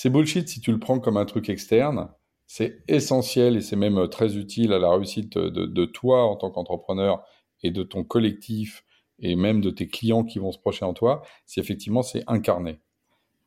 c'est 0.00 0.10
bullshit 0.10 0.48
si 0.48 0.60
tu 0.60 0.70
le 0.70 0.78
prends 0.78 1.00
comme 1.00 1.16
un 1.16 1.24
truc 1.24 1.48
externe. 1.48 2.08
C'est 2.46 2.84
essentiel 2.86 3.56
et 3.56 3.60
c'est 3.60 3.74
même 3.74 4.08
très 4.08 4.36
utile 4.36 4.72
à 4.72 4.78
la 4.78 4.92
réussite 4.92 5.36
de, 5.36 5.84
toi 5.86 6.22
en 6.22 6.36
tant 6.36 6.52
qu'entrepreneur 6.52 7.24
et 7.64 7.72
de 7.72 7.82
ton 7.82 8.04
collectif 8.04 8.84
et 9.18 9.34
même 9.34 9.60
de 9.60 9.70
tes 9.70 9.88
clients 9.88 10.22
qui 10.22 10.38
vont 10.38 10.52
se 10.52 10.58
projeter 10.60 10.84
en 10.84 10.94
toi, 10.94 11.22
si 11.46 11.58
effectivement 11.58 12.02
c'est 12.02 12.22
incarné. 12.28 12.78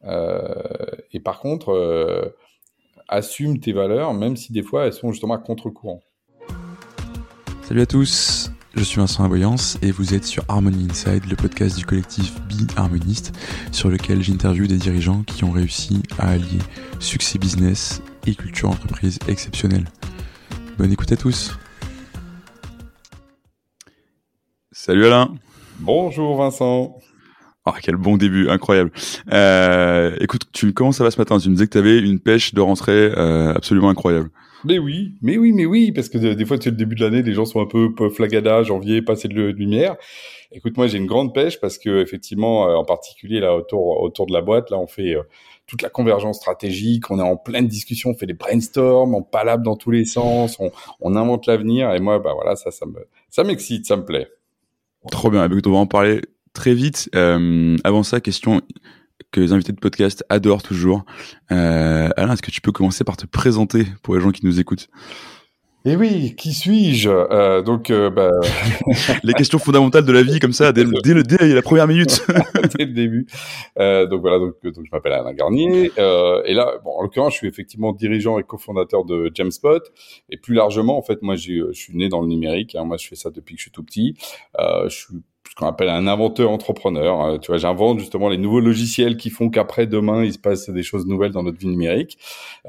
Euh, 0.04 0.54
et 1.14 1.22
par 1.22 1.40
contre, 1.40 1.70
euh, 1.70 2.36
assume 3.08 3.62
tes 3.62 3.72
valeurs, 3.72 4.14
même 4.14 4.36
si 4.36 4.52
des 4.52 4.62
fois 4.62 4.88
elles 4.88 4.94
sont 4.94 5.14
justement 5.14 5.36
à 5.36 5.38
contre-courant. 5.38 6.02
Salut 7.62 7.80
à 7.80 7.86
tous, 7.86 8.52
je 8.76 8.84
suis 8.84 8.98
Vincent 8.98 9.24
Aboyance 9.24 9.78
et 9.82 9.92
vous 9.92 10.14
êtes 10.14 10.24
sur 10.24 10.44
Harmony 10.48 10.88
Inside, 10.90 11.26
le 11.30 11.36
podcast 11.36 11.78
du 11.78 11.86
collectif 11.86 12.34
Be 12.48 12.70
Harmoniste, 12.78 13.34
sur 13.72 13.90
lequel 13.90 14.24
j'interviewe 14.24 14.68
des 14.68 14.78
dirigeants 14.78 15.24
qui 15.24 15.44
ont 15.44 15.52
réussi 15.52 16.02
à 16.18 16.30
allier 16.30 16.60
succès 17.00 17.38
business 17.38 18.02
et 18.26 18.36
culture 18.36 18.70
entreprise 18.70 19.20
exceptionnelle. 19.28 19.86
Bonne 20.78 20.92
écoute 20.92 21.12
à 21.12 21.18
tous. 21.18 21.58
Salut 24.72 25.06
Alain. 25.06 25.36
Bonjour 25.80 26.38
Vincent. 26.38 26.98
Ah, 27.66 27.76
quel 27.82 27.96
bon 27.96 28.18
début, 28.18 28.50
incroyable. 28.50 28.92
Euh, 29.32 30.16
écoute, 30.20 30.46
tu, 30.52 30.74
comment 30.74 30.92
ça 30.92 31.04
va 31.04 31.12
ce 31.12 31.20
matin 31.20 31.38
Tu 31.38 31.50
me 31.50 31.54
disais 31.54 31.68
que 31.68 31.74
tu 31.74 31.78
avais 31.78 32.00
une 32.00 32.20
pêche 32.20 32.54
de 32.54 32.62
rentrée 32.62 33.12
euh, 33.16 33.54
absolument 33.54 33.90
incroyable. 33.90 34.32
Mais 34.66 34.80
oui, 34.80 35.16
mais 35.22 35.38
oui, 35.38 35.52
mais 35.52 35.66
oui, 35.66 35.92
parce 35.92 36.10
que 36.10 36.18
des 36.18 36.46
fois, 36.46 36.58
c'est 36.60 36.70
le 36.70 36.76
début 36.76 36.96
de 36.96 37.04
l'année, 37.04 37.22
les 37.22 37.34
gens 37.34 37.46
sont 37.46 37.62
un 37.62 37.66
peu, 37.66 37.92
flagada, 38.10 38.64
janvier, 38.64 39.02
passé 39.02 39.28
de, 39.28 39.34
lumière. 39.34 39.96
Écoute, 40.52 40.78
moi, 40.78 40.88
j'ai 40.88 40.98
une 40.98 41.06
grande 41.06 41.34
pêche 41.34 41.60
parce 41.60 41.78
que 41.78 42.02
effectivement, 42.02 42.68
euh, 42.70 42.76
en 42.76 42.84
particulier 42.84 43.40
là 43.40 43.56
autour 43.56 44.02
autour 44.02 44.26
de 44.26 44.34
la 44.34 44.42
boîte, 44.42 44.70
là, 44.70 44.78
on 44.78 44.88
fait 44.88 45.16
euh, 45.16 45.24
toute 45.66 45.82
la 45.82 45.90
convergence 45.90 46.38
stratégique, 46.38 47.10
on 47.10 47.20
est 47.20 47.24
en 47.24 47.38
pleine 47.38 47.68
discussion, 47.68 48.10
on 48.10 48.14
fait 48.14 48.26
des 48.26 48.34
brainstorms, 48.34 49.16
on 49.16 49.22
palabre 49.22 49.64
dans 49.64 49.78
tous 49.78 49.92
les 49.92 50.06
sens, 50.06 50.60
on, 51.00 51.16
invente 51.16 51.48
l'avenir. 51.48 51.94
Et 51.94 52.00
moi, 52.00 52.20
bah 52.20 52.34
voilà, 52.36 52.56
ça, 52.56 52.72
ça 52.72 52.86
me, 52.86 53.08
ça 53.30 53.44
m'excite, 53.44 53.86
ça 53.86 53.96
me 53.96 54.04
plaît. 54.04 54.28
Trop 55.10 55.30
bien. 55.30 55.46
Écoute, 55.46 55.66
on 55.68 55.72
va 55.72 55.78
en 55.78 55.88
parler 55.88 56.22
très 56.54 56.74
vite. 56.74 57.10
Euh, 57.16 57.78
avant 57.84 58.04
ça, 58.04 58.20
question 58.20 58.62
que 59.32 59.40
les 59.40 59.54
invités 59.54 59.72
de 59.72 59.80
podcast 59.80 60.24
adorent 60.30 60.64
toujours. 60.64 61.06
Euh, 61.52 62.10
Alain, 62.18 62.34
est-ce 62.34 62.42
que 62.42 62.52
tu 62.52 62.62
peux 62.62 62.72
commencer 62.72 63.04
par 63.04 63.18
te 63.18 63.26
présenter 63.26 63.86
pour 64.04 64.16
les 64.16 64.22
gens 64.22 64.32
qui 64.32 64.46
nous 64.46 64.60
écoutent? 64.60 64.90
Eh 65.84 65.96
oui, 65.96 66.36
qui 66.36 66.54
suis-je? 66.54 67.10
Euh, 67.10 67.64
Donc, 67.64 67.90
euh, 67.90 68.12
bah... 68.12 68.30
les 69.24 69.34
questions 69.34 69.58
fondamentales 69.58 70.06
de 70.06 70.12
la 70.12 70.22
vie, 70.22 70.40
comme 70.40 70.54
ça, 70.54 70.72
dès, 70.72 70.84
dès, 71.04 71.16
le, 71.16 71.24
dès 71.24 71.56
la 71.56 71.64
première 71.64 71.88
minute, 71.88 72.24
dès 72.78 72.86
le 72.86 72.94
début. 72.94 73.26
Euh, 73.80 74.06
donc 74.06 74.22
voilà, 74.22 74.38
donc, 74.38 74.54
donc 74.64 74.86
je 74.86 74.92
m'appelle 74.92 75.14
Alain 75.14 75.34
Garnier, 75.34 75.92
euh, 75.98 76.44
et 76.46 76.54
là, 76.54 76.78
bon, 76.84 76.92
en 76.92 77.02
l'occurrence, 77.02 77.34
je 77.34 77.40
suis 77.40 77.48
effectivement 77.48 77.94
dirigeant 77.94 78.38
et 78.38 78.44
cofondateur 78.44 79.06
de 79.06 79.32
Jamespot, 79.34 79.80
et 80.30 80.38
plus 80.38 80.54
largement, 80.54 81.00
en 81.00 81.02
fait, 81.02 81.24
moi, 81.24 81.36
je 81.36 81.72
suis 81.74 81.96
né 81.96 82.10
dans 82.10 82.22
le 82.22 82.28
numérique. 82.28 82.76
Hein, 82.76 82.84
moi, 82.84 82.98
je 82.98 83.08
fais 83.08 83.16
ça 83.16 83.32
depuis 83.32 83.56
que 83.56 83.60
je 83.60 83.64
suis 83.64 83.72
tout 83.72 83.84
petit. 83.84 84.16
Euh, 84.60 84.88
je 84.88 84.96
suis 84.96 85.16
ce 85.52 85.56
qu'on 85.56 85.68
appelle 85.68 85.90
un 85.90 86.08
inventeur 86.08 86.50
entrepreneur. 86.50 87.26
Euh, 87.26 87.38
tu 87.38 87.48
vois, 87.48 87.58
j'invente 87.58 88.00
justement 88.00 88.30
les 88.30 88.38
nouveaux 88.38 88.62
logiciels 88.62 89.18
qui 89.18 89.30
font 89.30 89.50
qu'après 89.50 89.86
demain 89.86 90.24
il 90.24 90.32
se 90.32 90.40
passe 90.40 90.70
des 90.70 90.82
choses 90.82 91.06
nouvelles 91.06 91.34
dans 91.34 91.44
notre 91.44 91.58
vie 91.58 91.68
numérique. 91.68 92.18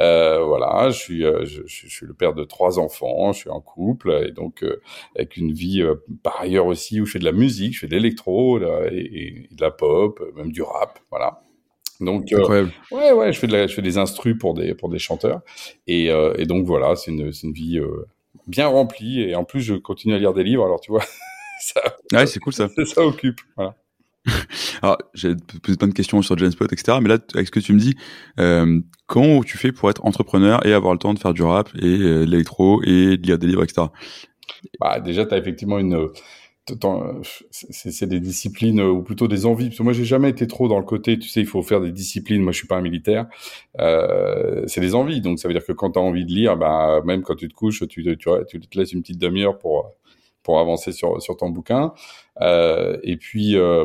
Euh, 0.00 0.42
voilà, 0.42 0.90
je 0.90 0.98
suis, 0.98 1.24
euh, 1.24 1.44
je, 1.44 1.62
je, 1.64 1.86
suis 1.86 2.06
le 2.06 2.12
père 2.12 2.34
de 2.34 2.42
trois 2.42 2.80
enfants, 2.80 3.32
je 3.32 3.38
suis 3.38 3.50
en 3.50 3.60
couple 3.60 4.24
et 4.26 4.32
donc 4.32 4.64
euh, 4.64 4.80
avec 5.14 5.36
une 5.36 5.52
vie 5.52 5.84
par 6.24 6.40
ailleurs 6.40 6.66
aussi 6.66 7.00
où 7.00 7.06
je 7.06 7.12
fais 7.12 7.18
de 7.20 7.24
la 7.24 7.30
musique, 7.30 7.74
je 7.74 7.78
fais 7.78 7.86
de 7.86 7.94
l'électro 7.94 8.58
et, 8.58 9.46
de 9.48 9.60
la 9.60 9.70
pop, 9.70 10.20
même 10.34 10.50
du 10.50 10.62
rap, 10.62 10.98
voilà. 11.10 11.40
Donc 12.00 12.34
ouais 12.90 13.12
ouais, 13.12 13.32
je 13.32 13.38
fais 13.38 13.46
de 13.46 13.52
la, 13.52 13.68
je 13.68 13.74
fais 13.74 13.82
des 13.82 13.96
instrus 13.96 14.36
pour 14.36 14.54
des 14.54 14.74
pour 14.74 14.88
des 14.88 14.98
chanteurs 14.98 15.40
et, 15.86 16.06
et 16.06 16.46
donc 16.46 16.66
voilà, 16.66 16.96
c'est 16.96 17.12
une 17.12 17.32
c'est 17.32 17.46
une 17.46 17.52
vie 17.52 17.80
bien 18.48 18.66
remplie 18.66 19.20
et 19.20 19.36
en 19.36 19.44
plus 19.44 19.60
je 19.60 19.74
continue 19.74 20.14
à 20.14 20.18
lire 20.18 20.34
des 20.34 20.42
livres 20.42 20.64
alors 20.64 20.80
tu 20.80 20.90
vois 20.90 21.04
ça, 21.62 21.80
ouais, 22.12 22.26
c'est 22.26 22.40
cool 22.40 22.52
ça. 22.52 22.68
Ça 22.84 23.04
occupe. 23.04 23.40
Voilà. 23.56 23.76
Alors, 24.82 24.98
j'ai 25.14 25.34
posé 25.62 25.76
plein 25.76 25.88
de 25.88 25.94
questions 25.94 26.22
sur 26.22 26.36
Genspot, 26.38 26.72
etc. 26.72 26.98
Mais 27.00 27.08
là, 27.08 27.18
avec 27.34 27.46
ce 27.46 27.52
que 27.52 27.60
tu 27.60 27.72
me 27.72 27.78
dis, 27.78 27.94
euh, 28.38 28.80
comment 29.06 29.42
tu 29.42 29.58
fais 29.58 29.72
pour 29.72 29.90
être 29.90 30.04
entrepreneur 30.04 30.64
et 30.66 30.72
avoir 30.72 30.92
le 30.92 30.98
temps 30.98 31.14
de 31.14 31.18
faire 31.18 31.34
du 31.34 31.42
rap 31.42 31.70
et 31.76 31.84
euh, 31.84 32.24
de 32.24 32.30
l'électro 32.30 32.82
et 32.82 33.16
de 33.16 33.26
lire 33.26 33.38
des 33.38 33.46
livres, 33.46 33.64
etc. 33.64 33.88
Bah, 34.80 35.00
déjà, 35.00 35.26
tu 35.26 35.34
as 35.34 35.38
effectivement 35.38 35.78
une. 35.78 36.08
C'est 37.50 38.06
des 38.06 38.20
disciplines 38.20 38.80
ou 38.80 39.02
plutôt 39.02 39.26
des 39.26 39.46
envies. 39.46 39.66
Parce 39.66 39.78
que 39.78 39.82
moi, 39.82 39.92
j'ai 39.92 40.04
jamais 40.04 40.30
été 40.30 40.46
trop 40.46 40.68
dans 40.68 40.78
le 40.78 40.84
côté, 40.84 41.18
tu 41.18 41.28
sais, 41.28 41.40
il 41.40 41.46
faut 41.46 41.62
faire 41.62 41.80
des 41.80 41.90
disciplines. 41.90 42.40
Moi, 42.40 42.52
je 42.52 42.58
suis 42.58 42.68
pas 42.68 42.76
un 42.76 42.82
militaire. 42.82 43.26
Euh, 43.80 44.62
c'est 44.68 44.80
des 44.80 44.94
envies. 44.94 45.20
Donc, 45.20 45.40
ça 45.40 45.48
veut 45.48 45.54
dire 45.54 45.64
que 45.64 45.72
quand 45.72 45.92
tu 45.92 45.98
as 45.98 46.02
envie 46.02 46.24
de 46.24 46.30
lire, 46.30 46.56
bah, 46.56 47.02
même 47.04 47.22
quand 47.22 47.34
tu 47.34 47.48
te 47.48 47.54
couches, 47.54 47.80
tu, 47.88 48.04
tu, 48.04 48.28
tu 48.48 48.60
te 48.60 48.78
laisses 48.78 48.92
une 48.92 49.02
petite 49.02 49.18
demi-heure 49.18 49.58
pour 49.58 49.96
pour 50.42 50.58
avancer 50.58 50.92
sur, 50.92 51.20
sur 51.22 51.36
ton 51.36 51.50
bouquin. 51.50 51.92
Euh, 52.40 52.98
et 53.02 53.16
puis 53.16 53.56
euh, 53.56 53.84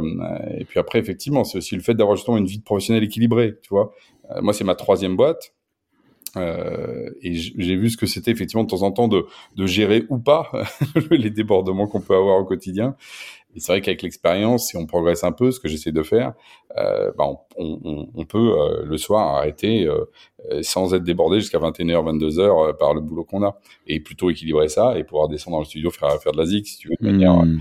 et 0.57 0.63
puis 0.63 0.79
après 0.79 1.00
effectivement 1.00 1.44
c'est 1.44 1.57
aussi 1.57 1.75
le 1.75 1.81
fait 1.81 1.94
d'avoir 1.94 2.16
justement 2.16 2.38
une 2.38 2.45
vie 2.45 2.59
professionnelle 2.59 3.03
équilibrée, 3.03 3.56
tu 3.62 3.69
vois. 3.69 3.94
Euh, 4.31 4.41
moi 4.41 4.53
c'est 4.53 4.63
ma 4.63 4.75
troisième 4.75 5.16
boîte. 5.16 5.53
Et 7.23 7.34
j'ai 7.34 7.75
vu 7.75 7.90
ce 7.90 7.97
que 7.97 8.06
c'était 8.06 8.29
effectivement 8.29 8.63
de 8.63 8.69
temps 8.69 8.84
en 8.84 8.91
temps 8.91 9.07
de, 9.07 9.25
de 9.56 9.66
gérer 9.66 10.03
ou 10.09 10.19
pas 10.19 10.51
les 11.09 11.31
débordements 11.31 11.88
qu'on 11.88 12.01
peut 12.01 12.13
avoir 12.13 12.38
au 12.38 12.46
quotidien. 12.46 12.96
Et 13.57 13.59
c'est 13.59 13.72
vrai 13.72 13.81
qu'avec 13.81 14.03
l'expérience, 14.03 14.68
si 14.68 14.78
on 14.78 14.85
progresse 14.85 15.23
un 15.23 15.31
peu, 15.31 15.50
ce 15.50 15.59
que 15.59 15.68
j'essaie 15.68 15.91
de 15.91 16.03
faire, 16.03 16.34
euh, 16.78 17.12
bah 17.18 17.25
on, 17.25 17.40
on, 17.57 18.07
on, 18.13 18.25
peut 18.25 18.53
euh, 18.56 18.85
le 18.85 18.97
soir 19.00 19.35
arrêter 19.35 19.88
euh, 19.88 20.06
sans 20.62 20.94
être 20.94 21.03
débordé 21.03 21.40
jusqu'à 21.40 21.57
21h, 21.57 22.19
22h 22.19 22.78
par 22.78 22.94
le 22.94 23.01
boulot 23.01 23.23
qu'on 23.23 23.44
a. 23.44 23.59
Et 23.88 24.00
plutôt 24.00 24.29
équilibrer 24.29 24.69
ça 24.69 24.96
et 25.00 25.03
pouvoir 25.03 25.28
descendre 25.28 25.57
dans 25.57 25.62
le 25.62 25.66
studio, 25.66 25.90
faire, 25.90 26.22
faire 26.22 26.34
de 26.34 26.38
la 26.38 26.46
zik, 26.46 26.67
si 26.67 26.78
tu 26.78 26.90
veux, 26.90 26.96
de 27.01 27.12
manière... 27.12 27.34
Hmm. 27.34 27.59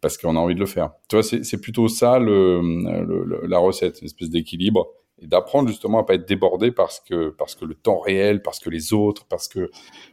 Parce 0.00 0.16
qu'on 0.16 0.36
a 0.36 0.38
envie 0.38 0.54
de 0.54 0.60
le 0.60 0.66
faire. 0.66 0.92
Tu 1.08 1.16
vois, 1.16 1.24
c'est 1.24 1.60
plutôt 1.60 1.88
ça 1.88 2.20
le, 2.20 2.60
le, 2.60 3.40
la 3.48 3.58
recette, 3.58 4.00
une 4.00 4.06
espèce 4.06 4.30
d'équilibre 4.30 4.86
et 5.20 5.26
d'apprendre 5.26 5.68
justement 5.68 5.98
à 5.98 6.04
pas 6.04 6.14
être 6.14 6.28
débordé 6.28 6.70
parce 6.70 7.00
que 7.00 7.30
parce 7.30 7.54
que 7.54 7.64
le 7.64 7.74
temps 7.74 7.98
réel, 7.98 8.42
parce 8.42 8.60
que 8.60 8.70
les 8.70 8.92
autres, 8.92 9.26
parce 9.28 9.48
que 9.48 9.70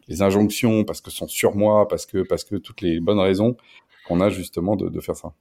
les 0.08 0.22
injonctions, 0.22 0.84
parce 0.84 1.02
que 1.02 1.12
sont 1.12 1.28
sur 1.28 1.56
moi, 1.56 1.88
parce 1.88 2.06
que 2.06 2.24
parce 2.24 2.44
que 2.44 2.56
toutes 2.56 2.82
les 2.82 3.00
bonnes 3.00 3.20
raisons 3.20 3.56
qu'on 4.08 4.22
a 4.22 4.30
justement 4.30 4.76
de, 4.76 4.90
de 4.90 5.00
faire 5.00 5.16
ça. 5.16 5.34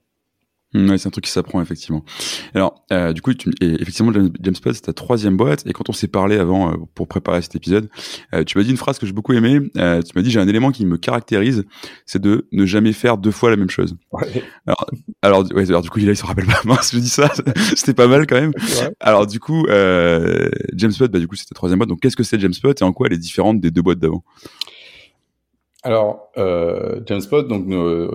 Mmh, 0.75 0.91
ouais, 0.91 0.99
c'est 0.99 1.07
un 1.07 1.11
truc 1.11 1.25
qui 1.25 1.31
s'apprend 1.31 1.63
effectivement. 1.63 2.05
Alors, 2.53 2.85
euh, 2.93 3.13
du 3.13 3.23
coup, 3.23 3.33
tu, 3.33 3.51
et 3.61 3.81
effectivement, 3.81 4.13
Jamespot, 4.13 4.73
c'est 4.73 4.83
ta 4.83 4.93
troisième 4.93 5.37
boîte. 5.37 5.65
Et 5.67 5.73
quand 5.73 5.89
on 5.89 5.93
s'est 5.93 6.09
parlé 6.09 6.37
avant 6.37 6.73
euh, 6.73 6.75
pour 6.97 7.07
préparer 7.07 7.41
cet 7.43 7.55
épisode, 7.55 7.89
euh, 8.35 8.43
tu 8.43 8.59
m'as 8.59 8.65
dit 8.65 8.71
une 8.71 8.77
phrase 8.77 8.99
que 8.99 9.07
j'ai 9.07 9.13
beaucoup 9.13 9.33
aimée. 9.35 9.61
Euh, 9.77 10.03
tu 10.03 10.11
m'as 10.17 10.23
dit 10.23 10.33
j'ai 10.33 10.41
un 10.41 10.49
élément 10.49 10.73
qui 10.73 10.85
me 10.85 10.97
caractérise, 10.97 11.65
c'est 12.07 12.21
de 12.21 12.49
ne 12.51 12.67
jamais 12.67 12.93
faire 12.93 13.19
deux 13.19 13.31
fois 13.31 13.51
la 13.51 13.57
même 13.57 13.71
chose. 13.71 13.97
Ouais. 14.11 14.43
Alors, 14.67 14.87
alors, 15.23 15.45
ouais, 15.53 15.69
alors, 15.69 15.83
du 15.83 15.91
coup, 15.91 16.01
il 16.01 16.09
il 16.09 16.17
se 16.17 16.27
rappelle 16.27 16.47
pas. 16.47 16.61
Mince, 16.65 16.93
je 16.93 16.99
dis 16.99 17.09
ça. 17.09 17.31
C'était 17.77 17.95
pas 17.95 18.09
mal 18.09 18.27
quand 18.27 18.41
même. 18.41 18.53
Alors, 18.99 19.29
du 19.29 19.39
coup, 19.39 19.67
euh, 19.67 20.49
Jamespot, 20.75 21.07
bah, 21.07 21.21
du 21.21 21.29
coup, 21.29 21.37
c'est 21.37 21.47
ta 21.47 21.55
troisième 21.55 21.79
boîte. 21.79 21.89
Donc, 21.89 22.01
qu'est-ce 22.01 22.17
que 22.17 22.25
c'est 22.25 22.41
Jamespot 22.41 22.73
et 22.73 22.83
en 22.83 22.93
quoi 22.93 23.07
elle 23.07 23.13
est 23.15 23.19
différente 23.19 23.61
des 23.61 23.71
deux 23.71 23.83
boîtes 23.83 24.01
d'avant? 24.01 24.25
Alors, 25.87 26.31
euh, 26.39 26.99
donc 27.01 27.71
euh, 27.71 28.09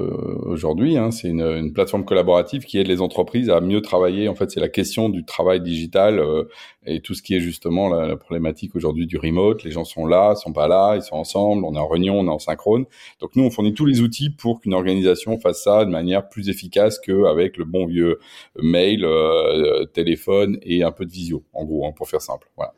aujourd'hui, 0.44 0.98
hein, 0.98 1.12
c'est 1.12 1.28
une, 1.28 1.44
une, 1.44 1.72
plateforme 1.72 2.04
collaborative 2.04 2.64
qui 2.64 2.80
aide 2.80 2.88
les 2.88 3.00
entreprises 3.00 3.52
à 3.52 3.62
mieux 3.62 3.82
travailler. 3.82 4.28
En 4.28 4.34
fait, 4.34 4.50
c'est 4.50 4.60
la 4.60 4.70
question 4.70 5.08
du 5.08 5.24
travail 5.24 5.62
digital 5.62 6.18
euh, 6.18 6.46
et 6.88 7.00
tout 7.02 7.14
ce 7.14 7.22
qui 7.22 7.36
est 7.36 7.40
justement 7.40 7.88
la, 7.88 8.08
la 8.08 8.18
problématique 8.18 8.76
aujourd'hui 8.76 9.06
du 9.06 9.18
remote. 9.18 9.64
Les 9.64 9.70
gens 9.70 9.84
sont 9.84 10.08
là, 10.08 10.34
sont 10.34 10.52
pas 10.52 10.68
là, 10.68 10.96
ils 10.96 11.04
sont 11.04 11.16
ensemble, 11.16 11.64
on 11.64 11.76
est 11.76 11.80
en 11.80 11.88
réunion, 11.88 12.20
on 12.20 12.26
est 12.26 12.32
en 12.32 12.40
synchrone. 12.40 12.86
Donc 13.22 13.36
nous, 13.36 13.44
on 13.44 13.52
fournit 13.52 13.76
tous 13.76 13.86
les 13.86 14.02
outils 14.02 14.32
pour 14.32 14.62
qu'une 14.62 14.74
organisation 14.74 15.38
fasse 15.38 15.62
ça 15.62 15.86
de 15.86 15.92
manière 15.92 16.28
plus 16.28 16.50
efficace 16.50 16.98
qu'avec 16.98 17.56
le 17.58 17.66
bon 17.66 17.86
vieux 17.86 18.18
mail, 18.60 19.06
euh, 19.06 19.86
téléphone 19.86 20.58
et 20.64 20.82
un 20.82 20.92
peu 20.92 21.06
de 21.06 21.12
visio, 21.12 21.44
en 21.54 21.66
gros, 21.66 21.86
hein, 21.86 21.92
pour 21.96 22.10
faire 22.10 22.22
simple. 22.22 22.50
Voilà. 22.58 22.74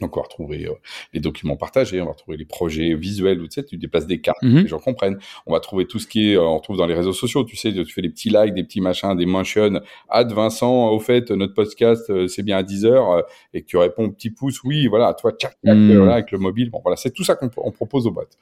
Donc 0.00 0.16
on 0.16 0.20
va 0.20 0.24
retrouver 0.24 0.66
euh, 0.66 0.72
les 1.12 1.20
documents 1.20 1.56
partagés, 1.56 2.00
on 2.00 2.06
va 2.06 2.12
retrouver 2.12 2.36
les 2.36 2.44
projets 2.44 2.94
visuels, 2.94 3.40
où 3.40 3.46
tu 3.46 3.52
sais, 3.54 3.64
tu 3.64 3.76
déplaces 3.76 4.06
des 4.06 4.20
cartes, 4.20 4.42
-hmm. 4.42 4.62
les 4.62 4.68
gens 4.68 4.80
comprennent. 4.80 5.18
On 5.46 5.52
va 5.52 5.60
trouver 5.60 5.86
tout 5.86 5.98
ce 5.98 6.06
qui 6.06 6.32
est, 6.32 6.36
euh, 6.36 6.42
on 6.56 6.60
trouve 6.60 6.76
dans 6.76 6.86
les 6.86 6.94
réseaux 6.94 7.12
sociaux, 7.12 7.44
tu 7.44 7.56
sais, 7.56 7.72
tu 7.72 7.92
fais 7.92 8.02
des 8.02 8.10
petits 8.10 8.30
likes, 8.30 8.54
des 8.54 8.64
petits 8.64 8.80
machins, 8.80 9.16
des 9.16 9.26
mentions. 9.26 9.80
Ad 10.08 10.32
Vincent, 10.32 10.88
au 10.90 10.98
fait, 10.98 11.30
notre 11.30 11.54
podcast, 11.54 12.10
euh, 12.10 12.26
c'est 12.26 12.42
bien 12.42 12.56
à 12.58 12.62
10 12.62 12.84
heures, 12.86 13.24
et 13.52 13.62
que 13.62 13.66
tu 13.66 13.76
réponds 13.76 14.10
petit 14.10 14.30
pouce, 14.30 14.62
oui, 14.64 14.86
voilà, 14.88 15.14
toi, 15.14 15.30
tchac, 15.32 15.52
tchac, 15.64 15.76
mm 15.76 15.90
-hmm. 15.90 15.96
voilà, 15.96 16.14
avec 16.14 16.30
le 16.32 16.38
mobile. 16.38 16.70
Bon, 16.70 16.80
voilà, 16.82 16.96
c'est 16.96 17.12
tout 17.12 17.24
ça 17.24 17.34
qu'on 17.36 17.48
propose 17.80 18.06
aux 18.08 18.10
boîtes, 18.12 18.36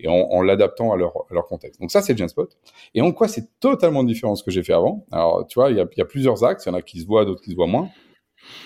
et 0.00 0.08
en, 0.08 0.20
en 0.36 0.42
l'adaptant 0.42 0.92
à 0.92 0.96
leur, 0.96 1.12
à 1.30 1.34
leur 1.36 1.46
contexte. 1.46 1.80
Donc 1.80 1.90
ça, 1.90 2.00
c'est 2.02 2.16
Genspot. 2.18 2.50
Et 2.94 3.00
en 3.00 3.12
quoi 3.12 3.28
c'est 3.28 3.46
totalement 3.60 4.04
différent 4.04 4.32
de 4.34 4.38
ce 4.38 4.44
que 4.44 4.50
j'ai 4.50 4.62
fait 4.68 4.74
avant? 4.82 5.06
Alors, 5.10 5.46
tu 5.48 5.54
vois, 5.58 5.70
il 5.70 5.76
y 5.76 5.80
a, 5.80 5.86
y 5.96 6.00
a 6.00 6.04
plusieurs 6.04 6.38
axes, 6.44 6.64
il 6.66 6.68
y 6.70 6.72
en 6.72 6.78
a 6.78 6.82
qui 6.82 7.00
se 7.00 7.06
voient, 7.06 7.24
d'autres 7.24 7.42
qui 7.42 7.50
se 7.52 7.56
voient 7.56 7.66
moins. 7.76 7.88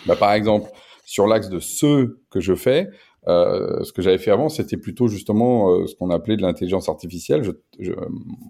Bah, 0.06 0.16
par 0.16 0.32
exemple, 0.32 0.68
sur 1.04 1.26
l'axe 1.26 1.48
de 1.48 1.58
ce 1.58 2.16
que 2.30 2.40
je 2.40 2.54
fais, 2.54 2.88
euh, 3.28 3.84
ce 3.84 3.92
que 3.92 4.02
j'avais 4.02 4.18
fait 4.18 4.30
avant, 4.30 4.48
c'était 4.48 4.76
plutôt 4.76 5.08
justement 5.08 5.70
euh, 5.70 5.86
ce 5.86 5.94
qu'on 5.94 6.10
appelait 6.10 6.36
de 6.36 6.42
l'intelligence 6.42 6.88
artificielle. 6.88 7.42
Je, 7.42 7.52
je, 7.78 7.92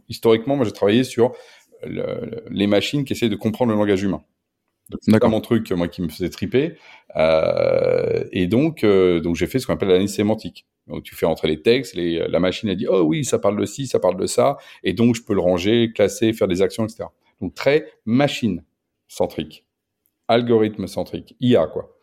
historiquement, 0.08 0.56
moi, 0.56 0.64
j'ai 0.64 0.72
travaillé 0.72 1.04
sur 1.04 1.32
le, 1.84 2.42
les 2.50 2.66
machines 2.66 3.04
qui 3.04 3.12
essaient 3.12 3.28
de 3.28 3.36
comprendre 3.36 3.72
le 3.72 3.78
langage 3.78 4.02
humain. 4.02 4.22
C'est 5.00 5.24
mon 5.24 5.40
truc, 5.40 5.70
moi, 5.72 5.88
qui 5.88 6.02
me 6.02 6.08
faisait 6.08 6.28
triper. 6.28 6.76
Euh, 7.16 8.24
et 8.32 8.46
donc, 8.46 8.84
donc 8.84 9.36
j'ai 9.36 9.46
fait 9.46 9.58
ce 9.58 9.66
qu'on 9.66 9.74
appelle 9.74 9.88
l'analyse 9.88 10.14
sémantique. 10.14 10.66
Donc, 10.86 11.02
tu 11.04 11.14
fais 11.14 11.26
entrer 11.26 11.48
les 11.48 11.62
textes, 11.62 11.94
les, 11.94 12.26
la 12.28 12.40
machine 12.40 12.68
a 12.68 12.74
dit, 12.74 12.86
oh 12.88 13.02
oui, 13.02 13.24
ça 13.24 13.38
parle 13.38 13.58
de 13.58 13.64
ci, 13.64 13.86
ça 13.86 14.00
parle 14.00 14.16
de 14.16 14.26
ça, 14.26 14.58
et 14.82 14.92
donc 14.92 15.14
je 15.14 15.22
peux 15.22 15.32
le 15.32 15.40
ranger, 15.40 15.92
classer, 15.94 16.32
faire 16.32 16.48
des 16.48 16.60
actions, 16.60 16.84
etc. 16.84 17.04
Donc 17.40 17.54
très 17.54 17.86
machine 18.04 18.64
centrique, 19.06 19.64
algorithme 20.28 20.86
centrique, 20.88 21.36
IA 21.40 21.66
quoi. 21.68 21.96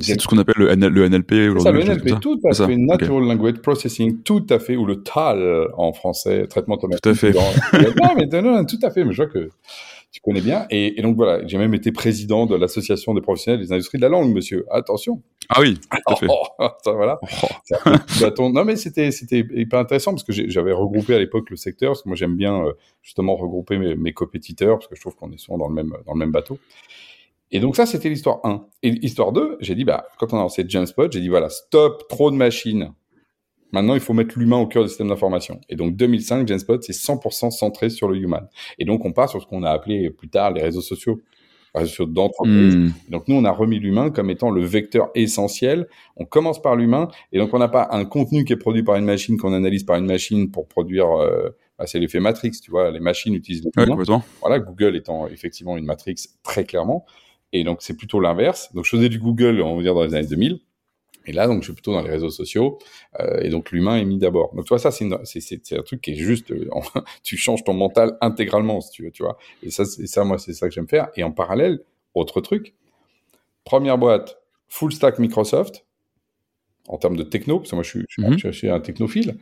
C'est 0.00 0.16
tout 0.16 0.22
ce 0.22 0.28
qu'on 0.28 0.38
appelle 0.38 0.54
le, 0.56 1.08
NLP 1.08 1.32
aujourd'hui. 1.50 1.62
Ça, 1.62 1.72
le 1.72 1.84
NLP, 1.84 2.20
tout 2.20 2.40
à 2.50 2.54
fait, 2.54 2.76
Natural 2.76 3.24
Language 3.24 3.60
Processing, 3.60 4.22
tout 4.22 4.46
à 4.48 4.58
fait, 4.58 4.76
ou 4.76 4.86
le 4.86 5.02
TAL 5.02 5.68
en 5.76 5.92
français, 5.92 6.46
traitement 6.46 6.76
automatique. 6.76 7.02
Tout 7.02 7.10
à 7.10 7.14
fait. 7.14 7.32
non, 8.00 8.14
mais 8.16 8.26
non, 8.40 8.64
tout 8.64 8.78
à 8.82 8.90
fait, 8.90 9.04
mais 9.04 9.12
je 9.12 9.22
vois 9.22 9.30
que 9.30 9.50
tu 10.10 10.20
connais 10.20 10.40
bien. 10.40 10.66
Et, 10.70 10.98
et 10.98 11.02
donc 11.02 11.16
voilà, 11.16 11.46
j'ai 11.46 11.58
même 11.58 11.74
été 11.74 11.92
président 11.92 12.46
de 12.46 12.54
l'association 12.54 13.12
des 13.14 13.20
professionnels 13.20 13.60
des 13.60 13.72
industries 13.72 13.98
de 13.98 14.02
la 14.02 14.08
langue, 14.08 14.32
monsieur. 14.34 14.66
Attention. 14.70 15.22
Ah 15.48 15.60
oui, 15.60 15.78
tout 15.78 16.12
à 16.12 16.16
fait. 16.16 16.26
Oh, 16.28 16.68
ça, 16.84 16.92
voilà. 16.92 17.18
Oh. 17.42 18.50
Non, 18.50 18.64
mais 18.64 18.76
c'était 18.76 19.10
c'était 19.10 19.44
hyper 19.54 19.78
intéressant 19.78 20.12
parce 20.12 20.24
que 20.24 20.32
j'avais 20.32 20.72
regroupé 20.72 21.14
à 21.14 21.18
l'époque 21.18 21.50
le 21.50 21.56
secteur, 21.56 21.92
parce 21.92 22.02
que 22.02 22.08
moi 22.08 22.16
j'aime 22.16 22.36
bien 22.36 22.64
euh, 22.64 22.72
justement 23.02 23.36
regrouper 23.36 23.78
mes, 23.78 23.94
mes 23.94 24.12
compétiteurs, 24.12 24.78
parce 24.78 24.88
que 24.88 24.96
je 24.96 25.00
trouve 25.00 25.16
qu'on 25.16 25.32
est 25.32 25.38
souvent 25.38 25.58
dans 25.58 25.68
le 25.68 25.74
même 25.74 25.92
dans 26.06 26.12
le 26.12 26.18
même 26.18 26.30
bateau. 26.30 26.58
Et 27.52 27.60
donc 27.60 27.76
ça, 27.76 27.86
c'était 27.86 28.08
l'histoire 28.08 28.40
1. 28.44 28.64
Et 28.82 28.90
l'histoire 28.90 29.30
2, 29.30 29.58
j'ai 29.60 29.74
dit, 29.74 29.84
bah, 29.84 30.06
quand 30.18 30.32
on 30.32 30.38
a 30.38 30.40
lancé 30.40 30.64
Genspot, 30.66 31.12
j'ai 31.12 31.20
dit, 31.20 31.28
voilà, 31.28 31.50
stop, 31.50 32.08
trop 32.08 32.30
de 32.30 32.36
machines. 32.36 32.92
Maintenant, 33.72 33.94
il 33.94 34.00
faut 34.00 34.12
mettre 34.12 34.38
l'humain 34.38 34.58
au 34.58 34.66
cœur 34.66 34.82
du 34.82 34.88
système 34.88 35.08
d'information. 35.08 35.60
Et 35.68 35.76
donc 35.76 35.96
2005, 35.96 36.46
Genspot, 36.46 36.82
c'est 36.82 36.92
100% 36.92 37.50
centré 37.50 37.88
sur 37.90 38.08
le 38.08 38.16
human. 38.16 38.46
Et 38.78 38.84
donc 38.84 39.04
on 39.04 39.12
part 39.12 39.28
sur 39.30 39.40
ce 39.40 39.46
qu'on 39.46 39.62
a 39.62 39.70
appelé 39.70 40.10
plus 40.10 40.28
tard 40.28 40.52
les 40.52 40.60
réseaux 40.60 40.82
sociaux, 40.82 41.20
les 41.74 41.80
réseaux 41.80 41.90
sociaux 41.90 42.06
d'entreprise. 42.06 42.76
Hmm. 42.76 42.90
Donc 43.08 43.28
nous, 43.28 43.36
on 43.36 43.44
a 43.46 43.50
remis 43.50 43.78
l'humain 43.78 44.10
comme 44.10 44.28
étant 44.28 44.50
le 44.50 44.62
vecteur 44.62 45.08
essentiel. 45.14 45.88
On 46.16 46.26
commence 46.26 46.60
par 46.60 46.76
l'humain, 46.76 47.08
et 47.32 47.38
donc 47.38 47.54
on 47.54 47.58
n'a 47.58 47.68
pas 47.68 47.88
un 47.92 48.04
contenu 48.04 48.44
qui 48.44 48.52
est 48.52 48.56
produit 48.56 48.82
par 48.82 48.96
une 48.96 49.06
machine 49.06 49.38
qu'on 49.38 49.54
analyse 49.54 49.84
par 49.84 49.96
une 49.96 50.06
machine 50.06 50.50
pour 50.50 50.68
produire. 50.68 51.10
Euh, 51.10 51.48
bah, 51.78 51.86
c'est 51.86 51.98
l'effet 51.98 52.20
Matrix, 52.20 52.52
tu 52.62 52.70
vois. 52.70 52.90
Les 52.90 53.00
machines 53.00 53.34
utilisent 53.34 53.64
l'humain. 53.74 54.22
voilà, 54.42 54.58
Google 54.58 54.96
étant 54.96 55.28
effectivement 55.28 55.78
une 55.78 55.86
Matrix 55.86 56.16
très 56.42 56.64
clairement. 56.64 57.06
Et 57.52 57.64
donc, 57.64 57.82
c'est 57.82 57.96
plutôt 57.96 58.20
l'inverse. 58.20 58.72
Donc, 58.74 58.84
je 58.84 58.90
faisais 58.90 59.08
du 59.08 59.18
Google, 59.18 59.60
on 59.60 59.76
va 59.76 59.82
dire, 59.82 59.94
dans 59.94 60.04
les 60.04 60.14
années 60.14 60.26
2000. 60.26 60.60
Et 61.26 61.32
là, 61.32 61.46
donc, 61.46 61.60
je 61.60 61.66
suis 61.66 61.72
plutôt 61.72 61.92
dans 61.92 62.02
les 62.02 62.10
réseaux 62.10 62.30
sociaux. 62.30 62.78
Euh, 63.20 63.40
et 63.42 63.48
donc, 63.48 63.70
l'humain 63.70 63.96
est 63.96 64.04
mis 64.04 64.18
d'abord. 64.18 64.54
Donc, 64.54 64.64
tu 64.64 64.70
vois, 64.70 64.78
ça, 64.78 64.90
c'est, 64.90 65.08
c'est, 65.24 65.78
un 65.78 65.82
truc 65.82 66.00
qui 66.00 66.12
est 66.12 66.16
juste, 66.16 66.50
euh, 66.50 66.68
tu 67.22 67.36
changes 67.36 67.62
ton 67.64 67.74
mental 67.74 68.16
intégralement, 68.20 68.80
si 68.80 68.90
tu 68.90 69.04
veux, 69.04 69.10
tu 69.10 69.22
vois. 69.22 69.38
Et 69.62 69.70
ça, 69.70 69.84
c'est 69.84 70.06
ça, 70.06 70.24
moi, 70.24 70.38
c'est 70.38 70.54
ça 70.54 70.68
que 70.68 70.74
j'aime 70.74 70.88
faire. 70.88 71.08
Et 71.16 71.22
en 71.22 71.30
parallèle, 71.30 71.80
autre 72.14 72.40
truc. 72.40 72.74
Première 73.64 73.98
boîte, 73.98 74.40
full 74.68 74.92
stack 74.92 75.18
Microsoft, 75.18 75.86
en 76.88 76.98
termes 76.98 77.16
de 77.16 77.22
techno, 77.22 77.58
parce 77.58 77.70
que 77.70 77.76
moi, 77.76 77.84
je 77.84 77.90
suis, 77.90 78.04
je 78.08 78.50
suis, 78.50 78.68
mhm. 78.68 78.74
un 78.74 78.80
technophile. 78.80 79.38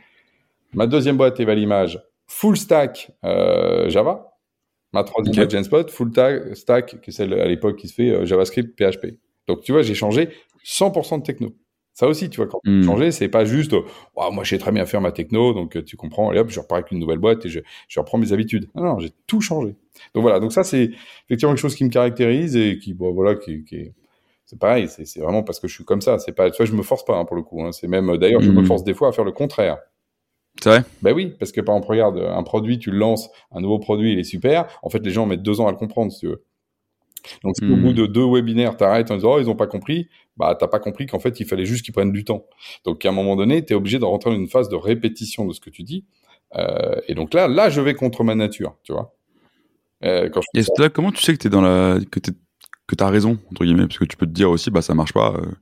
Ma 0.74 0.86
deuxième 0.86 1.16
boîte, 1.16 1.40
Eva 1.40 1.54
L'Image, 1.54 2.02
full 2.26 2.56
stack 2.56 3.12
euh, 3.24 3.88
Java. 3.88 4.29
Ma 4.92 5.04
troisième 5.04 5.44
okay. 5.44 5.56
Genspot, 5.56 5.90
full 5.90 6.10
stack, 6.54 7.00
qui 7.00 7.10
est 7.10 7.12
celle 7.12 7.32
à 7.34 7.46
l'époque 7.46 7.76
qui 7.76 7.88
se 7.88 7.94
fait 7.94 8.10
euh, 8.10 8.26
JavaScript, 8.26 8.76
PHP. 8.76 9.18
Donc, 9.46 9.62
tu 9.62 9.72
vois, 9.72 9.82
j'ai 9.82 9.94
changé 9.94 10.30
100% 10.64 11.18
de 11.18 11.22
techno. 11.22 11.54
Ça 11.92 12.08
aussi, 12.08 12.30
tu 12.30 12.38
vois, 12.38 12.46
quand 12.46 12.60
tu 12.64 12.70
hmm. 12.70 13.10
c'est 13.10 13.28
pas 13.28 13.44
juste, 13.44 13.74
oh, 13.74 14.30
moi, 14.32 14.44
j'ai 14.44 14.58
très 14.58 14.72
bien 14.72 14.86
faire 14.86 15.00
ma 15.00 15.12
techno, 15.12 15.52
donc 15.52 15.76
euh, 15.76 15.82
tu 15.82 15.96
comprends, 15.96 16.32
et 16.32 16.38
hop, 16.38 16.48
je 16.48 16.60
repars 16.60 16.78
avec 16.78 16.92
une 16.92 16.98
nouvelle 16.98 17.18
boîte 17.18 17.44
et 17.44 17.48
je, 17.48 17.60
je 17.88 18.00
reprends 18.00 18.16
mes 18.16 18.32
habitudes. 18.32 18.68
Non, 18.74 18.84
non, 18.84 18.98
j'ai 18.98 19.10
tout 19.26 19.40
changé. 19.40 19.74
Donc 20.14 20.22
voilà, 20.22 20.40
donc 20.40 20.52
ça, 20.52 20.64
c'est 20.64 20.90
effectivement 21.26 21.52
quelque 21.52 21.60
chose 21.60 21.74
qui 21.74 21.84
me 21.84 21.90
caractérise 21.90 22.56
et 22.56 22.78
qui, 22.78 22.94
bon, 22.94 23.12
voilà, 23.12 23.34
qui, 23.34 23.64
qui 23.64 23.92
c'est 24.46 24.58
pareil, 24.58 24.88
c'est 24.88 25.20
vraiment 25.20 25.44
parce 25.44 25.60
que 25.60 25.68
je 25.68 25.74
suis 25.74 25.84
comme 25.84 26.00
ça. 26.00 26.18
C'est 26.18 26.32
pas, 26.32 26.50
tu 26.50 26.56
vois, 26.56 26.66
je 26.66 26.72
me 26.72 26.82
force 26.82 27.04
pas 27.04 27.16
hein, 27.16 27.24
pour 27.24 27.36
le 27.36 27.42
coup. 27.42 27.62
Hein. 27.62 27.70
C'est 27.70 27.86
même, 27.86 28.16
d'ailleurs, 28.16 28.40
je 28.40 28.50
me 28.50 28.62
hmm. 28.62 28.66
force 28.66 28.82
des 28.82 28.94
fois 28.94 29.08
à 29.08 29.12
faire 29.12 29.24
le 29.24 29.30
contraire. 29.30 29.78
C'est 30.62 30.68
vrai 30.68 30.84
Ben 31.02 31.12
oui, 31.12 31.34
parce 31.38 31.52
que 31.52 31.60
par 31.60 31.76
exemple, 31.76 31.90
regarde, 31.90 32.18
un 32.18 32.42
produit, 32.42 32.78
tu 32.78 32.90
le 32.90 32.98
lances, 32.98 33.30
un 33.52 33.60
nouveau 33.60 33.78
produit, 33.78 34.12
il 34.12 34.18
est 34.18 34.24
super. 34.24 34.66
En 34.82 34.90
fait, 34.90 34.98
les 35.04 35.10
gens 35.10 35.26
mettent 35.26 35.42
deux 35.42 35.60
ans 35.60 35.68
à 35.68 35.70
le 35.70 35.76
comprendre, 35.76 36.12
si 36.12 36.20
tu 36.20 36.26
veux. 36.28 36.44
Donc, 37.44 37.56
si 37.56 37.64
au 37.64 37.76
bout 37.76 37.90
hmm. 37.90 37.94
de 37.94 38.06
deux 38.06 38.24
webinaires, 38.24 38.76
t'arrêtes 38.76 39.10
en 39.10 39.16
disant, 39.16 39.34
oh, 39.34 39.40
ils 39.40 39.50
ont 39.50 39.56
pas 39.56 39.66
compris, 39.66 40.08
bah, 40.36 40.56
t'as 40.58 40.68
pas 40.68 40.78
compris 40.78 41.06
qu'en 41.06 41.18
fait, 41.18 41.38
il 41.40 41.46
fallait 41.46 41.66
juste 41.66 41.84
qu'ils 41.84 41.92
prennent 41.92 42.12
du 42.12 42.24
temps. 42.24 42.46
Donc, 42.84 43.04
à 43.04 43.10
un 43.10 43.12
moment 43.12 43.36
donné, 43.36 43.64
tu 43.64 43.72
es 43.72 43.76
obligé 43.76 43.98
de 43.98 44.04
rentrer 44.04 44.30
dans 44.30 44.36
une 44.36 44.48
phase 44.48 44.68
de 44.68 44.76
répétition 44.76 45.46
de 45.46 45.52
ce 45.52 45.60
que 45.60 45.70
tu 45.70 45.82
dis. 45.82 46.04
Euh, 46.56 46.96
et 47.08 47.14
donc 47.14 47.34
là, 47.34 47.48
là, 47.48 47.70
je 47.70 47.80
vais 47.80 47.94
contre 47.94 48.24
ma 48.24 48.34
nature, 48.34 48.76
tu 48.82 48.92
vois. 48.92 49.14
Euh, 50.04 50.30
quand 50.30 50.40
et 50.54 50.62
là, 50.78 50.88
comment 50.88 51.12
tu 51.12 51.22
sais 51.22 51.36
que 51.36 51.48
dans 51.48 51.60
la, 51.60 51.98
que 52.10 52.18
t'es 52.18 52.32
que 52.86 52.96
tu 52.96 53.04
as 53.04 53.08
raison, 53.08 53.38
entre 53.52 53.64
guillemets, 53.64 53.86
parce 53.86 53.98
que 53.98 54.04
tu 54.04 54.16
peux 54.16 54.26
te 54.26 54.32
dire 54.32 54.50
aussi, 54.50 54.70
bah 54.70 54.82
ça 54.82 54.94
marche 54.94 55.12
pas. 55.12 55.34
Euh, 55.36 55.52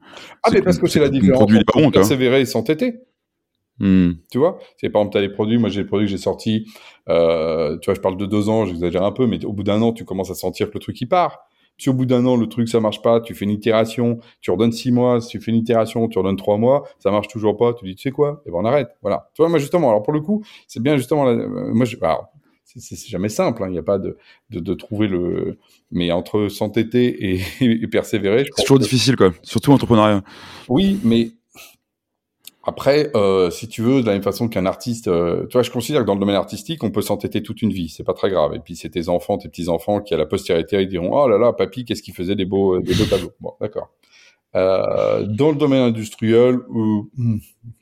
ah, 0.44 0.48
mais 0.50 0.62
parce 0.62 0.78
que 0.78 0.86
c'est 0.86 1.00
la 1.00 1.10
différence 1.10 1.42
entre 1.42 1.90
persévérer 1.90 2.40
et 2.40 2.46
s'entêter. 2.46 3.00
Hmm. 3.80 4.12
Tu 4.30 4.38
vois, 4.38 4.58
c'est 4.76 4.90
par 4.90 5.02
exemple, 5.02 5.12
tu 5.12 5.18
as 5.18 5.20
les 5.20 5.28
produits, 5.28 5.58
moi 5.58 5.68
j'ai 5.68 5.82
les 5.82 5.86
produits 5.86 6.06
que 6.06 6.10
j'ai 6.10 6.18
sortis, 6.18 6.66
euh, 7.08 7.78
tu 7.78 7.86
vois, 7.86 7.94
je 7.94 8.00
parle 8.00 8.16
de 8.16 8.26
deux 8.26 8.48
ans, 8.48 8.66
j'exagère 8.66 9.04
un 9.04 9.12
peu, 9.12 9.26
mais 9.26 9.44
au 9.44 9.52
bout 9.52 9.62
d'un 9.62 9.80
an, 9.82 9.92
tu 9.92 10.04
commences 10.04 10.30
à 10.30 10.34
sentir 10.34 10.68
que 10.68 10.74
le 10.74 10.80
truc 10.80 11.00
il 11.00 11.08
part. 11.08 11.40
Si 11.80 11.88
au 11.88 11.94
bout 11.94 12.06
d'un 12.06 12.26
an, 12.26 12.36
le 12.36 12.48
truc 12.48 12.68
ça 12.68 12.80
marche 12.80 13.02
pas, 13.02 13.20
tu 13.20 13.34
fais 13.34 13.44
une 13.44 13.52
itération, 13.52 14.18
tu 14.40 14.50
redonnes 14.50 14.72
six 14.72 14.90
mois, 14.90 15.20
si 15.20 15.28
tu 15.28 15.40
fais 15.40 15.52
une 15.52 15.58
itération, 15.58 16.08
tu 16.08 16.18
redonnes 16.18 16.36
trois 16.36 16.58
mois, 16.58 16.88
ça 16.98 17.12
marche 17.12 17.28
toujours 17.28 17.56
pas, 17.56 17.72
tu 17.72 17.84
dis, 17.84 17.94
tu 17.94 18.02
sais 18.02 18.10
quoi, 18.10 18.42
et 18.46 18.50
ben 18.50 18.58
on 18.58 18.64
arrête. 18.64 18.88
Voilà. 19.00 19.30
Tu 19.34 19.42
vois, 19.42 19.48
moi 19.48 19.60
justement, 19.60 19.90
alors 19.90 20.02
pour 20.02 20.12
le 20.12 20.20
coup, 20.20 20.42
c'est 20.66 20.82
bien 20.82 20.96
justement, 20.96 21.28
euh, 21.28 21.72
moi 21.72 21.84
je, 21.84 21.96
c'est 22.64 23.08
jamais 23.08 23.28
simple, 23.28 23.62
hein, 23.62 23.68
il 23.68 23.72
n'y 23.72 23.78
a 23.78 23.82
pas 23.82 23.98
de, 23.98 24.16
de, 24.50 24.60
de, 24.60 24.74
trouver 24.74 25.08
le. 25.08 25.58
Mais 25.90 26.12
entre 26.12 26.48
s'entêter 26.48 27.32
et, 27.32 27.40
et, 27.60 27.86
persévérer. 27.86 28.44
C'est 28.56 28.62
toujours 28.62 28.78
difficile, 28.78 29.16
quoi. 29.16 29.32
Surtout 29.42 29.72
entrepreneuriat. 29.72 30.22
Oui, 30.68 30.98
mais 31.02 31.30
après, 32.68 33.10
euh, 33.16 33.48
si 33.48 33.66
tu 33.66 33.80
veux, 33.80 34.02
de 34.02 34.06
la 34.06 34.12
même 34.12 34.22
façon 34.22 34.46
qu'un 34.46 34.66
artiste, 34.66 35.08
euh, 35.08 35.46
tu 35.46 35.54
vois, 35.54 35.62
je 35.62 35.70
considère 35.70 36.02
que 36.02 36.06
dans 36.06 36.12
le 36.12 36.20
domaine 36.20 36.36
artistique, 36.36 36.84
on 36.84 36.90
peut 36.90 37.00
s'entêter 37.00 37.42
toute 37.42 37.62
une 37.62 37.72
vie, 37.72 37.88
c'est 37.88 38.04
pas 38.04 38.12
très 38.12 38.28
grave. 38.28 38.54
Et 38.54 38.58
puis 38.58 38.76
c'est 38.76 38.90
tes 38.90 39.08
enfants, 39.08 39.38
tes 39.38 39.48
petits 39.48 39.70
enfants 39.70 40.02
qui 40.02 40.12
à 40.12 40.18
la 40.18 40.26
postérité 40.26 40.82
ils 40.82 40.86
diront, 40.86 41.18
oh 41.18 41.26
là 41.26 41.38
là, 41.38 41.54
papy, 41.54 41.86
qu'est-ce 41.86 42.02
qu'il 42.02 42.12
faisait 42.12 42.36
des 42.36 42.44
beaux, 42.44 42.74
euh, 42.74 42.82
des 42.82 42.92
beaux 42.92 43.06
tableaux. 43.06 43.32
Bon, 43.40 43.54
d'accord. 43.58 43.88
Euh, 44.54 45.24
dans 45.24 45.50
le 45.50 45.56
domaine 45.56 45.80
industriel, 45.80 46.56
euh, 46.56 47.36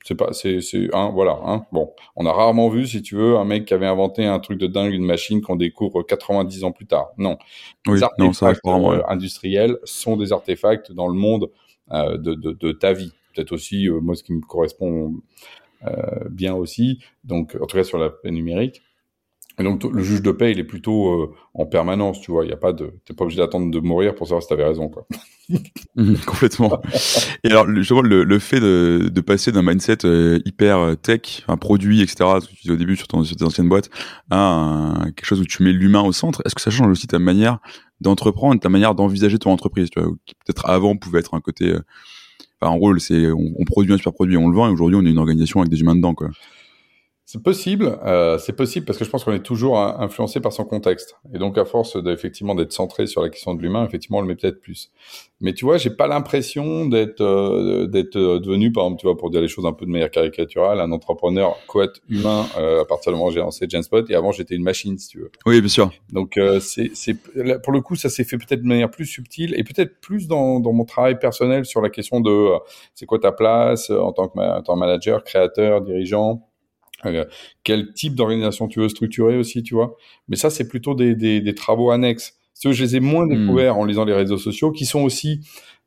c'est 0.05 0.15
pas, 0.15 0.33
c'est, 0.33 0.61
c'est, 0.61 0.89
hein, 0.93 1.11
voilà, 1.13 1.37
hein, 1.45 1.67
bon, 1.73 1.91
on 2.15 2.25
a 2.25 2.33
rarement 2.33 2.69
vu, 2.69 2.87
si 2.87 3.03
tu 3.03 3.17
veux, 3.17 3.37
un 3.37 3.45
mec 3.45 3.65
qui 3.65 3.75
avait 3.75 3.87
inventé 3.87 4.25
un 4.25 4.39
truc 4.39 4.57
de 4.57 4.69
dingue, 4.69 4.95
une 4.95 5.05
machine 5.05 5.43
qu'on 5.43 5.57
découvre 5.57 6.05
90 6.05 6.63
ans 6.63 6.71
plus 6.71 6.87
tard. 6.87 7.09
Non, 7.19 7.39
les 7.89 8.05
artefacts 8.05 8.61
industriels 9.09 9.79
sont 9.83 10.17
des 10.17 10.33
artefacts 10.33 10.93
dans 10.93 11.09
le 11.09 11.15
monde 11.15 11.51
de, 11.91 12.35
de, 12.35 12.53
de 12.53 12.71
ta 12.71 12.93
vie 12.93 13.13
peut-être 13.37 13.53
aussi, 13.53 13.89
euh, 13.89 14.01
moi, 14.01 14.17
ce 14.17 14.23
qui 14.23 14.33
me 14.33 14.41
correspond 14.41 15.15
euh, 15.85 15.91
bien 16.31 16.55
aussi, 16.55 17.01
donc 17.25 17.57
en 17.61 17.67
tout 17.67 17.77
cas 17.77 17.85
sur 17.85 17.99
la 17.99 18.11
paix 18.11 18.31
numérique. 18.31 18.83
Et 19.59 19.63
donc 19.63 19.85
le 19.85 20.03
juge 20.03 20.21
de 20.21 20.33
paix, 20.33 20.53
il 20.53 20.59
est 20.59 20.65
plutôt 20.65 21.09
euh, 21.09 21.35
en 21.55 21.65
permanence, 21.65 22.21
tu 22.21 22.31
vois. 22.31 22.45
Il 22.45 22.51
y 22.51 22.53
a 22.53 22.59
pas 22.59 22.75
de, 22.75 22.93
t'es 23.07 23.15
pas 23.15 23.25
obligé 23.25 23.41
d'attendre 23.41 23.71
de 23.71 23.81
mourir 23.81 24.15
pour 24.15 24.27
savoir 24.27 24.43
si 24.43 24.49
t'avais 24.49 24.65
raison. 24.65 24.91
Mhm, 25.95 26.19
complètement. 26.27 26.83
Et 27.45 27.51
alors 27.53 27.73
justement, 27.73 28.03
le, 28.03 28.25
le 28.25 28.39
fait 28.41 28.59
de, 28.59 29.09
de 29.13 29.21
passer 29.21 29.53
d'un 29.53 29.63
mindset 29.63 29.99
hyper 30.45 30.97
tech, 31.01 31.45
un 31.47 31.57
produit, 31.57 32.03
etc. 32.03 32.17
Ce 32.41 32.47
que 32.49 32.51
tu 32.51 32.63
disais 32.63 32.75
au 32.75 32.77
début 32.77 32.97
sur, 32.97 33.07
ton, 33.07 33.23
sur 33.23 33.37
tes 33.37 33.45
anciennes 33.45 33.69
boîtes, 33.69 33.89
à 34.33 35.05
quelque 35.15 35.25
chose 35.25 35.41
où 35.41 35.45
tu 35.45 35.63
mets 35.63 35.73
l'humain 35.73 36.03
au 36.03 36.11
centre. 36.11 36.43
Est-ce 36.45 36.57
que 36.57 36.61
ça 36.61 36.73
change 36.73 36.91
aussi 36.91 37.07
ta 37.07 37.21
manière 37.21 37.61
d'entreprendre, 38.01 38.61
ta 38.61 38.69
manière 38.69 38.97
d'envisager 38.97 39.39
ton 39.39 39.53
entreprise, 39.53 39.89
tu 39.89 40.01
vois, 40.01 40.11
qui 40.27 40.35
peut-être 40.35 40.69
avant 40.69 40.97
pouvait 40.97 41.21
être 41.21 41.35
un 41.35 41.41
côté 41.41 41.77
en 42.63 42.77
gros, 42.77 42.97
c'est 42.99 43.31
on, 43.31 43.65
produit 43.65 43.93
un 43.93 43.97
super 43.97 44.13
produit, 44.13 44.37
on 44.37 44.49
le 44.49 44.57
vend, 44.57 44.69
et 44.69 44.73
aujourd'hui, 44.73 44.99
on 45.01 45.05
est 45.05 45.11
une 45.11 45.19
organisation 45.19 45.61
avec 45.61 45.71
des 45.71 45.81
humains 45.81 45.95
dedans. 45.95 46.15
C'est 47.29 47.43
possible, 47.43 47.99
euh, 48.05 48.39
c'est 48.39 48.53
possible 48.53 48.87
parce 48.87 49.01
que 49.01 49.05
je 49.05 49.11
pense 49.11 49.25
qu'on 49.25 49.33
est 49.33 49.43
toujours 49.43 49.81
influencé 49.81 50.39
par 50.39 50.53
son 50.53 50.65
contexte. 50.65 51.17
Et 51.35 51.39
donc, 51.39 51.59
à 51.59 51.65
force 51.65 52.01
d'effectivement 52.01 52.55
d'être 52.55 52.73
centré 52.73 53.09
sur 53.09 53.21
la 53.21 53.31
question 53.31 53.53
de 53.53 53.61
l'humain, 53.61 53.85
effectivement, 53.85 54.19
on 54.19 54.21
le 54.21 54.29
met 54.29 54.37
peut-être 54.37 54.61
plus. 54.61 54.93
Mais 55.41 55.53
tu 55.53 55.65
vois, 55.65 55.77
j'ai 55.77 55.91
pas 55.91 56.07
l'impression 56.07 56.87
d'être 56.87 57.21
euh, 57.21 57.89
d'être 57.89 58.15
euh, 58.15 58.39
devenu, 58.39 58.71
par 58.71 58.85
exemple, 58.85 59.01
tu 59.01 59.09
vois, 59.09 59.17
pour 59.17 59.31
dire 59.31 59.41
les 59.41 59.49
choses 59.49 59.67
un 59.67 59.73
peu 59.73 59.87
de 59.87 59.91
manière 59.91 60.13
caricaturale, 60.13 60.79
un 60.79 60.93
entrepreneur 60.93 61.59
quote 61.67 62.01
humain 62.09 62.47
euh, 62.59 62.83
à 62.83 62.85
partir 62.85 63.11
du 63.11 63.19
moment 63.19 63.31
où 63.31 63.33
j'ai 63.33 63.41
lancé 63.41 63.67
Genspot. 63.69 64.09
Et 64.09 64.15
avant, 64.15 64.31
j'étais 64.31 64.55
une 64.55 64.63
machine, 64.63 64.97
si 64.97 65.09
tu 65.09 65.19
veux. 65.19 65.33
Oui, 65.47 65.61
bien 65.61 65.69
sûr. 65.69 65.91
Donc, 66.13 66.37
euh, 66.37 66.61
c'est 66.61 66.93
c'est 66.95 67.17
pour 67.61 67.73
le 67.73 67.81
coup, 67.81 67.97
ça 67.97 68.09
s'est 68.09 68.23
fait 68.23 68.39
peut-être 68.39 68.63
de 68.63 68.69
manière 68.69 68.89
plus 68.89 69.05
subtile 69.05 69.53
et 69.59 69.65
peut-être 69.65 70.01
plus 70.01 70.29
dans 70.29 70.61
dans 70.61 70.73
mon 70.73 70.85
travail 70.85 71.19
personnel 71.19 71.65
sur 71.65 71.81
la 71.81 71.91
question 71.91 72.21
de 72.21 72.53
c'est 72.95 73.05
quoi 73.05 73.19
ta 73.19 73.33
place 73.33 73.91
en 73.91 74.13
tant 74.13 74.29
que 74.29 74.39
en 74.39 74.63
tant 74.63 74.75
que 74.75 74.79
manager, 74.79 75.25
créateur, 75.25 75.83
dirigeant 75.83 76.47
euh, 77.05 77.25
quel 77.63 77.93
type 77.93 78.15
d'organisation 78.15 78.69
tu 78.69 78.81
veux 78.81 78.89
structurer 78.89 79.37
aussi, 79.37 79.63
tu 79.63 79.75
vois? 79.75 79.97
Mais 80.29 80.37
ça, 80.37 80.51
c'est 80.51 80.69
plutôt 80.69 80.95
des, 80.95 81.15
des, 81.15 81.41
des, 81.41 81.55
travaux 81.55 81.91
annexes. 81.91 82.39
que 82.63 82.73
je 82.73 82.83
les 82.83 82.97
ai 82.97 83.01
moins 83.01 83.27
hmm. 83.27 83.41
découverts 83.41 83.77
en 83.77 83.85
lisant 83.85 84.05
les 84.05 84.15
réseaux 84.15 84.39
sociaux, 84.39 84.73
qui 84.73 84.87
sont 84.87 85.03
aussi 85.03 85.41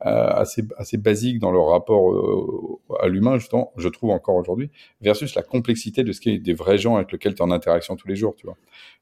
euh, 0.05 0.29
assez, 0.29 0.63
assez 0.77 0.97
basiques 0.97 1.39
dans 1.39 1.51
leur 1.51 1.67
rapport 1.67 2.11
euh, 2.13 2.79
à 3.01 3.07
l'humain, 3.07 3.37
justement, 3.37 3.73
je 3.75 3.89
trouve 3.89 4.11
encore 4.11 4.35
aujourd'hui, 4.35 4.69
versus 5.01 5.35
la 5.35 5.43
complexité 5.43 6.03
de 6.03 6.13
ce 6.13 6.21
qui 6.21 6.29
est 6.29 6.37
des 6.37 6.53
vrais 6.53 6.77
gens 6.77 6.95
avec 6.95 7.11
lesquels 7.11 7.33
tu 7.33 7.39
es 7.39 7.45
en 7.45 7.51
interaction 7.51 7.97
tous 7.97 8.07
les 8.07 8.15
jours, 8.15 8.35
tu 8.37 8.45
vois. 8.45 8.55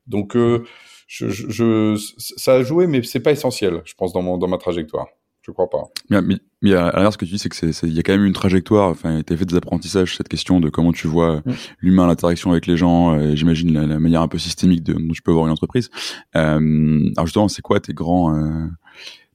Donc, 0.08 0.36
euh, 0.36 0.64
je, 1.08 1.28
je, 1.30 1.96
ça 2.18 2.56
a 2.56 2.64
joué, 2.64 2.88
mais 2.88 3.04
c'est 3.04 3.20
pas 3.20 3.32
essentiel, 3.32 3.82
je 3.86 3.94
pense, 3.94 4.12
dans, 4.12 4.22
mon, 4.24 4.38
dans 4.38 4.48
ma 4.48 4.58
trajectoire. 4.58 5.08
Je 5.48 5.54
crois 5.54 5.70
pas. 5.70 5.84
Mais, 6.10 6.22
mais, 6.22 6.36
mais 6.62 6.74
à 6.74 6.92
l'inverse, 6.92 7.13
ce 7.13 7.18
que 7.18 7.25
tu 7.25 7.32
dis, 7.32 7.39
c'est 7.39 7.48
que 7.50 7.86
il 7.86 7.94
y 7.94 8.00
a 8.00 8.04
quand 8.04 8.12
même 8.12 8.25
une 8.25 8.34
trajectoire. 8.34 8.89
Enfin, 8.89 9.22
tu 9.25 9.32
as 9.32 9.38
fait 9.38 9.46
des 9.46 9.56
apprentissages, 9.56 10.18
cette 10.18 10.27
question 10.27 10.60
de 10.60 10.70
comment 10.70 10.92
tu 10.92 11.08
vois 11.08 11.38
mm. 11.38 11.54
l'humain, 11.80 12.08
l'interaction 12.08 12.51
avec 12.51 12.68
les 12.68 12.75
gens. 12.75 13.18
Euh, 13.18 13.36
J'imagine 13.36 13.74
la, 13.74 14.00
manière 14.00 14.22
un 14.22 14.27
peu 14.27 14.38
systémique 14.38 14.84
de, 14.84 14.94
dont 14.94 15.13
tu 15.13 15.22
peux 15.22 15.32
voir 15.32 15.46
une 15.46 15.54
entreprise. 15.54 15.89
Euh, 16.36 17.10
alors 17.16 17.27
justement, 17.27 17.48
c'est 17.48 17.62
quoi 17.62 17.80
tes 17.80 17.94
grands 17.94 18.36
euh, 18.36 18.68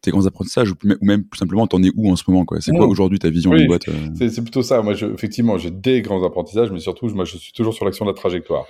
tes 0.02 0.10
grands 0.10 0.26
apprentissages 0.26 0.72
ou 0.72 0.74
même 1.00 1.24
plus 1.24 1.38
simplement 1.38 1.66
t'en 1.66 1.82
es 1.82 1.90
où 1.96 2.10
en 2.10 2.16
ce 2.16 2.24
moment 2.28 2.44
quoi? 2.44 2.60
C'est 2.60 2.72
quoi 2.72 2.86
mm. 2.86 2.90
aujourd'hui 2.90 3.18
ta 3.18 3.30
vision 3.30 3.50
de 3.50 3.66
boîte 3.66 3.88
euh? 3.88 4.28
C'est 4.28 4.42
plutôt 4.42 4.62
ça. 4.62 4.82
Moi, 4.82 4.92
je, 4.92 5.06
effectivement, 5.06 5.56
j'ai 5.56 5.70
des 5.70 6.02
grands 6.02 6.22
apprentissages, 6.24 6.70
mais 6.70 6.80
surtout, 6.80 7.08
moi, 7.14 7.24
je 7.24 7.38
suis 7.38 7.52
toujours 7.52 7.72
sur 7.72 7.86
l'action 7.86 8.04
de 8.04 8.10
la 8.10 8.14
trajectoire. 8.14 8.66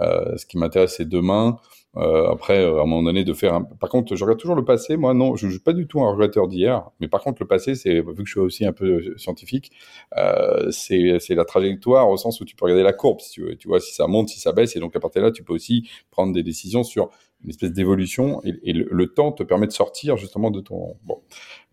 Euh, 0.00 0.36
ce 0.36 0.46
qui 0.46 0.58
m'intéresse, 0.58 0.94
c'est 0.96 1.08
demain. 1.08 1.58
Euh, 1.96 2.30
après, 2.30 2.64
euh, 2.64 2.78
à 2.78 2.82
un 2.82 2.86
moment 2.86 3.02
donné, 3.02 3.24
de 3.24 3.32
faire. 3.32 3.54
Un... 3.54 3.62
Par 3.62 3.90
contre, 3.90 4.14
je 4.14 4.22
regarde 4.22 4.38
toujours 4.38 4.54
le 4.54 4.64
passé. 4.64 4.96
Moi, 4.96 5.12
non, 5.12 5.34
je 5.34 5.46
ne 5.46 5.50
suis 5.50 5.60
pas 5.60 5.72
du 5.72 5.88
tout 5.88 6.00
un 6.00 6.10
regretteur 6.10 6.46
d'hier. 6.46 6.88
Mais 7.00 7.08
par 7.08 7.20
contre, 7.22 7.42
le 7.42 7.48
passé, 7.48 7.74
c'est 7.74 8.00
vu 8.00 8.14
que 8.14 8.26
je 8.26 8.30
suis 8.30 8.40
aussi 8.40 8.64
un 8.64 8.72
peu 8.72 8.86
euh, 8.86 9.18
scientifique, 9.18 9.72
euh, 10.16 10.70
c'est 10.70 11.34
la 11.34 11.44
trajectoire 11.44 12.08
au 12.08 12.16
sens 12.16 12.40
où 12.40 12.44
tu 12.44 12.54
peux 12.54 12.64
regarder 12.64 12.84
la 12.84 12.92
courbe, 12.92 13.20
si 13.20 13.32
tu. 13.32 13.56
Tu 13.58 13.66
vois 13.66 13.80
si 13.80 13.92
ça 13.94 14.06
monte, 14.06 14.28
si 14.28 14.38
ça 14.38 14.52
baisse, 14.52 14.76
et 14.76 14.80
donc 14.80 14.94
à 14.94 15.00
partir 15.00 15.22
de 15.22 15.26
là, 15.26 15.32
tu 15.32 15.42
peux 15.42 15.52
aussi 15.52 15.88
prendre 16.10 16.32
des 16.32 16.42
décisions 16.44 16.84
sur 16.84 17.10
une 17.42 17.50
espèce 17.50 17.72
d'évolution. 17.72 18.40
Et, 18.44 18.72
le, 18.72 19.06
temps 19.08 19.32
te 19.32 19.42
permet 19.42 19.66
de 19.66 19.72
sortir 19.72 20.16
justement 20.16 20.50
de 20.52 20.60
ton 20.60 20.96
bon, 21.02 21.20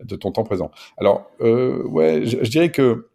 de 0.02 0.16
ton 0.16 0.32
temps 0.32 0.42
présent. 0.42 0.72
Alors, 0.96 1.30
ouais, 1.40 2.26
je, 2.26 2.50
dirais 2.50 2.72
que 2.72 3.08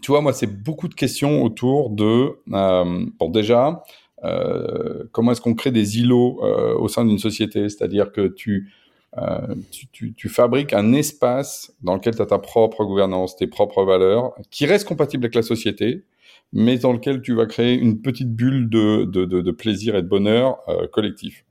tu 0.00 0.12
vois, 0.12 0.22
moi, 0.22 0.32
c'est 0.32 0.46
beaucoup 0.46 0.88
de 0.88 0.94
questions 0.94 1.42
autour 1.42 1.90
de. 1.90 2.38
Bon, 2.46 3.28
déjà. 3.28 3.82
Euh, 4.24 5.04
comment 5.12 5.32
est-ce 5.32 5.40
qu'on 5.40 5.54
crée 5.54 5.70
des 5.70 5.98
îlots 5.98 6.40
euh, 6.44 6.74
au 6.74 6.88
sein 6.88 7.04
d'une 7.04 7.18
société? 7.18 7.68
C'est-à-dire 7.68 8.12
que 8.12 8.28
tu, 8.28 8.72
euh, 9.18 9.54
tu, 9.70 9.86
tu, 9.88 10.14
tu, 10.14 10.28
fabriques 10.28 10.72
un 10.72 10.92
espace 10.92 11.74
dans 11.82 11.94
lequel 11.94 12.14
tu 12.14 12.22
as 12.22 12.26
ta 12.26 12.38
propre 12.38 12.84
gouvernance, 12.84 13.36
tes 13.36 13.46
propres 13.46 13.84
valeurs, 13.84 14.34
qui 14.50 14.66
reste 14.66 14.86
compatible 14.86 15.24
avec 15.24 15.34
la 15.34 15.42
société, 15.42 16.04
mais 16.52 16.78
dans 16.78 16.92
lequel 16.92 17.22
tu 17.22 17.34
vas 17.34 17.46
créer 17.46 17.74
une 17.74 18.02
petite 18.02 18.34
bulle 18.34 18.68
de, 18.68 19.04
de, 19.04 19.24
de, 19.24 19.40
de 19.40 19.50
plaisir 19.50 19.96
et 19.96 20.02
de 20.02 20.08
bonheur 20.08 20.58
euh, 20.68 20.86
collectif. 20.86 21.44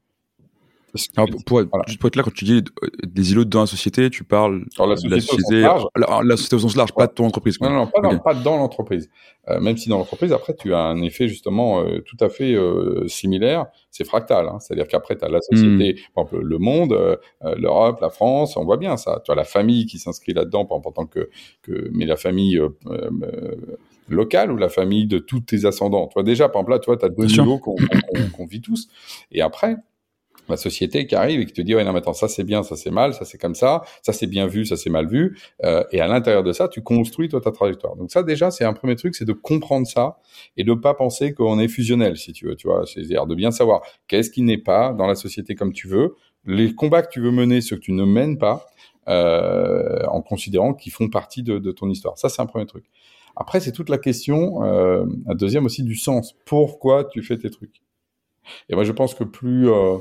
Alors, 1.16 1.30
pour, 1.46 1.62
être, 1.62 1.70
juste 1.88 2.00
pour 2.00 2.08
être 2.08 2.16
là, 2.16 2.24
quand 2.24 2.34
tu 2.34 2.46
dis 2.46 2.64
euh, 2.84 2.88
des 3.04 3.32
îlots 3.32 3.46
dans 3.46 3.62
la 3.62 3.68
société, 3.68 4.10
tu 4.10 4.24
parles 4.24 4.66
la 4.78 4.96
société 4.96 5.10
de 5.10 5.16
la 5.16 5.22
société, 5.22 5.62
large. 5.62 5.86
La, 5.96 6.22
la, 6.24 6.38
société 6.38 6.56
au 6.56 6.60
sens 6.60 6.76
large, 6.76 6.94
pas 6.94 7.08
de 7.08 7.14
ton 7.14 7.26
entreprise. 7.26 7.60
Non, 7.62 7.70
non, 7.70 7.88
pas, 7.88 8.02
dans, 8.02 8.18
pas 8.20 8.34
dans 8.34 8.58
l'entreprise. 8.58 9.10
Euh, 9.50 9.60
même 9.60 9.78
si 9.78 9.90
dans 9.90 9.98
l'entreprise, 9.98 10.32
après, 10.32 10.56
tu 10.56 10.74
as 10.74 10.80
un 10.80 11.02
effet 11.02 11.28
justement 11.28 11.82
euh, 11.82 12.00
tout 12.00 12.18
à 12.20 12.30
fait 12.30 12.54
euh, 12.54 13.08
similaire. 13.08 13.68
C'est 13.92 14.04
fractal. 14.04 14.48
Hein. 14.48 14.60
C'est-à-dire 14.60 14.88
qu'après, 14.88 15.18
tu 15.18 15.26
as 15.26 15.30
la 15.30 15.42
société, 15.42 15.94
mmh. 15.94 16.14
par 16.14 16.26
exemple, 16.26 16.44
le 16.44 16.58
monde, 16.58 16.94
euh, 16.94 17.16
l'Europe, 17.58 18.00
la 18.02 18.10
France, 18.10 18.58
on 18.58 18.66
voit 18.66 18.78
bien 18.78 18.98
ça. 18.98 19.22
Tu 19.26 19.32
as 19.32 19.36
la 19.36 19.44
famille 19.44 19.86
qui 19.86 20.00
s'inscrit 20.00 20.34
là-dedans, 20.34 20.66
par 20.66 20.78
exemple, 20.78 20.88
en 20.88 21.04
tant 21.04 21.06
que, 21.06 21.30
que 21.62 21.90
mais 21.94 22.06
la 22.06 22.18
famille 22.18 22.60
locale 24.10 24.52
ou 24.52 24.58
la 24.58 24.70
famille 24.70 25.08
de 25.08 25.20
tous 25.20 25.42
tes 25.42 25.66
ascendants. 25.66 26.08
Toi, 26.08 26.24
déjà, 26.24 26.50
par 26.50 26.62
exemple, 26.62 26.72
là, 26.72 26.80
tu 26.80 26.86
vois, 26.88 26.98
tu 26.98 27.06
as 27.06 27.10
deux 27.10 27.26
niveaux 27.26 27.60
qu'on 27.60 27.76
qu 27.76 27.86
qu 27.86 28.46
vit 28.48 28.62
tous. 28.62 28.88
Et 29.32 29.42
après, 29.42 29.78
la 30.50 30.58
société 30.58 31.08
qui 31.08 31.16
arrive 31.16 31.40
et 31.42 31.46
qui 31.46 31.54
te 31.54 31.62
dit 31.62 31.76
ouais 31.76 31.84
non 31.84 31.94
mais 31.94 32.00
attends 32.00 32.14
ça 32.14 32.28
c'est 32.28 32.44
bien 32.44 32.64
ça 32.64 32.76
c'est 32.76 32.92
mal 32.92 33.14
ça 33.14 33.26
c'est 33.26 33.38
comme 33.38 33.56
ça 33.56 33.84
ça 34.02 34.14
c'est 34.14 34.28
bien 34.28 34.48
vu 34.48 34.66
ça 34.66 34.78
c'est 34.78 34.90
mal 34.90 35.08
vu. 35.08 35.38
Euh, 35.64 35.84
et 35.92 36.02
à 36.02 36.08
l'intérieur 36.08 36.44
de 36.44 36.52
ça 36.52 36.68
tu 36.68 36.82
construis 36.82 37.30
toi 37.30 37.42
ta 37.42 37.52
trajectoire. 37.52 37.96
Donc 37.96 38.12
ça 38.12 38.24
déjà 38.24 38.52
c'est 38.52 38.66
un 38.66 38.74
premier 38.74 38.96
truc 38.96 39.16
c'est 39.16 39.26
de 39.26 39.34
comprendre 39.34 39.88
ça 39.88 40.18
et 40.58 40.64
de 40.64 40.74
pas 40.74 40.94
penser 40.94 41.34
qu'on 41.34 41.60
est 41.60 41.68
fusionnel 41.68 42.18
si 42.18 42.34
tu 42.34 42.48
veux 42.48 42.56
tu 42.56 42.68
vois. 42.68 42.86
C'est-à-dire 42.86 43.26
de 43.26 43.36
bien 43.36 43.52
savoir 43.52 43.82
qu'est-ce 44.08 44.30
qui 44.30 44.42
n'est 44.42 44.58
pas 44.58 44.94
dans 44.94 45.08
la 45.08 45.16
société 45.16 45.56
comme 45.56 45.74
tu 45.74 45.88
veux 45.88 46.16
les 46.46 46.74
combats 46.74 47.02
que 47.02 47.12
tu 47.12 47.22
veux 47.22 47.32
mener 47.32 47.62
ceux 47.62 47.76
que 47.76 47.82
tu 47.82 47.92
ne 47.92 48.06
mènes 48.06 48.38
pas 48.38 48.66
euh, 49.08 50.06
en 50.08 50.22
considérant 50.22 50.74
qu'ils 50.74 50.92
font 50.92 51.10
partie 51.10 51.44
de, 51.44 51.58
de, 51.58 51.72
ton 51.72 51.90
histoire. 51.90 52.18
Ça 52.18 52.30
c'est 52.30 52.42
un 52.42 52.46
premier 52.46 52.66
truc. 52.66 52.86
Après 53.36 53.60
c'est 53.60 53.72
toute 53.72 53.90
la 53.90 53.98
question 53.98 54.64
euh, 54.64 55.06
un 55.28 55.36
deuxième 55.36 55.66
aussi 55.66 55.84
du 55.84 55.96
sens. 55.96 56.36
Pourquoi 56.46 57.06
tu 57.06 57.22
fais 57.24 57.38
tes 57.38 57.50
trucs? 57.50 57.82
Et 58.70 58.76
moi 58.76 58.84
je 58.84 58.92
pense 58.92 59.14
que 59.14 59.24
plus 59.24 59.70
euh, 59.70 59.98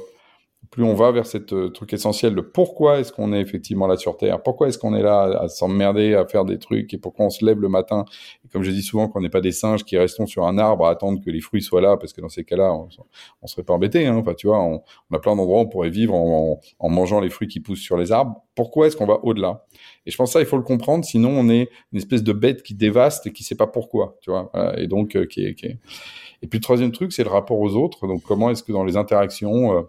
plus 0.70 0.84
on 0.84 0.94
va 0.94 1.10
vers 1.12 1.26
cette 1.26 1.52
euh, 1.52 1.70
truc 1.70 1.92
essentiel 1.92 2.34
de 2.34 2.40
pourquoi 2.40 2.98
est-ce 2.98 3.12
qu'on 3.12 3.32
est 3.32 3.40
effectivement 3.40 3.86
là 3.86 3.96
sur 3.96 4.16
Terre, 4.16 4.42
pourquoi 4.42 4.68
est-ce 4.68 4.78
qu'on 4.78 4.94
est 4.94 5.02
là 5.02 5.22
à, 5.40 5.48
s'emmerder, 5.48 6.14
à 6.14 6.26
faire 6.26 6.44
des 6.44 6.58
trucs, 6.58 6.92
et 6.92 6.98
pourquoi 6.98 7.26
on 7.26 7.30
se 7.30 7.44
lève 7.44 7.60
le 7.60 7.68
matin? 7.68 8.04
Et 8.44 8.48
comme 8.48 8.62
je 8.62 8.70
dis 8.70 8.82
souvent, 8.82 9.08
qu'on 9.08 9.20
n'est 9.20 9.30
pas 9.30 9.40
des 9.40 9.52
singes 9.52 9.84
qui 9.84 9.96
restons 9.96 10.26
sur 10.26 10.46
un 10.46 10.58
arbre 10.58 10.86
à 10.86 10.90
attendre 10.90 11.20
que 11.24 11.30
les 11.30 11.40
fruits 11.40 11.62
soient 11.62 11.80
là, 11.80 11.96
parce 11.96 12.12
que 12.12 12.20
dans 12.20 12.28
ces 12.28 12.44
cas-là, 12.44 12.72
on, 12.74 13.46
serait 13.46 13.62
pas 13.62 13.72
embêté. 13.72 14.06
Hein. 14.06 14.16
Enfin, 14.16 14.34
tu 14.34 14.46
vois, 14.46 14.62
on, 14.62 14.82
a 15.12 15.18
plein 15.18 15.34
d'endroits 15.34 15.58
où 15.58 15.62
on 15.62 15.68
pourrait 15.68 15.90
vivre 15.90 16.14
en, 16.14 16.60
mangeant 16.88 17.20
les 17.20 17.30
fruits 17.30 17.48
qui 17.48 17.60
poussent 17.60 17.80
sur 17.80 17.96
les 17.96 18.12
arbres. 18.12 18.44
Pourquoi 18.54 18.86
est-ce 18.86 18.96
qu'on 18.96 19.06
va 19.06 19.20
au-delà? 19.22 19.64
Et 20.04 20.10
je 20.10 20.16
pense 20.16 20.32
ça, 20.32 20.40
il 20.40 20.46
faut 20.46 20.56
le 20.56 20.62
comprendre, 20.62 21.04
sinon 21.04 21.30
on 21.30 21.48
est 21.48 21.68
une 21.92 21.98
espèce 21.98 22.22
de 22.22 22.32
bête 22.32 22.62
qui 22.62 22.74
dévaste 22.74 23.26
et 23.26 23.32
qui 23.32 23.44
sait 23.44 23.54
pas 23.54 23.66
pourquoi, 23.66 24.16
tu 24.20 24.30
vois. 24.30 24.50
Et 24.76 24.86
donc, 24.86 25.16
euh, 25.16 25.26
qui. 25.26 25.46
Et 26.40 26.46
puis 26.46 26.58
le 26.58 26.62
troisième 26.62 26.92
truc, 26.92 27.12
c'est 27.12 27.24
le 27.24 27.30
rapport 27.30 27.58
aux 27.58 27.74
autres. 27.74 28.06
Donc, 28.06 28.22
comment 28.22 28.50
est-ce 28.50 28.62
que 28.62 28.72
dans 28.72 28.84
les 28.84 28.96
interactions 28.96 29.76
euh, 29.76 29.82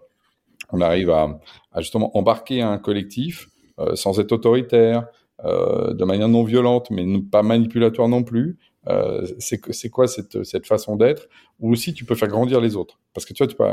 on 0.72 0.82
arrive 0.82 1.10
à, 1.10 1.40
à, 1.72 1.82
justement 1.82 2.16
embarquer 2.18 2.62
un 2.62 2.78
collectif 2.78 3.48
euh, 3.80 3.96
sans 3.96 4.20
être 4.20 4.32
autoritaire, 4.32 5.08
euh, 5.46 5.94
de 5.94 6.04
manière 6.04 6.28
non 6.28 6.44
violente, 6.44 6.90
mais 6.92 7.06
pas 7.32 7.44
manipulatoire 7.44 8.10
non 8.10 8.24
plus. 8.24 8.58
Euh, 8.88 9.26
c'est 9.40 9.90
quoi 9.90 10.08
cette, 10.08 10.44
cette 10.44 10.66
façon 10.66 10.96
d'être? 10.96 11.28
Ou 11.60 11.72
aussi, 11.72 11.94
tu 11.94 12.06
peux 12.06 12.16
faire 12.16 12.28
grandir 12.28 12.60
les 12.60 12.76
autres. 12.76 13.00
Parce 13.14 13.26
que 13.26 13.34
tu 13.34 13.44
vois, 13.44 13.48
tu 13.48 13.56
peux, 13.56 13.66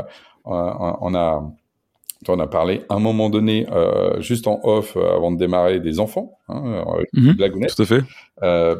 on 0.45 1.15
a 1.15 1.51
on 2.27 2.39
a 2.39 2.47
parlé 2.47 2.83
à 2.89 2.95
un 2.95 2.99
moment 2.99 3.29
donné, 3.29 3.67
euh, 3.71 4.19
juste 4.21 4.47
en 4.47 4.59
off, 4.63 4.97
euh, 4.97 5.15
avant 5.15 5.31
de 5.31 5.37
démarrer, 5.37 5.79
des 5.79 5.99
enfants, 5.99 6.37
hein, 6.49 6.83
mmh, 7.13 7.35
Tout 7.67 7.81
à 7.81 7.85
fait. 7.85 8.03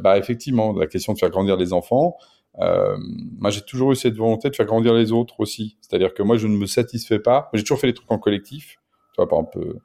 Bah 0.02 0.18
effectivement, 0.18 0.74
la 0.74 0.88
question 0.88 1.14
de 1.14 1.20
faire 1.20 1.30
grandir 1.30 1.56
les 1.56 1.72
enfants, 1.72 2.18
euh, 2.60 2.98
moi, 3.40 3.50
j'ai 3.50 3.62
toujours 3.62 3.92
eu 3.92 3.96
cette 3.96 4.16
volonté 4.16 4.50
de 4.50 4.56
faire 4.56 4.66
grandir 4.66 4.94
les 4.94 5.12
autres 5.12 5.40
aussi. 5.40 5.78
C'est-à-dire 5.82 6.14
que 6.14 6.24
moi, 6.24 6.38
je 6.38 6.48
ne 6.48 6.58
me 6.58 6.66
satisfais 6.66 7.20
pas. 7.20 7.50
J'ai 7.54 7.64
toujours 7.64 7.80
fait 7.80 7.88
des 7.88 7.94
trucs 7.94 8.12
en 8.12 8.20
collectif, 8.20 8.78
tu 9.14 9.18
vois, 9.18 9.28
par 9.28 9.40
exemple. 9.40 9.60
Euh, 9.60 9.82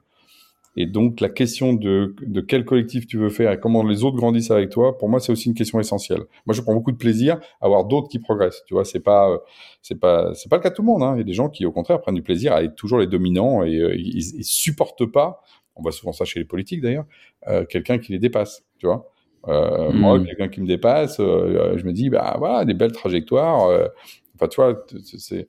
et 0.75 0.87
donc, 0.87 1.19
la 1.19 1.29
question 1.29 1.73
de, 1.73 2.15
de 2.25 2.41
quel 2.41 2.65
collectif 2.65 3.05
tu 3.05 3.17
veux 3.17 3.29
faire 3.29 3.51
et 3.51 3.59
comment 3.59 3.83
les 3.83 4.03
autres 4.03 4.17
grandissent 4.17 4.49
avec 4.49 4.71
toi, 4.71 4.97
pour 4.97 5.07
moi, 5.07 5.19
c'est 5.19 5.31
aussi 5.31 5.47
une 5.47 5.53
question 5.53 5.79
essentielle. 5.79 6.21
Moi, 6.47 6.55
je 6.55 6.61
prends 6.61 6.73
beaucoup 6.73 6.91
de 6.91 6.97
plaisir 6.97 7.39
à 7.61 7.67
voir 7.67 7.85
d'autres 7.85 8.07
qui 8.07 8.17
progressent. 8.17 8.63
Tu 8.65 8.73
vois, 8.73 8.83
c'est 8.83 8.99
pas, 8.99 9.29
euh, 9.29 9.37
c'est 9.83 9.99
pas, 9.99 10.33
c'est 10.33 10.49
pas 10.49 10.55
le 10.57 10.63
cas 10.63 10.71
de 10.71 10.75
tout 10.75 10.81
le 10.81 10.87
monde. 10.87 11.03
Hein. 11.03 11.13
Il 11.15 11.19
y 11.19 11.21
a 11.21 11.25
des 11.25 11.33
gens 11.33 11.49
qui, 11.49 11.65
au 11.67 11.71
contraire, 11.71 12.01
prennent 12.01 12.15
du 12.15 12.23
plaisir 12.23 12.53
à 12.53 12.63
être 12.63 12.75
toujours 12.75 12.97
les 12.97 13.07
dominants 13.07 13.63
et 13.63 13.77
euh, 13.77 13.95
ils, 13.95 14.35
ils 14.35 14.43
supportent 14.43 15.05
pas. 15.05 15.43
On 15.75 15.81
voit 15.81 15.91
souvent 15.91 16.11
ça 16.11 16.25
chez 16.25 16.39
les 16.39 16.45
politiques 16.45 16.81
d'ailleurs, 16.81 17.05
euh, 17.47 17.65
quelqu'un 17.65 17.99
qui 17.99 18.11
les 18.11 18.19
dépasse. 18.19 18.63
Tu 18.79 18.87
vois. 18.87 19.12
Euh, 19.47 19.91
mmh. 19.91 19.97
Moi, 19.97 20.19
quelqu'un 20.23 20.47
qui 20.47 20.61
me 20.61 20.67
dépasse, 20.67 21.19
euh, 21.19 21.77
je 21.77 21.85
me 21.85 21.91
dis, 21.91 22.09
bah 22.09 22.35
voilà, 22.37 22.65
des 22.65 22.73
belles 22.73 22.91
trajectoires. 22.91 23.65
Euh, 23.67 23.87
enfin, 24.35 24.47
tu 24.47 24.61
vois, 24.61 24.85
c'est 25.03 25.47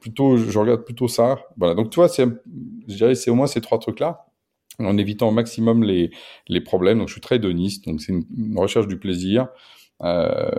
plutôt, 0.00 0.36
je 0.36 0.58
regarde 0.58 0.84
plutôt 0.84 1.08
ça. 1.08 1.38
Voilà. 1.56 1.74
Donc, 1.74 1.90
tu 1.90 1.96
vois, 1.96 2.08
c'est, 2.08 2.26
je 2.88 2.94
dirais, 2.96 3.14
c'est 3.14 3.30
au 3.30 3.34
moins 3.34 3.46
ces 3.46 3.60
trois 3.60 3.78
trucs-là, 3.78 4.26
en 4.78 4.96
évitant 4.96 5.28
au 5.28 5.32
maximum 5.32 5.82
les, 5.82 6.10
les 6.48 6.60
problèmes. 6.60 6.98
Donc, 6.98 7.08
je 7.08 7.12
suis 7.12 7.20
très 7.20 7.36
hédoniste. 7.36 7.86
Donc, 7.86 8.00
c'est 8.00 8.12
une, 8.12 8.24
une, 8.36 8.58
recherche 8.58 8.88
du 8.88 8.98
plaisir, 8.98 9.48
euh, 10.02 10.50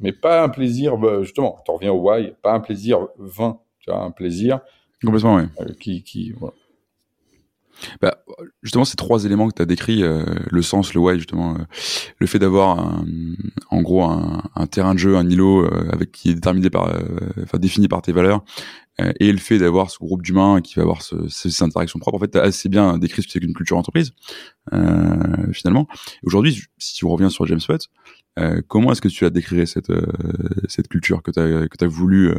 mais 0.00 0.12
pas 0.12 0.44
un 0.44 0.48
plaisir, 0.48 0.96
bah, 0.96 1.22
justement. 1.22 1.58
Tu 1.64 1.72
reviens 1.72 1.92
au 1.92 2.08
why, 2.08 2.32
pas 2.42 2.52
un 2.52 2.60
plaisir 2.60 3.08
vain. 3.18 3.58
Tu 3.80 3.90
vois, 3.90 4.00
un 4.00 4.10
plaisir 4.12 4.60
complètement, 5.04 5.36
oui. 5.36 5.76
qui, 5.78 6.02
qui, 6.02 6.32
voilà. 6.32 6.54
Bah, 8.00 8.18
justement, 8.62 8.84
ces 8.84 8.96
trois 8.96 9.24
éléments 9.24 9.48
que 9.48 9.54
tu 9.54 9.62
as 9.62 9.66
décrits, 9.66 10.02
euh, 10.02 10.24
le 10.50 10.62
sens, 10.62 10.94
le 10.94 11.00
why, 11.00 11.16
justement, 11.16 11.54
euh, 11.54 11.64
le 12.18 12.26
fait 12.26 12.38
d'avoir 12.38 13.02
en 13.70 13.82
gros 13.82 14.02
un, 14.04 14.66
terrain 14.70 14.94
de 14.94 14.98
jeu, 14.98 15.16
un 15.16 15.28
îlot 15.28 15.64
euh, 15.64 15.88
avec 15.92 16.12
qui 16.12 16.30
est 16.30 16.34
déterminé 16.34 16.70
par, 16.70 16.92
enfin 17.42 17.58
défini 17.58 17.88
par 17.88 18.02
tes 18.02 18.12
valeurs, 18.12 18.44
et 19.20 19.32
le 19.32 19.38
fait 19.38 19.58
d'avoir 19.58 19.90
ce 19.90 19.98
groupe 19.98 20.22
d'humains 20.22 20.60
qui 20.60 20.74
va 20.76 20.82
avoir 20.82 21.02
ce, 21.02 21.28
ces 21.28 21.62
interactions 21.62 21.98
propres, 21.98 22.16
en 22.16 22.20
fait, 22.20 22.36
as 22.36 22.42
assez 22.42 22.68
bien 22.68 22.96
décrit 22.98 23.22
ce 23.22 23.26
que 23.26 23.32
c'est 23.32 23.40
qu'une 23.40 23.54
culture 23.54 23.76
entreprise, 23.76 24.12
finalement. 25.52 25.88
Aujourd'hui, 26.22 26.62
si 26.78 26.94
tu 26.94 27.06
reviens 27.06 27.28
sur 27.28 27.46
James 27.46 27.60
Watt, 27.68 27.88
euh, 28.38 28.60
comment 28.66 28.90
est-ce 28.90 29.00
que 29.00 29.08
tu 29.08 29.24
as 29.24 29.30
décrire 29.30 29.66
cette, 29.68 29.90
euh, 29.90 30.06
cette 30.68 30.88
culture 30.88 31.22
que 31.22 31.30
tu 31.30 31.38
as, 31.38 31.68
que 31.68 31.84
as 31.84 31.88
voulu 31.88 32.30
euh, 32.30 32.34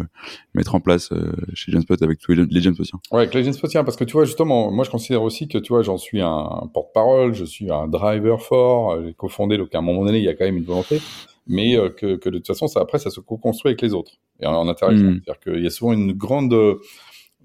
mettre 0.53 0.75
en 0.75 0.81
place 0.81 1.11
euh, 1.13 1.31
chez 1.53 1.71
Genspot 1.71 2.01
avec 2.01 2.19
tous 2.19 2.33
les, 2.33 2.45
les 2.45 2.61
Genspodiens 2.61 2.99
Ouais, 3.11 3.21
avec 3.21 3.33
les 3.33 3.45
Genspodiens, 3.45 3.85
parce 3.85 3.95
que 3.95 4.03
tu 4.03 4.13
vois, 4.13 4.25
justement, 4.25 4.71
moi 4.71 4.83
je 4.83 4.89
considère 4.89 5.23
aussi 5.23 5.47
que 5.47 5.57
tu 5.57 5.71
vois, 5.71 5.83
j'en 5.83 5.97
suis 5.97 6.21
un 6.21 6.69
porte-parole, 6.73 7.33
je 7.33 7.45
suis 7.45 7.71
un 7.71 7.87
driver 7.87 8.41
fort, 8.41 9.01
j'ai 9.03 9.13
cofondé, 9.13 9.57
donc 9.57 9.73
à 9.73 9.77
un 9.77 9.81
moment 9.81 10.03
donné, 10.03 10.17
il 10.17 10.25
y 10.25 10.29
a 10.29 10.33
quand 10.33 10.45
même 10.45 10.57
une 10.57 10.65
volonté, 10.65 11.01
mais 11.47 11.75
que, 11.97 12.15
que 12.15 12.29
de 12.29 12.37
toute 12.37 12.47
façon, 12.47 12.67
ça, 12.67 12.79
après, 12.81 12.99
ça 12.99 13.09
se 13.09 13.19
co-construit 13.19 13.69
avec 13.69 13.81
les 13.81 13.93
autres 13.93 14.19
et 14.39 14.47
en, 14.47 14.53
en 14.53 14.67
interaction. 14.67 15.11
Mmh. 15.11 15.21
C'est-à-dire 15.23 15.39
qu'il 15.39 15.63
y 15.63 15.67
a 15.67 15.69
souvent 15.69 15.93
une 15.93 16.13
grande 16.13 16.53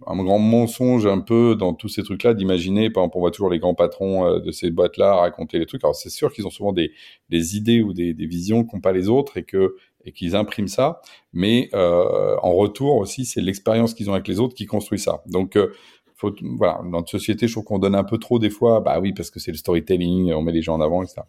un 0.07 0.23
grand 0.23 0.39
mensonge 0.39 1.07
un 1.07 1.21
peu 1.21 1.55
dans 1.55 1.75
tous 1.75 1.89
ces 1.89 2.03
trucs-là 2.03 2.35
d'imaginer, 2.35 2.91
par 2.91 3.03
exemple, 3.03 3.19
on 3.19 3.21
voit 3.21 3.31
toujours 3.31 3.51
les 3.51 3.59
grands 3.59 3.75
patrons 3.75 4.27
euh, 4.27 4.41
de 4.41 4.51
ces 4.51 4.71
boîtes-là 4.71 5.15
raconter 5.15 5.59
les 5.59 5.67
trucs. 5.67 5.85
Alors 5.85 5.95
c'est 5.95 6.11
sûr 6.11 6.33
qu'ils 6.33 6.47
ont 6.47 6.51
souvent 6.51 6.73
des, 6.73 6.93
des 7.29 7.57
idées 7.57 7.83
ou 7.83 7.93
des, 7.93 8.15
des 8.15 8.27
visions 8.27 8.65
qu'ont 8.65 8.81
pas 8.81 8.93
les 8.93 9.09
autres 9.09 9.37
et 9.37 9.45
que 9.45 9.77
et 10.07 10.13
qu'ils 10.13 10.35
impriment 10.35 10.67
ça, 10.67 11.03
mais 11.35 11.69
euh, 11.75 12.35
en 12.43 12.55
retour 12.55 12.97
aussi, 12.97 13.27
c'est 13.27 13.43
l'expérience 13.43 13.93
qu'ils 13.93 14.09
ont 14.09 14.15
avec 14.15 14.29
les 14.29 14.41
autres 14.41 14.55
qui 14.55 14.65
construit 14.65 14.99
ça. 14.99 15.23
Donc, 15.27 15.57
euh, 15.57 15.75
faut, 16.15 16.35
voilà, 16.57 16.81
dans 16.85 17.01
notre 17.01 17.11
société, 17.11 17.47
je 17.47 17.53
trouve 17.53 17.65
qu'on 17.65 17.79
donne 17.79 17.95
un 17.95 18.05
peu 18.05 18.17
trop 18.17 18.39
des 18.39 18.49
fois, 18.49 18.81
bah 18.81 18.99
oui, 18.99 19.13
parce 19.13 19.31
que 19.31 19.39
c'est 19.39 19.51
le 19.51 19.59
storytelling, 19.59 20.33
on 20.33 20.41
met 20.41 20.53
les 20.53 20.63
gens 20.63 20.77
en 20.77 20.81
avant, 20.81 21.03
etc. 21.03 21.21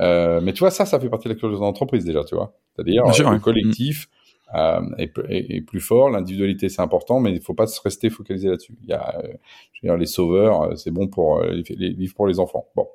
Euh, 0.00 0.40
mais 0.42 0.52
tu 0.52 0.60
vois, 0.60 0.70
ça, 0.70 0.86
ça 0.86 0.98
fait 0.98 1.10
partie 1.10 1.28
de 1.28 1.34
la 1.34 1.34
culture 1.34 1.50
de 1.50 1.60
l'entreprise 1.60 2.04
déjà, 2.04 2.24
tu 2.24 2.34
vois. 2.34 2.54
C'est-à-dire, 2.74 3.04
le 3.04 3.38
collectif 3.38 4.08
euh, 4.54 4.80
est, 4.98 5.12
est, 5.28 5.60
plus 5.60 5.80
fort, 5.80 6.10
l'individualité 6.10 6.68
c'est 6.68 6.82
important, 6.82 7.20
mais 7.20 7.32
il 7.32 7.40
faut 7.40 7.54
pas 7.54 7.66
se 7.66 7.80
rester 7.80 8.10
focalisé 8.10 8.48
là-dessus. 8.48 8.74
Il 8.82 8.88
y 8.88 8.92
a, 8.92 9.18
euh, 9.18 9.28
je 9.72 9.80
veux 9.82 9.88
dire, 9.88 9.96
les 9.96 10.06
sauveurs, 10.06 10.76
c'est 10.78 10.90
bon 10.90 11.08
pour 11.08 11.42
les, 11.42 11.62
les, 11.76 11.90
livres 11.90 12.14
pour 12.14 12.26
les 12.26 12.38
enfants. 12.40 12.66
Bon. 12.74 12.88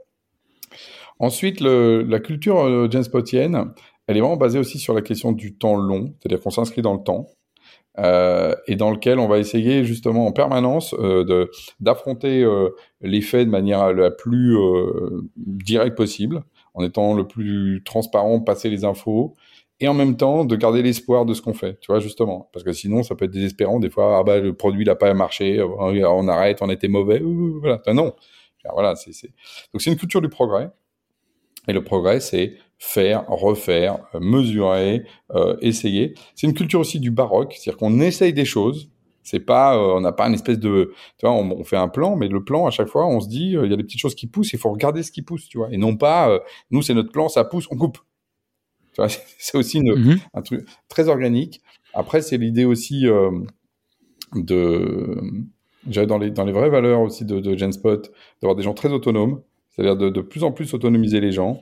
Ensuite, 1.19 1.61
le, 1.61 2.03
la 2.03 2.19
culture 2.19 2.59
euh, 2.59 3.01
Spotienne, 3.03 3.73
elle 4.07 4.17
est 4.17 4.21
vraiment 4.21 4.37
basée 4.37 4.59
aussi 4.59 4.79
sur 4.79 4.93
la 4.93 5.01
question 5.01 5.31
du 5.31 5.55
temps 5.55 5.75
long, 5.75 6.13
c'est-à-dire 6.19 6.41
qu'on 6.41 6.51
s'inscrit 6.51 6.81
dans 6.81 6.93
le 6.93 7.03
temps. 7.03 7.27
Euh, 7.99 8.53
et 8.67 8.75
dans 8.75 8.91
lequel 8.91 9.17
on 9.17 9.27
va 9.27 9.39
essayer 9.39 9.83
justement 9.83 10.27
en 10.27 10.31
permanence 10.31 10.93
euh, 10.99 11.47
d'affronter 11.79 12.43
euh, 12.43 12.69
les 13.01 13.21
faits 13.21 13.47
de 13.47 13.51
manière 13.51 13.91
la 13.91 14.11
plus 14.11 14.55
directe 15.35 15.97
possible, 15.97 16.43
en 16.77 16.83
étant 16.85 17.13
le 17.13 17.27
plus 17.27 17.81
transparent, 17.83 18.39
passer 18.39 18.69
les 18.69 18.85
infos, 18.85 19.35
et 19.79 19.87
en 19.87 19.93
même 19.93 20.15
temps 20.17 20.45
de 20.45 20.55
garder 20.55 20.81
l'espoir 20.81 21.25
de 21.25 21.33
ce 21.33 21.41
qu'on 21.41 21.53
fait, 21.53 21.79
tu 21.81 21.91
vois 21.91 21.99
justement, 21.99 22.49
parce 22.53 22.63
que 22.63 22.71
sinon 22.71 23.03
ça 23.03 23.15
peut 23.15 23.25
être 23.25 23.31
désespérant 23.31 23.79
des 23.79 23.89
fois. 23.89 24.17
Ah 24.19 24.23
bah 24.23 24.39
le 24.39 24.53
produit 24.53 24.85
n'a 24.85 24.95
pas 24.95 25.13
marché, 25.13 25.61
on 25.61 26.27
arrête, 26.27 26.61
on 26.61 26.69
était 26.69 26.87
mauvais, 26.87 27.21
voilà. 27.61 27.81
non, 27.93 28.13
voilà, 28.73 28.95
c'est 28.95 29.11
donc 29.73 29.81
c'est 29.81 29.91
une 29.91 29.97
culture 29.97 30.21
du 30.21 30.29
progrès. 30.29 30.69
Et 31.67 31.73
le 31.73 31.83
progrès, 31.83 32.21
c'est 32.21 32.55
faire, 32.77 33.25
refaire, 33.27 33.99
euh, 34.15 34.19
mesurer, 34.21 35.03
euh, 35.31 35.57
essayer. 35.61 36.13
C'est 36.35 36.47
une 36.47 36.53
culture 36.53 36.79
aussi 36.79 36.99
du 36.99 37.11
baroque, 37.11 37.53
c'est-à-dire 37.53 37.77
qu'on 37.77 37.99
essaye 37.99 38.33
des 38.33 38.45
choses. 38.45 38.89
C'est 39.27 39.41
pas, 39.41 39.75
euh, 39.75 39.95
on 39.97 39.99
n'a 39.99 40.13
pas 40.13 40.25
une 40.29 40.35
espèce 40.35 40.57
de, 40.57 40.93
tu 41.17 41.25
vois, 41.25 41.33
on, 41.33 41.51
on, 41.51 41.63
fait 41.65 41.75
un 41.75 41.89
plan, 41.89 42.15
mais 42.15 42.29
le 42.29 42.45
plan 42.45 42.65
à 42.65 42.69
chaque 42.71 42.87
fois, 42.87 43.05
on 43.05 43.19
se 43.19 43.27
dit, 43.27 43.57
euh, 43.57 43.65
il 43.65 43.71
y 43.71 43.73
a 43.73 43.75
des 43.75 43.83
petites 43.83 43.99
choses 43.99 44.15
qui 44.15 44.25
poussent, 44.25 44.53
il 44.53 44.59
faut 44.59 44.71
regarder 44.71 45.03
ce 45.03 45.11
qui 45.11 45.21
pousse, 45.21 45.49
tu 45.49 45.57
vois, 45.57 45.67
et 45.69 45.75
non 45.75 45.97
pas, 45.97 46.29
euh, 46.29 46.39
nous 46.71 46.81
c'est 46.81 46.93
notre 46.93 47.11
plan, 47.11 47.27
ça 47.27 47.43
pousse, 47.43 47.67
on 47.69 47.75
coupe. 47.75 47.97
Tu 48.93 49.01
vois, 49.01 49.09
c'est 49.37 49.57
aussi 49.57 49.77
une, 49.79 49.93
mm 49.93 50.09
-hmm. 50.13 50.19
un 50.33 50.41
truc 50.41 50.65
très 50.87 51.07
organique. 51.09 51.61
Après, 51.93 52.21
c'est 52.21 52.37
l'idée 52.37 52.65
aussi 52.65 53.05
de, 54.33 55.17
dans 56.07 56.17
les 56.17 56.31
dans 56.31 56.45
les 56.45 56.53
vraies 56.53 56.71
valeurs 56.71 57.01
aussi 57.01 57.23
de, 57.25 57.39
de 57.39 57.57
Genspot, 57.57 58.01
d'avoir 58.41 58.55
des 58.55 58.63
gens 58.63 58.73
très 58.73 58.91
autonomes, 58.91 59.41
c'est-à-dire 59.69 59.97
de, 59.97 60.09
de 60.09 60.21
plus 60.21 60.43
en 60.43 60.51
plus 60.51 60.73
autonomiser 60.73 61.19
les 61.21 61.33
gens. 61.39 61.53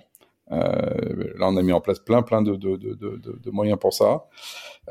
Euh, 0.51 1.33
là, 1.39 1.47
on 1.49 1.57
a 1.57 1.61
mis 1.61 1.73
en 1.73 1.81
place 1.81 1.99
plein, 1.99 2.21
plein 2.21 2.41
de, 2.41 2.55
de, 2.55 2.77
de, 2.77 3.19
de 3.45 3.51
moyens 3.51 3.79
pour 3.79 3.93
ça. 3.93 4.09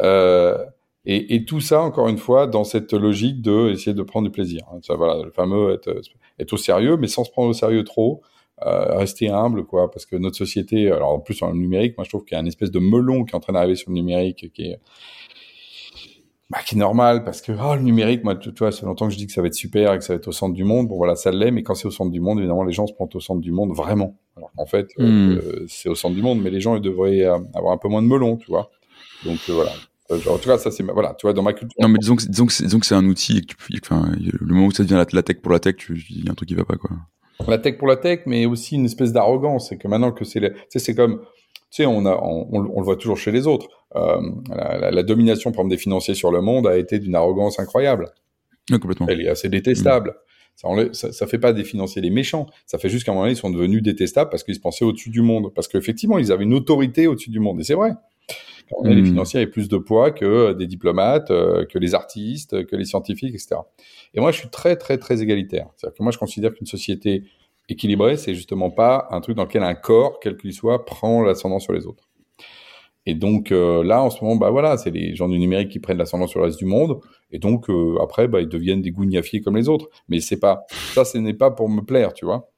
Euh, 0.00 0.58
et, 1.06 1.34
et, 1.34 1.44
tout 1.44 1.60
ça, 1.60 1.82
encore 1.82 2.08
une 2.08 2.18
fois, 2.18 2.46
dans 2.46 2.64
cette 2.64 2.92
logique 2.92 3.42
de 3.42 3.70
essayer 3.70 3.94
de 3.94 4.02
prendre 4.02 4.26
du 4.26 4.32
plaisir. 4.32 4.62
Ça, 4.82 4.94
voilà, 4.94 5.22
le 5.22 5.30
fameux 5.30 5.74
être, 5.74 6.00
être 6.38 6.52
au 6.52 6.56
sérieux, 6.56 6.96
mais 6.96 7.08
sans 7.08 7.24
se 7.24 7.30
prendre 7.30 7.50
au 7.50 7.54
sérieux 7.54 7.84
trop. 7.84 8.22
Euh, 8.64 8.96
rester 8.96 9.28
humble, 9.28 9.64
quoi, 9.64 9.90
parce 9.90 10.06
que 10.06 10.14
notre 10.16 10.36
société, 10.36 10.88
alors 10.88 11.10
en 11.10 11.18
plus 11.18 11.34
sur 11.34 11.48
le 11.48 11.54
numérique, 11.54 11.98
moi 11.98 12.04
je 12.04 12.08
trouve 12.08 12.24
qu'il 12.24 12.36
y 12.36 12.38
a 12.38 12.40
une 12.40 12.46
espèce 12.46 12.70
de 12.70 12.78
melon 12.78 13.24
qui 13.24 13.32
est 13.32 13.36
en 13.36 13.40
train 13.40 13.52
d'arriver 13.52 13.74
sur 13.74 13.90
le 13.90 13.94
numérique, 13.94 14.52
qui 14.54 14.62
est, 14.62 14.78
bah, 16.50 16.58
qui 16.64 16.76
est 16.76 16.78
normal 16.78 17.24
parce 17.24 17.42
que 17.42 17.52
oh, 17.52 17.74
le 17.74 17.82
numérique, 17.82 18.22
moi, 18.22 18.36
tu, 18.36 18.54
tu 18.54 18.58
vois, 18.60 18.70
c'est 18.70 18.86
longtemps 18.86 19.08
que 19.08 19.12
je 19.12 19.18
dis 19.18 19.26
que 19.26 19.32
ça 19.32 19.40
va 19.40 19.48
être 19.48 19.54
super 19.54 19.92
et 19.92 19.98
que 19.98 20.04
ça 20.04 20.12
va 20.12 20.18
être 20.18 20.28
au 20.28 20.32
centre 20.32 20.54
du 20.54 20.62
monde. 20.62 20.86
Bon, 20.86 20.96
voilà, 20.96 21.16
ça 21.16 21.32
l'est, 21.32 21.50
mais 21.50 21.62
quand 21.62 21.74
c'est 21.74 21.88
au 21.88 21.90
centre 21.90 22.12
du 22.12 22.20
monde, 22.20 22.38
évidemment, 22.38 22.62
les 22.62 22.72
gens 22.72 22.86
se 22.86 22.92
prennent 22.92 23.08
au 23.12 23.20
centre 23.20 23.40
du 23.40 23.50
monde 23.50 23.74
vraiment. 23.74 24.16
Alors 24.36 24.50
en 24.56 24.66
fait, 24.66 24.90
mm. 24.98 25.02
euh, 25.04 25.64
c'est 25.68 25.88
au 25.88 25.94
centre 25.94 26.14
du 26.14 26.22
monde, 26.22 26.40
mais 26.40 26.50
les 26.50 26.60
gens 26.60 26.76
ils 26.76 26.82
devraient 26.82 27.24
euh, 27.24 27.38
avoir 27.54 27.72
un 27.72 27.78
peu 27.78 27.88
moins 27.88 28.02
de 28.02 28.06
melon, 28.06 28.36
tu 28.36 28.46
vois. 28.50 28.70
Donc 29.24 29.38
euh, 29.48 29.54
voilà. 29.54 29.72
Genre, 30.10 30.34
en 30.34 30.38
tout 30.38 30.48
cas, 30.48 30.58
ça 30.58 30.70
c'est 30.70 30.82
voilà, 30.82 31.14
tu 31.18 31.26
vois, 31.26 31.32
dans 31.32 31.42
ma 31.42 31.52
culture. 31.52 31.76
Non, 31.80 31.88
mais 31.88 31.98
disons 31.98 32.16
que 32.16 32.24
disons 32.26 32.46
que 32.46 32.52
c'est, 32.52 32.64
disons 32.64 32.78
que 32.78 32.86
c'est 32.86 32.94
un 32.94 33.06
outil. 33.06 33.38
Et 33.38 33.40
que 33.40 33.54
tu, 33.54 33.80
enfin, 33.82 34.12
le 34.18 34.54
moment 34.54 34.66
où 34.66 34.70
ça 34.70 34.82
devient 34.82 34.94
la, 34.94 35.06
la 35.10 35.22
tech 35.22 35.38
pour 35.40 35.52
la 35.52 35.60
tech, 35.60 35.76
il 35.88 36.24
y 36.24 36.28
a 36.28 36.32
un 36.32 36.34
truc 36.34 36.48
qui 36.48 36.54
va 36.54 36.64
pas, 36.64 36.76
quoi. 36.76 36.90
La 37.48 37.58
tech 37.58 37.78
pour 37.78 37.88
la 37.88 37.96
tech, 37.96 38.20
mais 38.26 38.46
aussi 38.46 38.76
une 38.76 38.84
espèce 38.84 39.12
d'arrogance. 39.12 39.70
C'est 39.70 39.78
que 39.78 39.88
maintenant 39.88 40.12
que 40.12 40.24
c'est, 40.24 40.40
tu 40.40 40.56
sais, 40.68 40.78
c'est 40.78 40.94
comme 40.94 41.20
tu 41.74 41.82
sais, 41.82 41.86
on, 41.86 42.06
a, 42.06 42.14
on, 42.22 42.46
on, 42.52 42.78
le 42.78 42.84
voit 42.84 42.94
toujours 42.94 43.18
chez 43.18 43.32
les 43.32 43.48
autres. 43.48 43.66
Euh, 43.96 44.20
la, 44.48 44.78
la, 44.78 44.90
la, 44.92 45.02
domination, 45.02 45.50
par 45.50 45.62
exemple, 45.62 45.70
des 45.70 45.76
financiers 45.76 46.14
sur 46.14 46.30
le 46.30 46.40
monde 46.40 46.68
a 46.68 46.76
été 46.78 47.00
d'une 47.00 47.16
arrogance 47.16 47.58
incroyable. 47.58 48.12
Oui, 48.70 48.78
complètement. 48.78 49.08
Elle 49.08 49.22
est 49.22 49.28
assez 49.28 49.48
détestable. 49.48 50.10
Mmh. 50.62 50.92
Ça, 50.92 51.10
ça, 51.10 51.26
fait 51.26 51.40
pas 51.40 51.52
des 51.52 51.64
financiers 51.64 52.00
les 52.00 52.10
méchants. 52.10 52.46
Ça 52.64 52.78
fait 52.78 52.88
juste 52.88 53.04
qu'à 53.04 53.10
un 53.10 53.14
moment 53.14 53.24
donné, 53.24 53.34
ils 53.34 53.40
sont 53.40 53.50
devenus 53.50 53.82
détestables 53.82 54.30
parce 54.30 54.44
qu'ils 54.44 54.54
se 54.54 54.60
pensaient 54.60 54.84
au-dessus 54.84 55.10
du 55.10 55.20
monde. 55.20 55.52
Parce 55.52 55.66
qu'effectivement, 55.66 56.18
ils 56.18 56.30
avaient 56.30 56.44
une 56.44 56.54
autorité 56.54 57.08
au-dessus 57.08 57.30
du 57.30 57.40
monde. 57.40 57.60
Et 57.60 57.64
c'est 57.64 57.74
vrai. 57.74 57.90
Mmh. 58.82 58.88
les 58.88 59.04
financiers 59.04 59.40
avaient 59.40 59.50
plus 59.50 59.68
de 59.68 59.76
poids 59.76 60.10
que 60.10 60.52
des 60.52 60.66
diplomates, 60.66 61.30
euh, 61.30 61.64
que 61.66 61.78
les 61.78 61.94
artistes, 61.94 62.66
que 62.66 62.76
les 62.76 62.84
scientifiques, 62.84 63.34
etc. 63.34 63.56
Et 64.14 64.20
moi, 64.20 64.32
je 64.32 64.38
suis 64.38 64.48
très, 64.48 64.76
très, 64.76 64.98
très 64.98 65.22
égalitaire. 65.22 65.68
C'est-à-dire 65.76 65.98
que 65.98 66.02
moi, 66.02 66.12
je 66.12 66.18
considère 66.18 66.54
qu'une 66.54 66.66
société 66.66 67.24
équilibré, 67.68 68.16
c'est 68.16 68.34
justement 68.34 68.70
pas 68.70 69.08
un 69.10 69.20
truc 69.20 69.36
dans 69.36 69.44
lequel 69.44 69.62
un 69.62 69.74
corps, 69.74 70.18
quel 70.20 70.36
qu'il 70.36 70.52
soit, 70.52 70.84
prend 70.84 71.22
l'ascendant 71.22 71.58
sur 71.58 71.72
les 71.72 71.86
autres. 71.86 72.08
Et 73.06 73.14
donc 73.14 73.52
euh, 73.52 73.84
là, 73.84 74.02
en 74.02 74.10
ce 74.10 74.22
moment, 74.24 74.36
bah 74.36 74.50
voilà, 74.50 74.78
c'est 74.78 74.90
les 74.90 75.14
gens 75.14 75.28
du 75.28 75.38
numérique 75.38 75.68
qui 75.68 75.78
prennent 75.78 75.98
l'ascendant 75.98 76.26
sur 76.26 76.40
le 76.40 76.46
reste 76.46 76.58
du 76.58 76.64
monde, 76.64 77.00
et 77.30 77.38
donc 77.38 77.68
euh, 77.68 77.98
après, 78.02 78.28
bah, 78.28 78.40
ils 78.40 78.48
deviennent 78.48 78.80
des 78.80 78.92
gougnafiers 78.92 79.42
comme 79.42 79.56
les 79.56 79.68
autres. 79.68 79.90
Mais 80.08 80.20
c'est 80.20 80.38
pas 80.38 80.64
ça, 80.94 81.04
ce 81.04 81.18
n'est 81.18 81.34
pas 81.34 81.50
pour 81.50 81.68
me 81.68 81.82
plaire, 81.82 82.14
tu 82.14 82.24
vois. 82.24 82.50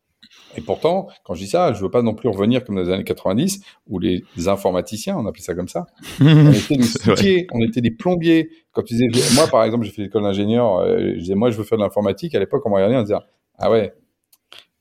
Et 0.57 0.61
pourtant, 0.61 1.09
quand 1.25 1.35
je 1.35 1.41
dis 1.41 1.49
ça, 1.49 1.73
je 1.73 1.83
veux 1.83 1.91
pas 1.91 2.03
non 2.03 2.15
plus 2.15 2.29
revenir 2.29 2.65
comme 2.65 2.77
dans 2.77 2.83
les 2.83 2.91
années 2.91 3.05
90 3.05 3.63
où 3.89 3.99
les 3.99 4.25
informaticiens, 4.47 5.17
on 5.17 5.27
appelait 5.27 5.43
ça 5.43 5.55
comme 5.55 5.69
ça, 5.69 5.87
on 6.21 6.53
était 6.53 6.77
des 6.77 7.47
on 7.53 7.61
était 7.63 7.81
des 7.81 7.91
plombiers. 7.91 8.51
Quand 8.73 8.83
tu 8.83 8.95
disais, 8.95 9.35
moi 9.35 9.47
par 9.49 9.65
exemple, 9.65 9.85
j'ai 9.85 9.93
fait 9.93 10.03
l'école 10.03 10.23
d'ingénieur, 10.23 10.79
euh, 10.79 11.13
je 11.15 11.21
disais 11.21 11.35
moi 11.35 11.51
je 11.51 11.57
veux 11.57 11.65
faire 11.65 11.79
de 11.79 11.83
l'informatique. 11.83 12.35
À 12.35 12.39
l'époque, 12.39 12.63
on 12.65 12.71
m'a 12.71 12.77
regardé 12.77 12.97
en 12.97 13.03
disant 13.03 13.23
ah 13.59 13.71
ouais, 13.71 13.95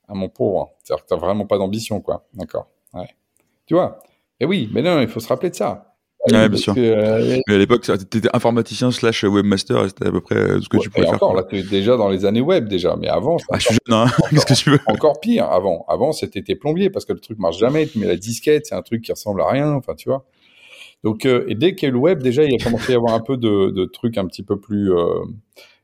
à 0.07 0.13
mon 0.13 0.29
pauvre. 0.29 0.73
C'est-à-dire 0.83 1.03
que 1.03 1.09
t'as 1.09 1.17
vraiment 1.17 1.45
pas 1.45 1.57
d'ambition, 1.57 2.01
quoi. 2.01 2.25
D'accord. 2.33 2.67
Ouais. 2.93 3.09
Tu 3.65 3.73
vois? 3.73 3.99
Et 4.39 4.45
oui, 4.45 4.69
mais 4.73 4.81
non, 4.81 5.01
il 5.01 5.07
faut 5.07 5.19
se 5.19 5.27
rappeler 5.27 5.49
de 5.49 5.55
ça. 5.55 5.94
Ouais, 6.31 6.49
bien 6.49 6.57
sûr. 6.57 6.73
Que, 6.73 6.79
euh, 6.79 7.39
mais 7.47 7.55
à 7.55 7.57
l'époque, 7.57 7.83
t'étais 8.09 8.29
informaticien 8.33 8.91
slash 8.91 9.23
webmaster, 9.23 9.85
c'était 9.87 10.07
à 10.07 10.11
peu 10.11 10.21
près 10.21 10.35
ce 10.35 10.67
que 10.67 10.77
ouais, 10.77 10.83
tu 10.83 10.89
pouvais 10.89 11.05
faire. 11.05 11.15
Encore, 11.15 11.35
là, 11.35 11.43
t'es 11.43 11.61
déjà 11.63 11.97
dans 11.97 12.09
les 12.09 12.25
années 12.25 12.41
web, 12.41 12.67
déjà. 12.67 12.95
Mais 12.95 13.07
avant. 13.07 13.37
Ah, 13.51 13.59
je 13.59 13.67
suis 13.67 13.77
jeune, 13.87 13.97
hein. 13.97 14.07
Qu'est-ce 14.29 14.45
que 14.45 14.53
tu 14.53 14.71
veux? 14.71 14.79
Encore 14.87 15.19
pire. 15.19 15.45
Avant, 15.45 15.85
avant, 15.87 16.11
c'était 16.11 16.41
tes 16.41 16.55
plombiers 16.55 16.89
parce 16.89 17.05
que 17.05 17.13
le 17.13 17.19
truc 17.19 17.37
marche 17.37 17.57
jamais. 17.57 17.87
Tu 17.87 17.99
mets 17.99 18.07
la 18.07 18.15
disquette, 18.15 18.65
c'est 18.65 18.75
un 18.75 18.81
truc 18.81 19.01
qui 19.03 19.11
ressemble 19.11 19.41
à 19.41 19.49
rien. 19.49 19.71
Enfin, 19.73 19.93
tu 19.95 20.09
vois. 20.09 20.25
Donc, 21.03 21.25
euh, 21.25 21.45
et 21.47 21.55
dès 21.55 21.75
qu'il 21.75 21.83
y 21.83 21.85
a 21.87 21.89
eu 21.89 21.93
le 21.93 21.99
web, 21.99 22.23
déjà, 22.23 22.43
il 22.43 22.55
a 22.55 22.63
commencé 22.63 22.91
à 22.91 22.93
y 22.93 22.95
avoir 22.95 23.13
un 23.13 23.19
peu 23.19 23.37
de, 23.37 23.69
de 23.69 23.85
trucs 23.85 24.17
un 24.17 24.25
petit 24.25 24.41
peu 24.41 24.59
plus, 24.59 24.91
euh, 24.91 25.23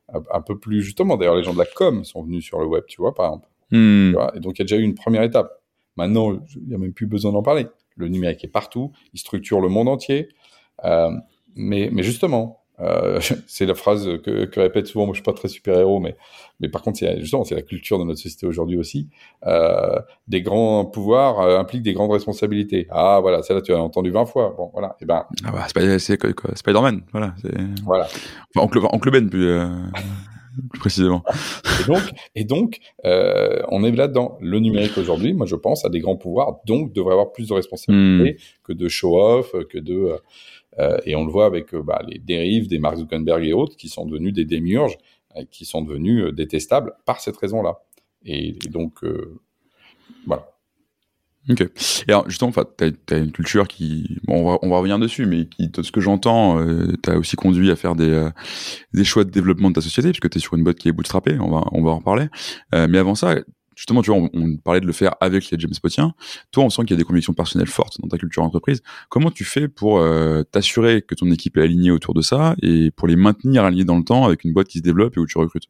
un 0.09 0.41
peu 0.41 0.57
plus, 0.57 0.81
justement. 0.81 1.17
D'ailleurs, 1.17 1.35
les 1.35 1.43
gens 1.43 1.53
de 1.53 1.59
la 1.59 1.65
com 1.65 2.03
sont 2.03 2.23
venus 2.23 2.43
sur 2.43 2.59
le 2.59 2.65
web, 2.65 2.83
tu 2.87 3.01
vois, 3.01 3.13
par 3.13 3.27
exemple. 3.27 3.47
Hmm. 3.69 4.15
Et 4.35 4.39
donc, 4.39 4.57
il 4.57 4.59
y 4.59 4.63
a 4.63 4.65
déjà 4.65 4.77
eu 4.77 4.83
une 4.83 4.95
première 4.95 5.21
étape. 5.21 5.61
Maintenant, 5.95 6.39
il 6.55 6.67
n'y 6.67 6.73
a 6.73 6.77
même 6.77 6.93
plus 6.93 7.05
besoin 7.05 7.31
d'en 7.31 7.43
parler. 7.43 7.67
Le 7.95 8.07
numérique 8.07 8.43
est 8.43 8.49
partout, 8.49 8.91
il 9.13 9.19
structure 9.19 9.61
le 9.61 9.69
monde 9.69 9.87
entier. 9.87 10.29
Euh, 10.83 11.11
mais, 11.55 11.89
mais 11.91 12.03
justement, 12.03 12.63
euh, 12.79 13.19
c'est 13.47 13.65
la 13.65 13.75
phrase 13.75 14.05
que, 14.23 14.45
que 14.45 14.59
répète 14.59 14.87
souvent, 14.87 15.05
moi 15.05 15.13
je 15.13 15.17
suis 15.17 15.23
pas 15.23 15.33
très 15.33 15.47
super-héros, 15.47 15.99
mais, 15.99 16.15
mais 16.59 16.69
par 16.69 16.81
contre, 16.81 16.99
c'est 16.99 17.19
justement, 17.19 17.43
c'est 17.43 17.55
la 17.55 17.61
culture 17.61 17.99
de 17.99 18.03
notre 18.03 18.19
société 18.19 18.47
aujourd'hui 18.47 18.77
aussi. 18.77 19.09
Euh, 19.45 19.99
des 20.27 20.41
grands 20.41 20.85
pouvoirs 20.85 21.39
impliquent 21.59 21.83
des 21.83 21.93
grandes 21.93 22.11
responsabilités. 22.11 22.87
Ah 22.89 23.19
voilà, 23.21 23.43
celle-là 23.43 23.61
tu 23.61 23.73
as 23.73 23.81
entendu 23.81 24.11
20 24.11 24.25
fois. 24.25 24.53
Bon, 24.57 24.69
voilà. 24.73 24.95
Et 25.01 25.05
ben, 25.05 25.25
ah 25.43 25.51
bah, 25.51 25.67
c'est 25.99 26.19
Spider-Man, 26.55 27.01
voilà. 27.11 27.35
Voilà. 27.85 28.07
Enfin, 28.55 28.65
Oncle, 28.65 28.79
Oncle 28.91 29.11
Ben, 29.11 29.29
plus, 29.29 29.47
plus 30.69 30.79
précisément. 30.79 31.23
Et 31.81 31.87
donc, 31.87 32.03
et 32.35 32.43
donc 32.43 32.79
euh, 33.05 33.61
on 33.69 33.83
est 33.83 33.91
là-dedans. 33.91 34.37
Le 34.41 34.59
numérique 34.59 34.97
aujourd'hui, 34.97 35.33
moi 35.33 35.45
je 35.45 35.55
pense, 35.55 35.85
a 35.85 35.89
des 35.89 35.99
grands 35.99 36.17
pouvoirs, 36.17 36.59
donc 36.65 36.93
devrait 36.93 37.13
avoir 37.13 37.31
plus 37.31 37.47
de 37.47 37.53
responsabilités 37.53 38.01
Hmm. 38.11 38.35
que 38.63 38.73
de 38.73 38.87
show-off, 38.87 39.53
que 39.69 39.77
de... 39.77 40.15
Euh, 40.79 40.97
et 41.05 41.15
on 41.15 41.25
le 41.25 41.31
voit 41.31 41.45
avec 41.45 41.73
euh, 41.73 41.81
bah, 41.81 42.01
les 42.07 42.17
dérives 42.19 42.67
des 42.67 42.79
Mark 42.79 42.97
Zuckerberg 42.97 43.43
et 43.43 43.53
autres 43.53 43.75
qui 43.75 43.89
sont 43.89 44.05
devenus 44.05 44.33
des 44.33 44.45
démiurges, 44.45 44.97
euh, 45.35 45.43
qui 45.51 45.65
sont 45.65 45.81
devenus 45.81 46.25
euh, 46.25 46.31
détestables 46.31 46.93
par 47.05 47.19
cette 47.19 47.35
raison-là. 47.35 47.81
Et, 48.25 48.49
et, 48.49 48.69
donc, 48.69 49.03
euh, 49.03 49.39
voilà. 50.25 50.50
Ok. 51.49 51.61
Et 51.61 52.11
alors, 52.11 52.29
justement, 52.29 52.51
tu 52.51 52.85
as, 52.85 53.15
as, 53.15 53.17
une 53.17 53.31
culture 53.31 53.67
qui, 53.67 54.19
bon, 54.25 54.41
on 54.41 54.51
va, 54.51 54.59
on 54.61 54.69
va 54.69 54.77
revenir 54.77 54.99
dessus, 54.99 55.25
mais 55.25 55.47
qui, 55.47 55.69
de 55.69 55.81
ce 55.81 55.91
que 55.91 55.99
j'entends, 55.99 56.59
euh, 56.59 56.93
t'as 57.01 57.15
aussi 57.15 57.35
conduit 57.35 57.71
à 57.71 57.75
faire 57.75 57.95
des, 57.95 58.09
euh, 58.09 58.29
des 58.93 59.03
choix 59.03 59.23
de 59.23 59.31
développement 59.31 59.69
de 59.69 59.75
ta 59.75 59.81
société, 59.81 60.09
puisque 60.11 60.29
tu 60.29 60.37
es 60.37 60.41
sur 60.41 60.53
une 60.53 60.63
boîte 60.63 60.77
qui 60.77 60.87
est 60.87 60.91
bootstrappée, 60.91 61.39
on 61.39 61.49
va, 61.49 61.63
on 61.71 61.83
va 61.83 61.91
en 61.91 61.97
reparler. 61.97 62.27
Euh, 62.75 62.87
mais 62.87 62.99
avant 62.99 63.15
ça, 63.15 63.37
justement, 63.75 64.03
tu 64.03 64.11
vois, 64.11 64.19
on, 64.19 64.29
on, 64.33 64.57
parlait 64.57 64.81
de 64.81 64.85
le 64.85 64.93
faire 64.93 65.15
avec 65.19 65.49
les 65.49 65.59
James 65.59 65.73
Potiens. 65.81 66.13
Toi, 66.51 66.63
on 66.63 66.69
sent 66.69 66.83
qu'il 66.83 66.91
y 66.91 66.93
a 66.93 66.97
des 66.97 67.03
convictions 67.03 67.33
personnelles 67.33 67.67
fortes 67.67 67.99
dans 68.01 68.07
ta 68.07 68.19
culture 68.19 68.43
d'entreprise. 68.43 68.83
Comment 69.09 69.31
tu 69.31 69.43
fais 69.43 69.67
pour 69.67 69.97
euh, 69.97 70.43
t'assurer 70.43 71.01
que 71.01 71.15
ton 71.15 71.31
équipe 71.31 71.57
est 71.57 71.63
alignée 71.63 71.89
autour 71.89 72.13
de 72.13 72.21
ça 72.21 72.55
et 72.61 72.91
pour 72.91 73.07
les 73.07 73.15
maintenir 73.15 73.63
alignés 73.63 73.85
dans 73.85 73.97
le 73.97 74.03
temps 74.03 74.25
avec 74.25 74.43
une 74.43 74.53
boîte 74.53 74.67
qui 74.67 74.77
se 74.77 74.83
développe 74.83 75.17
et 75.17 75.19
où 75.19 75.25
tu 75.25 75.39
recrutes? 75.39 75.69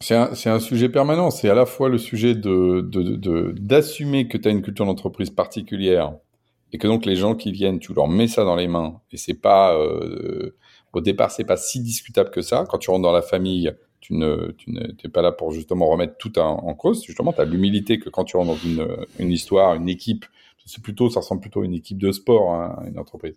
C'est 0.00 0.14
un, 0.14 0.30
un, 0.30 0.60
sujet 0.60 0.88
permanent. 0.88 1.30
C'est 1.30 1.48
à 1.48 1.54
la 1.54 1.66
fois 1.66 1.88
le 1.88 1.98
sujet 1.98 2.34
d'assumer 2.34 4.24
de, 4.24 4.28
de, 4.28 4.32
que 4.32 4.38
tu 4.38 4.48
as 4.48 4.50
une 4.50 4.62
culture 4.62 4.86
d'entreprise 4.86 5.30
particulière 5.30 6.14
et 6.72 6.78
que 6.78 6.86
donc 6.86 7.06
les 7.06 7.16
gens 7.16 7.34
qui 7.34 7.52
viennent, 7.52 7.78
tu 7.78 7.94
leur 7.94 8.08
mets 8.08 8.28
ça 8.28 8.44
dans 8.44 8.56
les 8.56 8.68
mains, 8.68 9.00
et 9.10 9.16
c'est 9.16 9.40
pas 9.40 9.74
euh, 9.74 10.54
au 10.92 11.00
départ 11.00 11.30
c'est 11.30 11.44
pas 11.44 11.56
si 11.56 11.80
discutable 11.80 12.30
que 12.30 12.42
ça. 12.42 12.66
Quand 12.68 12.78
tu 12.78 12.90
rentres 12.90 13.02
dans 13.02 13.12
la 13.12 13.22
famille, 13.22 13.72
tu 14.00 14.14
ne 14.14 14.52
tu 14.58 14.70
n'es 14.70 15.10
pas 15.12 15.22
là 15.22 15.32
pour 15.32 15.52
justement 15.52 15.88
remettre 15.88 16.16
tout 16.18 16.38
en, 16.38 16.74
cause. 16.74 17.04
Justement, 17.04 17.32
tu 17.32 17.40
as 17.40 17.44
l'humilité 17.44 17.98
que 17.98 18.10
quand 18.10 18.24
tu 18.24 18.36
rentres 18.36 18.50
dans 18.50 18.56
une, 18.56 18.86
une 19.18 19.32
histoire, 19.32 19.74
une 19.74 19.88
équipe, 19.88 20.26
c'est 20.66 20.82
plutôt 20.82 21.08
ça 21.10 21.20
ressemble 21.20 21.40
plutôt 21.40 21.62
à 21.62 21.64
une 21.64 21.74
équipe 21.74 21.98
de 21.98 22.12
sport, 22.12 22.52
hein, 22.52 22.82
une 22.86 22.98
entreprise. 22.98 23.36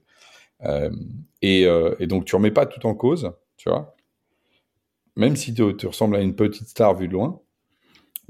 Euh, 0.63 0.91
et, 1.41 1.65
euh, 1.65 1.95
et, 1.99 2.07
donc 2.07 2.25
tu 2.25 2.35
remets 2.35 2.51
pas 2.51 2.65
tout 2.65 2.85
en 2.85 2.93
cause, 2.93 3.31
tu 3.57 3.69
vois. 3.69 3.95
Même 5.15 5.35
si 5.35 5.53
tu, 5.53 5.75
tu 5.75 5.87
ressembles 5.87 6.15
à 6.15 6.21
une 6.21 6.35
petite 6.35 6.67
star 6.67 6.95
vue 6.95 7.07
de 7.07 7.13
loin. 7.13 7.39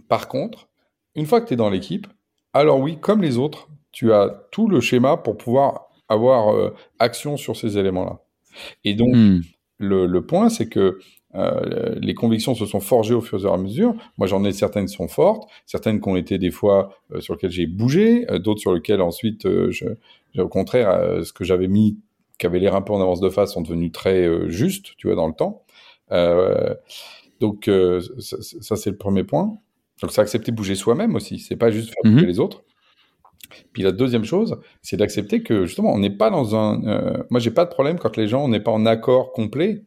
Par 0.07 0.27
contre, 0.27 0.67
une 1.15 1.25
fois 1.25 1.41
que 1.41 1.47
tu 1.47 1.53
es 1.53 1.57
dans 1.57 1.69
l'équipe, 1.69 2.07
alors 2.53 2.79
oui, 2.79 2.97
comme 2.99 3.21
les 3.21 3.37
autres, 3.37 3.69
tu 3.91 4.13
as 4.13 4.47
tout 4.51 4.67
le 4.67 4.81
schéma 4.81 5.17
pour 5.17 5.37
pouvoir 5.37 5.91
avoir 6.09 6.53
euh, 6.53 6.73
action 6.99 7.37
sur 7.37 7.55
ces 7.55 7.77
éléments-là. 7.77 8.19
Et 8.83 8.93
donc, 8.93 9.15
hmm. 9.15 9.41
le, 9.77 10.05
le, 10.05 10.25
point, 10.25 10.49
c'est 10.49 10.67
que 10.67 10.99
euh, 11.35 11.95
les 12.01 12.13
convictions 12.13 12.53
se 12.55 12.65
sont 12.65 12.81
forgées 12.81 13.13
au 13.13 13.21
fur 13.21 13.45
et 13.45 13.49
à 13.49 13.57
mesure. 13.57 13.95
Moi, 14.17 14.27
j'en 14.27 14.43
ai 14.43 14.51
certaines 14.51 14.87
qui 14.87 14.93
sont 14.93 15.07
fortes, 15.07 15.49
certaines 15.65 16.01
qui 16.01 16.09
ont 16.09 16.17
été 16.17 16.37
des 16.37 16.51
fois 16.51 16.93
euh, 17.13 17.21
sur 17.21 17.35
lesquelles 17.35 17.51
j'ai 17.51 17.67
bougé, 17.67 18.25
d'autres 18.39 18.59
sur 18.59 18.73
lesquelles 18.73 19.01
ensuite, 19.01 19.47
je, 19.69 19.85
au 20.37 20.49
contraire, 20.49 21.23
ce 21.23 21.31
que 21.31 21.45
j'avais 21.45 21.67
mis, 21.67 21.97
qui 22.37 22.45
avait 22.45 22.59
l'air 22.59 22.75
un 22.75 22.81
peu 22.81 22.91
en 22.91 23.01
avance 23.01 23.21
de 23.21 23.29
face, 23.29 23.53
sont 23.53 23.61
devenus 23.61 23.91
très 23.91 24.49
justes, 24.49 24.95
tu 24.97 25.07
vois, 25.07 25.15
dans 25.15 25.27
le 25.27 25.33
temps. 25.33 25.63
Donc, 27.39 27.69
ça, 28.19 28.37
ça 28.39 28.75
c'est 28.75 28.91
le 28.91 28.97
premier 28.97 29.23
point. 29.23 29.57
Donc, 30.01 30.11
c'est 30.11 30.21
accepter 30.21 30.51
de 30.51 30.57
bouger 30.57 30.75
soi-même 30.75 31.15
aussi. 31.15 31.39
C'est 31.39 31.55
pas 31.55 31.71
juste 31.71 31.89
faire 31.89 32.11
bouger 32.11 32.25
mhm. 32.25 32.29
les 32.29 32.39
autres. 32.39 32.63
Puis 33.73 33.83
la 33.83 33.91
deuxième 33.91 34.23
chose, 34.23 34.57
c'est 34.81 34.97
d'accepter 34.97 35.43
que 35.43 35.65
justement, 35.65 35.93
on 35.93 35.99
n'est 35.99 36.15
pas 36.15 36.29
dans 36.29 36.55
un. 36.55 36.83
Euh, 36.85 37.23
moi, 37.29 37.39
j'ai 37.39 37.51
pas 37.51 37.65
de 37.65 37.69
problème 37.69 37.99
quand 37.99 38.17
les 38.17 38.27
gens, 38.27 38.43
on 38.43 38.47
n'est 38.47 38.59
pas 38.59 38.71
en 38.71 38.85
accord 38.85 39.31
complet. 39.31 39.83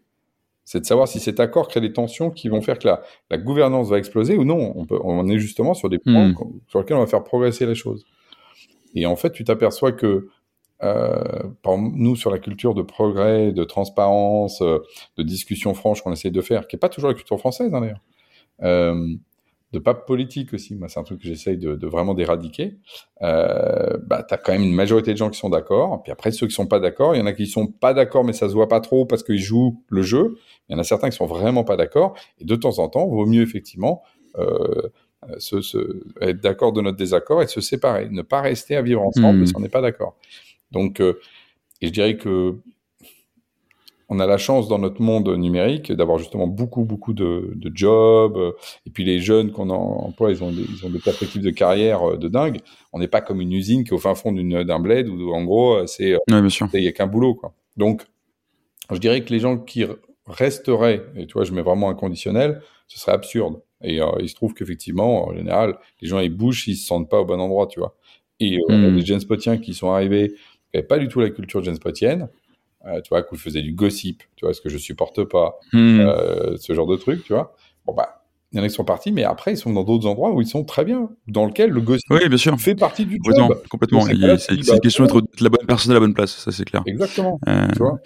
C'est 0.64 0.80
de 0.80 0.87
savoir 0.87 1.08
si 1.08 1.20
cet 1.20 1.40
accord 1.40 1.68
crée 1.68 1.82
des 1.82 1.92
tensions 1.92 2.30
qui 2.30 2.48
vont 2.48 2.62
faire 2.62 2.78
que 2.78 2.87
la, 2.87 3.02
la 3.30 3.37
gouvernance 3.37 3.90
va 3.90 3.98
exploser 3.98 4.38
ou 4.38 4.44
non. 4.44 4.72
On, 4.76 4.87
peut, 4.87 4.98
on 5.02 5.28
est 5.28 5.38
justement 5.38 5.74
sur 5.74 5.90
des 5.90 5.98
points 5.98 6.28
mhm. 6.28 6.37
sur 6.68 6.78
lesquels 6.78 6.96
on 6.96 7.00
va 7.00 7.06
faire 7.06 7.24
progresser 7.24 7.66
les 7.66 7.74
choses. 7.74 8.04
Et 8.94 9.06
en 9.06 9.16
fait, 9.16 9.32
tu 9.32 9.44
t'aperçois 9.44 9.92
que 9.92 10.06
euh, 10.06 10.30
par 11.62 11.78
nous, 11.78 12.16
sur 12.16 12.30
la 12.30 12.38
culture 12.38 12.74
de 12.74 12.82
progrès, 12.82 13.52
de 13.52 13.64
transparence, 13.64 14.62
euh, 14.62 14.78
de 15.16 15.22
discussion 15.22 15.74
franche 15.74 16.02
qu'on 16.02 16.12
essaie 16.12 16.30
de 16.30 16.40
faire, 16.40 16.66
qui 16.66 16.76
n'est 16.76 16.80
pas 16.80 16.88
toujours 16.88 17.08
la 17.08 17.14
culture 17.14 17.38
française 17.38 17.72
hein, 17.74 17.80
d'ailleurs, 17.80 18.00
euh, 18.62 19.14
de 19.72 19.78
pape 19.80 20.06
politique 20.06 20.54
aussi. 20.54 20.76
Moi, 20.76 20.88
c'est 20.88 21.00
un 21.00 21.02
truc 21.02 21.20
que 21.20 21.26
j'essaye 21.26 21.58
de, 21.58 21.86
vraiment 21.86 22.14
d'éradiquer. 22.14 22.76
Euh, 23.22 23.98
bah, 24.06 24.24
tu 24.26 24.32
as 24.32 24.36
quand 24.36 24.52
même 24.52 24.62
une 24.62 24.74
majorité 24.74 25.12
de 25.12 25.18
gens 25.18 25.30
qui 25.30 25.38
sont 25.38 25.50
d'accord. 25.50 26.02
Puis 26.02 26.12
après, 26.12 26.30
ceux 26.30 26.46
qui 26.46 26.54
sont 26.54 26.66
pas 26.66 26.78
d'accord, 26.78 27.16
il 27.16 27.18
y 27.18 27.22
en 27.22 27.26
a 27.26 27.32
qui 27.32 27.46
sont 27.46 27.66
pas 27.66 27.92
d'accord, 27.92 28.24
mais 28.24 28.32
ça 28.32 28.48
se 28.48 28.54
voit 28.54 28.68
pas 28.68 28.80
trop 28.80 29.04
parce 29.04 29.24
qu'ils 29.24 29.40
jouent 29.40 29.82
le 29.88 30.02
jeu. 30.02 30.38
Il 30.68 30.74
y 30.74 30.76
en 30.76 30.78
a 30.78 30.84
certains 30.84 31.10
qui 31.10 31.16
sont 31.16 31.26
vraiment 31.26 31.64
pas 31.64 31.76
d'accord. 31.76 32.14
Et 32.38 32.44
de 32.44 32.54
temps 32.54 32.78
en 32.78 32.88
temps, 32.88 33.08
vaut 33.08 33.26
mieux 33.26 33.42
effectivement 33.42 34.02
euh, 34.38 34.90
se, 35.38 35.56
être 36.20 36.40
d'accord 36.40 36.72
de 36.72 36.80
notre 36.80 36.96
désaccord 36.96 37.42
et 37.42 37.48
se 37.48 37.60
séparer. 37.60 38.08
Ne 38.10 38.22
pas 38.22 38.42
rester 38.42 38.76
à 38.76 38.82
vivre 38.82 39.02
ensemble 39.02 39.40
mmh. 39.40 39.46
si 39.46 39.56
on 39.56 39.60
n'est 39.60 39.68
pas 39.68 39.80
d'accord. 39.80 40.16
Donc, 40.74 41.00
euh, 41.00 41.18
et 41.80 41.87
je 41.87 41.92
dirais 41.92 42.16
que 42.16 42.58
on 44.08 44.20
a 44.20 44.26
la 44.26 44.38
chance 44.38 44.68
dans 44.68 44.78
notre 44.78 45.00
monde 45.00 45.28
numérique 45.37 45.92
d'avoir 45.92 46.18
justement 46.18 46.46
beaucoup, 46.46 46.84
beaucoup 46.84 47.14
de, 47.14 47.52
de, 47.54 47.70
jobs. 47.74 48.38
Et 48.87 48.90
puis 48.90 49.04
les 49.04 49.18
jeunes 49.18 49.50
qu'on 49.50 49.70
emploie, 49.70 50.30
ils 50.30 50.44
ont, 50.44 50.52
des, 50.52 50.62
ils 50.62 50.84
ont 50.87 50.90
des 50.90 50.98
perspectives 50.98 51.42
de 51.42 51.50
carrière 51.50 52.02
euh, 52.02 52.16
de 52.16 52.28
dingue. 52.28 52.60
On 52.92 52.98
n'est 52.98 53.08
pas 53.08 53.20
comme 53.20 53.40
une 53.40 53.52
usine 53.52 53.84
qui 53.84 53.90
est 53.90 53.94
au 53.94 53.98
fin 53.98 54.14
fond 54.14 54.32
d'un 54.32 54.80
bled 54.80 55.08
où 55.08 55.32
en 55.32 55.44
gros, 55.44 55.76
euh, 55.76 55.87
c'est 55.87 56.16
il 56.28 56.80
n'y 56.80 56.88
a 56.88 56.92
qu'un 56.92 57.06
boulot. 57.06 57.34
Quoi. 57.34 57.54
Donc, 57.76 58.04
je 58.90 58.98
dirais 58.98 59.24
que 59.24 59.32
les 59.32 59.40
gens 59.40 59.58
qui 59.58 59.84
resteraient, 60.26 61.04
et 61.16 61.26
tu 61.26 61.34
vois, 61.34 61.44
je 61.44 61.52
mets 61.52 61.62
vraiment 61.62 61.88
un 61.88 61.94
conditionnel, 61.94 62.60
ce 62.88 62.98
serait 62.98 63.12
absurde. 63.12 63.60
Et 63.82 64.00
euh, 64.00 64.06
il 64.20 64.28
se 64.28 64.34
trouve 64.34 64.54
qu'effectivement, 64.54 65.28
en 65.28 65.34
général, 65.34 65.76
les 66.00 66.08
gens 66.08 66.18
ils 66.18 66.34
bougent 66.34 66.64
s'ils 66.64 66.76
se 66.76 66.87
sentent 66.87 67.10
pas 67.10 67.20
au 67.20 67.24
bon 67.24 67.40
endroit, 67.40 67.66
tu 67.66 67.80
vois. 67.80 67.96
Et 68.40 68.58
mmh. 68.68 68.96
les 68.96 69.20
Spotiens 69.20 69.58
qui 69.58 69.74
sont 69.74 69.92
arrivés, 69.92 70.34
qui 70.82 70.87
pas 70.87 70.98
du 70.98 71.08
tout 71.08 71.20
la 71.20 71.30
culture 71.30 71.62
Spotienne, 71.74 72.28
euh, 72.87 73.00
tu 73.00 73.10
vois, 73.10 73.22
qu'on 73.22 73.37
faisait 73.37 73.62
du 73.62 73.72
gossip, 73.72 74.22
tu 74.37 74.44
vois, 74.44 74.54
ce 74.54 74.60
que 74.60 74.68
je 74.68 74.78
supporte 74.78 75.24
pas, 75.24 75.58
hmm. 75.72 76.00
euh, 76.00 76.56
ce 76.56 76.72
genre 76.74 76.87
de 76.87 76.96
truc, 76.96 77.24
tu 77.24 77.32
vois. 77.32 77.56
Bon, 77.87 77.94
bah, 77.94 78.23
il 78.54 78.58
y 78.58 78.60
en 78.60 78.62
a 78.62 78.68
qui 78.68 78.74
sont 78.74 78.84
partis, 78.84 79.10
mais 79.10 79.24
après, 79.24 79.54
ils 79.54 79.56
sont 79.56 79.72
dans 79.72 79.82
d'autres 79.82 80.06
endroits 80.06 80.32
où 80.32 80.40
ils 80.40 80.46
sont 80.46 80.62
très 80.62 80.84
bien, 80.84 81.10
dans 81.26 81.44
lequel 81.44 81.70
le 81.70 81.80
gossip 81.80 82.04
oui, 82.08 82.28
bien 82.28 82.38
sûr. 82.38 82.56
fait 82.60 82.76
partie 82.76 83.04
du 83.04 83.18
job. 83.24 83.60
Complètement. 83.68 84.02
C'est 84.02 84.54
une 84.54 84.80
question 84.80 85.06
d'être 85.06 85.40
la 85.40 85.48
bonne 85.48 85.66
personne 85.66 85.90
à 85.90 85.94
la 85.94 86.00
bonne 86.00 86.14
place, 86.14 86.36
ça 86.36 86.52
c'est 86.52 86.64
clair. 86.64 86.84
Exactement. 86.86 87.40
Euh, 87.48 87.66
tu 87.72 87.78
vois 87.78 87.98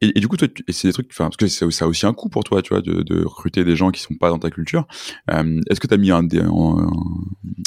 et, 0.00 0.20
du 0.20 0.28
coup, 0.28 0.36
toi, 0.36 0.46
c'est 0.68 0.88
des 0.88 0.92
trucs, 0.92 1.12
parce 1.16 1.36
que 1.36 1.48
ça 1.48 1.84
a 1.84 1.88
aussi 1.88 2.04
un 2.04 2.12
coût 2.12 2.28
pour 2.28 2.44
toi, 2.44 2.60
tu 2.60 2.74
vois, 2.74 2.82
de, 2.82 3.02
de 3.02 3.24
recruter 3.24 3.64
des 3.64 3.76
gens 3.76 3.90
qui 3.90 4.02
sont 4.02 4.14
pas 4.14 4.28
dans 4.28 4.38
ta 4.38 4.50
culture. 4.50 4.86
Euh, 5.30 5.60
Est-ce 5.70 5.80
que 5.80 5.86
tu 5.86 5.94
as 5.94 5.96
mis 5.96 6.10
un, 6.10 6.28
en, 6.50 6.90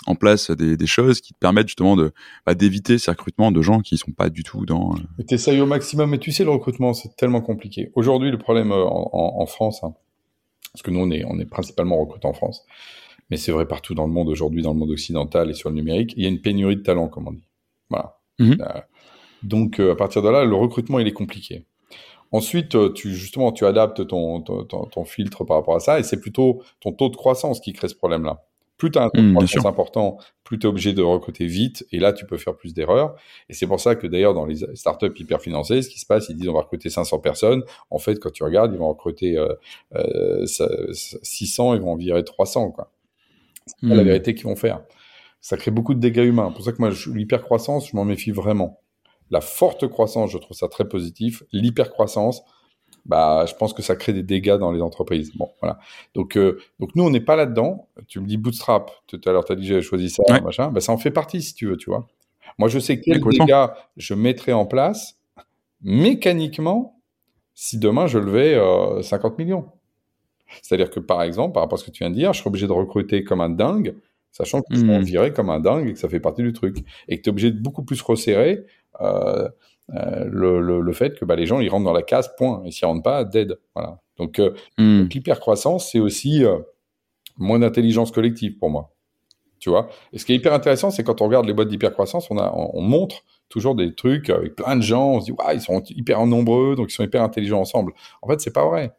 en, 0.05 0.15
place 0.15 0.51
des, 0.51 0.77
des, 0.77 0.87
choses 0.87 1.21
qui 1.21 1.33
te 1.33 1.39
permettent 1.39 1.67
justement 1.67 1.97
bah, 2.45 2.53
d'éviter 2.53 2.99
ces 2.99 3.09
recrutements 3.09 3.51
de 3.51 3.61
gens 3.63 3.79
qui 3.79 3.97
sont 3.97 4.11
pas 4.11 4.29
du 4.29 4.43
tout 4.43 4.65
dans. 4.65 4.93
Euh... 4.93 5.23
Tu 5.27 5.33
essayes 5.33 5.59
au 5.59 5.65
maximum, 5.65 6.11
mais 6.11 6.19
tu 6.19 6.31
sais, 6.31 6.43
le 6.43 6.51
recrutement, 6.51 6.93
c'est 6.93 7.15
tellement 7.15 7.41
compliqué. 7.41 7.91
Aujourd'hui, 7.95 8.29
le 8.29 8.37
problème 8.37 8.71
euh, 8.71 8.85
en, 8.85 9.09
en, 9.11 9.41
en 9.41 9.45
France, 9.47 9.83
hein, 9.83 9.93
parce 10.73 10.83
que 10.83 10.91
nous, 10.91 10.99
on 10.99 11.11
est, 11.11 11.23
on 11.25 11.39
est 11.39 11.45
principalement 11.45 11.99
recrutés 11.99 12.27
en 12.27 12.33
France. 12.33 12.65
Mais 13.29 13.37
c'est 13.37 13.51
vrai 13.51 13.67
partout 13.67 13.93
dans 13.93 14.05
le 14.05 14.11
monde 14.11 14.29
aujourd'hui, 14.29 14.61
dans 14.61 14.73
le 14.73 14.79
monde 14.79 14.91
occidental 14.91 15.49
et 15.49 15.53
sur 15.53 15.69
le 15.69 15.75
numérique. 15.75 16.13
Il 16.17 16.23
y 16.23 16.25
a 16.25 16.29
une 16.29 16.41
pénurie 16.41 16.75
de 16.75 16.81
talent, 16.81 17.07
comme 17.07 17.27
on 17.27 17.31
dit. 17.31 17.47
Voilà. 17.89 18.17
Mhm. 18.39 18.57
Euh, 18.61 18.81
donc, 19.43 19.79
euh, 19.79 19.93
à 19.93 19.95
partir 19.95 20.21
de 20.21 20.29
là, 20.29 20.43
le 20.43 20.55
recrutement, 20.55 20.99
il 20.99 21.07
est 21.07 21.13
compliqué. 21.13 21.65
Ensuite, 22.31 22.75
euh, 22.75 22.91
tu, 22.93 23.13
justement, 23.13 23.51
tu 23.51 23.65
adaptes 23.65 24.07
ton, 24.07 24.41
ton, 24.41 24.63
ton 24.63 25.05
filtre 25.05 25.43
par 25.43 25.57
rapport 25.57 25.75
à 25.75 25.79
ça 25.79 25.99
et 25.99 26.03
c'est 26.03 26.19
plutôt 26.19 26.61
ton 26.79 26.93
taux 26.93 27.09
de 27.09 27.15
croissance 27.15 27.59
qui 27.59 27.73
crée 27.73 27.89
ce 27.89 27.95
problème-là. 27.95 28.45
Plus 28.81 28.89
tu 28.89 28.97
as 28.97 29.03
un 29.03 29.09
taux 29.11 29.21
de 29.21 29.67
important, 29.67 30.17
plus 30.43 30.57
tu 30.57 30.65
es 30.65 30.67
obligé 30.67 30.93
de 30.93 31.03
recruter 31.03 31.45
vite, 31.45 31.85
et 31.91 31.99
là, 31.99 32.13
tu 32.13 32.25
peux 32.25 32.37
faire 32.37 32.55
plus 32.55 32.73
d'erreurs. 32.73 33.13
Et 33.47 33.53
c'est 33.53 33.67
pour 33.67 33.79
ça 33.79 33.93
que 33.93 34.07
d'ailleurs, 34.07 34.33
dans 34.33 34.47
les 34.47 34.55
startups 34.73 35.13
hyper 35.17 35.39
financées, 35.39 35.83
ce 35.83 35.89
qui 35.91 35.99
se 35.99 36.05
passe, 36.07 36.29
ils 36.29 36.35
disent 36.35 36.49
on 36.49 36.53
va 36.53 36.61
recruter 36.61 36.89
500 36.89 37.19
personnes. 37.19 37.63
En 37.91 37.99
fait, 37.99 38.19
quand 38.19 38.31
tu 38.31 38.43
regardes, 38.43 38.73
ils 38.73 38.79
vont 38.79 38.89
recruter 38.89 39.37
euh, 39.37 39.53
euh, 39.93 40.47
600, 41.21 41.75
ils 41.75 41.81
vont 41.81 41.91
en 41.91 41.95
virer 41.95 42.23
300. 42.23 42.71
Quoi. 42.71 42.91
C'est 43.67 43.85
la 43.85 44.01
hmm. 44.01 44.03
vérité 44.03 44.33
qu'ils 44.33 44.45
vont 44.45 44.55
faire. 44.55 44.81
Ça 45.41 45.57
crée 45.57 45.69
beaucoup 45.69 45.93
de 45.93 45.99
dégâts 45.99 46.25
humains. 46.25 46.47
C'est 46.47 46.55
pour 46.55 46.65
ça 46.65 46.71
que 46.71 46.79
moi, 46.79 46.89
l'hypercroissance, 47.13 47.87
je 47.87 47.95
m'en 47.95 48.03
méfie 48.03 48.31
vraiment. 48.31 48.81
La 49.29 49.41
forte 49.41 49.87
croissance, 49.89 50.31
je 50.31 50.39
trouve 50.39 50.57
ça 50.57 50.69
très 50.69 50.89
positif. 50.89 51.43
L'hypercroissance, 51.51 52.41
bah, 53.05 53.45
je 53.47 53.53
pense 53.55 53.73
que 53.73 53.81
ça 53.81 53.95
crée 53.95 54.13
des 54.13 54.23
dégâts 54.23 54.57
dans 54.57 54.71
les 54.71 54.81
entreprises. 54.81 55.31
Bon, 55.35 55.49
voilà. 55.61 55.79
Donc, 56.13 56.37
euh, 56.37 56.59
donc 56.79 56.95
nous, 56.95 57.03
on 57.03 57.09
n'est 57.09 57.21
pas 57.21 57.35
là-dedans. 57.35 57.87
Tu 58.07 58.19
me 58.19 58.27
dis 58.27 58.37
bootstrap. 58.37 58.91
Tout 59.07 59.19
à 59.25 59.31
l'heure, 59.31 59.45
tu 59.45 59.53
as 59.53 59.55
dit 59.55 59.65
j'ai 59.65 59.81
choisi 59.81 60.09
ça, 60.09 60.23
machin. 60.41 60.69
Bah, 60.71 60.81
ça 60.81 60.91
en 60.91 60.97
fait 60.97 61.11
partie, 61.11 61.41
si 61.41 61.53
tu 61.53 61.67
veux, 61.67 61.77
tu 61.77 61.89
vois. 61.89 62.07
Moi, 62.57 62.69
je 62.69 62.79
sais 62.79 62.99
quels 62.99 63.21
dégâts 63.21 63.67
je 63.97 64.13
mettrai 64.13 64.53
en 64.53 64.65
place 64.65 65.17
mécaniquement 65.81 66.99
si 67.53 67.77
demain 67.77 68.07
je 68.07 68.19
levais 68.19 68.55
euh, 68.55 69.01
50 69.01 69.37
millions. 69.37 69.69
C'est-à-dire 70.61 70.89
que, 70.89 70.99
par 70.99 71.23
exemple, 71.23 71.53
par 71.53 71.63
rapport 71.63 71.79
à 71.79 71.81
ce 71.81 71.85
que 71.85 71.91
tu 71.91 72.03
viens 72.03 72.09
de 72.09 72.15
dire, 72.15 72.33
je 72.33 72.39
serais 72.39 72.49
obligé 72.49 72.67
de 72.67 72.71
recruter 72.71 73.23
comme 73.23 73.41
un 73.41 73.49
dingue, 73.49 73.95
sachant 74.31 74.61
que 74.61 74.75
je 74.75 74.79
suis 74.79 75.03
viré 75.03 75.33
comme 75.33 75.49
un 75.49 75.59
dingue 75.59 75.87
et 75.89 75.93
que 75.93 75.99
ça 75.99 76.09
fait 76.09 76.19
partie 76.19 76.43
du 76.43 76.53
truc. 76.53 76.77
Et 77.07 77.17
que 77.17 77.23
tu 77.23 77.29
es 77.29 77.31
obligé 77.31 77.51
de 77.51 77.59
beaucoup 77.59 77.83
plus 77.83 78.01
resserrer. 78.01 78.65
Euh, 78.99 79.47
euh, 79.95 80.25
le, 80.29 80.81
le, 80.81 80.93
fait 80.93 81.17
que 81.17 81.25
bah, 81.25 81.35
les 81.35 81.45
gens 81.45 81.59
ils 81.59 81.69
rentrent 81.69 81.85
dans 81.85 81.93
la 81.93 82.03
case, 82.03 82.33
point, 82.37 82.63
et 82.65 82.71
s'y 82.71 82.85
rentrent 82.85 83.03
pas, 83.03 83.23
dead. 83.23 83.59
Voilà. 83.75 83.99
Donc, 84.17 84.39
hmm. 84.77 85.03
l'hypercroissance, 85.11 85.91
c'est 85.91 85.99
aussi 85.99 86.45
euh, 86.45 86.59
moins 87.37 87.59
d'intelligence 87.59 88.11
collective 88.11 88.57
pour 88.57 88.69
moi. 88.69 88.93
Tu 89.59 89.69
vois? 89.69 89.89
Et 90.13 90.17
ce 90.17 90.25
qui 90.25 90.33
est 90.33 90.35
hyper 90.35 90.53
intéressant, 90.53 90.89
c'est 90.89 91.03
quand 91.03 91.21
on 91.21 91.25
regarde 91.25 91.45
les 91.45 91.53
boîtes 91.53 91.67
d'hypercroissance, 91.67 92.29
on, 92.31 92.37
a, 92.37 92.51
on, 92.53 92.81
montre 92.81 93.23
toujours 93.47 93.75
des 93.75 93.93
trucs 93.93 94.29
avec 94.29 94.55
plein 94.55 94.75
de 94.75 94.81
gens, 94.81 95.11
on 95.11 95.19
se 95.19 95.25
dit, 95.25 95.31
ouais, 95.31 95.55
ils 95.55 95.61
sont 95.61 95.83
hyper 95.89 96.25
nombreux, 96.25 96.75
donc 96.75 96.91
ils 96.91 96.95
sont 96.95 97.03
hyper 97.03 97.21
intelligents 97.21 97.59
ensemble. 97.59 97.93
En 98.21 98.27
fait, 98.27 98.41
c'est 98.41 98.53
pas 98.53 98.65
vrai. 98.65 98.95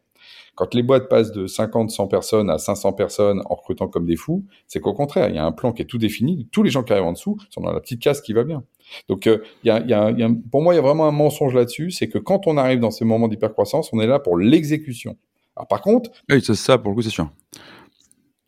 Quand 0.54 0.74
les 0.74 0.82
boîtes 0.82 1.08
passent 1.08 1.32
de 1.32 1.46
50, 1.46 1.90
100 1.90 2.06
personnes 2.08 2.50
à 2.50 2.58
500 2.58 2.92
personnes 2.92 3.42
en 3.46 3.54
recrutant 3.54 3.88
comme 3.88 4.04
des 4.04 4.16
fous, 4.16 4.44
c'est 4.66 4.80
qu'au 4.80 4.92
contraire, 4.92 5.30
il 5.30 5.34
y 5.34 5.38
a 5.38 5.44
un 5.44 5.52
plan 5.52 5.72
qui 5.72 5.82
est 5.82 5.86
tout 5.86 5.98
défini. 5.98 6.46
Tous 6.52 6.62
les 6.62 6.70
gens 6.70 6.82
qui 6.82 6.92
arrivent 6.92 7.06
en 7.06 7.12
dessous 7.12 7.38
sont 7.50 7.62
dans 7.62 7.72
la 7.72 7.80
petite 7.80 8.02
case 8.02 8.20
qui 8.20 8.32
va 8.32 8.44
bien. 8.44 8.62
Donc, 9.08 9.26
euh, 9.26 9.38
y 9.64 9.70
a, 9.70 9.80
y 9.80 9.92
a, 9.92 10.30
pour 10.50 10.62
moi, 10.62 10.74
il 10.74 10.76
y 10.76 10.80
a 10.80 10.82
vraiment 10.82 11.06
un 11.06 11.12
mensonge 11.12 11.54
là-dessus, 11.54 11.90
c'est 11.90 12.08
que 12.08 12.18
quand 12.18 12.46
on 12.46 12.56
arrive 12.56 12.80
dans 12.80 12.90
ces 12.90 13.04
moments 13.04 13.28
d'hypercroissance, 13.28 13.90
on 13.92 14.00
est 14.00 14.06
là 14.06 14.18
pour 14.18 14.36
l'exécution. 14.36 15.16
Alors, 15.56 15.68
par 15.68 15.80
contre, 15.82 16.10
oui, 16.30 16.42
c'est 16.44 16.54
ça 16.54 16.78
pour 16.78 16.90
le 16.90 16.96
coup, 16.96 17.02
c'est 17.02 17.10
sûr. 17.10 17.28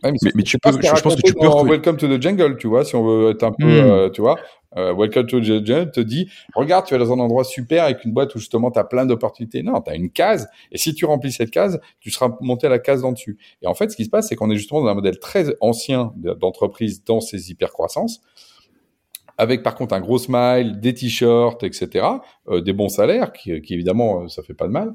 mais, 0.02 0.42
tu 0.42 0.58
peux, 0.58 0.70
je, 0.72 1.02
pense 1.02 1.16
que 1.16 1.22
tu 1.22 1.34
peux. 1.34 1.46
Welcome 1.46 1.96
to 1.96 2.08
the 2.08 2.20
jungle, 2.20 2.56
tu 2.56 2.66
vois, 2.66 2.84
si 2.84 2.94
on 2.94 3.04
veut 3.04 3.30
être 3.30 3.42
un 3.42 3.52
peu, 3.52 3.64
hmm. 3.64 3.90
euh, 3.90 4.10
tu 4.10 4.20
vois. 4.20 4.36
Euh, 4.76 4.92
Welcome 4.92 5.26
to 5.26 5.40
the 5.40 5.64
Jungle 5.64 5.90
te 5.92 6.00
dit, 6.00 6.28
regarde, 6.54 6.86
tu 6.86 6.94
es 6.94 6.98
dans 6.98 7.12
un 7.12 7.18
endroit 7.20 7.44
super 7.44 7.84
avec 7.84 8.04
une 8.04 8.12
boîte 8.12 8.34
où 8.34 8.38
justement 8.38 8.70
tu 8.70 8.78
as 8.78 8.84
plein 8.84 9.06
d'opportunités. 9.06 9.62
Non, 9.62 9.80
tu 9.80 9.90
as 9.90 9.94
une 9.94 10.10
case. 10.10 10.48
Et 10.72 10.78
si 10.78 10.94
tu 10.94 11.04
remplis 11.04 11.32
cette 11.32 11.50
case, 11.50 11.80
tu 12.00 12.10
seras 12.10 12.36
monté 12.40 12.66
à 12.66 12.70
la 12.70 12.78
case 12.78 13.02
d'en 13.02 13.12
dessus. 13.12 13.38
Et 13.62 13.66
en 13.66 13.74
fait, 13.74 13.90
ce 13.90 13.96
qui 13.96 14.04
se 14.04 14.10
passe, 14.10 14.28
c'est 14.28 14.36
qu'on 14.36 14.50
est 14.50 14.56
justement 14.56 14.82
dans 14.82 14.88
un 14.88 14.94
modèle 14.94 15.18
très 15.18 15.54
ancien 15.60 16.12
d'entreprise 16.16 17.04
dans 17.04 17.20
ces 17.20 17.50
hypercroissances 17.50 18.20
avec 19.38 19.62
par 19.62 19.74
contre 19.74 19.94
un 19.94 20.00
gros 20.00 20.18
smile, 20.18 20.80
des 20.80 20.94
t-shirts, 20.94 21.62
etc., 21.62 22.06
euh, 22.48 22.60
des 22.60 22.72
bons 22.72 22.88
salaires, 22.88 23.32
qui, 23.32 23.52
évidemment, 23.52 24.22
euh, 24.22 24.28
ça 24.28 24.42
fait 24.42 24.54
pas 24.54 24.66
de 24.66 24.72
mal. 24.72 24.94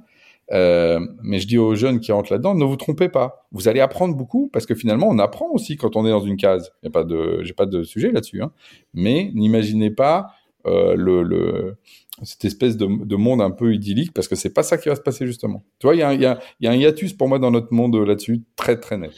Euh, 0.51 0.99
mais 1.21 1.39
je 1.39 1.47
dis 1.47 1.59
aux 1.59 1.75
jeunes 1.75 1.99
qui 1.99 2.11
rentrent 2.11 2.31
là-dedans, 2.31 2.55
ne 2.55 2.65
vous 2.65 2.75
trompez 2.75 3.09
pas. 3.09 3.45
Vous 3.51 3.67
allez 3.67 3.81
apprendre 3.81 4.15
beaucoup 4.15 4.49
parce 4.51 4.65
que 4.65 4.73
finalement, 4.73 5.07
on 5.07 5.19
apprend 5.19 5.49
aussi 5.51 5.77
quand 5.77 5.95
on 5.95 6.05
est 6.07 6.09
dans 6.09 6.21
une 6.21 6.37
case. 6.37 6.71
Il 6.81 6.85
y 6.85 6.89
a 6.89 6.91
pas 6.91 7.03
de, 7.03 7.43
j'ai 7.43 7.53
pas 7.53 7.67
de 7.67 7.83
sujet 7.83 8.11
là-dessus. 8.11 8.41
Hein. 8.41 8.51
Mais 8.93 9.31
n'imaginez 9.35 9.91
pas 9.91 10.31
cette 12.23 12.45
espèce 12.45 12.77
de, 12.77 12.85
de, 13.05 13.15
monde 13.15 13.41
un 13.41 13.49
peu 13.49 13.73
idyllique 13.73 14.13
parce 14.13 14.27
que 14.27 14.35
c'est 14.35 14.53
pas 14.53 14.61
ça 14.61 14.77
qui 14.77 14.89
va 14.89 14.95
se 14.95 15.01
passer 15.01 15.25
justement. 15.25 15.63
Tu 15.79 15.87
vois, 15.87 15.95
il 15.95 15.99
y 15.99 16.21
y 16.21 16.67
a 16.67 16.71
un 16.71 16.75
hiatus 16.75 17.13
pour 17.13 17.27
moi 17.27 17.39
dans 17.39 17.49
notre 17.49 17.73
monde 17.73 17.95
là-dessus 17.95 18.43
très 18.55 18.79
très 18.79 18.97
net. 18.97 19.13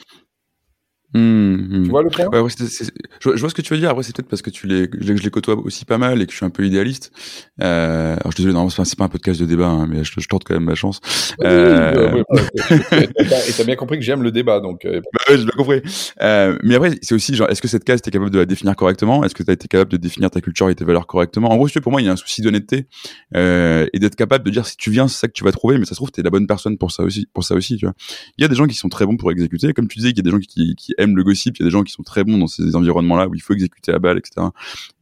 Mmh, 1.13 1.83
Tu 1.83 1.89
vois 1.89 2.03
le 2.03 2.09
point 2.09 2.27
ouais, 2.27 2.39
ouais, 2.39 2.49
c'est- 2.49 2.67
c'est- 2.67 2.91
je, 3.19 3.31
je 3.35 3.39
vois 3.41 3.49
ce 3.49 3.53
que 3.55 3.61
tu 3.61 3.73
veux 3.73 3.79
dire. 3.79 3.89
Après, 3.89 4.03
c'est 4.03 4.15
peut-être 4.15 4.29
parce 4.29 4.41
que 4.41 4.49
tu 4.49 4.65
les, 4.67 4.89
je, 4.99 5.15
je 5.15 5.23
les 5.23 5.29
côtoie 5.29 5.55
aussi 5.57 5.83
pas 5.83 5.97
mal 5.97 6.21
et 6.21 6.25
que 6.25 6.31
je 6.31 6.37
suis 6.37 6.45
un 6.45 6.49
peu 6.49 6.65
idéaliste. 6.65 7.11
Euh, 7.61 8.13
alors, 8.13 8.31
je 8.31 8.37
suis 8.37 8.43
désolé, 8.45 8.53
non, 8.53 8.69
c'est 8.69 8.95
pas, 8.97 9.03
un 9.03 9.09
podcast 9.09 9.39
de 9.39 9.45
débat, 9.45 9.67
hein, 9.67 9.87
mais 9.89 10.03
je, 10.03 10.11
je 10.17 10.27
tente 10.27 10.43
quand 10.45 10.53
même 10.53 10.63
ma 10.63 10.75
chance. 10.75 11.01
Euh. 11.43 12.23
Et 12.93 13.53
t'as- 13.53 13.63
bien 13.63 13.75
compris 13.75 13.97
que 13.99 14.03
j'aime 14.03 14.23
le 14.23 14.31
débat, 14.31 14.59
donc 14.59 14.85
euh, 14.85 15.01
Bah 15.13 15.19
ouais, 15.29 15.37
j'ai 15.37 15.43
bien 15.43 15.53
compris. 15.55 15.81
Euh, 16.21 16.57
mais 16.63 16.75
après, 16.75 16.91
c'est 17.01 17.13
aussi 17.15 17.35
genre, 17.35 17.49
est-ce 17.49 17.61
que 17.61 17.67
cette 17.67 17.83
case, 17.83 18.01
t'es 18.01 18.11
capable 18.11 18.31
de 18.31 18.39
la 18.39 18.45
définir 18.45 18.75
correctement? 18.75 19.23
Est-ce 19.23 19.35
que 19.35 19.43
t'as 19.43 19.53
été 19.53 19.67
capable 19.67 19.91
de 19.91 19.97
définir 19.97 20.29
ta 20.31 20.41
culture 20.41 20.69
et 20.69 20.75
tes 20.75 20.85
valeurs 20.85 21.07
correctement? 21.07 21.51
En 21.51 21.57
gros, 21.57 21.67
si 21.67 21.73
tu 21.73 21.79
veux, 21.79 21.83
pour 21.83 21.91
moi, 21.91 22.01
il 22.01 22.05
y 22.05 22.09
a 22.09 22.13
un 22.13 22.15
souci 22.17 22.41
d'honnêteté 22.41 22.87
euh, 23.35 23.85
et 23.93 23.99
d'être 23.99 24.15
capable 24.15 24.45
de 24.45 24.49
dire 24.49 24.65
si 24.65 24.77
tu 24.77 24.91
viens, 24.91 25.07
c'est 25.07 25.19
ça 25.19 25.27
que 25.27 25.33
tu 25.33 25.43
vas 25.43 25.51
trouver. 25.51 25.77
Mais 25.77 25.85
ça 25.85 25.89
se 25.89 25.95
trouve, 25.95 26.11
t'es 26.11 26.21
la 26.23 26.29
bonne 26.29 26.47
personne 26.47 26.77
pour 26.77 26.91
ça 26.91 27.03
aussi. 27.03 27.27
Pour 27.33 27.43
ça 27.43 27.55
aussi, 27.55 27.77
tu 27.77 27.85
vois. 27.85 27.93
Il 28.37 28.41
y 28.41 28.45
a 28.45 28.47
des 28.47 28.55
gens 28.55 28.65
qui 28.67 28.75
sont 28.75 28.89
très 28.89 29.05
bons 29.05 29.17
pour 29.17 29.31
exécuter, 29.31 29.73
comme 29.73 29.87
tu 29.87 29.99
disais, 29.99 30.09
qu'il 30.13 30.17
y 30.25 30.27
a 30.27 30.31
des 30.31 30.31
gens 30.31 30.39
qui, 30.39 30.75
qui 30.75 30.93
aiment 31.01 31.15
le 31.15 31.23
gossip, 31.23 31.57
il 31.57 31.61
y 31.61 31.63
a 31.63 31.67
des 31.67 31.71
gens 31.71 31.83
qui 31.83 31.91
sont 31.91 32.03
très 32.03 32.23
bons 32.23 32.37
dans 32.37 32.47
ces 32.47 32.75
environnements-là 32.75 33.27
où 33.27 33.35
il 33.35 33.41
faut 33.41 33.53
exécuter 33.53 33.91
à 33.91 33.99
balle, 33.99 34.17
etc. 34.17 34.47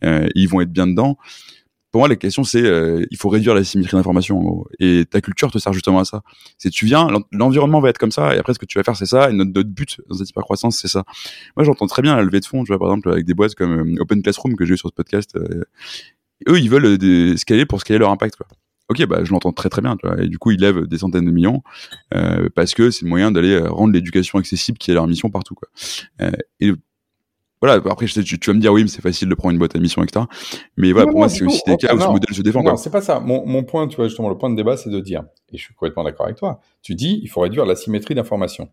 Euh, 0.03 0.27
ils 0.35 0.47
vont 0.47 0.61
être 0.61 0.71
bien 0.71 0.87
dedans. 0.87 1.17
Pour 1.91 2.01
moi, 2.01 2.07
la 2.07 2.15
question, 2.15 2.43
c'est 2.43 2.61
euh, 2.61 3.03
il 3.09 3.17
faut 3.17 3.29
réduire 3.29 3.55
la 3.55 3.63
symétrie 3.63 3.97
d'information. 3.97 4.63
Et 4.79 5.05
ta 5.09 5.21
culture 5.21 5.51
te 5.51 5.57
sert 5.57 5.73
justement 5.73 5.99
à 5.99 6.05
ça. 6.05 6.21
C'est 6.59 6.69
tu 6.69 6.85
viens, 6.85 7.07
l'en- 7.07 7.23
l'environnement 7.31 7.79
va 7.79 7.89
être 7.89 7.97
comme 7.97 8.11
ça, 8.11 8.35
et 8.35 8.37
après, 8.37 8.53
ce 8.53 8.59
que 8.59 8.67
tu 8.67 8.77
vas 8.77 8.83
faire, 8.83 8.95
c'est 8.95 9.07
ça. 9.07 9.31
Et 9.31 9.33
notre, 9.33 9.63
but 9.63 9.99
dans 10.07 10.15
cette 10.15 10.29
hypercroissance, 10.29 10.77
c'est 10.77 10.87
ça. 10.87 11.03
Moi, 11.57 11.63
j'entends 11.63 11.87
très 11.87 12.03
bien 12.03 12.15
la 12.15 12.21
levée 12.21 12.41
de 12.41 12.45
fonds, 12.45 12.63
tu 12.63 12.67
vois, 12.67 12.77
par 12.77 12.89
exemple, 12.89 13.11
avec 13.11 13.25
des 13.25 13.33
boîtes 13.33 13.55
comme 13.55 13.95
euh, 13.95 14.01
Open 14.01 14.21
Classroom 14.21 14.55
que 14.55 14.65
j'ai 14.65 14.75
eu 14.75 14.77
sur 14.77 14.89
ce 14.89 14.93
podcast. 14.93 15.35
eux, 16.47 16.59
ils 16.59 16.69
veulent 16.69 16.97
des, 16.97 17.37
scaler 17.37 17.65
pour 17.65 17.79
scaler 17.81 17.97
leur 17.99 18.11
impact, 18.11 18.35
quoi. 18.35 18.47
Ok, 18.89 19.05
bah, 19.05 19.23
je 19.23 19.31
l'entends 19.31 19.53
très 19.53 19.69
très 19.69 19.81
bien, 19.81 19.95
tu 19.97 20.07
vois. 20.07 20.21
Et 20.21 20.27
du 20.27 20.39
coup, 20.39 20.51
ils 20.51 20.59
lèvent 20.59 20.87
des 20.87 20.97
centaines 20.97 21.25
de 21.25 21.31
millions 21.31 21.61
euh, 22.15 22.49
parce 22.55 22.73
que 22.73 22.89
c'est 22.89 23.05
le 23.05 23.09
moyen 23.09 23.31
d'aller 23.31 23.53
euh, 23.53 23.69
rendre 23.69 23.93
l'éducation 23.93 24.39
accessible, 24.39 24.79
qui 24.79 24.89
est 24.89 24.95
leur 24.95 25.07
mission 25.07 25.29
partout, 25.29 25.53
quoi. 25.53 25.69
Euh, 26.21 26.31
et 26.59 26.71
voilà, 27.61 27.75
après, 27.75 28.07
je 28.07 28.13
sais, 28.13 28.23
tu, 28.23 28.39
tu 28.39 28.49
vas 28.49 28.55
me 28.55 28.61
dire, 28.61 28.73
oui, 28.73 28.83
mais 28.83 28.89
c'est 28.89 29.01
facile 29.01 29.29
de 29.29 29.35
prendre 29.35 29.51
une 29.51 29.59
boîte 29.59 29.75
à 29.75 29.79
mission, 29.79 30.01
etc. 30.01 30.25
Mais 30.77 30.91
voilà, 30.91 31.05
Non, 31.05 31.11
pour 31.11 31.19
non, 31.19 31.25
moi, 31.25 31.29
c'est 31.29 31.43
aussi 31.43 31.61
des 31.67 31.75
cas 31.75 31.93
où 31.93 31.99
ce 31.99 32.07
modèle 32.07 32.33
se 32.33 32.41
défend, 32.41 32.63
Non, 32.63 32.77
c'est 32.77 32.89
pas 32.89 33.01
ça. 33.01 33.19
Mon, 33.19 33.45
mon 33.45 33.63
point, 33.63 33.87
tu 33.87 33.97
vois, 33.97 34.07
justement, 34.07 34.29
le 34.29 34.37
point 34.37 34.49
de 34.49 34.55
débat, 34.55 34.77
c'est 34.77 34.89
de 34.89 34.99
dire, 34.99 35.23
et 35.51 35.57
je 35.57 35.63
suis 35.63 35.73
complètement 35.75 36.03
d'accord 36.03 36.25
avec 36.25 36.37
toi, 36.37 36.61
tu 36.81 36.95
dis, 36.95 37.19
il 37.21 37.27
faut 37.27 37.41
réduire 37.41 37.65
la 37.65 37.75
symétrie 37.75 38.15
d'information. 38.15 38.69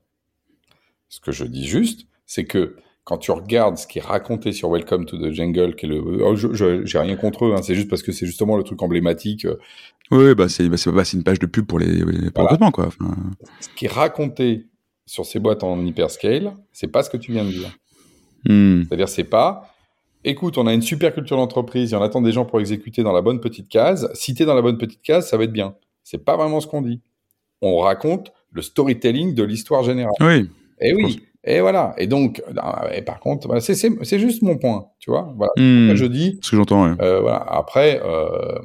Ce 1.09 1.20
que 1.20 1.33
je 1.33 1.44
dis 1.44 1.66
juste, 1.66 2.07
c'est 2.26 2.44
que 2.44 2.76
quand 3.07 3.19
tu 3.19 3.31
regardes 3.31 3.79
ce 3.79 3.87
qui 3.87 4.01
est 4.01 4.03
raconté 4.03 4.51
sur 4.51 4.69
Welcome 4.69 5.07
to 5.07 5.16
the 5.16 5.31
Jungle, 5.33 5.77
qui 5.77 5.87
est 5.87 5.88
le, 5.88 6.25
oh, 6.25 6.35
j'ai 6.35 6.99
rien 6.99 7.14
contre 7.14 7.47
eux, 7.47 7.55
hein, 7.55 7.62
c'est 7.62 7.77
juste 7.77 7.88
parce 7.88 8.03
que 8.03 8.11
c'est 8.11 8.27
justement 8.27 8.57
le 8.57 8.64
truc 8.64 8.83
emblématique. 8.83 9.45
euh, 9.45 9.57
Oui, 10.11 10.35
bah, 10.35 10.49
c'est, 10.49 10.69
bah, 10.69 10.77
bah, 10.87 11.03
une 11.14 11.23
page 11.23 11.38
de 11.38 11.47
pub 11.47 11.66
pour 11.66 11.79
les, 11.79 12.01
pour 12.33 12.49
Voilà. 12.49 12.71
quoi. 12.73 12.87
Enfin, 12.88 13.14
Ce 13.61 13.69
qui 13.77 13.85
est 13.85 13.92
raconté 13.92 14.66
sur 15.07 15.25
ces 15.25 15.38
boîtes 15.38 15.62
en 15.62 15.87
hyperscale, 15.87 16.53
c'est 16.73 16.88
pas 16.88 17.05
ce 17.05 17.11
que 17.11 17.16
tu 17.16 17.31
viens 17.31 17.45
de 17.45 17.51
dire. 17.51 17.71
hmm. 18.45 18.83
C'est-à-dire, 18.83 19.09
c'est 19.09 19.23
pas, 19.23 19.73
écoute, 20.25 20.59
on 20.59 20.66
a 20.66 20.75
une 20.75 20.83
super 20.83 21.14
culture 21.14 21.37
d'entreprise 21.37 21.92
et 21.92 21.97
on 21.97 22.03
attend 22.03 22.23
des 22.23 22.33
gens 22.33 22.45
pour 22.45 22.59
exécuter 22.59 23.05
dans 23.05 23.12
la 23.12 23.23
bonne 23.23 23.38
petite 23.38 23.69
case. 23.69 24.11
Si 24.14 24.35
t'es 24.35 24.47
dans 24.47 24.57
la 24.57 24.62
bonne 24.62 24.79
petite 24.79 25.03
case, 25.03 25.29
ça 25.29 25.37
va 25.37 25.45
être 25.45 25.53
bien. 25.53 25.77
C'est 26.03 26.25
pas 26.25 26.37
vraiment 26.37 26.59
ce 26.61 26.66
qu'on 26.66 26.83
dit. 26.83 27.01
On 27.62 27.79
raconte 27.79 28.33
le 28.51 28.62
storytelling 28.62 29.33
de 29.33 29.45
l'histoire 29.45 29.85
générale. 29.85 30.12
Oui. 30.21 30.51
Et 30.81 30.90
Je 30.90 30.95
oui. 30.97 31.21
Et 31.47 31.61
voilà. 31.61 31.95
Et 31.97 32.07
donc, 32.09 32.43
euh, 32.49 32.89
et 32.93 33.03
par 33.03 33.21
contre, 33.21 33.47
voilà, 33.47 33.61
c'est, 33.61 33.75
c'est, 33.75 33.91
c'est 34.03 34.19
juste 34.19 34.43
mon 34.43 34.59
point, 34.59 34.89
tu 34.99 35.11
vois. 35.11 35.33
Voilà. 35.37 35.53
Hmm. 35.57 35.95
Je 35.95 36.05
dis, 36.07 36.39
Ce 36.43 36.51
que 36.51 36.57
j'entends, 36.57 36.85
ouais. 36.91 36.97
euh, 37.01 37.21
voilà. 37.21 37.39
Après, 37.39 38.01
euh, 38.05 38.59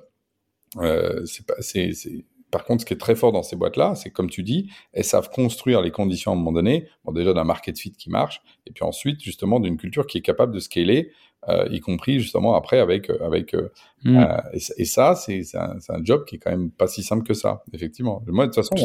euh, 0.77 1.25
c'est 1.25 1.45
pas, 1.45 1.55
c'est, 1.59 1.93
c'est, 1.93 2.25
par 2.49 2.65
contre, 2.65 2.81
ce 2.81 2.85
qui 2.85 2.93
est 2.93 2.97
très 2.97 3.15
fort 3.15 3.31
dans 3.31 3.43
ces 3.43 3.55
boîtes-là, 3.55 3.95
c'est 3.95 4.09
que, 4.09 4.13
comme 4.15 4.29
tu 4.29 4.43
dis, 4.43 4.69
elles 4.93 5.03
savent 5.05 5.29
construire 5.29 5.81
les 5.81 5.91
conditions 5.91 6.31
à 6.31 6.33
un 6.35 6.37
moment 6.37 6.51
donné, 6.51 6.87
bon, 7.05 7.11
déjà 7.13 7.33
d'un 7.33 7.43
market 7.43 7.77
fit 7.77 7.91
qui 7.91 8.09
marche, 8.09 8.41
et 8.67 8.71
puis 8.71 8.83
ensuite, 8.83 9.21
justement, 9.21 9.59
d'une 9.59 9.77
culture 9.77 10.05
qui 10.07 10.17
est 10.17 10.21
capable 10.21 10.53
de 10.53 10.59
scaler, 10.59 11.11
euh, 11.49 11.67
y 11.71 11.79
compris, 11.79 12.19
justement, 12.19 12.55
après, 12.55 12.79
avec, 12.79 13.09
avec, 13.21 13.55
Hmm. 14.03 14.25
et, 14.53 14.59
ça- 14.59 14.73
et 14.77 14.85
ça, 14.85 15.15
c'est, 15.15 15.43
c'est 15.43 15.57
un, 15.59 15.75
un 15.89 16.03
job 16.03 16.25
qui 16.25 16.35
est 16.35 16.39
quand 16.39 16.49
même 16.49 16.71
pas 16.71 16.87
si 16.87 17.03
simple 17.03 17.23
que 17.23 17.35
ça, 17.35 17.63
effectivement. 17.71 18.23
Moi, 18.27 18.47
de 18.47 18.51
toute 18.51 18.55
façon, 18.55 18.75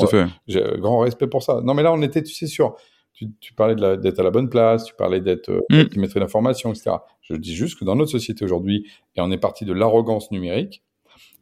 j'ai 0.47 0.63
grand 0.79 0.99
respect 0.99 1.27
pour 1.27 1.43
ça. 1.43 1.61
Non, 1.65 1.73
mais 1.73 1.83
là, 1.83 1.93
on 1.93 2.03
était, 2.03 2.23
tu 2.23 2.35
sais, 2.35 2.47
sur. 2.47 2.77
Tu, 3.17 3.29
tu 3.41 3.55
parlais 3.55 3.75
d'être 3.97 4.21
à 4.21 4.23
la 4.23 4.31
bonne 4.31 4.51
place, 4.51 4.85
tu 4.85 4.95
parlais 4.95 5.21
d'être 5.21 5.49
euh, 5.51 5.63
Mm. 5.71 6.05
l'information, 6.17 6.71
etc. 6.73 6.97
Je 7.23 7.35
dis 7.35 7.55
juste 7.55 7.79
que 7.79 7.85
dans 7.85 7.97
notre 7.97 8.11
société 8.11 8.45
aujourd'hui, 8.45 8.87
et 9.17 9.21
on 9.21 9.31
est 9.31 9.39
parti 9.39 9.65
de 9.65 9.73
l'arrogance 9.73 10.31
numérique, 10.31 10.83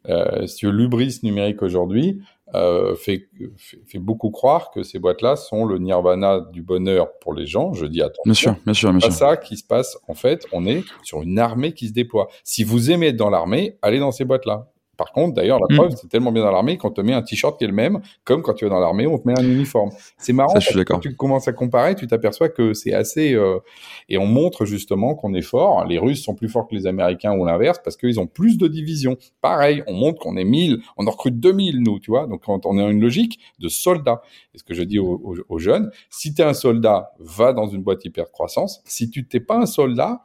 euh, 0.09 0.47
si 0.47 0.65
l'ubris 0.67 1.19
numérique 1.23 1.61
aujourd'hui 1.61 2.21
euh, 2.53 2.95
fait, 2.95 3.27
fait, 3.57 3.79
fait 3.87 3.99
beaucoup 3.99 4.29
croire 4.29 4.71
que 4.71 4.83
ces 4.83 4.99
boîtes-là 4.99 5.35
sont 5.35 5.65
le 5.65 5.79
nirvana 5.79 6.41
du 6.53 6.61
bonheur 6.61 7.17
pour 7.19 7.33
les 7.33 7.45
gens. 7.45 7.73
Je 7.73 7.85
dis 7.87 8.01
attention. 8.01 8.21
Bien 8.23 8.33
sûr, 8.33 8.55
bien 8.63 8.73
sûr, 8.73 8.91
bien 8.91 8.99
sûr. 8.99 9.09
pas 9.09 9.15
ça 9.15 9.37
qui 9.37 9.57
se 9.57 9.63
passe. 9.65 9.97
En 10.07 10.13
fait, 10.13 10.45
on 10.53 10.65
est 10.65 10.83
sur 11.03 11.23
une 11.23 11.39
armée 11.39 11.73
qui 11.73 11.87
se 11.87 11.93
déploie. 11.93 12.27
Si 12.43 12.63
vous 12.63 12.91
aimez 12.91 13.07
être 13.07 13.17
dans 13.17 13.31
l'armée, 13.31 13.77
allez 13.81 13.99
dans 13.99 14.11
ces 14.11 14.25
boîtes-là. 14.25 14.71
Par 14.97 15.11
contre, 15.11 15.33
d'ailleurs, 15.33 15.59
la 15.59 15.67
Mm. 15.69 15.77
preuve, 15.77 15.91
c'est 15.95 16.07
tellement 16.09 16.31
bien 16.31 16.43
dans 16.43 16.51
l'armée 16.51 16.77
qu'on 16.77 16.91
te 16.91 17.01
met 17.01 17.13
un 17.13 17.21
t-shirt 17.21 17.57
qui 17.57 17.63
est 17.63 17.67
le 17.67 17.73
même, 17.73 18.01
comme 18.23 18.41
quand 18.41 18.53
tu 18.53 18.65
es 18.65 18.69
dans 18.69 18.79
l'armée, 18.79 19.07
on 19.07 19.17
te 19.17 19.27
met 19.27 19.37
un 19.39 19.43
uniforme. 19.43 19.89
C'est 20.17 20.33
marrant. 20.33 20.53
Ça, 20.53 20.59
je 20.59 20.69
suis 20.69 20.85
quand 20.85 20.99
tu 20.99 21.15
commences 21.15 21.47
à 21.47 21.53
comparer, 21.53 21.95
tu 21.95 22.07
t'aperçois 22.07 22.49
que 22.49 22.73
c'est 22.73 22.93
assez. 22.93 23.33
euh, 23.33 23.59
Et 24.09 24.17
on 24.17 24.25
montre 24.27 24.65
justement 24.65 25.15
qu'on 25.15 25.33
est 25.33 25.41
fort. 25.41 25.85
Les 25.85 25.97
Russes 25.97 26.23
sont 26.23 26.35
plus 26.35 26.47
forts 26.49 26.67
que 26.67 26.75
les 26.75 26.85
Américains 26.87 27.33
ou 27.35 27.45
l'inverse 27.45 27.79
parce 27.83 27.97
qu'ils 27.97 28.19
ont 28.19 28.27
plus 28.27 28.57
de 28.57 28.67
divisions. 28.67 29.17
Pareil, 29.41 29.83
on 29.87 29.93
montre 29.93 30.19
qu'on 30.19 30.37
est 30.37 30.43
1000, 30.45 30.79
on 30.97 31.07
en 31.07 31.11
recrute 31.11 31.39
2000, 31.39 31.81
nous, 31.81 31.99
tu 31.99 32.11
vois. 32.11 32.27
Donc, 32.27 32.43
quand 32.45 32.65
on 32.65 32.77
est 32.77 32.81
dans 32.81 32.89
une 32.89 33.01
logique 33.01 33.39
de 33.59 33.67
soldats. 33.67 34.21
Et 34.53 34.57
ce 34.59 34.63
que 34.63 34.73
je 34.73 34.83
dis 34.83 34.99
aux, 34.99 35.19
aux- 35.23 35.35
aux 35.49 35.59
jeunes, 35.59 35.89
si 36.09 36.33
tu 36.33 36.41
es 36.41 36.45
un 36.45 36.53
soldat, 36.53 37.11
va 37.19 37.51
dans 37.53 37.67
une 37.67 37.81
boîte 37.81 38.05
hyper 38.05 38.31
croissance. 38.31 38.81
Si 38.85 39.09
tu 39.09 39.27
t'es 39.27 39.39
pas 39.39 39.57
un 39.57 39.65
soldat, 39.65 40.23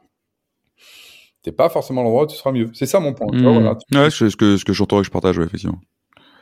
t'es 1.43 1.51
pas 1.51 1.69
forcément 1.69 2.03
l'endroit 2.03 2.23
où 2.23 2.27
tu 2.27 2.35
seras 2.35 2.51
mieux. 2.51 2.69
C'est 2.73 2.85
ça 2.85 2.99
mon 2.99 3.13
point. 3.13 3.27
tu 3.31 3.41
vois, 3.43 3.51
voilà. 3.53 3.77
Ouais, 3.93 4.09
c'est 4.11 4.29
ce 4.29 4.35
que, 4.35 4.57
ce 4.57 4.65
que 4.65 4.73
j'entends 4.73 4.97
et 4.97 5.01
que 5.01 5.07
je 5.07 5.11
partage, 5.11 5.37
ouais, 5.37 5.45
effectivement. 5.45 5.79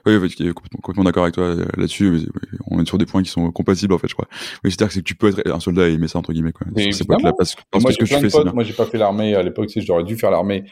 Oui, 0.06 0.16
oui, 0.16 0.30
complètement, 0.30 0.80
complètement 0.82 1.04
d'accord 1.04 1.24
avec 1.24 1.36
toi 1.36 1.44
euh, 1.44 1.66
là-dessus. 1.76 2.22
On 2.72 2.82
est 2.82 2.88
sur 2.88 2.98
des 2.98 3.06
points 3.06 3.22
qui 3.22 3.30
sont 3.30 3.52
compatibles, 3.52 3.94
en 3.94 3.98
fait, 3.98 4.08
je 4.08 4.14
crois. 4.14 4.28
Oui, 4.64 4.72
c'est-à-dire 4.72 4.88
que 4.88 4.94
c'est 4.94 5.02
que 5.02 5.06
tu 5.06 5.16
peux 5.16 5.28
être 5.28 5.46
un 5.54 5.60
soldat 5.60 5.90
et 5.90 5.94
aimer 5.94 6.08
ça, 6.08 6.20
entre 6.20 6.32
guillemets, 6.32 6.54
quoi. 6.54 6.66
Mais 6.74 6.84
Sur 6.84 6.94
ces 6.94 7.00
évidemment. 7.02 7.20
boîtes-là, 7.20 7.34
parce, 7.38 7.56
que- 7.56 7.60
Et 7.62 7.64
parce 7.70 7.84
moi, 7.84 7.90
que 7.92 7.94
ce 7.96 8.00
j'ai 8.00 8.00
que 8.00 8.06
tu 8.06 8.10
plein 8.14 8.18
de 8.20 8.24
fais, 8.24 8.30
c'est 8.38 8.44
potes. 8.46 8.54
Moi, 8.54 8.64
j'ai 8.64 8.74
pas 8.74 8.86
fait 8.86 8.98
l'armée 8.98 9.36
à 9.36 9.44
l'époque. 9.44 9.68
Tu 9.68 9.74
sais, 9.82 9.86
j'aurais 9.86 10.06
dû 10.06 10.16
faire 10.16 10.32
l'armée. 10.32 10.64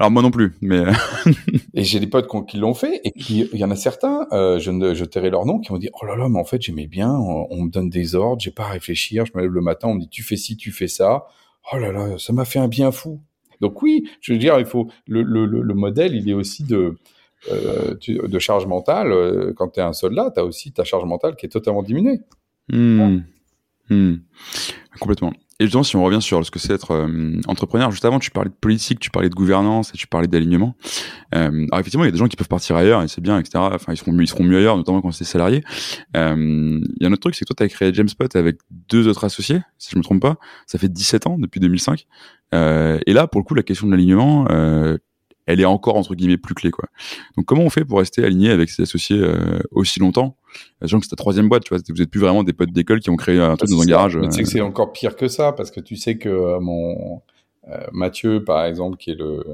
Alors, 0.00 0.10
moi 0.10 0.20
non 0.20 0.32
plus, 0.32 0.52
mais, 0.60 0.82
Et 1.74 1.84
j'ai 1.84 2.00
des 2.00 2.08
potes 2.08 2.28
qui 2.48 2.56
l'ont 2.58 2.74
fait. 2.74 3.00
Et 3.04 3.12
qui, 3.12 3.48
il 3.52 3.58
y 3.58 3.64
en 3.64 3.70
a 3.70 3.76
certains, 3.76 4.26
euh, 4.32 4.58
je 4.58 4.72
ne, 4.72 4.94
je 4.94 5.04
tairai 5.04 5.30
leur 5.30 5.46
nom, 5.46 5.60
qui 5.60 5.70
m'ont 5.72 5.78
dit, 5.78 5.88
oh 6.02 6.04
là 6.04 6.16
là, 6.16 6.28
mais 6.28 6.40
en 6.40 6.44
fait, 6.44 6.60
j'aimais 6.60 6.88
bien. 6.88 7.08
On, 7.14 7.46
on 7.50 7.62
me 7.62 7.70
donne 7.70 7.88
des 7.88 8.16
ordres. 8.16 8.40
J'ai 8.42 8.50
pas 8.50 8.64
à 8.64 8.70
réfléchir. 8.70 9.26
Je 9.26 9.32
me 9.36 9.42
lève 9.42 9.52
le 9.52 9.60
matin. 9.60 9.88
On 9.88 9.94
me 9.94 10.00
dit, 10.00 10.08
tu 10.08 10.24
fais 10.24 10.36
ci, 10.36 10.56
tu 10.56 10.72
fais 10.72 10.88
ça. 10.88 11.26
Oh 11.72 11.76
là 11.78 11.92
là, 11.92 12.18
ça 12.18 12.32
m'a 12.32 12.44
fait 12.44 12.58
un 12.58 12.66
bien 12.68 12.90
fou. 12.90 13.20
Donc 13.62 13.80
oui, 13.80 14.06
je 14.20 14.34
veux 14.34 14.38
dire, 14.38 14.58
il 14.58 14.66
faut 14.66 14.88
le, 15.06 15.22
le, 15.22 15.46
le, 15.46 15.62
le 15.62 15.74
modèle, 15.74 16.14
il 16.14 16.28
est 16.28 16.34
aussi 16.34 16.64
de 16.64 16.96
euh, 17.50 17.94
de 18.06 18.38
charge 18.38 18.66
mentale. 18.66 19.10
Euh, 19.12 19.52
Quand 19.56 19.68
tu 19.70 19.80
es 19.80 19.82
un 19.82 19.92
soldat, 19.94 20.30
tu 20.34 20.40
as 20.40 20.44
aussi 20.44 20.72
ta 20.72 20.84
charge 20.84 21.04
mentale 21.04 21.34
qui 21.36 21.46
est 21.46 21.48
totalement 21.48 21.82
diminuée. 21.82 22.20
Hmm. 22.68 23.20
Hmm. 23.88 24.14
Complètement. 25.00 25.32
Et 25.60 25.64
justement, 25.64 25.82
si 25.82 25.96
on 25.96 26.02
revient 26.02 26.22
sur 26.22 26.44
ce 26.44 26.50
que 26.50 26.58
c'est 26.58 26.72
être 26.72 26.92
euh, 26.92 27.40
entrepreneur, 27.46 27.90
juste 27.90 28.04
avant, 28.04 28.18
tu 28.18 28.30
parlais 28.30 28.48
de 28.48 28.54
politique, 28.54 28.98
tu 28.98 29.10
parlais 29.10 29.28
de 29.28 29.34
gouvernance 29.34 29.90
et 29.90 29.98
tu 29.98 30.06
parlais 30.06 30.26
d'alignement. 30.26 30.74
Euh, 31.34 31.66
alors 31.70 31.80
effectivement, 31.80 32.04
il 32.04 32.08
y 32.08 32.08
a 32.08 32.12
des 32.12 32.18
gens 32.18 32.26
qui 32.26 32.36
peuvent 32.36 32.48
partir 32.48 32.74
ailleurs 32.76 33.02
et 33.02 33.08
c'est 33.08 33.20
bien, 33.20 33.38
etc. 33.38 33.58
Enfin, 33.72 33.92
ils 33.92 33.96
seront 33.96 34.18
ils 34.18 34.26
seront 34.26 34.44
mieux 34.44 34.58
ailleurs, 34.58 34.76
notamment 34.76 35.02
quand 35.02 35.12
c'est 35.12 35.24
salarié. 35.24 35.62
Euh, 36.16 36.34
Il 36.36 37.02
y 37.02 37.04
a 37.04 37.08
un 37.08 37.12
autre 37.12 37.20
truc, 37.20 37.34
c'est 37.34 37.44
que 37.44 37.52
toi, 37.52 37.56
tu 37.56 37.62
as 37.64 37.68
créé 37.68 37.92
Jamespot 37.92 38.34
avec 38.34 38.58
deux 38.88 39.06
autres 39.08 39.24
associés, 39.24 39.60
si 39.78 39.90
je 39.92 39.98
me 39.98 40.02
trompe 40.02 40.22
pas. 40.22 40.36
Ça 40.66 40.78
fait 40.78 40.88
17 40.88 41.26
ans, 41.26 41.38
depuis 41.38 41.60
2005. 41.60 42.06
Euh, 42.54 42.98
et 43.06 43.12
là, 43.12 43.26
pour 43.26 43.40
le 43.40 43.44
coup, 43.44 43.54
la 43.54 43.62
question 43.62 43.86
de 43.86 43.92
l'alignement, 43.92 44.46
euh, 44.50 44.96
elle 45.46 45.60
est 45.60 45.64
encore 45.64 45.96
entre 45.96 46.14
guillemets 46.14 46.38
plus 46.38 46.54
clé 46.54 46.70
quoi. 46.70 46.88
Donc 47.36 47.46
comment 47.46 47.62
on 47.62 47.70
fait 47.70 47.84
pour 47.84 47.98
rester 47.98 48.24
aligné 48.24 48.50
avec 48.50 48.70
ses 48.70 48.82
associés 48.82 49.20
aussi 49.72 49.98
longtemps 49.98 50.36
Sachant 50.80 50.98
que 50.98 51.04
c'est 51.04 51.10
ta 51.10 51.16
troisième 51.16 51.48
boîte, 51.48 51.64
tu 51.64 51.74
vois, 51.74 51.82
vous 51.88 52.02
êtes 52.02 52.10
plus 52.10 52.20
vraiment 52.20 52.42
des 52.42 52.52
potes 52.52 52.72
d'école 52.72 53.00
qui 53.00 53.10
ont 53.10 53.16
créé 53.16 53.40
un 53.40 53.56
truc 53.56 53.68
C'est 53.68 53.76
dans 53.76 53.82
un 53.82 53.86
garage. 53.86 54.16
Mais 54.16 54.28
tu 54.28 54.34
sais 54.34 54.40
euh, 54.40 54.44
que 54.44 54.48
c'est 54.50 54.60
encore 54.60 54.92
pire 54.92 55.16
que 55.16 55.28
ça, 55.28 55.52
parce 55.52 55.70
que 55.70 55.80
tu 55.80 55.96
sais 55.96 56.18
que 56.18 56.28
euh, 56.28 56.60
mon 56.60 57.22
euh, 57.68 57.86
Mathieu, 57.92 58.44
par 58.44 58.64
exemple, 58.64 58.96
qui 58.96 59.10
est 59.12 59.14
le, 59.14 59.44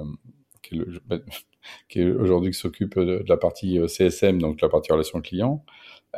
qui 0.62 0.74
est, 0.76 0.78
le, 0.78 1.00
qui 1.88 2.04
aujourd'hui 2.04 2.50
qui 2.52 2.58
s'occupe 2.58 2.98
de, 2.98 3.18
de 3.18 3.24
la 3.28 3.36
partie 3.36 3.78
CSM, 3.86 4.40
donc 4.40 4.60
la 4.60 4.68
partie 4.68 4.92
relation 4.92 5.20
client, 5.20 5.64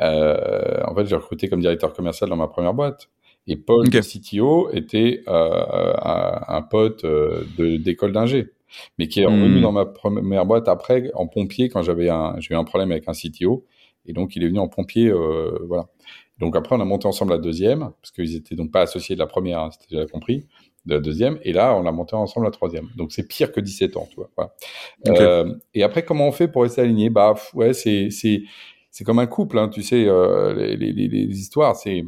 euh, 0.01 0.81
en 0.87 0.95
fait, 0.95 1.07
j'ai 1.07 1.16
recruté 1.16 1.49
comme 1.49 1.61
directeur 1.61 1.93
commercial 1.93 2.31
dans 2.31 2.37
ma 2.37 2.49
première 2.49 2.75
boîte. 2.75 3.09
Et 3.47 3.57
Paul, 3.57 3.87
Ok. 3.87 3.95
le 3.95 4.01
CTO, 4.03 4.71
était 4.73 5.23
euh, 5.29 5.93
un, 6.03 6.40
un 6.47 6.62
pote 6.62 7.05
euh, 7.05 7.45
de- 7.59 7.77
d'école 7.79 8.12
d'ingé. 8.12 8.51
mais 8.99 9.09
qui 9.09 9.21
est 9.21 9.27
revenu 9.27 9.61
dans 9.61 9.73
ma 9.73 9.85
première 9.85 10.47
boîte 10.47 10.69
après 10.69 11.11
en 11.14 11.27
pompier 11.27 11.69
quand 11.69 11.83
j'avais 11.83 12.09
un, 12.09 12.37
j'ai 12.38 12.55
eu 12.55 12.57
un 12.57 12.62
problème 12.62 12.93
avec 12.93 13.09
un 13.09 13.12
CTO, 13.12 13.64
et 14.11 14.12
donc 14.12 14.35
il 14.35 14.42
est 14.42 14.49
venu 14.49 14.59
en 14.59 14.68
pompier, 14.68 15.09
euh, 15.09 15.57
voilà. 15.66 15.88
Donc 16.38 16.57
après 16.57 16.75
on 16.75 16.81
a 16.81 16.85
monté 16.85 17.07
ensemble 17.07 17.33
la 17.33 17.38
deuxième, 17.38 17.90
parce 18.03 18.11
qu'ils 18.11 18.35
étaient 18.35 18.57
donc 18.57 18.73
pas 18.73 18.83
associés 18.83 19.14
de 19.14 19.20
la 19.20 19.27
première, 19.27 19.61
hein, 19.61 19.70
c'était 19.70 19.94
déjà 19.94 20.07
compris, 20.07 20.46
de 20.85 20.94
la 20.94 21.01
deuxième, 21.01 21.38
et 21.42 21.53
là 21.53 21.77
on 21.77 21.87
a 21.87 21.92
monté 21.92 22.16
ensemble 22.16 22.46
la 22.46 22.51
troisième. 22.51 22.88
Donc 22.96 23.12
c'est 23.12 23.27
pire 23.29 23.53
que 23.53 23.61
17 23.61 23.96
ans, 23.96 24.09
tu 24.11 24.16
vois. 24.16 24.31
Voilà. 24.37 24.53
Euh, 25.09 25.55
et 25.75 25.85
après 25.85 26.05
comment 26.05 26.27
on 26.27 26.33
fait 26.33 26.49
pour 26.49 26.62
rester 26.62 26.81
aligné? 26.81 27.09
Bah 27.09 27.37
ouais, 27.55 27.73
c'est 27.73 28.11
c'est 28.11 28.42
c'est 28.90 29.05
comme 29.05 29.20
un 29.20 29.27
couple, 29.27 29.59
hein, 29.59 29.68
tu 29.68 29.83
sais, 29.83 30.07
euh, 30.09 30.53
les, 30.55 30.77
les, 30.77 31.07
les, 31.07 31.38
histoires, 31.38 31.77
c'est 31.77 32.05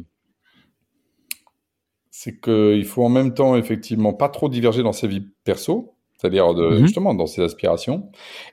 c'est 2.11 2.41
qu'il 2.41 2.85
faut 2.85 3.03
en 3.03 3.09
même 3.09 3.33
temps 3.33 3.55
effectivement 3.55 4.13
pas 4.13 4.27
trop 4.27 4.49
diverger 4.49 4.83
dans 4.83 4.91
sa 4.91 5.07
vie 5.07 5.25
perso, 5.45 5.95
c'est-à-dire 6.23 6.53
de, 6.53 6.69
mhm. 6.69 6.77
justement 6.77 7.13
dans 7.13 7.25
ses 7.25 7.41
aspirations, 7.41 8.09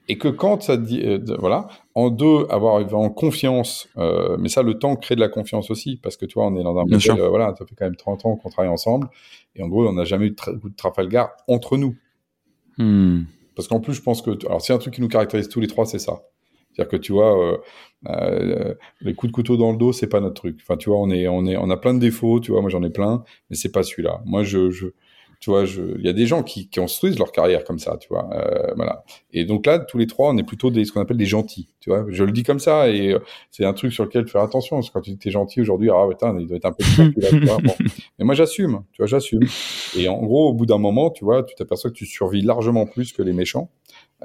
et 0.08 0.18
que 0.18 0.26
quand 0.26 0.60
ça 0.60 0.76
dit, 0.76 1.00
euh, 1.04 1.20
voilà, 1.38 1.68
en 1.94 2.10
deux, 2.10 2.46
avoir 2.50 2.82
en 2.94 3.10
confiance, 3.10 3.88
euh, 3.96 4.36
mais 4.40 4.48
ça, 4.48 4.64
le 4.64 4.74
temps 4.74 4.96
crée 4.96 5.14
de 5.14 5.20
la 5.20 5.28
confiance 5.28 5.70
aussi, 5.70 5.96
parce 5.96 6.16
que 6.16 6.26
tu 6.26 6.34
vois, 6.34 6.48
on 6.48 6.56
est 6.56 6.64
dans 6.64 6.76
un 6.76 6.84
modèle, 6.84 7.20
euh, 7.20 7.28
voilà, 7.28 7.54
ça 7.56 7.64
fait 7.64 7.76
quand 7.76 7.84
même 7.84 7.94
30 7.94 8.26
ans 8.26 8.34
qu'on 8.34 8.50
travaille 8.50 8.72
ensemble, 8.72 9.08
et 9.54 9.62
en 9.62 9.68
gros, 9.68 9.86
on 9.86 9.92
n'a 9.92 10.04
jamais 10.04 10.26
eu 10.26 10.30
de, 10.30 10.34
tra 10.34 10.52
de 10.52 10.58
Trafalgar 10.76 11.30
entre 11.46 11.76
nous. 11.76 11.94
Hmm. 12.76 13.22
Parce 13.54 13.68
qu'en 13.68 13.78
plus, 13.78 13.94
je 13.94 14.02
pense 14.02 14.20
que, 14.20 14.30
alors, 14.46 14.60
c'est 14.60 14.72
un 14.72 14.78
truc 14.78 14.94
qui 14.94 15.00
nous 15.00 15.08
caractérise 15.08 15.48
tous 15.48 15.60
les 15.60 15.68
trois, 15.68 15.86
c'est 15.86 15.98
ça. 16.00 16.22
C'est-à-dire 16.72 16.90
que 16.90 16.96
tu 16.96 17.12
vois, 17.12 17.38
euh, 17.38 17.58
euh, 18.08 18.74
les 19.00 19.14
coups 19.14 19.30
de 19.30 19.34
couteau 19.34 19.56
dans 19.56 19.70
le 19.70 19.78
dos, 19.78 19.92
c'est 19.92 20.08
pas 20.08 20.20
notre 20.20 20.34
truc. 20.34 20.58
Enfin, 20.60 20.76
tu 20.76 20.88
vois, 20.88 20.98
on 21.00 21.10
est, 21.10 21.28
on 21.28 21.46
est, 21.46 21.56
on 21.56 21.68
a 21.70 21.76
plein 21.76 21.94
de 21.94 21.98
défauts. 21.98 22.40
Tu 22.40 22.52
vois, 22.52 22.60
moi 22.60 22.70
j'en 22.70 22.82
ai 22.82 22.90
plein, 22.90 23.24
mais 23.48 23.56
c'est 23.56 23.72
pas 23.72 23.82
celui-là. 23.82 24.22
Moi, 24.24 24.44
je, 24.44 24.70
je, 24.70 24.86
tu 25.40 25.48
vois, 25.48 25.64
il 25.64 26.04
y 26.04 26.08
a 26.08 26.12
des 26.12 26.26
gens 26.26 26.42
qui, 26.42 26.68
qui, 26.68 26.80
construisent 26.80 27.18
leur 27.18 27.32
carrière 27.32 27.64
comme 27.64 27.78
ça, 27.78 27.96
tu 27.96 28.08
vois. 28.10 28.28
Euh, 28.34 28.74
voilà. 28.76 29.04
Et 29.32 29.46
donc 29.46 29.64
là, 29.64 29.78
tous 29.78 29.96
les 29.96 30.06
trois, 30.06 30.30
on 30.30 30.36
est 30.36 30.42
plutôt 30.42 30.70
des, 30.70 30.84
ce 30.84 30.92
qu'on 30.92 31.00
appelle 31.00 31.16
des 31.16 31.24
gentils, 31.24 31.68
tu 31.80 31.88
vois. 31.88 32.04
Je 32.10 32.24
le 32.24 32.30
dis 32.30 32.42
comme 32.42 32.58
ça, 32.58 32.90
et 32.90 33.14
euh, 33.14 33.20
c'est 33.50 33.64
un 33.64 33.72
truc 33.72 33.90
sur 33.90 34.04
lequel 34.04 34.28
faire 34.28 34.42
attention. 34.42 34.76
Parce 34.76 34.88
que 34.88 34.92
quand 34.92 35.00
tu 35.00 35.16
es 35.28 35.30
gentil 35.30 35.62
aujourd'hui, 35.62 35.88
ah 35.88 36.06
putain, 36.10 36.38
il 36.38 36.46
doit 36.46 36.58
être 36.58 36.66
un 36.66 36.72
peu 36.72 36.84
là, 37.16 37.56
bon. 37.56 37.72
Mais 38.18 38.26
moi, 38.26 38.34
j'assume, 38.34 38.82
tu 38.92 38.98
vois, 38.98 39.06
j'assume. 39.06 39.40
Et 39.96 40.08
en 40.08 40.22
gros, 40.22 40.50
au 40.50 40.52
bout 40.52 40.66
d'un 40.66 40.78
moment, 40.78 41.08
tu 41.08 41.24
vois, 41.24 41.42
tu 41.42 41.54
t'aperçois 41.54 41.90
que 41.90 41.96
tu 41.96 42.04
survis 42.04 42.42
largement 42.42 42.84
plus 42.84 43.14
que 43.14 43.22
les 43.22 43.32
méchants. 43.32 43.70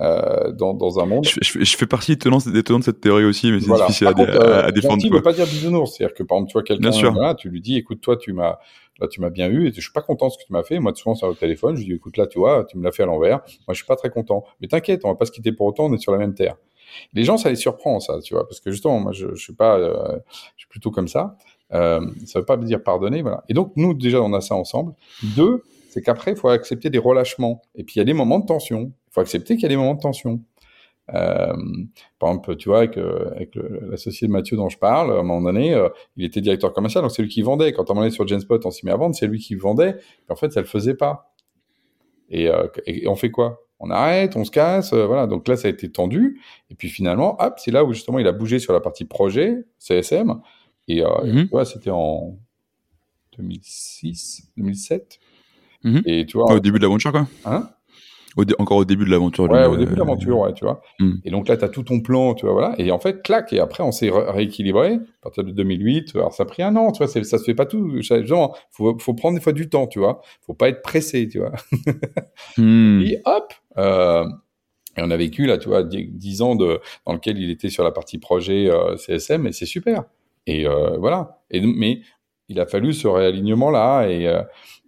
Euh, 0.02 0.52
dans, 0.52 0.74
dans, 0.74 1.00
un 1.00 1.06
monde. 1.06 1.26
Je, 1.26 1.40
je, 1.42 1.78
fais 1.78 1.86
partie 1.86 2.12
des 2.12 2.18
tenants, 2.18 2.40
de 2.40 2.84
cette 2.84 3.00
théorie 3.00 3.24
aussi, 3.24 3.50
mais 3.50 3.62
c'est 3.62 3.72
difficile 3.72 4.08
à, 4.08 4.10
euh, 4.10 4.68
à, 4.68 4.72
défendre. 4.74 4.96
Gentil 4.96 5.10
ne 5.10 5.16
veut 5.16 5.22
pas 5.22 5.32
dire 5.32 5.46
bisounours, 5.46 5.96
c'est-à-dire 5.96 6.14
que 6.14 6.24
par 6.24 6.38
exemple, 6.38 6.50
tu 6.50 6.54
vois 6.54 6.64
quelqu'un, 6.64 7.12
voilà, 7.12 7.34
tu 7.34 7.50
lui 7.50 7.62
dis, 7.62 7.78
écoute, 7.78 8.02
toi, 8.02 8.18
tu 8.18 8.34
m'as, 8.34 8.58
là, 9.00 9.08
tu 9.08 9.22
m'as 9.22 9.30
bien 9.30 9.48
eu, 9.48 9.68
et 9.68 9.74
je 9.74 9.80
suis 9.80 9.94
pas 9.94 10.02
content 10.02 10.28
de 10.28 10.34
ce 10.34 10.38
que 10.38 10.44
tu 10.44 10.52
m'as 10.52 10.64
fait. 10.64 10.80
Moi, 10.80 10.94
souvent 10.96 11.16
sur 11.16 11.30
le 11.30 11.36
téléphone, 11.36 11.76
je 11.76 11.82
lui 11.82 11.88
dis, 11.88 11.94
écoute, 11.94 12.18
là, 12.18 12.28
tu 12.28 12.40
vois, 12.40 12.66
tu 12.66 12.78
me 12.78 12.84
l'as 12.84 12.92
fait 12.92 13.04
à 13.04 13.06
l'envers. 13.06 13.38
Moi, 13.38 13.74
je 13.74 13.76
suis 13.76 13.86
pas 13.86 13.96
très 13.96 14.10
content. 14.10 14.44
Mais 14.60 14.68
t'inquiète, 14.68 15.06
on 15.06 15.08
va 15.08 15.16
pas 15.16 15.26
se 15.26 15.32
quitter 15.32 15.54
pour 15.54 15.66
autant, 15.68 15.86
on 15.86 15.94
est 15.94 15.98
sur 15.98 16.12
la 16.12 16.18
même 16.18 16.34
terre. 16.34 16.58
Les 17.14 17.24
gens, 17.24 17.38
ça 17.38 17.50
les 17.50 17.56
surprend, 17.56 18.02
ça, 18.02 18.20
tu 18.22 18.34
vois, 18.34 18.46
parce 18.46 18.60
que 18.60 18.72
justement, 18.72 19.00
moi, 19.00 19.14
je, 19.14 19.34
je 19.34 19.42
suis 19.42 19.54
pas, 19.54 19.78
euh, 19.80 20.20
je 20.58 20.64
suis 20.64 20.70
plutôt 20.70 20.92
comme 20.92 21.08
ça. 21.08 21.38
Euh, 21.74 22.06
ça 22.26 22.40
veut 22.40 22.46
pas 22.46 22.58
me 22.58 22.66
dire 22.66 22.84
pardonner, 22.84 23.22
voilà. 23.22 23.46
Et 23.48 23.54
donc, 23.54 23.72
nous, 23.78 23.94
déjà, 23.94 24.22
on 24.22 24.34
a 24.34 24.42
ça 24.42 24.56
ensemble. 24.56 24.94
Deux, 25.38 25.64
c'est 25.90 26.02
qu'après, 26.02 26.32
il 26.32 26.38
faut 26.38 26.50
accepter 26.50 26.90
des 26.90 26.98
relâchements. 26.98 27.62
Et 27.76 27.86
puis, 27.86 27.96
il 27.96 28.00
y 28.00 28.02
a 28.02 28.06
des 28.06 28.14
moments 28.14 28.40
de 28.40 28.46
tension. 28.46 28.92
Faut 29.16 29.22
accepter 29.22 29.56
qu'il 29.56 29.64
y 29.64 29.66
a 29.68 29.70
des 29.70 29.78
moments 29.78 29.94
de 29.94 30.02
tension. 30.02 30.42
Euh, 31.14 31.54
par 32.20 32.32
exemple, 32.32 32.58
tu 32.58 32.68
vois, 32.68 32.80
avec, 32.80 32.98
euh, 32.98 33.32
avec 33.34 33.56
l'associé 33.90 34.28
de 34.28 34.34
Mathieu 34.34 34.58
dont 34.58 34.68
je 34.68 34.78
parle, 34.78 35.14
à 35.14 35.20
un 35.20 35.24
moment 35.24 35.42
donné, 35.42 35.74
euh, 35.74 35.88
il 36.18 36.26
était 36.26 36.42
directeur 36.42 36.74
commercial, 36.74 37.02
donc 37.02 37.12
c'est 37.12 37.22
lui 37.22 37.30
qui 37.30 37.42
vendait. 37.42 37.72
Quand 37.72 37.90
on 37.90 38.04
est 38.04 38.10
sur 38.10 38.28
Genspot, 38.28 38.66
on 38.66 38.72
s'y 38.72 38.86
met 38.86 38.92
à 38.92 38.98
vendre, 38.98 39.16
c'est 39.16 39.28
lui 39.28 39.40
qui 39.40 39.56
vendait. 39.56 39.96
en 40.28 40.36
fait, 40.36 40.52
ça 40.52 40.60
le 40.60 40.68
faisait 40.68 40.96
pas. 40.96 41.34
Et, 42.30 42.50
et 42.88 43.08
on 43.08 43.16
fait 43.16 43.32
quoi? 43.32 43.64
On 43.80 43.90
arrête, 43.90 44.36
on 44.36 44.44
se 44.44 44.52
casse, 44.52 44.94
voilà. 44.94 45.28
Donc 45.28 45.48
là, 45.48 45.56
ça 45.56 45.70
a 45.70 45.72
été 45.72 45.90
tendu. 45.90 46.42
Et 46.70 46.76
puis 46.76 46.90
finalement, 46.90 47.38
hop, 47.40 47.54
c'est 47.58 47.72
là 47.72 47.86
où 47.86 47.94
justement 47.94 48.20
il 48.20 48.28
a 48.28 48.34
bougé 48.34 48.60
sur 48.60 48.74
la 48.74 48.82
partie 48.82 49.06
projet, 49.06 49.64
CSM. 49.80 50.42
Et, 50.90 51.04
mhm. 51.04 51.44
tu 51.44 51.48
vois, 51.52 51.64
c'était 51.64 51.90
en 51.90 52.38
2006, 53.38 54.52
2007. 54.58 55.20
Mhm. 55.86 56.02
Et 56.06 56.26
tu 56.26 56.36
vois. 56.36 56.52
Au 56.52 56.60
début 56.60 56.80
de 56.80 56.84
l'aventure, 56.84 57.14
quoi. 57.14 57.28
Hein? 57.46 57.70
Encore 58.60 58.78
au 58.78 58.86
début 58.86 59.06
de 59.06 59.12
l'aventure. 59.12 59.50
Ouais, 59.50 59.66
au 59.66 59.78
début 59.78 59.94
de 59.94 60.00
l'aventure, 60.00 60.40
ouais, 60.40 60.54
tu 60.54 60.66
vois. 60.66 60.82
Hmm. 61.00 61.16
Et 61.24 61.32
donc 61.32 61.48
là, 61.48 61.58
tu 61.58 61.66
as 61.66 61.70
tout 61.70 61.84
ton 61.84 62.02
plan, 62.02 62.34
tu 62.34 62.46
vois, 62.46 62.54
voilà. 62.54 62.76
Et 62.78 62.92
en 62.92 63.00
fait, 63.00 63.22
clac, 63.22 63.52
et 63.54 63.60
après, 63.60 63.84
on 63.84 63.92
s'est 63.92 64.10
rééquilibré 64.12 64.94
à 64.94 65.22
partir 65.22 65.44
de 65.44 65.52
2008. 65.52 66.16
Alors, 66.16 66.34
ça 66.34 66.44
a 66.44 66.46
pris 66.46 66.64
un 66.64 66.76
an, 66.76 66.92
tu 66.92 67.04
vois, 67.04 67.08
ça 67.08 67.24
se 67.24 67.44
fait 67.44 67.56
pas 67.56 67.66
tout. 67.66 68.02
Genre, 68.02 68.58
faut, 68.72 68.98
faut 69.00 69.14
prendre 69.14 69.38
des 69.38 69.44
fois 69.44 69.54
du 69.54 69.70
temps, 69.70 69.88
tu 69.88 70.00
vois. 70.00 70.22
Faut 70.46 70.54
pas 70.54 70.70
être 70.70 70.82
pressé, 70.82 71.28
tu 71.28 71.40
vois. 71.40 71.54
hmm. 72.58 73.02
Et 73.02 73.22
hop, 73.26 73.54
euh, 73.78 74.26
et 74.98 75.02
on 75.02 75.12
a 75.12 75.18
vécu, 75.18 75.46
là, 75.46 75.58
tu 75.58 75.70
vois, 75.70 75.84
10 75.84 76.42
ans 76.42 76.56
de, 76.56 76.80
dans 77.06 77.14
lequel 77.14 77.38
il 77.38 77.50
était 77.50 77.70
sur 77.70 77.84
la 77.84 77.92
partie 77.92 78.18
projet 78.18 78.70
euh, 78.70 78.96
CSM, 78.98 79.48
et 79.48 79.52
c'est 79.52 79.66
super. 79.66 80.06
Et 80.48 80.68
euh, 80.68 80.98
voilà. 80.98 81.42
Et, 81.52 81.62
mais 81.62 82.02
il 82.48 82.60
a 82.60 82.66
fallu 82.66 82.94
ce 82.94 83.08
réalignement-là, 83.08 84.08
et 84.08 84.28
euh, 84.28 84.42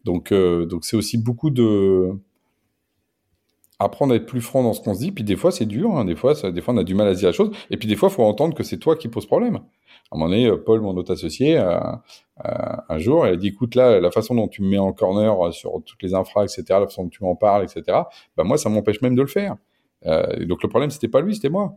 donc, 0.05 0.31
euh, 0.31 0.65
donc 0.65 0.86
c'est 0.86 0.95
aussi 0.95 1.17
beaucoup 1.17 1.49
de 1.49 2.12
apprendre 3.80 4.13
à 4.13 4.16
être 4.16 4.26
plus 4.26 4.42
franc 4.42 4.63
dans 4.63 4.74
ce 4.74 4.82
qu'on 4.82 4.94
se 4.94 5.00
dit. 5.00 5.12
Puis 5.12 5.24
des 5.24 5.36
fois, 5.36 5.52
c'est 5.52 5.66
dur. 5.66 5.96
Hein. 5.96 6.06
Des 6.06 6.16
fois, 6.16 6.36
ça, 6.36 6.52
des 6.52 6.62
fois, 6.62 6.74
on 6.74 6.78
a 6.78 6.84
du 6.84 6.96
mal 6.96 7.08
à 7.08 7.13
se 7.13 7.20
dire 7.20 7.30
la 7.30 7.34
chose. 7.34 7.52
Et 7.70 7.78
puis 7.78 7.88
des 7.88 7.96
fois, 7.96 8.10
il 8.10 8.16
faut 8.16 8.24
entendre 8.24 8.56
que 8.56 8.63
c'est 8.63 8.78
toi 8.78 8.96
qui 8.96 9.08
pose 9.08 9.26
problème. 9.26 9.56
À 9.56 10.16
un 10.16 10.18
moment 10.18 10.30
donné, 10.30 10.48
euh, 10.48 10.58
Paul, 10.58 10.82
mon 10.82 10.96
autre 10.96 11.13
associé, 11.13 11.58
euh, 11.58 11.80
euh, 12.46 12.52
un 12.90 12.98
jour, 12.98 13.28
il 13.28 13.34
a 13.34 13.36
dit, 13.36 13.48
écoute, 13.48 13.76
là, 13.76 14.00
la 14.00 14.12
façon 14.12 14.36
dont 14.36 14.48
tu 14.48 14.62
me 14.62 14.70
mets 14.70 14.78
en 14.78 14.94
corner 14.94 15.54
sur 15.54 15.82
toutes 15.86 16.02
les 16.02 16.13
infras, 16.13 16.44
etc., 16.44 16.63
la 16.70 16.88
façon 16.88 17.04
dont 17.04 17.10
tu 17.10 17.24
m'en 17.24 17.36
parles, 17.36 17.63
etc., 17.63 17.84
bah, 18.36 18.44
moi, 18.44 18.58
ça 18.58 18.70
m'empêche 18.70 19.02
même 19.02 19.16
de 19.16 19.22
le 19.22 19.28
faire. 19.28 19.56
Euh, 20.06 20.46
donc 20.46 20.63
le 20.63 20.70
problème, 20.70 20.90
c'était 20.90 21.08
pas 21.08 21.22
lui, 21.22 21.36
c'était 21.36 21.50
moi. 21.50 21.76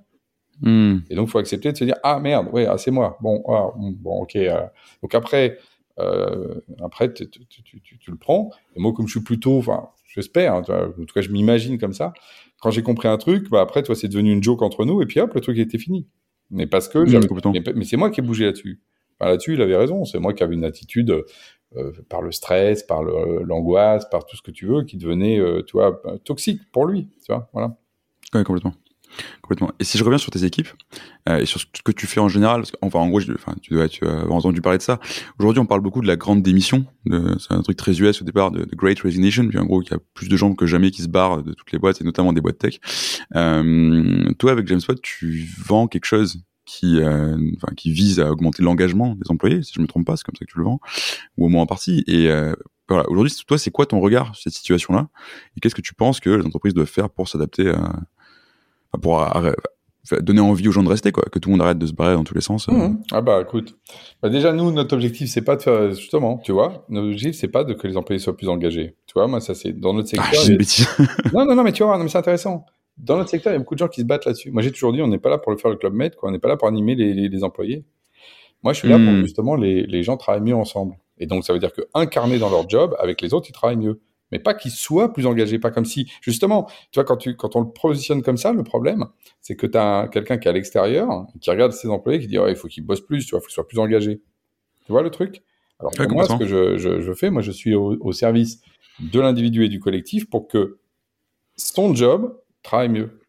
Hmm. 0.60 0.98
Et 1.08 1.14
donc, 1.14 1.28
il 1.28 1.30
faut 1.30 1.38
accepter 1.38 1.72
de 1.72 1.76
se 1.76 1.84
dire, 1.84 1.96
ah 2.02 2.20
merde, 2.20 2.48
ouais, 2.52 2.66
ah, 2.66 2.78
c'est 2.78 2.90
moi. 2.90 3.16
Bon, 3.20 3.42
ah, 3.48 3.72
bon, 3.76 4.22
ok. 4.22 4.38
donc 5.02 5.14
après, 5.14 5.58
après, 6.82 7.12
tu, 7.12 7.28
tu, 7.28 7.62
tu, 7.62 7.98
tu, 7.98 8.10
le 8.10 8.16
prends. 8.16 8.50
Et 8.74 8.80
moi, 8.80 8.92
comme 8.92 9.06
je 9.06 9.12
suis 9.12 9.24
plutôt, 9.24 9.58
enfin, 9.58 9.90
J'espère. 10.10 10.54
Hein, 10.54 10.62
en 10.68 11.04
tout 11.04 11.14
cas, 11.14 11.20
je 11.20 11.30
m'imagine 11.30 11.78
comme 11.78 11.92
ça. 11.92 12.12
Quand 12.60 12.70
j'ai 12.70 12.82
compris 12.82 13.08
un 13.08 13.16
truc, 13.16 13.48
bah 13.48 13.60
après, 13.60 13.82
toi, 13.82 13.94
c'est 13.94 14.08
devenu 14.08 14.32
une 14.32 14.42
joke 14.42 14.62
entre 14.62 14.84
nous, 14.84 15.00
et 15.02 15.06
puis 15.06 15.20
hop, 15.20 15.32
le 15.34 15.40
truc 15.40 15.56
était 15.58 15.78
fini. 15.78 16.06
Mais 16.50 16.66
parce 16.66 16.88
que, 16.88 16.98
mais, 17.74 17.84
c'est 17.84 17.96
moi 17.96 18.10
qui 18.10 18.20
ai 18.20 18.22
bougé 18.22 18.46
là-dessus. 18.46 18.80
là-dessus, 19.20 19.54
il 19.54 19.62
avait 19.62 19.76
raison. 19.76 20.04
C'est 20.04 20.18
moi 20.18 20.34
qui 20.34 20.42
avais 20.42 20.54
une 20.54 20.64
attitude 20.64 21.24
euh, 21.76 21.92
par 22.08 22.22
le 22.22 22.32
stress, 22.32 22.82
par 22.82 23.04
l'angoisse, 23.04 24.08
par 24.10 24.26
tout 24.26 24.36
ce 24.36 24.42
que 24.42 24.50
tu 24.50 24.66
veux, 24.66 24.82
qui 24.82 24.96
devenait, 24.96 25.38
euh, 25.38 25.62
vois, 25.72 26.02
toxique 26.24 26.60
pour 26.72 26.86
lui. 26.86 27.08
Tu 27.24 27.32
vois, 27.32 27.48
voilà. 27.52 27.76
Oui, 28.34 28.42
complètement. 28.42 28.74
Complètement. 29.42 29.72
Et 29.80 29.84
si 29.84 29.98
je 29.98 30.04
reviens 30.04 30.18
sur 30.18 30.30
tes 30.30 30.44
équipes 30.44 30.68
euh, 31.28 31.38
et 31.38 31.46
sur 31.46 31.60
ce 31.60 31.66
que 31.84 31.92
tu 31.92 32.06
fais 32.06 32.20
en 32.20 32.28
général, 32.28 32.62
enfin 32.82 32.98
en 32.98 33.08
gros, 33.08 33.20
tu 33.20 33.74
dois 33.74 33.88
tu 33.88 34.06
as 34.06 34.26
entendu 34.30 34.60
parler 34.60 34.78
de 34.78 34.82
ça. 34.82 35.00
Aujourd'hui, 35.38 35.60
on 35.60 35.66
parle 35.66 35.80
beaucoup 35.80 36.00
de 36.00 36.06
la 36.06 36.16
grande 36.16 36.42
démission. 36.42 36.86
C'est 37.06 37.52
un 37.52 37.62
truc 37.62 37.76
très 37.76 38.00
US 38.00 38.22
au 38.22 38.24
départ, 38.24 38.50
de, 38.50 38.66
Great 38.74 39.00
Resignation. 39.00 39.46
Puis 39.48 39.58
en 39.58 39.64
gros, 39.64 39.82
il 39.82 39.90
y 39.90 39.94
a 39.94 39.98
plus 40.14 40.28
de 40.28 40.36
gens 40.36 40.54
que 40.54 40.66
jamais 40.66 40.90
qui 40.90 41.02
se 41.02 41.08
barrent 41.08 41.42
de 41.42 41.52
toutes 41.52 41.72
les 41.72 41.78
boîtes 41.78 42.00
et 42.00 42.04
notamment 42.04 42.32
des 42.32 42.40
boîtes 42.40 42.58
tech. 42.58 42.78
Euh, 43.36 44.32
toi, 44.38 44.52
avec 44.52 44.66
James 44.68 44.80
Watt, 44.88 45.00
tu 45.02 45.48
vends 45.64 45.86
quelque 45.86 46.06
chose 46.06 46.42
qui, 46.70 47.00
euh, 47.00 47.36
enfin, 47.56 47.74
qui 47.76 47.92
vise 47.92 48.20
à 48.20 48.30
augmenter 48.30 48.62
l'engagement 48.62 49.16
des 49.16 49.28
employés, 49.28 49.62
si 49.62 49.72
je 49.74 49.80
me 49.80 49.88
trompe 49.88 50.06
pas, 50.06 50.16
c'est 50.16 50.24
comme 50.24 50.36
ça 50.36 50.44
que 50.44 50.50
tu 50.50 50.58
le 50.58 50.64
vends, 50.64 50.80
ou 51.36 51.46
au 51.46 51.48
moins 51.48 51.62
en 51.62 51.66
partie. 51.66 52.04
Et 52.06 52.28
euh, 52.28 52.54
voilà, 52.88 53.08
aujourd'hui, 53.10 53.34
toi, 53.46 53.58
c'est 53.58 53.72
quoi 53.72 53.86
ton 53.86 54.00
regard 54.00 54.34
sur 54.36 54.44
cette 54.44 54.52
situation-là? 54.52 55.08
Et 55.56 55.60
qu'est-ce 55.60 55.74
que 55.74 55.80
tu 55.80 55.94
penses 55.94 56.20
que 56.20 56.30
les 56.30 56.46
entreprises 56.46 56.74
doivent 56.74 56.86
faire 56.86 57.10
pour 57.10 57.28
s'adapter 57.28 57.70
à 57.70 57.92
pour 59.00 59.20
donner 60.20 60.40
envie 60.40 60.68
aux 60.68 60.72
gens 60.72 60.82
de 60.82 60.88
rester, 60.88 61.12
quoi, 61.12 61.24
que 61.30 61.38
tout 61.38 61.48
le 61.48 61.52
monde 61.52 61.62
arrête 61.62 61.78
de 61.78 61.86
se 61.86 61.92
barrer 61.92 62.14
dans 62.14 62.24
tous 62.24 62.34
les 62.34 62.40
sens. 62.40 62.68
Euh. 62.68 62.72
Mmh. 62.72 63.02
Ah 63.12 63.20
bah 63.20 63.40
écoute, 63.42 63.76
bah 64.22 64.28
déjà 64.28 64.52
nous 64.52 64.72
notre 64.72 64.94
objectif 64.94 65.30
c'est 65.30 65.42
pas 65.42 65.56
de 65.56 65.62
faire 65.62 65.92
justement, 65.92 66.38
tu 66.38 66.52
vois, 66.52 66.84
notre 66.88 67.06
objectif 67.06 67.34
c'est 67.34 67.48
pas 67.48 67.64
de 67.64 67.74
que 67.74 67.86
les 67.86 67.96
employés 67.96 68.18
soient 68.18 68.36
plus 68.36 68.48
engagés. 68.48 68.96
Tu 69.06 69.14
vois, 69.14 69.26
moi 69.26 69.40
ça 69.40 69.54
c'est 69.54 69.72
dans 69.72 69.94
notre 69.94 70.08
secteur. 70.08 70.28
Ah, 70.32 70.48
une 70.48 70.58
non 71.34 71.46
non 71.46 71.54
non 71.54 71.62
mais 71.62 71.72
tu 71.72 71.82
vois, 71.82 71.96
non, 71.96 72.04
mais 72.04 72.10
c'est 72.10 72.18
intéressant. 72.18 72.64
Dans 72.98 73.16
notre 73.16 73.30
secteur, 73.30 73.52
il 73.52 73.54
y 73.54 73.56
a 73.56 73.58
beaucoup 73.58 73.74
de 73.74 73.78
gens 73.78 73.88
qui 73.88 74.02
se 74.02 74.06
battent 74.06 74.26
là-dessus. 74.26 74.50
Moi 74.50 74.62
j'ai 74.62 74.72
toujours 74.72 74.92
dit, 74.92 75.00
on 75.00 75.08
n'est 75.08 75.18
pas 75.18 75.30
là 75.30 75.38
pour 75.38 75.52
le 75.52 75.58
faire 75.58 75.70
le 75.70 75.76
club 75.76 75.94
med, 75.94 76.14
quoi, 76.16 76.28
on 76.28 76.32
n'est 76.32 76.38
pas 76.38 76.48
là 76.48 76.56
pour 76.56 76.68
animer 76.68 76.94
les, 76.94 77.28
les, 77.28 77.44
employés. 77.44 77.84
Moi 78.62 78.72
je 78.72 78.80
suis 78.80 78.88
là 78.88 78.96
pour 78.96 79.06
mmh. 79.06 79.22
justement 79.22 79.54
les, 79.54 79.84
les 79.86 80.02
gens 80.02 80.16
travaillent 80.16 80.42
mieux 80.42 80.54
ensemble. 80.54 80.96
Et 81.18 81.26
donc 81.26 81.44
ça 81.44 81.52
veut 81.52 81.58
dire 81.58 81.72
que 81.72 81.82
incarner 81.94 82.38
dans 82.38 82.50
leur 82.50 82.68
job 82.68 82.94
avec 82.98 83.20
les 83.20 83.32
autres, 83.32 83.46
ils 83.48 83.52
travaillent 83.52 83.76
mieux 83.76 84.00
mais 84.32 84.38
pas 84.38 84.54
qu'il 84.54 84.70
soit 84.70 85.12
plus 85.12 85.26
engagé, 85.26 85.58
pas 85.58 85.70
comme 85.70 85.84
si, 85.84 86.10
justement, 86.20 86.66
tu 86.90 86.96
vois, 86.96 87.04
quand, 87.04 87.16
tu, 87.16 87.36
quand 87.36 87.56
on 87.56 87.60
le 87.60 87.70
positionne 87.70 88.22
comme 88.22 88.36
ça, 88.36 88.52
le 88.52 88.62
problème, 88.62 89.06
c'est 89.40 89.56
que 89.56 89.66
tu 89.66 89.76
as 89.76 90.08
quelqu'un 90.12 90.38
qui 90.38 90.48
est 90.48 90.50
à 90.50 90.54
l'extérieur, 90.54 91.26
qui 91.40 91.50
regarde 91.50 91.72
ses 91.72 91.88
employés, 91.88 92.20
qui 92.20 92.26
dit, 92.26 92.38
il 92.48 92.56
faut 92.56 92.68
qu'il 92.68 92.84
bosse 92.84 93.00
plus, 93.00 93.24
tu 93.24 93.30
vois, 93.30 93.38
il 93.38 93.42
faut 93.42 93.46
qu'il 93.46 93.54
soit 93.54 93.66
plus 93.66 93.78
engagé. 93.78 94.20
Tu 94.86 94.92
vois 94.92 95.02
le 95.02 95.10
truc? 95.10 95.42
Alors, 95.78 95.92
pour 95.92 96.10
moi, 96.10 96.26
ce 96.26 96.34
que 96.34 96.46
je, 96.46 96.76
je, 96.76 97.00
je, 97.00 97.12
fais, 97.14 97.30
moi, 97.30 97.42
je 97.42 97.50
suis 97.50 97.74
au, 97.74 98.12
service 98.12 98.60
de 99.00 99.18
l'individu 99.18 99.64
et 99.64 99.68
du 99.68 99.80
collectif 99.80 100.28
pour 100.28 100.46
que 100.46 100.78
son 101.56 101.94
job 101.94 102.38
travaille 102.62 102.90
mieux. 102.90 103.20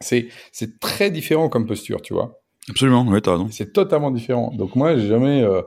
C'est, 0.00 0.28
c'est 0.52 0.78
très 0.78 1.10
différent 1.10 1.48
comme 1.48 1.66
posture, 1.66 2.00
tu 2.00 2.14
vois. 2.14 2.40
Absolument, 2.68 3.04
oui, 3.08 3.20
t'as 3.20 3.32
raison. 3.32 3.48
C'est 3.50 3.72
totalement 3.72 4.12
différent. 4.12 4.52
Donc, 4.54 4.76
moi, 4.76 4.96
j'ai 4.96 5.08
jamais, 5.08 5.42
euh, 5.42 5.62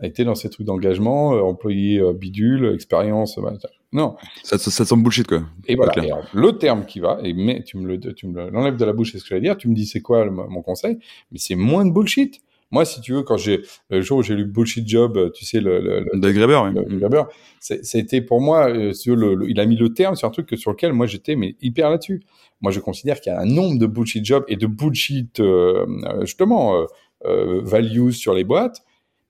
a 0.00 0.06
été 0.06 0.24
dans 0.24 0.34
ces 0.34 0.50
trucs 0.50 0.66
d'engagement, 0.66 1.30
employé 1.30 2.02
bidule, 2.14 2.72
expérience. 2.74 3.38
Bah, 3.38 3.52
non. 3.92 4.16
Ça, 4.42 4.58
ça, 4.58 4.84
semble 4.84 5.04
bullshit, 5.04 5.26
quoi. 5.26 5.42
Et 5.66 5.76
voilà. 5.76 5.92
le 6.32 6.52
terme 6.58 6.84
qui 6.84 7.00
va, 7.00 7.18
et 7.22 7.32
mais 7.32 7.62
tu 7.62 7.76
me 7.76 7.86
le, 7.86 8.50
l'enlèves 8.50 8.76
de 8.76 8.84
la 8.84 8.92
bouche, 8.92 9.12
c'est 9.12 9.18
ce 9.18 9.24
que 9.24 9.30
j'allais 9.30 9.42
dire. 9.42 9.56
Tu 9.56 9.68
me 9.68 9.74
dis, 9.74 9.86
c'est 9.86 10.00
quoi 10.00 10.28
mon 10.28 10.62
conseil 10.62 10.98
Mais 11.30 11.38
c'est 11.38 11.54
moins 11.54 11.84
de 11.86 11.92
bullshit. 11.92 12.42
Moi, 12.70 12.84
si 12.84 13.00
tu 13.00 13.12
veux, 13.12 13.22
quand 13.22 13.36
j'ai 13.36 13.60
le 13.88 14.00
jour 14.00 14.18
où 14.18 14.22
j'ai 14.22 14.34
lu 14.34 14.46
Bullshit 14.46 14.88
Job, 14.88 15.30
tu 15.32 15.44
sais 15.44 15.60
le 15.60 15.80
le, 15.80 16.00
le, 16.12 16.32
Graeber, 16.32 16.60
oui. 16.74 17.20
c'était 17.60 18.20
pour 18.20 18.40
moi 18.40 18.92
sur 18.94 19.14
le, 19.14 19.48
il 19.48 19.60
a 19.60 19.66
mis 19.66 19.76
le 19.76 19.94
terme 19.94 20.16
sur 20.16 20.26
un 20.26 20.32
truc 20.32 20.46
que, 20.46 20.56
sur 20.56 20.72
lequel 20.72 20.92
moi 20.92 21.06
j'étais 21.06 21.36
mais 21.36 21.54
hyper 21.60 21.88
là-dessus. 21.88 22.24
Moi, 22.60 22.72
je 22.72 22.80
considère 22.80 23.20
qu'il 23.20 23.32
y 23.32 23.36
a 23.36 23.40
un 23.40 23.46
nombre 23.46 23.78
de 23.78 23.86
bullshit 23.86 24.24
jobs 24.24 24.44
et 24.48 24.56
de 24.56 24.66
bullshit 24.66 25.38
euh, 25.38 25.86
justement 26.22 26.74
euh, 26.74 26.86
euh, 27.26 27.60
values 27.62 28.12
sur 28.12 28.34
les 28.34 28.42
boîtes, 28.42 28.82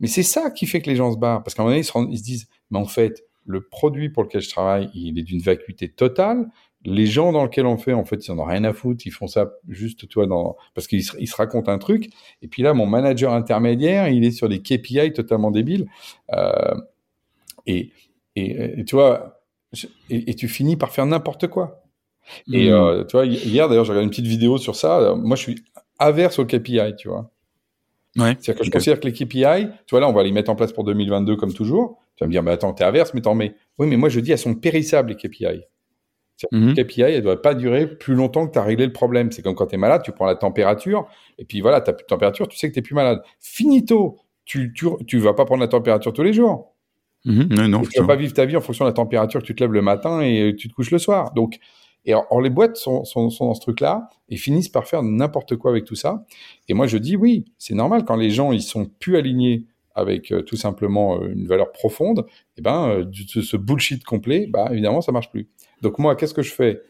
mais 0.05 0.09
c'est 0.09 0.22
ça 0.22 0.50
qui 0.50 0.66
fait 0.66 0.80
que 0.82 0.90
les 0.90 0.96
gens 0.96 1.12
se 1.12 1.18
barrent 1.18 1.42
parce 1.42 1.55
qu'à 1.55 1.62
un 1.62 1.64
moment 1.64 1.72
donné 1.72 1.80
ils 1.80 1.84
se, 1.84 2.12
ils 2.12 2.18
se 2.18 2.22
disent 2.22 2.48
mais 2.70 2.78
en 2.78 2.84
fait 2.84 3.24
le 3.46 3.62
produit 3.66 4.11
pour 4.11 4.22
lequel 4.22 4.40
je 4.40 4.48
travaille, 4.48 4.90
il 4.94 5.18
est 5.18 5.22
d'une 5.22 5.40
vacuité 5.40 5.88
totale 5.88 6.48
les 6.84 7.07
gens 7.07 7.32
dans 7.32 7.44
lesquels 7.44 7.66
on 7.66 7.78
fait, 7.78 7.92
en 7.92 8.05
fait, 8.05 8.26
ils 8.26 8.30
en 8.30 8.38
ont 8.38 8.44
rien 8.44 8.64
à 8.64 8.72
foutre. 8.72 9.07
Ils 9.07 9.11
font 9.11 9.26
ça 9.26 9.52
juste, 9.68 10.09
toi, 10.09 10.26
dans, 10.26 10.57
parce 10.74 10.86
qu'ils 10.86 11.02
se, 11.02 11.16
ils 11.18 11.26
se 11.26 11.36
racontent 11.36 11.72
un 11.72 11.78
truc. 11.78 12.11
Et 12.42 12.48
puis 12.48 12.62
là, 12.62 12.74
mon 12.74 12.86
manager 12.86 13.32
intermédiaire, 13.32 14.09
il 14.09 14.24
est 14.24 14.30
sur 14.30 14.48
des 14.48 14.61
KPI 14.61 15.12
totalement 15.12 15.50
débiles. 15.50 15.86
Euh, 16.34 16.74
et, 17.66 17.90
et, 18.36 18.84
tu 18.84 18.96
vois, 18.96 19.42
et, 20.11 20.34
tu 20.34 20.48
finis 20.48 20.76
par 20.76 20.90
faire 20.90 21.07
n'importe 21.07 21.46
quoi. 21.48 21.82
Et 22.52 22.68
mmh. 22.68 22.72
euh, 22.72 23.05
tu 23.05 23.12
vois, 23.12 23.26
hier, 23.26 23.68
d'ailleurs, 23.68 23.84
j'ai 23.84 23.92
regardé 23.92 24.05
une 24.05 24.11
petite 24.11 24.26
vidéo 24.26 24.59
sur 24.59 24.76
ça. 24.76 25.14
Moi, 25.14 25.36
je 25.36 25.42
suis 25.42 25.64
averse 25.98 26.38
au 26.38 26.44
KPI, 26.44 26.96
tu 26.98 27.09
vois. 27.09 27.30
Ouais. 28.17 28.37
C'est-à-dire 28.41 28.61
que 28.61 28.65
je 28.65 28.71
considère 28.71 29.01
que 29.01 29.07
les 29.07 29.12
KPI, 29.12 29.69
tu 29.87 29.91
vois, 29.91 30.01
là, 30.01 30.09
on 30.09 30.12
va 30.12 30.23
les 30.23 30.33
mettre 30.33 30.51
en 30.51 30.57
place 30.57 30.73
pour 30.73 30.85
2022 30.85 31.37
comme 31.37 31.53
toujours. 31.53 31.99
Tu 32.17 32.23
vas 32.23 32.29
me 32.29 32.33
dire, 32.33 32.43
mais 32.43 32.53
attends, 32.53 32.73
t'es 32.73 32.85
averse, 32.85 33.12
mais 33.15 33.21
t'en 33.21 33.35
mets. 33.35 33.55
Oui, 33.79 33.89
mais 33.89 33.97
moi, 33.97 34.09
je 34.09 34.21
dis, 34.21 34.31
elles 34.31 34.39
sont 34.39 34.55
périssables, 34.55 35.11
les 35.11 35.17
KPI. 35.17 35.62
Mmh. 36.51 36.75
KPI, 36.75 37.03
elle 37.03 37.17
ne 37.17 37.21
doit 37.21 37.43
pas 37.43 37.55
durer 37.55 37.87
plus 37.87 38.15
longtemps 38.15 38.47
que 38.47 38.53
tu 38.53 38.59
as 38.59 38.62
réglé 38.62 38.87
le 38.87 38.93
problème. 38.93 39.33
C'est 39.33 39.43
comme 39.43 39.55
quand 39.55 39.67
tu 39.67 39.75
es 39.75 39.79
malade, 39.79 40.03
tu 40.05 40.12
prends 40.12 40.27
la 40.27 40.35
température, 40.35 41.07
et 41.39 41.45
puis 41.45 41.61
voilà, 41.61 41.81
tu 41.81 41.91
n'as 41.91 41.95
plus 41.95 42.03
de 42.03 42.09
température, 42.09 42.49
tu 42.49 42.59
sais 42.59 42.69
que 42.69 42.75
tu 42.75 42.81
n'es 42.81 42.83
plus 42.83 42.95
malade. 42.95 43.23
Finito, 43.41 44.19
tu, 44.45 44.73
tu, 44.73 44.87
tu 45.07 45.19
vas 45.19 45.35
pas 45.35 45.45
prendre 45.45 45.61
la 45.61 45.69
température 45.69 46.12
tous 46.12 46.23
les 46.23 46.33
jours. 46.33 46.73
Mmh. 47.25 47.67
non, 47.69 47.83
tu 47.83 48.01
vas 48.01 48.07
pas 48.07 48.17
vivre 48.17 48.35
ta 48.35 48.45
vie 48.45 48.57
en 48.57 48.61
fonction 48.61 48.85
de 48.85 48.91
la 48.91 48.95
température 48.95 49.41
que 49.41 49.47
tu 49.47 49.55
te 49.55 49.65
lèves 49.65 49.73
le 49.73 49.81
matin 49.81 50.21
et 50.21 50.55
tu 50.57 50.69
te 50.69 50.75
couches 50.75 50.91
le 50.91 50.99
soir. 50.99 51.33
Donc, 51.33 51.59
et 52.05 52.12
alors, 52.12 52.40
les 52.40 52.50
boîtes 52.50 52.76
sont, 52.76 53.05
sont, 53.05 53.30
sont, 53.30 53.46
dans 53.46 53.55
ce 53.55 53.61
truc-là 53.61 54.11
et 54.28 54.36
finissent 54.36 54.68
par 54.68 54.86
faire 54.86 55.02
n'importe 55.02 55.57
quoi 55.57 55.70
avec 55.70 55.84
tout 55.84 55.94
ça. 55.94 56.24
Et 56.68 56.74
moi, 56.74 56.86
je 56.86 56.98
dis 56.98 57.16
oui, 57.16 57.46
c'est 57.59 57.74
normal 57.74 58.05
quand 58.05 58.16
les 58.16 58.30
gens 58.30 58.52
ils 58.52 58.62
sont 58.62 58.86
plus 58.86 59.16
alignés 59.16 59.66
avec 59.94 60.32
euh, 60.32 60.42
tout 60.42 60.57
simplement 60.57 61.20
euh, 61.20 61.32
une 61.32 61.46
valeur 61.46 61.72
profonde. 61.72 62.26
Et 62.28 62.59
eh 62.59 62.62
ben, 62.62 62.88
euh, 62.88 63.42
ce 63.42 63.57
bullshit 63.57 64.05
complet, 64.05 64.46
bah 64.48 64.68
évidemment, 64.72 65.00
ça 65.00 65.12
marche 65.12 65.30
plus. 65.30 65.48
Donc 65.82 65.98
moi, 65.98 66.16
qu'est-ce 66.16 66.34
que 66.34 66.42
je 66.42 66.52
fais? 66.52 66.82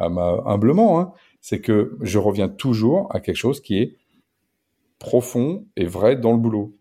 Humblement, 0.00 1.00
hein, 1.00 1.12
c'est 1.40 1.60
que 1.60 1.96
je 2.02 2.18
reviens 2.18 2.48
toujours 2.48 3.12
à 3.12 3.18
quelque 3.18 3.36
chose 3.36 3.60
qui 3.60 3.78
est 3.78 3.96
profond 5.00 5.66
et 5.76 5.86
vrai 5.86 6.14
dans 6.14 6.32
le 6.32 6.38
boulot. 6.38 6.78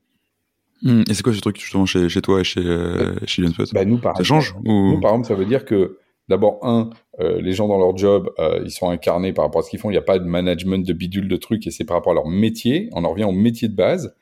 Hmm, 0.84 1.04
et 1.10 1.14
c'est 1.14 1.24
quoi 1.24 1.34
ce 1.34 1.40
truc 1.40 1.60
justement 1.60 1.86
chez, 1.86 2.08
chez 2.10 2.22
toi 2.22 2.42
et 2.42 2.44
chez, 2.44 2.62
euh, 2.64 3.16
chez 3.26 3.44
bah, 3.74 3.86
nous, 3.86 3.98
par 3.98 4.16
Ça 4.18 4.24
change 4.24 4.56
Nous, 4.64 5.00
par 5.00 5.12
exemple, 5.12 5.28
ça 5.28 5.36
veut 5.36 5.46
dire 5.46 5.66
que 5.66 5.98
d'abord, 6.30 6.60
un, 6.64 6.90
euh, 7.20 7.42
les 7.42 7.54
gens 7.54 7.68
dans 7.68 7.78
leur 7.78 7.96
job, 7.96 8.32
euh, 8.40 8.62
ils 8.64 8.72
sont 8.72 8.90
incarnés 8.90 9.34
par 9.34 9.46
rapport 9.46 9.62
à 9.62 9.64
ce 9.64 9.70
qu'ils 9.70 9.80
font. 9.80 9.90
Il 9.90 9.94
n'y 9.94 10.00
a 10.00 10.04
pas 10.04 10.20
de 10.20 10.26
management 10.26 10.86
de 10.86 10.94
bidule 10.94 11.28
de 11.28 11.38
trucs 11.38 11.68
et 11.68 11.72
c'est 11.72 11.86
par 11.86 11.98
rapport 11.98 12.12
à 12.12 12.16
leur 12.16 12.28
métier. 12.28 12.90
On 12.94 13.04
en 13.04 13.10
revient 13.10 13.26
au 13.26 13.32
métier 13.32 13.68
de 13.68 13.76
base. 13.76 14.16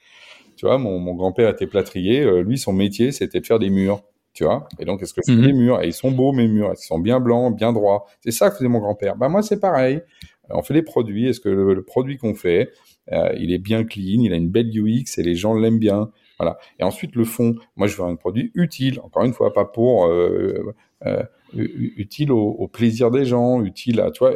Tu 0.55 0.65
vois, 0.65 0.77
mon, 0.77 0.99
mon 0.99 1.13
grand-père 1.15 1.49
était 1.49 1.67
plâtrier. 1.67 2.25
lui, 2.43 2.57
son 2.57 2.73
métier, 2.73 3.11
c'était 3.11 3.41
de 3.41 3.45
faire 3.45 3.59
des 3.59 3.69
murs 3.69 4.01
tu 4.35 4.43
vois. 4.43 4.67
Et 4.79 4.85
donc, 4.85 5.01
est-ce 5.01 5.13
que 5.13 5.21
c'est 5.23 5.31
mmh. 5.31 5.41
les 5.41 5.53
murs? 5.53 5.81
Et 5.81 5.87
ils 5.87 5.93
sont 5.93 6.11
beaux, 6.11 6.33
mes 6.33 6.47
murs. 6.47 6.71
Est-ce 6.71 6.81
qu'ils 6.81 6.87
sont 6.87 6.99
bien 6.99 7.21
blancs, 7.21 7.55
bien 7.55 7.71
droits? 7.71 8.05
C'est 8.19 8.31
ça 8.31 8.49
que 8.49 8.57
faisait 8.57 8.67
mon 8.67 8.79
grand-père. 8.79 9.15
Bah, 9.15 9.29
moi, 9.29 9.41
c'est 9.41 9.61
pareil. 9.61 10.01
On 10.49 10.61
fait 10.61 10.73
des 10.73 10.83
produits. 10.83 11.29
Est-ce 11.29 11.39
que 11.39 11.49
le, 11.49 11.81
produit 11.83 12.17
qu'on 12.17 12.35
fait, 12.35 12.69
euh, 13.13 13.33
il 13.39 13.53
est 13.53 13.59
bien 13.59 13.85
clean, 13.85 14.21
il 14.21 14.33
a 14.33 14.35
une 14.35 14.49
belle 14.49 14.69
UX 14.77 15.17
et 15.17 15.23
les 15.23 15.35
gens 15.35 15.53
l'aiment 15.53 15.79
bien 15.79 16.11
Voilà. 16.37 16.57
Et 16.79 16.83
ensuite, 16.83 17.15
le 17.15 17.23
fond. 17.23 17.55
Moi, 17.77 17.87
je 17.87 17.95
veux 17.95 18.03
un 18.03 18.17
produit 18.17 18.51
utile. 18.55 18.99
Encore 18.99 19.23
une 19.23 19.33
fois, 19.33 19.53
pas 19.53 19.65
pour... 19.65 20.05
Euh, 20.07 20.75
euh, 21.05 21.23
utile 21.53 22.31
au, 22.31 22.67
plaisir 22.67 23.11
des 23.11 23.25
gens, 23.25 23.63
utile 23.63 24.01
à, 24.01 24.11
toi 24.11 24.33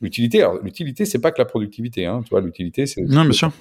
l'utilité. 0.00 0.42
Alors, 0.42 0.62
l'utilité, 0.62 1.04
c'est 1.04 1.20
pas 1.20 1.30
que 1.30 1.38
la 1.38 1.44
productivité, 1.44 2.06
hein, 2.06 2.22
tu 2.24 2.30
vois, 2.30 2.40
l'utilité, 2.40 2.86
c'est... 2.86 3.02
Non, 3.02 3.22
bien 3.22 3.32
sûr. 3.32 3.52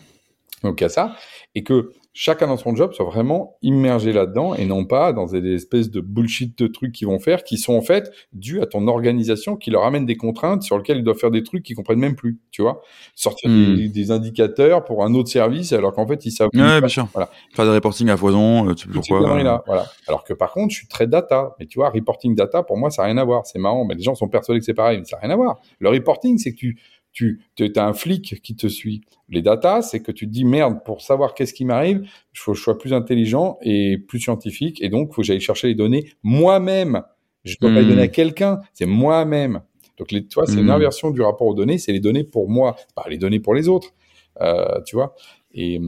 Donc, 0.63 0.81
il 0.81 0.83
y 0.83 0.85
a 0.85 0.89
ça. 0.89 1.15
Et 1.55 1.63
que 1.63 1.93
chacun 2.19 2.47
dans 2.47 2.57
son 2.57 2.75
job 2.75 2.93
soit 2.93 3.05
vraiment 3.05 3.57
immergé 3.61 4.11
là-dedans 4.11 4.55
et 4.55 4.65
non 4.65 4.85
pas 4.85 5.13
dans 5.13 5.27
des 5.27 5.53
espèces 5.53 5.91
de 5.91 6.01
bullshit 6.01 6.57
de 6.57 6.65
trucs 6.65 6.91
qu'ils 6.91 7.05
vont 7.05 7.19
faire 7.19 7.43
qui 7.43 7.59
sont 7.59 7.75
en 7.75 7.83
fait 7.83 8.11
dus 8.33 8.59
à 8.59 8.65
ton 8.65 8.87
organisation 8.87 9.55
qui 9.55 9.69
leur 9.69 9.83
amène 9.83 10.07
des 10.07 10.17
contraintes 10.17 10.63
sur 10.63 10.79
lesquelles 10.79 10.97
ils 10.97 11.03
doivent 11.03 11.19
faire 11.19 11.29
des 11.29 11.43
trucs 11.43 11.61
qu'ils 11.61 11.75
comprennent 11.75 11.99
même 11.99 12.15
plus, 12.15 12.39
tu 12.49 12.63
vois. 12.63 12.81
Sortir 13.13 13.51
des, 13.51 14.07
hmm. 14.07 14.11
indicateurs 14.11 14.83
pour 14.83 15.05
un 15.05 15.13
autre 15.13 15.29
service 15.29 15.73
alors 15.73 15.93
qu'en 15.93 16.07
fait 16.07 16.25
ils 16.25 16.31
savent 16.31 16.49
ouais, 16.55 16.79
bien 16.79 16.87
sûr. 16.87 17.07
Voilà. 17.13 17.29
Faire 17.53 17.65
des 17.65 17.71
reporting 17.71 18.09
à 18.09 18.17
foison, 18.17 18.67
euh, 18.67 18.73
tu 18.73 18.87
pourquoi. 18.87 19.43
Là, 19.43 19.61
voilà. 19.67 19.85
Alors 20.07 20.23
que 20.23 20.33
par 20.33 20.51
contre, 20.51 20.71
je 20.71 20.77
suis 20.77 20.87
très 20.87 21.05
data. 21.05 21.55
Mais 21.59 21.67
tu 21.67 21.77
vois, 21.77 21.91
reporting 21.91 22.33
data, 22.33 22.63
pour 22.63 22.77
moi, 22.77 22.89
ça 22.89 23.03
n'a 23.03 23.09
rien 23.09 23.17
à 23.17 23.25
voir. 23.25 23.45
C'est 23.45 23.59
marrant, 23.59 23.85
mais 23.85 23.93
les 23.93 24.01
gens 24.01 24.15
sont 24.15 24.27
persuadés 24.27 24.59
que 24.59 24.65
c'est 24.65 24.73
pareil, 24.73 24.97
mais 24.97 25.05
ça 25.05 25.17
n'a 25.17 25.21
rien 25.21 25.31
à 25.31 25.35
voir. 25.35 25.59
Le 25.79 25.89
reporting, 25.89 26.39
c'est 26.39 26.51
que 26.51 26.57
tu, 26.57 26.79
tu 27.17 27.73
as 27.75 27.85
un 27.85 27.93
flic 27.93 28.41
qui 28.41 28.55
te 28.55 28.67
suit. 28.67 29.01
Les 29.29 29.41
data, 29.41 29.81
c'est 29.81 30.01
que 30.01 30.11
tu 30.11 30.27
te 30.27 30.31
dis 30.31 30.45
merde, 30.45 30.79
pour 30.85 31.01
savoir 31.01 31.33
qu'est-ce 31.33 31.53
qui 31.53 31.65
m'arrive, 31.65 32.01
il 32.03 32.37
faut 32.37 32.53
que 32.53 32.57
je 32.57 32.63
sois 32.63 32.77
plus 32.77 32.93
intelligent 32.93 33.57
et 33.61 33.97
plus 33.97 34.19
scientifique, 34.19 34.81
et 34.81 34.89
donc 34.89 35.09
il 35.11 35.15
faut 35.15 35.21
que 35.21 35.27
j'aille 35.27 35.41
chercher 35.41 35.67
les 35.67 35.75
données 35.75 36.11
moi-même. 36.23 37.01
Je 37.43 37.53
ne 37.53 37.57
dois 37.67 37.75
pas 37.75 37.81
les 37.81 37.89
donner 37.89 38.03
à 38.03 38.07
hmm. 38.07 38.11
quelqu'un, 38.11 38.61
c'est 38.73 38.85
moi-même. 38.85 39.61
Donc, 39.97 40.11
les, 40.11 40.25
tu 40.25 40.35
vois, 40.35 40.45
c'est 40.45 40.59
une 40.59 40.65
hmm. 40.65 40.71
inversion 40.71 41.11
du 41.11 41.21
rapport 41.21 41.47
aux 41.47 41.55
données, 41.55 41.77
c'est 41.77 41.91
les 41.91 41.99
données 41.99 42.23
pour 42.23 42.49
moi, 42.49 42.75
pas 42.95 43.05
les 43.09 43.17
données 43.17 43.39
pour 43.39 43.55
les 43.55 43.67
autres, 43.67 43.93
euh, 44.41 44.81
tu 44.85 44.95
vois? 44.95 45.15
Et 45.53 45.79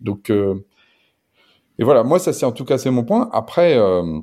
donc, 0.00 0.30
euh, 0.30 0.66
et 1.78 1.84
voilà, 1.84 2.02
moi, 2.04 2.18
ça 2.18 2.32
c'est 2.32 2.46
en 2.46 2.52
tout 2.52 2.64
cas 2.64 2.78
c'est 2.78 2.90
mon 2.90 3.04
point. 3.04 3.28
Après. 3.32 3.76
Euh, 3.76 4.20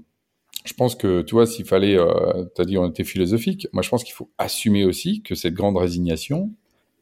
je 0.66 0.74
pense 0.74 0.96
que, 0.96 1.22
tu 1.22 1.36
vois, 1.36 1.46
s'il 1.46 1.66
fallait, 1.66 1.98
euh, 1.98 2.46
tu 2.56 2.62
as 2.62 2.66
dit 2.66 2.78
on 2.78 2.88
était 2.88 3.04
philosophique, 3.04 3.68
moi 3.74 3.82
je 3.82 3.90
pense 3.90 4.04
qu'il 4.04 4.14
faut 4.14 4.30
assumer 4.38 4.86
aussi 4.86 5.22
que 5.22 5.36
cette 5.36 5.54
grande 5.54 5.78
résignation, 5.78 6.52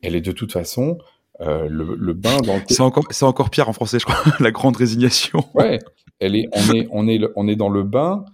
elle 0.02 0.16
est 0.16 0.22
de 0.22 0.32
toute 0.32 0.52
façon 0.52 0.98
euh, 1.42 1.68
le, 1.70 1.96
le, 1.96 2.14
bain 2.14 2.38
dans 2.42 2.56
le... 2.56 2.62
C'est 2.68 2.82
encore, 2.82 3.06
c'est 3.10 3.26
encore 3.26 3.50
pire 3.50 3.70
en 3.70 3.74
français, 3.74 4.00
je 4.00 4.06
crois, 4.06 4.22
la 4.40 4.52
grande 4.52 4.76
résignation. 4.76 5.44
Ouais, 5.54 5.80
elle 6.20 6.36
est, 6.36 6.50
on 6.52 6.74
est, 6.74 6.88
on 6.92 7.08
est, 7.08 7.22
on 7.36 7.48
est 7.48 7.56
dans 7.56 7.70
le 7.70 7.84
bain 7.84 8.26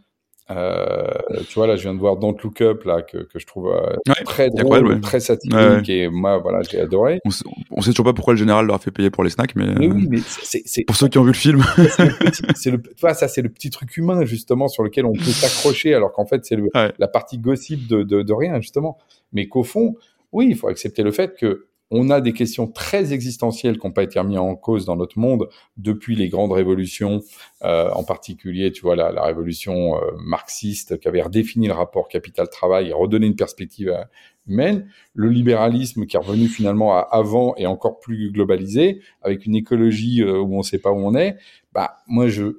euh, 0.51 1.07
tu 1.47 1.55
vois, 1.55 1.65
là, 1.65 1.75
je 1.75 1.81
viens 1.83 1.93
de 1.95 1.99
voir 1.99 2.17
Don't 2.17 2.35
Look 2.43 2.61
Up, 2.61 2.83
là, 2.83 3.01
que, 3.01 3.17
que 3.17 3.39
je 3.39 3.47
trouve 3.47 3.69
euh, 3.69 3.95
très 4.25 4.49
drôle, 4.49 5.01
très 5.01 5.19
satirique, 5.19 5.89
et 5.89 6.07
moi, 6.07 6.37
voilà, 6.37 6.61
j'ai 6.61 6.79
adoré. 6.79 7.19
On, 7.25 7.29
on, 7.71 7.81
sait 7.81 7.91
toujours 7.91 8.05
pas 8.05 8.13
pourquoi 8.13 8.33
le 8.35 8.39
général 8.39 8.67
leur 8.67 8.75
a 8.75 8.79
fait 8.79 8.91
payer 8.91 9.09
pour 9.09 9.23
les 9.23 9.31
snacks, 9.31 9.55
mais, 9.55 9.73
mais 9.73 9.87
oui, 9.87 10.07
mais 10.07 10.19
c'est, 10.23 10.83
pour 10.85 10.95
ceux 10.95 11.07
qui 11.07 11.17
ont 11.17 11.23
vu 11.23 11.31
le 11.31 11.33
film. 11.33 11.63
c'est 12.55 12.69
le, 12.69 12.81
tu 12.81 13.01
vois, 13.01 13.15
ça, 13.15 13.27
c'est 13.27 13.41
le 13.41 13.49
petit 13.49 13.71
truc 13.71 13.97
humain, 13.97 14.23
justement, 14.25 14.67
sur 14.67 14.83
lequel 14.83 15.05
on 15.05 15.13
peut 15.13 15.23
s'accrocher, 15.23 15.95
alors 15.95 16.11
qu'en 16.11 16.25
fait, 16.25 16.45
c'est 16.45 16.57
la 16.73 17.07
partie 17.07 17.39
gossip 17.39 17.87
de, 17.87 18.03
de, 18.03 18.21
de 18.21 18.33
rien, 18.33 18.61
justement. 18.61 18.99
Mais 19.33 19.47
qu'au 19.47 19.63
fond, 19.63 19.95
oui, 20.31 20.47
il 20.49 20.55
faut 20.55 20.67
accepter 20.67 21.01
le 21.01 21.11
fait 21.11 21.35
que 21.35 21.65
on 21.91 22.09
a 22.09 22.21
des 22.21 22.33
questions 22.33 22.67
très 22.67 23.13
existentielles 23.13 23.77
qui 23.77 23.85
n'ont 23.85 23.93
pas 23.93 24.03
été 24.03 24.19
remises 24.19 24.37
en 24.37 24.55
cause 24.55 24.85
dans 24.85 24.95
notre 24.95 25.19
monde 25.19 25.49
depuis 25.77 26.15
les 26.15 26.29
grandes 26.29 26.51
révolutions, 26.51 27.21
euh, 27.63 27.89
en 27.91 28.03
particulier, 28.03 28.71
tu 28.71 28.81
vois, 28.81 28.95
la, 28.95 29.11
la 29.11 29.23
révolution 29.23 29.95
euh, 29.95 30.11
marxiste 30.17 30.99
qui 30.99 31.07
avait 31.07 31.21
redéfini 31.21 31.67
le 31.67 31.73
rapport 31.73 32.07
capital-travail 32.07 32.89
et 32.89 32.93
redonné 32.93 33.27
une 33.27 33.35
perspective 33.35 33.89
euh, 33.89 34.03
humaine, 34.47 34.87
le 35.13 35.29
libéralisme 35.29 36.05
qui 36.05 36.15
est 36.15 36.19
revenu 36.19 36.47
finalement 36.47 36.97
à 36.97 36.99
avant 36.99 37.55
et 37.57 37.65
encore 37.65 37.99
plus 37.99 38.31
globalisé, 38.31 39.01
avec 39.21 39.45
une 39.45 39.55
écologie 39.55 40.23
où 40.23 40.53
on 40.53 40.59
ne 40.59 40.63
sait 40.63 40.77
pas 40.77 40.91
où 40.91 40.97
on 40.97 41.15
est. 41.15 41.35
Bah, 41.73 41.97
moi, 42.07 42.27
je, 42.27 42.55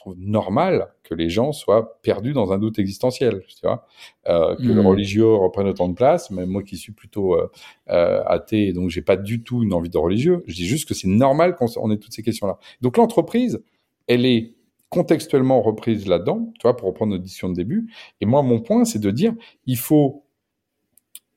trouve 0.00 0.14
normal 0.18 0.88
que 1.02 1.14
les 1.14 1.28
gens 1.28 1.52
soient 1.52 2.00
perdus 2.02 2.32
dans 2.32 2.52
un 2.52 2.58
doute 2.58 2.78
existentiel, 2.78 3.42
tu 3.48 3.60
vois, 3.62 3.86
euh, 4.28 4.56
que 4.56 4.62
le 4.62 4.82
hmm. 4.82 4.86
religieux 4.86 5.34
reprenne 5.34 5.66
autant 5.66 5.88
de 5.88 5.94
place. 5.94 6.30
Même 6.30 6.48
moi 6.48 6.62
qui 6.62 6.76
suis 6.76 6.92
plutôt 6.92 7.34
euh, 7.34 7.50
euh, 7.90 8.22
athée, 8.26 8.72
donc 8.72 8.90
j'ai 8.90 9.02
pas 9.02 9.16
du 9.16 9.42
tout 9.42 9.62
une 9.62 9.72
envie 9.72 9.90
de 9.90 9.98
religieux. 9.98 10.42
Je 10.46 10.54
dis 10.54 10.66
juste 10.66 10.88
que 10.88 10.94
c'est 10.94 11.08
normal 11.08 11.54
qu'on 11.54 11.90
ait 11.90 11.98
toutes 11.98 12.12
ces 12.12 12.22
questions-là. 12.22 12.58
Donc 12.80 12.96
l'entreprise, 12.96 13.62
elle 14.06 14.26
est 14.26 14.54
contextuellement 14.88 15.62
reprise 15.62 16.06
là-dedans, 16.06 16.52
tu 16.58 16.62
vois, 16.62 16.76
pour 16.76 16.88
reprendre 16.88 17.12
notre 17.12 17.22
discussion 17.22 17.48
de 17.48 17.54
début. 17.54 17.92
Et 18.20 18.26
moi, 18.26 18.42
mon 18.42 18.60
point, 18.60 18.84
c'est 18.84 18.98
de 18.98 19.10
dire, 19.10 19.34
il 19.66 19.78
faut, 19.78 20.24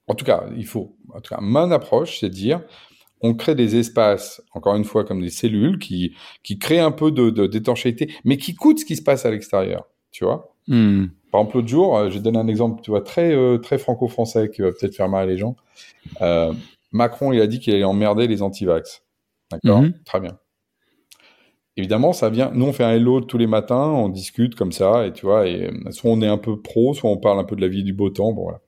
en 0.07 0.15
tout 0.15 0.25
cas, 0.25 0.45
il 0.57 0.65
faut, 0.65 0.97
en 1.13 1.21
tout 1.21 1.35
cas, 1.35 1.39
mon 1.39 1.69
approche, 1.71 2.19
c'est 2.19 2.29
de 2.29 2.33
dire, 2.33 2.63
on 3.23 3.33
crée 3.33 3.55
des 3.55 3.77
espaces, 3.77 4.43
encore 4.53 4.75
une 4.75 4.83
fois, 4.83 5.05
comme 5.05 5.21
des 5.21 5.29
cellules 5.29 5.79
qui, 5.79 6.13
qui 6.43 6.59
créent 6.59 6.79
un 6.79 6.91
peu 6.91 7.09
de, 7.09 7.47
d'étanchéité, 7.47 8.13
mais 8.25 8.37
qui 8.37 8.53
coûtent 8.53 8.79
ce 8.79 8.85
qui 8.85 8.97
se 8.97 9.01
passe 9.01 9.25
à 9.25 9.31
l'extérieur, 9.31 9.87
tu 10.11 10.25
vois. 10.25 10.53
Hmm. 10.67 11.05
Par 11.31 11.41
exemple, 11.41 11.57
l'autre 11.57 11.69
jour, 11.69 11.97
euh, 11.97 12.09
j'ai 12.09 12.19
donné 12.19 12.37
un 12.37 12.47
exemple, 12.47 12.81
tu 12.81 12.91
vois, 12.91 13.01
très, 13.01 13.33
euh, 13.33 13.57
très 13.57 13.77
franco-français 13.77 14.51
qui 14.53 14.61
va 14.61 14.71
peut-être 14.71 14.95
faire 14.95 15.09
mal 15.09 15.29
les 15.29 15.37
gens. 15.37 15.55
Euh, 16.21 16.53
Macron, 16.91 17.31
il 17.31 17.41
a 17.41 17.47
dit 17.47 17.59
qu'il 17.59 17.73
allait 17.73 17.83
emmerder 17.85 18.27
les 18.27 18.41
anti-vax. 18.41 19.03
D'accord? 19.51 19.81
Hmm. 19.81 19.93
Très 20.05 20.19
bien. 20.19 20.37
évidemment, 21.77 22.13
ça 22.13 22.29
vient. 22.29 22.51
Nous, 22.53 22.65
on 22.65 22.73
fait 22.73 22.83
un 22.83 22.91
hello 22.91 23.21
tous 23.21 23.37
les 23.37 23.47
matins, 23.47 23.87
on 23.87 24.09
discute 24.09 24.55
comme 24.55 24.71
ça, 24.71 25.07
et 25.07 25.13
tu 25.13 25.25
vois, 25.25 25.47
et 25.47 25.71
soit 25.91 26.11
on 26.11 26.21
est 26.21 26.27
un 26.27 26.37
peu 26.37 26.61
pro, 26.61 26.93
soit 26.93 27.09
on 27.09 27.17
parle 27.17 27.39
un 27.39 27.45
peu 27.45 27.55
de 27.55 27.61
la 27.61 27.67
vie 27.67 27.83
du 27.83 27.93
beau 27.93 28.09
temps. 28.09 28.33
Bon, 28.33 28.43
voilà. 28.43 28.59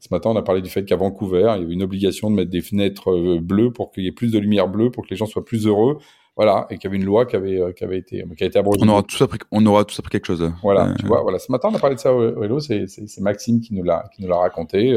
Ce 0.00 0.08
matin, 0.12 0.30
on 0.30 0.36
a 0.36 0.42
parlé 0.42 0.62
du 0.62 0.70
fait 0.70 0.84
qu'à 0.84 0.96
Vancouver, 0.96 1.52
il 1.56 1.62
y 1.62 1.64
avait 1.64 1.72
une 1.72 1.82
obligation 1.82 2.30
de 2.30 2.36
mettre 2.36 2.50
des 2.50 2.60
fenêtres 2.60 3.10
euh, 3.10 3.40
bleues 3.40 3.72
pour 3.72 3.90
qu'il 3.90 4.04
y 4.04 4.06
ait 4.06 4.12
plus 4.12 4.30
de 4.30 4.38
lumière 4.38 4.68
bleue, 4.68 4.90
pour 4.90 5.04
que 5.04 5.10
les 5.10 5.16
gens 5.16 5.26
soient 5.26 5.44
plus 5.44 5.66
heureux. 5.66 5.98
Voilà, 6.36 6.68
et 6.70 6.78
qu'il 6.78 6.84
y 6.84 6.86
avait 6.86 6.98
une 6.98 7.04
loi 7.04 7.26
qui 7.26 7.34
avait, 7.34 7.60
euh, 7.60 7.72
qui 7.72 7.82
avait 7.82 7.98
été, 7.98 8.24
qui 8.36 8.44
a 8.44 8.46
été 8.46 8.60
abrogée. 8.60 8.78
On 8.84 8.88
aura 8.88 9.02
tous 9.02 9.20
appris, 9.22 9.40
on 9.50 9.66
aura 9.66 9.84
tous 9.84 9.98
appris 9.98 10.12
quelque 10.12 10.26
chose. 10.26 10.52
Voilà, 10.62 10.94
tu 10.96 11.04
vois, 11.04 11.22
voilà. 11.22 11.40
Ce 11.40 11.50
matin, 11.50 11.68
on 11.72 11.74
a 11.74 11.80
parlé 11.80 11.96
de 11.96 12.00
ça 12.00 12.14
au 12.14 12.44
hello, 12.44 12.60
c'est, 12.60 12.86
Maxime 13.18 13.60
qui 13.60 13.74
nous 13.74 13.82
l'a, 13.82 14.04
qui 14.14 14.22
nous 14.22 14.28
l'a 14.28 14.36
raconté. 14.36 14.96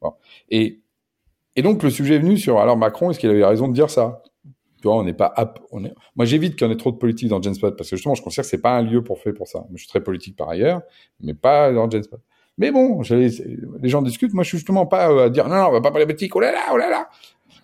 bon. 0.00 0.12
Et, 0.50 0.80
et 1.54 1.62
donc, 1.62 1.84
le 1.84 1.90
sujet 1.90 2.16
est 2.16 2.18
venu 2.18 2.36
sur, 2.36 2.58
alors 2.58 2.76
Macron, 2.76 3.12
est-ce 3.12 3.20
qu'il 3.20 3.30
avait 3.30 3.44
raison 3.44 3.68
de 3.68 3.74
dire 3.74 3.90
ça? 3.90 4.24
Tu 4.82 4.88
vois, 4.88 4.96
on 4.96 5.04
n'est 5.04 5.14
pas. 5.14 5.32
On 5.70 5.84
est... 5.84 5.94
Moi, 6.16 6.24
j'évite 6.24 6.56
qu'il 6.56 6.66
y 6.66 6.70
en 6.70 6.72
ait 6.72 6.76
trop 6.76 6.90
de 6.90 6.96
politique 6.96 7.28
dans 7.28 7.40
Genspot 7.40 7.76
parce 7.76 7.88
que 7.88 7.94
justement, 7.94 8.16
je 8.16 8.22
considère 8.22 8.42
que 8.42 8.50
c'est 8.50 8.60
pas 8.60 8.76
un 8.76 8.82
lieu 8.82 9.04
pour 9.04 9.20
faire 9.20 9.32
pour 9.32 9.46
ça. 9.46 9.64
je 9.72 9.78
suis 9.78 9.86
très 9.86 10.02
politique 10.02 10.36
par 10.36 10.48
ailleurs, 10.48 10.82
mais 11.20 11.34
pas 11.34 11.72
dans 11.72 11.88
Genspot. 11.88 12.18
Mais 12.58 12.70
bon, 12.70 13.02
les 13.02 13.88
gens 13.88 14.02
discutent. 14.02 14.34
Moi, 14.34 14.44
je 14.44 14.48
suis 14.50 14.58
justement 14.58 14.86
pas 14.86 15.10
euh, 15.10 15.26
à 15.26 15.30
dire 15.30 15.48
non, 15.48 15.56
non, 15.56 15.66
on 15.68 15.72
va 15.72 15.80
pas 15.80 15.90
parler 15.90 16.06
politique. 16.06 16.36
Oh 16.36 16.40
là 16.40 16.52
là, 16.52 16.60
oh 16.72 16.76
là 16.76 16.90
là. 16.90 17.08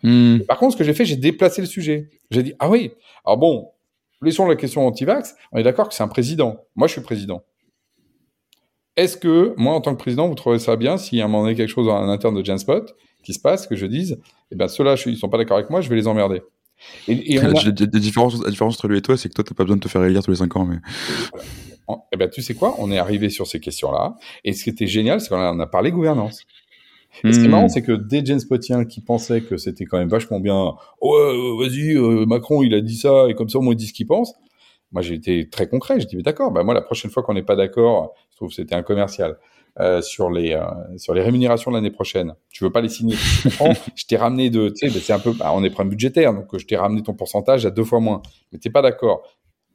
Hmm. 0.03 0.41
Par 0.41 0.59
contre, 0.59 0.73
ce 0.73 0.79
que 0.79 0.85
j'ai 0.85 0.95
fait, 0.95 1.05
j'ai 1.05 1.17
déplacé 1.17 1.61
le 1.61 1.67
sujet. 1.67 2.09
J'ai 2.31 2.43
dit 2.43 2.55
ah 2.59 2.71
oui. 2.71 2.93
Alors 3.25 3.37
bon, 3.37 3.69
laissons 4.23 4.47
la 4.47 4.57
question 4.57 4.87
anti-vax. 4.87 5.35
On 5.53 5.59
est 5.59 5.63
d'accord 5.63 5.89
que 5.89 5.95
c'est 5.95 6.03
un 6.03 6.09
président. 6.09 6.65
Moi, 6.75 6.89
je 6.89 6.93
suis 6.93 7.03
président. 7.03 7.43
Est-ce 8.97 9.17
que 9.17 9.55
moi, 9.57 9.75
en 9.75 9.81
tant 9.81 9.95
que 9.95 10.01
président, 10.01 10.27
vous 10.27 10.35
trouvez 10.35 10.59
ça 10.59 10.75
bien 10.77 10.97
si 10.97 11.21
à 11.21 11.25
un 11.25 11.29
moment 11.29 11.45
donné 11.45 11.55
quelque 11.55 11.69
chose 11.69 11.89
en 11.89 12.09
interne 12.09 12.35
de 12.35 12.45
Genspot 12.45 12.97
qui 13.23 13.33
se 13.33 13.39
passe, 13.39 13.67
que 13.67 13.77
je 13.77 13.87
dise, 13.87 14.19
eh 14.51 14.57
ben 14.57 14.69
ceux-là, 14.69 14.95
ils 15.07 15.17
sont 15.17 15.29
pas 15.29 15.39
d'accord 15.39 15.59
avec 15.59 15.71
moi, 15.71 15.81
je 15.81 15.89
vais 15.89 15.97
les 15.97 16.09
emmerder. 16.09 16.43
Et, 17.07 17.35
et 17.35 17.39
a... 17.41 17.49
la, 17.49 17.53
différence, 17.87 18.43
la 18.43 18.51
différence 18.51 18.75
entre 18.75 18.89
lui 18.89 18.99
et 18.99 19.03
toi, 19.03 19.17
c'est 19.17 19.29
que 19.29 19.35
toi, 19.35 19.45
t'as 19.45 19.55
pas 19.55 19.65
besoin 19.65 19.77
de 19.77 19.83
te 19.83 19.89
faire 19.89 20.03
élire 20.05 20.23
tous 20.23 20.31
les 20.31 20.39
5 20.39 20.57
ans. 20.57 20.65
Mais... 20.65 20.79
Eh 22.13 22.17
ben, 22.17 22.29
tu 22.29 22.43
sais 22.43 22.55
quoi? 22.55 22.75
On 22.79 22.91
est 22.91 22.99
arrivé 22.99 23.31
sur 23.31 23.47
ces 23.47 23.61
questions-là. 23.61 24.17
Et 24.45 24.53
ce 24.53 24.65
qui 24.65 24.71
était 24.71 24.87
génial, 24.87 25.21
c'est 25.21 25.29
qu'on 25.29 25.61
a, 25.61 25.67
parlé 25.67 25.91
gouvernance. 25.91 26.43
Et 27.25 27.33
ce 27.33 27.39
qui 27.39 27.45
est 27.45 27.49
hmm. 27.49 27.51
marrant, 27.51 27.69
c'est 27.69 27.83
que 27.83 27.93
des 27.93 28.25
James 28.25 28.41
Potiens 28.49 28.85
qui 28.85 29.01
pensaient 29.01 29.41
que 29.41 29.57
c'était 29.57 29.85
quand 29.87 29.99
même 29.99 30.09
vachement 30.09 30.41
bien, 30.41 30.75
oh, 31.01 31.57
vas-y, 31.59 31.97
euh, 31.97 32.27
Macron, 32.27 32.63
il 32.63 32.75
a 32.75 32.81
dit 32.81 32.97
ça, 32.97 33.27
et 33.29 33.35
comme 33.35 33.49
ça, 33.49 33.59
au 33.59 33.63
moins, 33.63 33.73
il 33.73 33.77
dit 33.77 33.87
ce 33.87 33.93
qu'il 33.93 34.07
pense. 34.07 34.35
Moi, 34.93 35.03
j'ai 35.03 35.15
été 35.15 35.49
très 35.49 35.69
concret. 35.69 35.99
J'ai 36.01 36.07
dit, 36.07 36.17
mais 36.17 36.23
d'accord, 36.23 36.51
bah, 36.51 36.63
moi, 36.63 36.75
la 36.75 36.83
prochaine 36.83 37.11
fois 37.11 37.23
qu'on 37.23 37.35
n'est 37.35 37.43
pas 37.43 37.57
d'accord, 37.57 38.15
je 38.31 38.37
trouve 38.37 38.49
que 38.51 38.55
c'était 38.55 38.75
un 38.75 38.83
commercial. 38.83 39.39
Euh, 39.81 40.03
sur 40.03 40.29
les 40.29 40.55
euh, 40.55 40.65
sur 40.97 41.15
les 41.15 41.23
rémunérations 41.23 41.71
de 41.71 41.77
l'année 41.77 41.93
prochaine. 41.93 42.35
Tu 42.51 42.65
veux 42.65 42.73
pas 42.73 42.81
les 42.81 42.89
signer? 42.89 43.15
Je 43.15 44.05
t'ai 44.09 44.17
ramené 44.17 44.51
de, 44.51 44.71
tu 44.71 44.91
sais, 44.91 44.99
c'est 44.99 45.13
un 45.13 45.21
peu, 45.21 45.31
bah, 45.33 45.53
on 45.55 45.63
est 45.63 45.71
problème 45.71 45.91
budgétaire, 45.91 46.35
donc 46.35 46.47
je 46.59 46.67
t'ai 46.67 46.77
ramené 46.77 47.01
ton 47.05 47.15
pourcentage 47.15 47.65
à 47.65 47.71
deux 47.71 47.85
fois 47.85 48.01
moins. 48.01 48.21
Mais 48.51 48.59
t'es 48.59 48.71
pas 48.71 48.83
d'accord. 48.83 49.23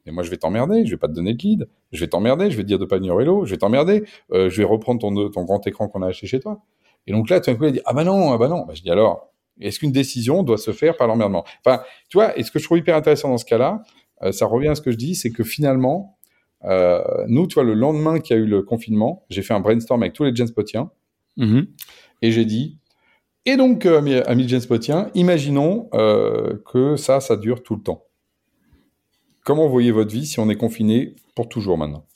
Mais 0.06 0.12
moi, 0.12 0.22
je 0.22 0.30
vais 0.30 0.36
t'emmerder. 0.36 0.84
Je 0.84 0.90
vais 0.90 0.96
pas 0.96 1.08
te 1.08 1.12
donner 1.12 1.34
de 1.34 1.42
lead. 1.42 1.68
Je 1.92 2.00
vais 2.00 2.08
t'emmerder. 2.08 2.50
Je 2.50 2.56
vais 2.56 2.62
te 2.62 2.68
dire 2.68 2.78
de 2.78 2.84
pas 2.84 2.96
venir 2.96 3.14
au 3.14 3.18
vélo. 3.18 3.44
Je 3.44 3.52
vais 3.52 3.58
t'emmerder. 3.58 4.04
Euh, 4.32 4.50
je 4.50 4.58
vais 4.58 4.64
reprendre 4.64 5.00
ton 5.00 5.30
ton 5.30 5.44
grand 5.44 5.66
écran 5.66 5.88
qu'on 5.88 6.02
a 6.02 6.08
acheté 6.08 6.26
chez 6.26 6.40
toi. 6.40 6.60
Et 7.06 7.12
donc 7.12 7.30
là, 7.30 7.40
tout 7.40 7.50
d'un 7.50 7.56
coup, 7.56 7.64
il 7.64 7.72
dit 7.72 7.82
ah 7.84 7.92
bah 7.92 8.04
non, 8.04 8.32
ah 8.32 8.38
bah 8.38 8.48
non. 8.48 8.64
Bah, 8.66 8.74
je 8.74 8.82
dis 8.82 8.90
alors, 8.90 9.30
est-ce 9.60 9.78
qu'une 9.78 9.92
décision 9.92 10.42
doit 10.42 10.58
se 10.58 10.72
faire 10.72 10.96
par 10.96 11.06
l'emmerdement? 11.06 11.44
Enfin, 11.64 11.82
tu 12.08 12.18
vois, 12.18 12.38
et 12.38 12.42
ce 12.42 12.50
que 12.50 12.58
je 12.58 12.64
trouve 12.64 12.78
hyper 12.78 12.96
intéressant 12.96 13.28
dans 13.28 13.38
ce 13.38 13.44
cas-là, 13.44 13.82
ça 14.30 14.46
revient 14.46 14.68
à 14.68 14.74
ce 14.74 14.80
que 14.80 14.90
je 14.90 14.96
dis, 14.96 15.14
c'est 15.14 15.30
que 15.30 15.44
finalement, 15.44 16.16
euh, 16.64 17.02
nous, 17.28 17.46
tu 17.46 17.54
vois, 17.54 17.64
le 17.64 17.74
lendemain 17.74 18.20
qu'il 18.20 18.36
y 18.36 18.38
a 18.38 18.42
eu 18.42 18.46
le 18.46 18.62
confinement, 18.62 19.24
j'ai 19.28 19.42
fait 19.42 19.54
un 19.54 19.60
brainstorm 19.60 20.02
avec 20.02 20.14
tous 20.14 20.24
les 20.24 20.34
Genspotiens 20.34 20.90
mm 21.36 21.62
et 22.22 22.30
j'ai 22.30 22.46
dit, 22.46 22.78
et 23.44 23.56
donc, 23.56 23.84
euh, 23.84 24.22
amis, 24.26 24.48
Genspotiens, 24.48 25.10
imaginons 25.14 25.90
euh, 25.92 26.54
que 26.72 26.96
ça, 26.96 27.20
ça 27.20 27.36
dure 27.36 27.62
tout 27.62 27.74
le 27.74 27.82
temps. 27.82 28.04
Comment 29.44 29.68
voyez 29.68 29.92
votre 29.92 30.12
vie 30.12 30.26
si 30.26 30.40
on 30.40 30.48
est 30.50 30.56
confiné 30.56 31.14
pour 31.34 31.48
toujours 31.48 31.78
maintenant? 31.78 32.06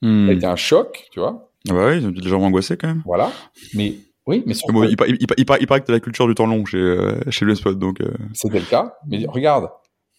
Mm. 0.00 0.26
Ça 0.26 0.30
a 0.30 0.34
été 0.34 0.46
un 0.46 0.56
choc, 0.56 1.06
tu 1.12 1.20
vois. 1.20 1.50
Ah 1.68 1.74
bah 1.74 1.86
oui, 1.88 1.98
ils 1.98 2.06
ont 2.06 2.10
déjà 2.10 2.36
angoissé 2.36 2.76
quand 2.76 2.88
même. 2.88 3.02
Voilà, 3.06 3.30
mais 3.74 3.94
oui, 4.26 4.42
mais 4.46 4.54
bon, 4.68 4.84
il, 4.84 4.96
il, 5.06 5.26
il, 5.36 5.46
paraît 5.46 5.80
que 5.80 5.86
tu 5.86 5.92
la 5.92 6.00
culture 6.00 6.26
du 6.26 6.34
temps 6.34 6.46
long 6.46 6.64
chez, 6.64 6.78
euh, 6.78 7.20
chez 7.30 7.44
le 7.44 7.54
spot, 7.54 7.78
donc. 7.78 8.00
Euh... 8.00 8.10
C'était 8.34 8.58
le 8.58 8.64
cas, 8.64 8.94
mais 9.06 9.24
regarde, 9.28 9.68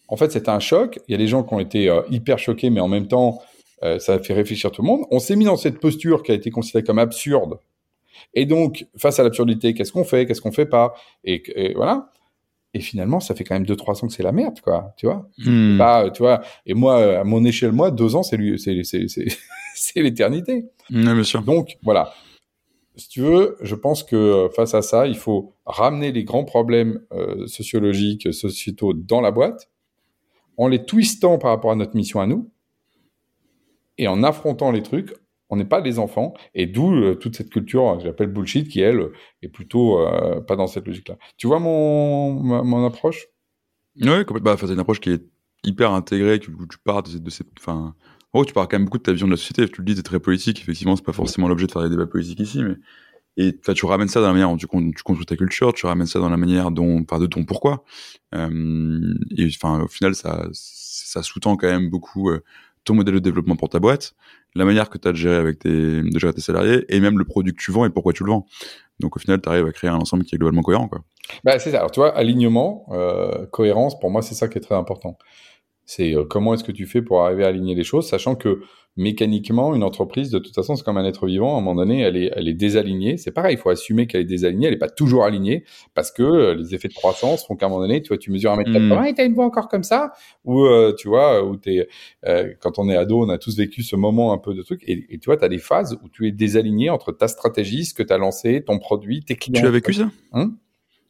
en 0.08 0.16
fait, 0.16 0.32
c'était 0.32 0.50
un 0.50 0.60
choc. 0.60 0.98
Il 1.08 1.12
y 1.12 1.14
a 1.14 1.18
des 1.18 1.26
gens 1.26 1.42
qui 1.42 1.52
ont 1.52 1.60
été 1.60 1.90
euh, 1.90 2.02
hyper 2.10 2.38
choqués, 2.38 2.70
mais 2.70 2.80
en 2.80 2.88
même 2.88 3.08
temps, 3.08 3.42
ça 3.98 4.14
a 4.14 4.18
fait 4.18 4.32
réfléchir 4.32 4.70
tout 4.70 4.80
le 4.80 4.86
monde. 4.86 5.02
On 5.10 5.18
s'est 5.18 5.36
mis 5.36 5.44
dans 5.44 5.58
cette 5.58 5.78
posture 5.78 6.22
qui 6.22 6.32
a 6.32 6.34
été 6.34 6.50
considérée 6.50 6.84
comme 6.84 6.98
absurde. 6.98 7.58
Et 8.32 8.46
donc, 8.46 8.86
face 8.96 9.20
à 9.20 9.22
l'absurdité, 9.22 9.74
qu'est-ce 9.74 9.92
qu'on 9.92 10.04
fait, 10.04 10.26
qu'est-ce 10.26 10.40
qu'on 10.40 10.52
fait 10.52 10.66
pas? 10.66 10.94
Et, 11.24 11.72
voilà. 11.76 12.10
Et 12.74 12.80
finalement, 12.80 13.20
ça 13.20 13.34
fait 13.34 13.44
quand 13.44 13.54
même 13.54 13.66
deux 13.66 13.76
trois 13.76 14.04
ans 14.04 14.08
que 14.08 14.12
c'est 14.12 14.24
la 14.24 14.32
merde, 14.32 14.60
quoi. 14.60 14.92
Tu 14.96 15.06
vois 15.06 15.28
hmm. 15.38 15.78
Pas, 15.78 16.10
tu 16.10 16.22
vois. 16.22 16.42
Et 16.66 16.74
moi, 16.74 17.20
à 17.20 17.24
mon 17.24 17.44
échelle, 17.44 17.72
moi, 17.72 17.90
deux 17.92 18.16
ans, 18.16 18.24
c'est 18.24 18.36
c'est 19.74 20.02
l'éternité. 20.02 20.66
bien 20.90 21.22
sûr. 21.22 21.42
Donc 21.42 21.78
voilà. 21.82 22.12
Si 22.96 23.08
tu 23.08 23.20
veux, 23.22 23.56
je 23.60 23.74
pense 23.74 24.04
que 24.04 24.14
euh, 24.14 24.48
face 24.50 24.74
à 24.74 24.82
ça, 24.82 25.06
il 25.06 25.16
faut 25.16 25.56
ramener 25.66 26.12
les 26.12 26.22
grands 26.24 26.44
problèmes 26.44 27.00
euh, 27.12 27.46
sociologiques, 27.46 28.32
sociétaux 28.32 28.92
dans 28.92 29.20
la 29.20 29.32
boîte, 29.32 29.68
en 30.56 30.68
les 30.68 30.84
twistant 30.84 31.38
par 31.38 31.50
rapport 31.50 31.72
à 31.72 31.76
notre 31.76 31.96
mission 31.96 32.20
à 32.20 32.26
nous, 32.26 32.50
et 33.98 34.06
en 34.06 34.22
affrontant 34.22 34.70
les 34.70 34.82
trucs, 34.82 35.12
on 35.54 35.56
n'est 35.56 35.64
pas 35.64 35.80
des 35.80 36.00
enfants, 36.00 36.34
et 36.54 36.66
d'où 36.66 36.92
euh, 36.92 37.14
toute 37.14 37.36
cette 37.36 37.48
culture, 37.48 37.96
que 37.96 38.04
j'appelle 38.04 38.26
bullshit, 38.26 38.68
qui 38.68 38.80
elle 38.80 39.10
est 39.40 39.48
plutôt 39.48 40.00
euh, 40.00 40.40
pas 40.40 40.56
dans 40.56 40.66
cette 40.66 40.84
logique-là. 40.86 41.16
Tu 41.36 41.46
vois 41.46 41.60
mon, 41.60 42.32
mon 42.64 42.84
approche? 42.84 43.28
Oui, 44.00 44.24
complètement. 44.24 44.54
Bah, 44.54 44.56
c'est 44.58 44.72
une 44.72 44.80
approche 44.80 44.98
qui 44.98 45.10
est 45.10 45.22
hyper 45.62 45.92
intégrée, 45.92 46.40
où 46.58 46.66
tu 46.66 46.78
pars 46.78 47.04
de, 47.04 47.30
cette, 47.30 47.46
enfin, 47.58 47.94
oh, 48.32 48.44
tu 48.44 48.52
parles 48.52 48.66
quand 48.66 48.78
même 48.78 48.86
beaucoup 48.86 48.98
de 48.98 49.04
ta 49.04 49.12
vision 49.12 49.28
de 49.28 49.32
la 49.32 49.36
société. 49.36 49.68
Tu 49.68 49.80
le 49.80 49.84
dis, 49.84 49.94
c'est 49.94 50.02
très 50.02 50.18
politique. 50.18 50.60
Effectivement, 50.60 50.96
c'est 50.96 51.04
pas 51.04 51.12
forcément 51.12 51.46
l'objet 51.46 51.68
de 51.68 51.72
faire 51.72 51.82
des 51.82 51.90
débats 51.90 52.06
politiques 52.06 52.40
ici, 52.40 52.64
mais 52.64 52.74
et 53.36 53.58
tu 53.74 53.86
ramènes 53.86 54.08
ça 54.08 54.20
dans 54.20 54.28
la 54.28 54.32
manière 54.32 54.48
dont 54.48 54.56
tu, 54.56 54.66
tu, 54.68 55.02
construis 55.02 55.26
ta 55.26 55.36
culture, 55.36 55.72
tu 55.72 55.86
ramènes 55.86 56.06
ça 56.06 56.20
dans 56.20 56.28
la 56.28 56.36
manière 56.36 56.70
dont, 56.70 57.02
enfin, 57.02 57.18
de 57.18 57.26
ton 57.26 57.44
pourquoi. 57.44 57.84
Euh, 58.32 59.14
et 59.36 59.46
enfin, 59.46 59.82
au 59.82 59.88
final, 59.88 60.14
ça, 60.14 60.48
ça 60.52 61.22
sous-tend 61.22 61.56
quand 61.56 61.66
même 61.66 61.90
beaucoup 61.90 62.30
euh, 62.30 62.44
ton 62.84 62.94
modèle 62.94 63.14
de 63.14 63.18
développement 63.18 63.56
pour 63.56 63.68
ta 63.68 63.80
boîte, 63.80 64.14
la 64.54 64.64
manière 64.64 64.88
que 64.88 64.98
tu 64.98 65.08
as 65.08 65.12
de 65.12 65.16
gérer 65.16 65.36
avec 65.36 65.58
tes, 65.58 66.02
de 66.02 66.18
gérer 66.18 66.32
tes 66.32 66.40
salariés, 66.40 66.84
et 66.88 67.00
même 67.00 67.18
le 67.18 67.24
produit 67.24 67.52
que 67.52 67.60
tu 67.60 67.72
vends 67.72 67.84
et 67.84 67.90
pourquoi 67.90 68.12
tu 68.12 68.24
le 68.24 68.30
vends. 68.30 68.46
Donc 69.00 69.16
au 69.16 69.18
final, 69.18 69.40
tu 69.40 69.48
arrives 69.48 69.66
à 69.66 69.72
créer 69.72 69.90
un 69.90 69.96
ensemble 69.96 70.24
qui 70.24 70.34
est 70.34 70.38
globalement 70.38 70.62
cohérent. 70.62 70.88
Bah, 71.42 71.58
c'est 71.58 71.70
ça. 71.70 71.78
Alors 71.78 71.90
tu 71.90 72.00
vois, 72.00 72.16
alignement, 72.16 72.86
euh, 72.92 73.46
cohérence, 73.46 73.98
pour 73.98 74.10
moi, 74.10 74.22
c'est 74.22 74.34
ça 74.34 74.48
qui 74.48 74.58
est 74.58 74.60
très 74.60 74.76
important. 74.76 75.18
C'est 75.86 76.14
euh, 76.14 76.24
comment 76.24 76.54
est-ce 76.54 76.64
que 76.64 76.72
tu 76.72 76.86
fais 76.86 77.02
pour 77.02 77.22
arriver 77.22 77.44
à 77.44 77.48
aligner 77.48 77.74
les 77.74 77.84
choses, 77.84 78.06
sachant 78.06 78.34
que 78.34 78.60
mécaniquement, 78.96 79.74
une 79.74 79.82
entreprise, 79.82 80.30
de 80.30 80.38
toute 80.38 80.54
façon, 80.54 80.76
c'est 80.76 80.84
comme 80.84 80.96
un 80.96 81.04
être 81.04 81.26
vivant. 81.26 81.56
À 81.56 81.58
un 81.58 81.60
moment 81.60 81.74
donné, 81.74 82.02
elle 82.02 82.16
est, 82.16 82.30
elle 82.34 82.48
est 82.48 82.54
désalignée. 82.54 83.16
C'est 83.16 83.32
pareil, 83.32 83.56
il 83.56 83.58
faut 83.58 83.70
assumer 83.70 84.06
qu'elle 84.06 84.20
est 84.20 84.24
désalignée. 84.24 84.66
Elle 84.66 84.74
n'est 84.74 84.78
pas 84.78 84.88
toujours 84.88 85.24
alignée 85.24 85.64
parce 85.94 86.12
que 86.12 86.22
euh, 86.22 86.54
les 86.54 86.74
effets 86.74 86.88
de 86.88 86.94
croissance 86.94 87.44
font 87.46 87.56
qu'à 87.56 87.66
un 87.66 87.68
moment 87.70 87.80
donné, 87.80 88.02
tu 88.02 88.08
vois, 88.08 88.18
tu 88.18 88.30
mesures 88.30 88.52
un 88.52 88.56
mètre 88.56 88.70
mmh. 88.70 89.06
et 89.06 89.14
t'as 89.14 89.26
une 89.26 89.34
voix 89.34 89.46
encore 89.46 89.68
comme 89.68 89.82
ça. 89.82 90.12
Ou, 90.44 90.64
euh, 90.64 90.94
tu 90.96 91.08
vois, 91.08 91.44
où 91.44 91.56
t'es, 91.56 91.88
euh, 92.26 92.52
quand 92.60 92.78
on 92.78 92.88
est 92.88 92.96
ado, 92.96 93.20
on 93.20 93.28
a 93.30 93.38
tous 93.38 93.56
vécu 93.56 93.82
ce 93.82 93.96
moment 93.96 94.32
un 94.32 94.38
peu 94.38 94.54
de 94.54 94.62
truc. 94.62 94.82
Et, 94.86 95.06
et 95.10 95.18
tu 95.18 95.26
vois, 95.26 95.36
tu 95.36 95.44
as 95.44 95.48
des 95.48 95.58
phases 95.58 95.98
où 96.04 96.08
tu 96.08 96.28
es 96.28 96.32
désaligné 96.32 96.90
entre 96.90 97.10
ta 97.10 97.26
stratégie, 97.26 97.84
ce 97.84 97.94
que 97.94 98.02
tu 98.02 98.12
as 98.12 98.18
lancé, 98.18 98.62
ton 98.64 98.78
produit, 98.78 99.24
tes 99.24 99.34
clients. 99.34 99.60
Tu 99.60 99.66
as 99.66 99.72
vécu 99.72 99.92
ça? 99.92 100.10
Hein? 100.32 100.52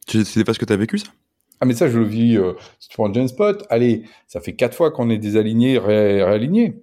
C'est 0.09 0.37
des 0.37 0.45
phases 0.45 0.59
que 0.59 0.65
tu 0.65 0.73
as 0.73 0.77
vécu 0.77 0.99
ça? 0.99 1.09
Ah, 1.65 1.67
mais 1.67 1.73
ça, 1.73 1.89
je 1.89 1.99
le 1.99 2.05
vis, 2.05 2.37
euh, 2.37 2.53
si 2.79 2.91
tu 2.91 2.95
prends 2.99 3.11
Genspot, 3.11 3.65
allez, 3.71 4.03
ça 4.27 4.39
fait 4.39 4.53
quatre 4.53 4.77
fois 4.77 4.91
qu'on 4.91 5.09
est 5.09 5.17
désaligné, 5.17 5.79
ré 5.79 6.23
réaligné. 6.23 6.83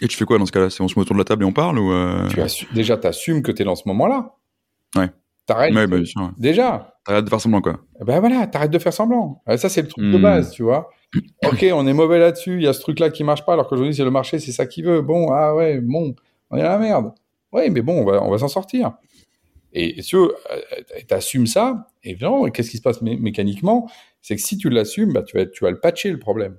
Et 0.00 0.06
tu 0.06 0.16
fais 0.16 0.24
quoi 0.24 0.38
dans 0.38 0.46
ce 0.46 0.52
cas-là? 0.52 0.70
C'est 0.70 0.84
on 0.84 0.86
se 0.86 0.96
met 0.96 1.02
autour 1.02 1.16
de 1.16 1.18
la 1.18 1.24
table 1.24 1.42
et 1.42 1.46
on 1.46 1.52
parle 1.52 1.80
ou 1.80 1.90
euh... 1.90 2.28
tu 2.28 2.66
Déjà, 2.72 2.96
tu 2.96 3.08
assumes 3.08 3.42
que 3.42 3.50
tu 3.50 3.62
es 3.62 3.64
dans 3.64 3.74
ce 3.74 3.88
moment-là. 3.88 4.36
Ouais. 4.94 5.10
T'arrêtes. 5.46 5.74
Ouais, 5.74 5.88
bah, 5.88 5.96
ouais. 5.96 6.28
Déjà. 6.38 6.94
T'arrêtes 7.04 7.24
de 7.24 7.28
faire 7.28 7.40
semblant, 7.40 7.60
quoi. 7.60 7.80
Eh 8.00 8.04
ben 8.04 8.20
voilà, 8.20 8.46
t'arrêtes 8.46 8.70
de 8.70 8.78
faire 8.78 8.92
semblant. 8.92 9.42
Ça, 9.56 9.68
c'est 9.68 9.82
le 9.82 9.88
truc 9.88 10.04
de 10.04 10.16
hmm. 10.16 10.22
base, 10.22 10.52
tu 10.52 10.62
vois. 10.62 10.90
ok, 11.44 11.66
on 11.72 11.84
est 11.88 11.92
mauvais 11.92 12.20
là-dessus, 12.20 12.54
il 12.54 12.62
y 12.62 12.68
a 12.68 12.72
ce 12.72 12.82
truc-là 12.82 13.10
qui 13.10 13.24
marche 13.24 13.44
pas, 13.44 13.54
alors 13.54 13.66
qu'aujourd'hui, 13.66 13.96
c'est 13.96 14.04
le 14.04 14.12
marché, 14.12 14.38
c'est 14.38 14.52
ça 14.52 14.66
qui 14.66 14.82
veut. 14.82 15.02
Bon, 15.02 15.32
ah 15.32 15.56
ouais, 15.56 15.80
bon, 15.80 16.14
on 16.50 16.56
est 16.56 16.62
à 16.62 16.68
la 16.68 16.78
merde. 16.78 17.12
Oui, 17.50 17.68
mais 17.68 17.82
bon, 17.82 18.02
on 18.02 18.04
va, 18.04 18.22
on 18.22 18.30
va 18.30 18.38
s'en 18.38 18.46
sortir. 18.46 18.92
Et, 19.74 20.00
si 20.02 20.10
tu 20.10 20.16
euh, 20.16 20.30
assumes 21.10 21.46
ça, 21.46 21.88
et 22.04 22.16
qu'est-ce 22.52 22.70
qui 22.70 22.76
se 22.76 22.82
passe 22.82 23.02
mécaniquement? 23.02 23.90
C'est 24.22 24.36
que 24.36 24.42
si 24.42 24.56
tu 24.56 24.70
l'assumes, 24.70 25.12
bah, 25.12 25.22
tu, 25.22 25.36
vas, 25.36 25.46
tu 25.46 25.64
vas 25.64 25.70
le 25.70 25.80
patcher, 25.80 26.10
le 26.10 26.18
problème. 26.18 26.56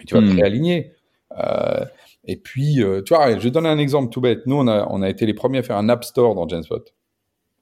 Et 0.00 0.04
tu 0.04 0.14
vas 0.14 0.20
te 0.20 0.26
hmm. 0.26 0.36
réaligner. 0.36 0.92
Euh, 1.38 1.84
et 2.24 2.36
puis, 2.36 2.82
euh, 2.82 3.02
tu 3.02 3.14
vois, 3.14 3.38
je 3.38 3.42
vais 3.42 3.50
donner 3.50 3.68
un 3.68 3.78
exemple 3.78 4.12
tout 4.12 4.20
bête. 4.20 4.46
Nous, 4.46 4.56
on 4.56 4.66
a, 4.66 4.86
on 4.90 5.00
a 5.00 5.08
été 5.08 5.26
les 5.26 5.34
premiers 5.34 5.58
à 5.58 5.62
faire 5.62 5.76
un 5.76 5.88
App 5.88 6.04
Store 6.04 6.34
dans 6.34 6.48
Genspot. 6.48 6.92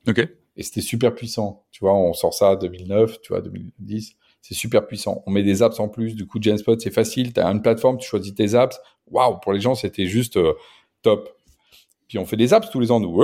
OK. 0.09 0.27
Et 0.57 0.63
c'était 0.63 0.81
super 0.81 1.15
puissant. 1.15 1.65
Tu 1.71 1.81
vois, 1.81 1.95
on 1.95 2.13
sort 2.13 2.35
ça 2.35 2.57
2009, 2.57 3.21
tu 3.21 3.33
vois, 3.33 3.43
2010. 3.43 4.17
C'est 4.41 4.55
super 4.55 4.87
puissant. 4.87 5.23
On 5.27 5.31
met 5.31 5.43
des 5.43 5.63
apps 5.63 5.79
en 5.81 5.89
plus. 5.89 6.17
Du 6.17 6.27
coup, 6.27 6.43
Genspot, 6.43 6.81
c'est 6.81 6.91
facile. 6.91 7.33
Tu 7.33 7.41
as 7.41 7.47
une 7.47 7.63
plateforme, 7.63 7.99
tu 7.99 8.09
choisis 8.09 8.35
tes 8.35 8.55
apps. 8.55 8.79
Waouh, 9.11 9.39
pour 9.41 9.53
les 9.53 9.61
gens, 9.61 9.75
c'était 9.75 10.07
juste 10.07 10.37
euh, 10.37 10.55
top. 11.03 11.29
Puis 12.13 12.19
on 12.19 12.27
fait 12.27 12.37
des 12.37 12.53
apps 12.53 12.69
tous 12.69 12.79
les 12.79 12.91
ans, 12.91 13.01
nous. 13.01 13.17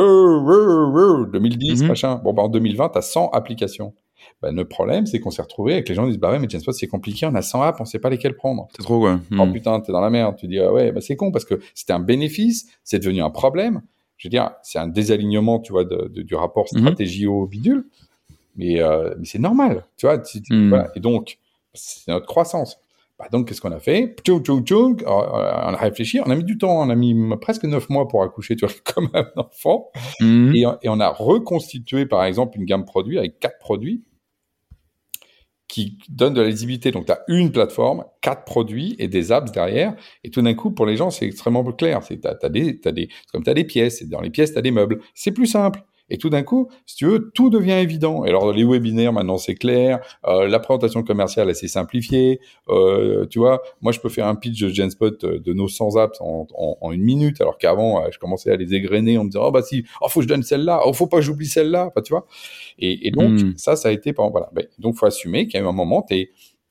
2010, 1.30 1.82
mhm. 1.82 1.88
machin. 1.88 2.14
Bon, 2.24 2.32
bah, 2.32 2.44
en 2.44 2.48
2020, 2.48 2.88
tu 2.88 2.96
as 2.96 3.02
100 3.02 3.28
applications. 3.34 3.92
Ben, 4.40 4.54
le 4.56 4.64
problème, 4.66 5.04
c'est 5.04 5.20
qu'on 5.20 5.30
s'est 5.30 5.42
retrouvé 5.42 5.74
avec 5.74 5.90
les 5.90 5.94
gens 5.94 6.04
qui 6.04 6.12
disent, 6.12 6.18
bah 6.18 6.30
ouais, 6.30 6.38
mais 6.38 6.48
Genspot, 6.48 6.72
c'est 6.72 6.86
compliqué, 6.86 7.26
on 7.26 7.34
a 7.34 7.42
100 7.42 7.60
apps, 7.60 7.78
on 7.82 7.84
sait 7.84 7.98
pas 7.98 8.08
lesquelles 8.08 8.34
prendre. 8.34 8.66
C'est 8.74 8.82
trop, 8.82 8.98
quoi. 8.98 9.20
Oh 9.38 9.46
putain, 9.52 9.78
t'es 9.80 9.92
dans 9.92 10.00
la 10.00 10.08
merde. 10.08 10.36
Tu 10.36 10.46
dis, 10.48 10.58
ah 10.58 10.72
ouais, 10.72 10.90
bah 10.90 11.02
c'est 11.02 11.16
con 11.16 11.30
parce 11.30 11.44
que 11.44 11.60
c'était 11.74 11.92
un 11.92 12.00
bénéfice, 12.00 12.66
c'est 12.82 12.98
devenu 12.98 13.20
un 13.20 13.28
problème. 13.28 13.82
Je 14.16 14.28
veux 14.28 14.30
dire, 14.30 14.52
c'est 14.62 14.78
un 14.78 14.88
désalignement, 14.88 15.58
tu 15.58 15.72
vois, 15.72 15.84
de, 15.84 16.08
du 16.22 16.34
rapport 16.34 16.64
Mhm. 16.72 16.80
stratégie 16.80 17.26
au 17.26 17.44
bidule. 17.46 17.84
Mais, 18.56 18.80
euh, 18.80 19.14
mais 19.18 19.26
c'est 19.26 19.38
normal, 19.38 19.84
tu 19.98 20.06
vois. 20.06 20.16
tu- 20.18 20.40
tu- 20.40 20.68
voilà. 20.70 20.88
Et 20.96 21.00
donc, 21.00 21.36
c'est 21.74 22.10
notre 22.10 22.24
croissance. 22.26 22.78
Bah 23.18 23.26
donc, 23.32 23.48
qu'est-ce 23.48 23.60
qu'on 23.60 23.72
a 23.72 23.80
fait? 23.80 24.14
Tchouk, 24.24 24.44
tchouk, 24.44 24.64
tchouk. 24.64 25.02
Euh, 25.02 25.06
On 25.06 25.74
a 25.74 25.76
réfléchi, 25.76 26.20
on 26.24 26.30
a 26.30 26.36
mis 26.36 26.44
du 26.44 26.56
temps, 26.56 26.80
on 26.80 26.88
a 26.88 26.94
mis 26.94 27.16
presque 27.40 27.64
neuf 27.64 27.88
mois 27.88 28.06
pour 28.06 28.22
accoucher, 28.22 28.54
tu 28.54 28.64
vois, 28.64 28.74
comme 28.94 29.10
un 29.14 29.26
enfant. 29.36 29.90
Mhm. 30.20 30.54
Et, 30.54 30.60
et 30.82 30.88
on 30.88 31.00
a 31.00 31.08
reconstitué, 31.08 32.06
par 32.06 32.24
exemple, 32.24 32.58
une 32.58 32.64
gamme 32.64 32.84
produit 32.84 33.18
avec 33.18 33.40
quatre 33.40 33.58
produits 33.58 34.04
qui 35.68 35.98
donnent 36.08 36.34
de 36.34 36.40
la 36.40 36.48
lisibilité. 36.48 36.90
Donc, 36.90 37.06
tu 37.06 37.12
as 37.12 37.22
une 37.28 37.52
plateforme, 37.52 38.04
quatre 38.22 38.44
produits 38.44 38.96
et 38.98 39.06
des 39.06 39.32
apps 39.32 39.52
derrière. 39.52 39.94
Et 40.24 40.30
tout 40.30 40.40
d'un 40.40 40.54
coup, 40.54 40.70
pour 40.70 40.86
les 40.86 40.96
gens, 40.96 41.10
c'est 41.10 41.26
extrêmement 41.26 41.62
clair. 41.72 42.00
Des, 42.00 42.80
c'est 42.82 43.08
comme 43.30 43.44
tu 43.44 43.50
as 43.50 43.54
des 43.54 43.64
pièces. 43.64 44.00
Et 44.00 44.06
dans 44.06 44.22
les 44.22 44.30
pièces, 44.30 44.52
tu 44.52 44.58
as 44.58 44.62
des 44.62 44.70
meubles. 44.70 45.00
C'est 45.14 45.32
plus 45.32 45.46
simple. 45.46 45.82
Et 46.10 46.18
tout 46.18 46.30
d'un 46.30 46.42
coup, 46.42 46.68
si 46.86 46.96
tu 46.96 47.06
veux, 47.06 47.30
tout 47.34 47.50
devient 47.50 47.72
évident. 47.72 48.24
Et 48.24 48.28
alors, 48.28 48.52
les 48.52 48.64
webinaires, 48.64 49.12
maintenant, 49.12 49.36
c'est 49.38 49.54
clair. 49.54 50.00
Euh, 50.26 50.48
la 50.48 50.58
présentation 50.58 51.02
commerciale, 51.02 51.48
elle 51.48 51.54
s'est 51.54 51.68
simplifiée. 51.68 52.40
Euh, 52.68 53.26
tu 53.26 53.38
vois, 53.38 53.62
moi, 53.80 53.92
je 53.92 54.00
peux 54.00 54.08
faire 54.08 54.26
un 54.26 54.34
pitch 54.34 54.60
de 54.60 54.68
Genspot 54.68 55.22
euh, 55.24 55.38
de 55.38 55.52
nos 55.52 55.68
100 55.68 55.96
apps 55.96 56.20
en, 56.20 56.46
en, 56.56 56.76
en 56.80 56.92
une 56.92 57.02
minute, 57.02 57.40
alors 57.40 57.58
qu'avant, 57.58 58.02
euh, 58.02 58.08
je 58.10 58.18
commençais 58.18 58.50
à 58.50 58.56
les 58.56 58.74
égrener 58.74 59.18
en 59.18 59.24
me 59.24 59.28
disant, 59.30 59.44
oh, 59.46 59.50
bah 59.50 59.62
si, 59.62 59.84
oh, 60.00 60.08
faut 60.08 60.20
que 60.20 60.24
je 60.24 60.28
donne 60.28 60.42
celle-là. 60.42 60.80
Oh, 60.86 60.92
faut 60.92 61.06
pas 61.06 61.18
que 61.18 61.22
j'oublie 61.24 61.46
celle-là. 61.46 61.86
Enfin, 61.88 62.00
tu 62.02 62.12
vois. 62.12 62.26
Et, 62.78 63.06
et 63.06 63.10
donc, 63.10 63.30
Mm. 63.32 63.52
ça, 63.56 63.76
ça 63.76 63.88
a 63.88 63.92
été, 63.92 64.12
par- 64.12 64.30
voilà. 64.30 64.48
Ben, 64.54 64.66
donc, 64.78 64.94
faut 64.96 65.06
assumer 65.06 65.46
eu 65.52 65.58
un 65.58 65.72
moment, 65.72 66.02
t'es, 66.02 66.30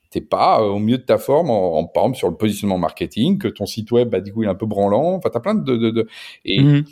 t'es 0.09 0.21
pas 0.21 0.61
euh, 0.61 0.65
au 0.69 0.79
mieux 0.79 0.97
de 0.97 1.03
ta 1.03 1.17
forme, 1.17 1.49
en, 1.51 1.77
en, 1.77 1.85
par 1.85 2.03
exemple, 2.05 2.17
sur 2.17 2.29
le 2.29 2.35
positionnement 2.37 2.77
marketing, 2.77 3.37
que 3.37 3.47
ton 3.47 3.65
site 3.65 3.91
web, 3.91 4.09
bah, 4.09 4.21
du 4.21 4.33
coup, 4.33 4.43
il 4.43 4.47
est 4.47 4.49
un 4.49 4.55
peu 4.55 4.65
branlant. 4.65 5.13
Enfin, 5.15 5.29
t'as 5.31 5.39
plein 5.41 5.53
de, 5.55 5.75
de, 5.77 5.89
de 5.91 6.07
et, 6.45 6.59
Mhm. 6.61 6.85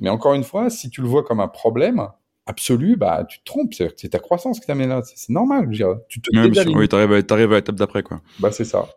Mais 0.00 0.10
encore 0.10 0.34
une 0.34 0.44
fois, 0.44 0.70
si 0.70 0.90
tu 0.90 1.00
le 1.00 1.08
vois 1.08 1.22
comme 1.22 1.40
un 1.40 1.48
problème 1.48 2.06
absolu, 2.46 2.96
bah, 2.96 3.24
tu 3.28 3.38
te 3.38 3.44
trompes. 3.44 3.74
C'est, 3.74 4.08
ta 4.08 4.18
croissance 4.18 4.60
qui 4.60 4.66
t'amène 4.66 4.88
là. 4.88 5.02
C'est, 5.04 5.30
normal. 5.30 5.64
Je 5.64 5.66
veux 5.68 5.74
dire, 5.74 6.00
tu 6.08 6.20
te 6.20 6.30
sûr. 6.32 6.48
désalignes. 6.48 6.76
Oui, 6.76 6.84
à, 6.86 7.22
t'arrives 7.22 7.52
à 7.52 7.56
l'étape 7.56 7.76
d'après, 7.76 8.02
quoi. 8.02 8.20
Bah, 8.40 8.50
c'est 8.50 8.64
ça. 8.64 8.88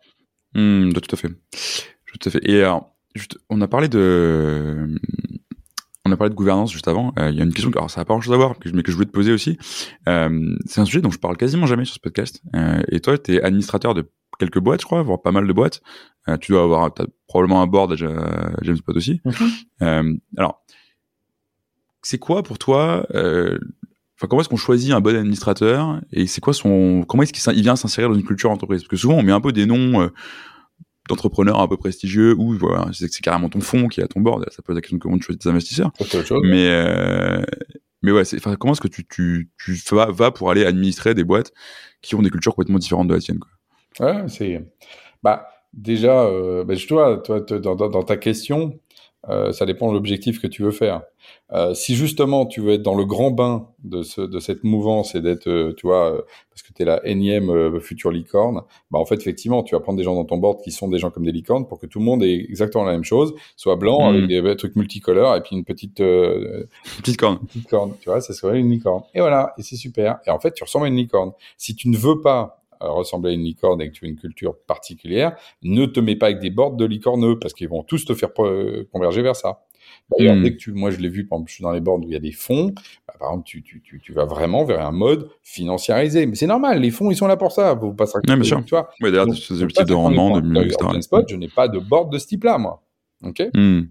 Hmm, 0.54 0.92
tout 0.94 1.16
à 1.16 1.18
fait. 1.18 1.30
Tout 1.30 2.20
à 2.26 2.30
fait. 2.30 2.40
Et 2.44 2.62
alors, 2.62 2.96
juste, 3.14 3.38
on 3.50 3.62
a 3.62 3.68
parlé 3.68 3.88
de, 3.88 4.88
on 6.06 6.12
a 6.12 6.18
parlé 6.18 6.30
de 6.30 6.36
gouvernance 6.36 6.72
juste 6.72 6.88
avant. 6.88 7.14
Euh, 7.20 7.30
Il 7.30 7.38
y 7.38 7.42
a 7.42 7.44
une 7.44 7.54
question, 7.54 7.72
alors 7.72 7.90
ça 7.90 8.02
n'a 8.02 8.06
pas 8.06 8.14
grand 8.14 8.22
chose 8.22 8.34
à 8.34 8.38
voir, 8.38 8.56
mais 8.74 8.84
que 8.84 8.92
je 8.92 8.96
voulais 8.96 9.08
te 9.08 9.12
poser 9.12 9.32
aussi. 9.32 9.58
Euh, 10.08 10.56
c'est 10.66 10.80
un 10.80 10.86
sujet 10.86 11.02
dont 11.02 11.12
je 11.12 11.20
parle 11.20 11.36
quasiment 11.36 11.66
jamais 11.66 11.86
sur 11.86 11.96
ce 11.96 12.00
podcast. 12.00 12.42
Euh, 12.56 12.82
et 12.90 13.00
toi, 13.00 13.18
tu 13.18 13.36
es 13.36 13.42
administrateur 13.42 13.94
de 13.94 14.10
quelques 14.40 14.60
boîtes, 14.60 14.82
je 14.82 14.86
crois, 14.86 15.02
voire 15.02 15.22
pas 15.22 15.32
mal 15.32 15.48
de 15.48 15.54
boîtes. 15.54 15.82
Euh, 16.28 16.38
tu 16.38 16.52
dois 16.52 16.64
avoir, 16.64 16.92
probablement 17.28 17.62
un 17.62 17.68
board, 17.68 18.00
euh, 18.02 18.50
James 18.62 18.80
Pot 18.80 18.96
aussi. 18.96 19.22
Euh, 19.82 20.14
alors, 20.38 20.64
c'est 22.06 22.20
quoi 22.20 22.44
pour 22.44 22.60
toi 22.60 23.06
euh, 23.14 23.58
Enfin, 24.18 24.28
comment 24.30 24.42
est-ce 24.42 24.48
qu'on 24.48 24.56
choisit 24.56 24.94
un 24.94 25.02
bon 25.02 25.14
administrateur 25.14 26.00
et 26.14 26.26
c'est 26.26 26.40
quoi 26.40 26.54
son 26.54 27.04
comment 27.06 27.24
est-ce 27.24 27.34
qu'il 27.34 27.62
vient 27.64 27.76
s'insérer 27.76 28.08
dans 28.08 28.14
une 28.14 28.24
culture 28.24 28.50
entreprise? 28.50 28.82
Parce 28.82 28.88
que 28.88 28.96
souvent 28.96 29.16
on 29.16 29.24
met 29.24 29.34
un 29.34 29.42
peu 29.42 29.52
des 29.52 29.66
noms 29.66 30.02
euh, 30.02 30.08
d'entrepreneurs 31.10 31.60
un 31.60 31.68
peu 31.68 31.76
prestigieux 31.76 32.34
ou 32.38 32.58
voilà, 32.58 32.88
c'est 32.94 33.12
c'est 33.12 33.22
carrément 33.22 33.50
ton 33.50 33.60
fonds 33.60 33.90
qui 33.90 34.00
est 34.00 34.04
à 34.04 34.08
ton 34.08 34.22
board. 34.22 34.46
Ça 34.52 34.62
pose 34.62 34.76
la 34.76 34.82
question 34.82 34.96
de 34.98 35.02
comment 35.02 35.18
tu 35.18 35.24
choisis 35.24 35.40
tes 35.40 35.50
investisseurs. 35.50 35.92
Mais 36.44 36.70
euh, 36.70 37.42
mais 38.04 38.14
ouais, 38.14 38.24
c'est 38.24 38.38
enfin 38.38 38.56
comment 38.56 38.72
est-ce 38.72 38.82
que 38.82 38.88
tu 38.88 39.06
tu 39.06 39.50
tu 39.58 39.74
vas, 39.92 40.10
vas 40.12 40.32
pour 40.32 40.50
aller 40.50 40.64
administrer 40.64 41.14
des 41.14 41.26
boîtes 41.26 41.52
qui 42.02 42.16
ont 42.16 42.22
des 42.22 42.30
cultures 42.30 42.56
complètement 42.56 42.80
différentes 42.80 43.10
de 43.10 43.16
la 43.16 43.20
tienne 43.20 43.40
quoi? 43.40 43.52
Ouais, 44.00 44.28
c'est. 44.28 44.66
Bah, 45.24 45.48
déjà, 45.74 46.24
euh, 46.24 46.64
bah, 46.64 46.76
je 46.76 46.88
vois, 46.88 47.18
toi, 47.18 47.42
dans, 47.42 47.76
dans, 47.76 47.90
dans 47.90 48.04
ta 48.04 48.18
question, 48.18 48.80
euh, 49.30 49.52
ça 49.52 49.66
dépend 49.66 49.90
de 49.90 49.94
l'objectif 49.94 50.40
que 50.40 50.48
tu 50.48 50.62
veux 50.64 50.72
faire. 50.72 51.02
Euh, 51.52 51.74
si 51.74 51.96
justement 51.96 52.46
tu 52.46 52.62
veux 52.62 52.74
être 52.74 52.84
dans 52.84 52.96
le 52.96 53.06
grand 53.06 53.32
bain 53.32 53.68
de, 53.84 54.04
ce, 54.04 54.22
de 54.22 54.40
cette 54.40 54.64
mouvance 54.64 55.16
et 55.16 55.22
d'être, 55.22 55.48
euh, 55.48 55.74
tu 55.76 55.88
vois, 55.88 56.12
euh, 56.14 56.22
parce 56.52 56.62
que 56.62 56.72
tu 56.74 56.84
es 56.84 56.86
la 56.86 57.06
énième 57.08 57.50
euh, 57.50 57.80
future 57.80 58.12
licorne, 58.12 58.62
bah 58.92 59.00
en 59.00 59.06
fait, 59.06 59.16
effectivement, 59.16 59.64
tu 59.64 59.74
vas 59.76 59.82
prendre 59.82 59.98
des 59.98 60.04
gens 60.04 60.16
dans 60.16 60.26
ton 60.26 60.38
board 60.38 60.62
qui 60.64 60.72
sont 60.72 60.88
des 60.88 61.00
gens 61.00 61.10
comme 61.10 61.26
des 61.26 61.32
licornes 61.32 61.68
pour 61.68 61.80
que 61.80 61.88
tout 61.88 62.00
le 62.00 62.06
monde 62.06 62.24
ait 62.24 62.36
exactement 62.36 62.84
la 62.84 62.92
même 62.92 63.04
chose, 63.04 63.34
soit 63.56 63.76
blanc 63.76 64.12
Mm. 64.12 64.16
avec 64.16 64.28
des, 64.28 64.56
trucs 64.56 64.76
multicolores 64.76 65.36
et 65.36 65.42
puis 65.42 65.56
une 65.56 65.66
petite, 65.66 66.02
euh, 66.02 66.66
Petite 66.98 67.18
corne. 67.18 67.40
petite 67.40 67.68
corne, 67.68 67.94
tu 68.00 68.10
vois, 68.10 68.22
ça 68.22 68.34
serait 68.34 68.60
une 68.60 68.70
licorne. 68.70 69.04
Et 69.14 69.20
voilà, 69.20 69.54
et 69.58 69.64
c'est 69.64 69.76
super. 69.76 70.20
Et 70.26 70.30
en 70.30 70.40
fait, 70.40 70.54
tu 70.54 70.64
ressembles 70.64 70.86
à 70.86 70.90
une 70.90 70.96
licorne. 70.96 71.32
Si 71.58 71.76
tu 71.76 71.90
ne 71.90 71.98
veux 71.98 72.22
pas 72.22 72.65
ressembler 72.80 73.32
à 73.32 73.34
une 73.34 73.44
licorne 73.44 73.82
et 73.82 73.90
que 73.90 73.94
tu 73.94 74.06
as 74.06 74.10
une 74.10 74.16
culture 74.18 74.56
particulière, 74.68 75.36
ne 75.64 75.86
te 75.86 76.00
mets 76.00 76.16
pas 76.16 76.28
avec 76.28 76.40
des 76.40 76.50
boards 76.50 76.76
de 76.76 76.86
licorneux 76.86 77.40
parce 77.40 77.54
qu'ils 77.54 77.70
vont 77.70 77.84
tous 77.84 78.06
te 78.06 78.14
faire 78.14 78.30
euh, 78.40 78.88
converger 78.92 79.22
vers 79.22 79.36
ça. 79.36 79.62
D'ailleurs, 80.18 80.36
Mm. 80.36 80.44
dès 80.44 80.52
que 80.54 80.58
tu, 80.58 80.72
moi 80.74 80.90
je 80.92 80.98
l'ai 80.98 81.10
vu, 81.10 81.26
par 81.28 81.38
exemple, 81.38 81.50
je 81.50 81.56
suis 81.56 81.64
dans 81.64 81.72
les 81.72 81.80
boards 81.80 82.00
où 82.00 82.08
il 82.08 82.14
y 82.14 82.16
a 82.16 82.20
des 82.20 82.32
fonds, 82.32 82.74
bah, 83.08 83.14
par 83.20 83.30
exemple, 83.30 83.46
tu, 83.46 83.62
tu, 83.64 83.82
tu, 83.82 84.00
tu 84.00 84.14
vas 84.14 84.26
vraiment 84.26 84.64
vers 84.66 84.86
un 84.86 84.92
mode 84.92 85.30
financiarisé. 85.44 86.26
Mais 86.26 86.36
c'est 86.36 86.48
normal, 86.48 86.80
les 86.80 86.92
fonds, 86.92 87.12
ils 87.12 87.16
sont 87.16 87.28
là 87.28 87.38
pour 87.38 87.52
ça. 87.52 87.78
Faut 87.80 87.94
pas 87.94 88.06
se 88.06 88.14
raconter, 88.14 88.34
Ouais, 88.34 88.40
bien 88.40 88.48
sûr. 88.48 88.64
Tu 88.66 88.72
vois. 88.72 88.90
Ouais, 89.02 89.12
d'ailleurs, 89.12 89.28
Donc, 89.28 89.36
des 89.36 89.62
objectifs 89.62 89.86
de 89.86 89.94
rendement, 89.94 90.40
de 90.40 90.62
etc. 90.64 91.02
Spot, 91.02 91.26
je 91.30 91.36
n'ai 91.36 91.48
pas 91.50 91.68
de 91.68 91.80
board 91.80 92.12
de 92.12 92.18
ce 92.18 92.28
type-là, 92.28 92.58
moi. 92.58 92.82
OK? 93.24 93.44
Hmm. 93.54 93.82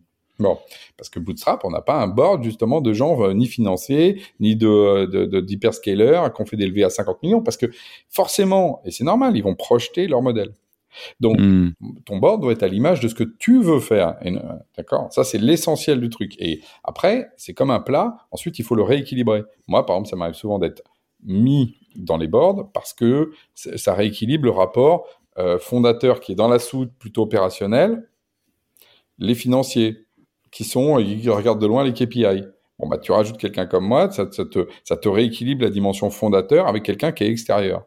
Bon, 0.41 0.59
parce 0.97 1.09
que 1.11 1.21
Bootstrap, 1.21 1.65
on 1.65 1.71
n'a 1.71 1.81
pas 1.81 2.03
un 2.03 2.09
board 2.09 2.43
justement 2.43 2.81
de 2.81 2.93
gens 2.93 3.23
euh, 3.23 3.33
ni 3.35 3.47
financiers, 3.47 4.21
ni 4.41 4.57
de 4.57 5.07
de- 5.07 5.27
de- 5.27 5.41
d'hyperscalers 5.41 6.23
qu'on 6.35 6.45
fait 6.45 6.57
des 6.57 6.67
levées 6.67 6.83
à 6.85 6.91
50 6.91 7.23
millions, 7.23 7.41
parce 7.43 7.57
que 7.57 7.67
forcément, 8.09 8.81
et 8.85 8.91
c'est 8.91 9.05
normal, 9.05 9.37
ils 9.37 9.43
vont 9.45 9.55
projeter 9.55 10.09
leur 10.09 10.23
modèle. 10.23 10.53
Donc, 11.21 11.39
Hmm. 11.41 11.71
ton 12.05 12.19
board 12.19 12.41
doit 12.41 12.53
être 12.53 12.63
à 12.63 12.69
l'image 12.69 13.01
de 13.01 13.09
ce 13.09 13.15
que 13.17 13.25
tu 13.25 13.61
veux 13.61 13.81
faire. 13.81 14.17
Et, 14.23 14.33
euh, 14.33 14.41
D'accord? 14.77 15.09
Ça, 15.13 15.25
c'est 15.25 15.39
l'essentiel 15.39 16.01
du 16.01 16.09
truc. 16.09 16.35
Et 16.41 16.61
après, 16.85 17.29
c'est 17.37 17.53
comme 17.53 17.71
un 17.73 17.81
plat. 17.81 18.17
Ensuite, 18.31 18.59
il 18.61 18.65
faut 18.65 18.77
le 18.77 18.83
rééquilibrer. 18.85 19.43
Moi, 19.67 19.85
par 19.87 19.97
exemple, 19.97 20.09
ça 20.11 20.17
m'arrive 20.17 20.35
souvent 20.37 20.59
d'être 20.61 20.83
mis 21.25 21.77
dans 21.97 22.17
les 22.17 22.29
boards 22.29 22.71
parce 22.73 22.93
que 22.93 23.33
ça 23.55 23.95
rééquilibre 23.95 24.45
le 24.45 24.51
rapport 24.53 25.07
euh, 25.39 25.59
fondateur 25.59 26.21
qui 26.21 26.31
est 26.33 26.37
dans 26.37 26.49
la 26.49 26.61
soude 26.61 26.93
plutôt 26.99 27.23
opérationnel, 27.23 28.09
les 29.19 29.35
financiers 29.35 30.04
qui 30.55 30.65
sont, 30.65 30.99
ils 31.01 31.29
regardent 31.31 31.61
de 31.61 31.67
loin 31.67 31.85
les 31.85 31.93
KPI. 31.93 32.45
Bon, 32.79 32.89
bah, 32.89 32.99
tu 32.99 33.13
rajoutes 33.13 33.39
quelqu'un 33.39 33.67
comme 33.67 33.87
moi, 33.87 34.11
ça, 34.11 34.27
ça 34.31 34.45
te, 34.47 34.67
ça 34.85 34.97
te 34.97 35.09
rééquilibre 35.09 35.63
la 35.65 35.71
dimension 35.71 36.11
fondateur 36.11 36.67
avec 36.69 36.83
quelqu'un 36.85 37.13
qui 37.13 37.25
est 37.25 37.29
extérieur 37.29 37.85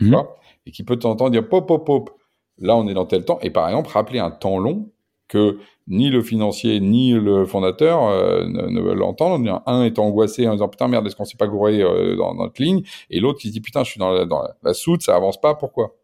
Mhm. 0.00 0.10
vois, 0.10 0.36
et 0.66 0.72
qui 0.72 0.82
peut 0.84 0.98
t'entendre 0.98 1.30
dire 1.30 1.48
pop, 1.48 1.66
pop, 1.66 1.86
pop. 1.86 2.10
Là, 2.58 2.76
on 2.76 2.88
est 2.88 2.94
dans 2.94 3.06
tel 3.06 3.24
temps. 3.24 3.38
Et 3.42 3.50
par 3.50 3.68
exemple, 3.68 3.90
rappeler 3.90 4.18
un 4.18 4.30
temps 4.30 4.58
long 4.58 4.90
que 5.28 5.58
ni 5.88 6.10
le 6.10 6.22
financier 6.22 6.80
ni 6.80 7.12
le 7.12 7.44
fondateur 7.46 8.04
euh, 8.04 8.46
ne, 8.46 8.62
ne 8.68 8.80
veulent 8.80 9.02
entendre. 9.02 9.62
Un 9.66 9.84
est 9.84 9.98
angoissé 9.98 10.48
en 10.48 10.52
disant 10.52 10.68
putain 10.68 10.88
merde, 10.88 11.06
est-ce 11.06 11.16
qu'on 11.16 11.24
s'est 11.24 11.36
pas 11.36 11.46
gouré 11.46 11.82
euh, 11.82 12.16
dans 12.16 12.34
notre 12.34 12.60
ligne? 12.62 12.82
Et 13.10 13.20
l'autre 13.20 13.38
qui 13.40 13.48
se 13.48 13.52
dit 13.52 13.60
putain, 13.60 13.84
je 13.84 13.90
suis 13.92 14.00
dans 14.00 14.10
la, 14.10 14.24
dans 14.24 14.42
la, 14.42 14.56
la 14.62 14.74
soude, 14.74 15.02
ça 15.02 15.14
avance 15.16 15.40
pas, 15.40 15.54
pourquoi? 15.54 15.94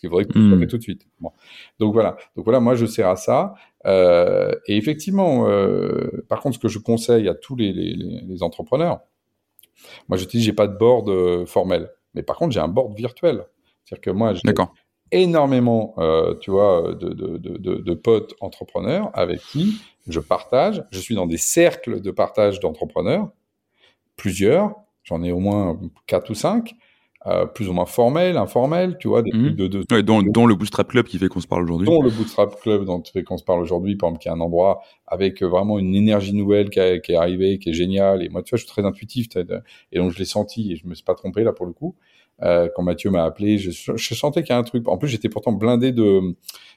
Parce 0.00 0.08
qu'il 0.08 0.08
faudrait 0.10 0.24
que 0.24 0.32
tu 0.32 0.38
Mm. 0.38 0.50
le 0.54 0.58
fasses 0.60 0.68
tout 0.70 0.78
de 0.78 0.82
suite. 0.82 1.06
Bon. 1.20 1.30
Donc 1.78 1.92
voilà. 1.92 2.16
Donc 2.36 2.44
voilà, 2.44 2.60
moi 2.60 2.74
je 2.74 2.86
sers 2.86 3.08
à 3.08 3.16
ça. 3.16 3.54
Euh, 3.86 4.54
et 4.66 4.76
effectivement, 4.76 5.46
euh, 5.48 6.24
par 6.28 6.40
contre, 6.40 6.54
ce 6.56 6.60
que 6.60 6.68
je 6.68 6.78
conseille 6.78 7.28
à 7.28 7.34
tous 7.34 7.54
les, 7.56 7.72
les, 7.72 7.94
les- 7.94 8.20
les 8.22 8.42
entrepreneurs, 8.42 9.00
moi 10.08 10.16
je 10.18 10.24
te 10.24 10.30
dis, 10.30 10.42
j'ai 10.42 10.52
pas 10.52 10.66
de 10.66 10.76
board 10.76 11.08
euh, 11.08 11.44
formel, 11.46 11.90
mais 12.14 12.22
par 12.22 12.36
contre 12.36 12.52
j'ai 12.52 12.60
un 12.60 12.68
board 12.68 12.94
virtuel. 12.96 13.44
C'est-à-dire 13.84 14.00
que 14.02 14.10
moi 14.10 14.32
j'ai 14.34 14.40
énormément, 15.12 15.94
euh, 15.98 16.34
tu 16.40 16.50
vois, 16.50 16.94
de, 16.94 17.08
de, 17.10 17.36
de, 17.38 17.56
de, 17.58 17.74
de 17.76 17.94
potes 17.94 18.34
entrepreneurs 18.40 19.10
avec 19.14 19.40
qui 19.40 19.74
je 20.06 20.20
partage. 20.20 20.84
Je 20.92 20.98
suis 21.00 21.14
dans 21.14 21.26
des 21.26 21.36
cercles 21.36 22.00
de 22.00 22.10
partage 22.10 22.60
d'entrepreneurs, 22.60 23.28
plusieurs. 24.16 24.74
J'en 25.02 25.22
ai 25.22 25.32
au 25.32 25.40
moins 25.40 25.80
quatre 26.06 26.30
ou 26.30 26.34
cinq, 26.34 26.74
euh, 27.26 27.46
plus 27.46 27.68
ou 27.68 27.72
moins 27.72 27.86
formels, 27.86 28.36
informels, 28.36 28.96
tu 28.98 29.08
vois, 29.08 29.22
des 29.22 29.32
trucs 29.32 29.56
de, 29.56 29.66
de, 29.66 29.84
Ouais, 29.90 30.02
dont, 30.02 30.22
dont 30.22 30.46
le 30.46 30.54
Bootstrap 30.54 30.88
Club 30.88 31.06
qui 31.06 31.18
fait 31.18 31.28
qu'on 31.28 31.40
se 31.40 31.46
parle 31.46 31.64
aujourd'hui. 31.64 31.86
dont 31.86 32.02
le 32.02 32.10
Bootstrap 32.10 32.60
Club 32.60 32.84
dont 32.84 33.00
tu 33.00 33.12
fais 33.12 33.22
qu'on 33.22 33.38
se 33.38 33.44
parle 33.44 33.60
aujourd'hui, 33.60 33.96
par 33.96 34.08
exemple, 34.10 34.22
qui 34.22 34.28
est 34.28 34.32
un 34.32 34.40
endroit 34.40 34.82
avec 35.06 35.42
euh, 35.42 35.46
vraiment 35.48 35.78
une 35.78 35.94
énergie 35.94 36.34
nouvelle 36.34 36.68
qui, 36.70 36.78
a- 36.80 36.98
qui 36.98 37.12
est 37.12 37.16
arrivée, 37.16 37.58
qui 37.58 37.70
est 37.70 37.72
géniale. 37.72 38.22
Et 38.22 38.28
moi, 38.28 38.42
tu 38.42 38.50
vois, 38.50 38.58
je 38.58 38.64
suis 38.64 38.70
très 38.72 38.84
intuitif, 38.84 39.28
et 39.92 39.98
donc 39.98 40.12
je 40.12 40.18
l'ai 40.18 40.24
senti 40.24 40.72
et 40.72 40.76
je 40.76 40.86
me 40.86 40.94
suis 40.94 41.04
pas 41.04 41.14
trompé 41.14 41.42
là 41.44 41.52
pour 41.52 41.66
le 41.66 41.72
coup. 41.72 41.96
Euh, 42.42 42.68
quand 42.74 42.82
Mathieu 42.82 43.10
m'a 43.10 43.24
appelé, 43.24 43.58
je, 43.58 43.70
je 43.94 44.14
sentais 44.14 44.42
qu'il 44.42 44.50
y 44.50 44.56
a 44.56 44.58
un 44.58 44.62
truc. 44.62 44.88
En 44.88 44.96
plus, 44.98 45.08
j'étais 45.08 45.28
pourtant 45.28 45.52
blindé 45.52 45.92
de 45.92 46.20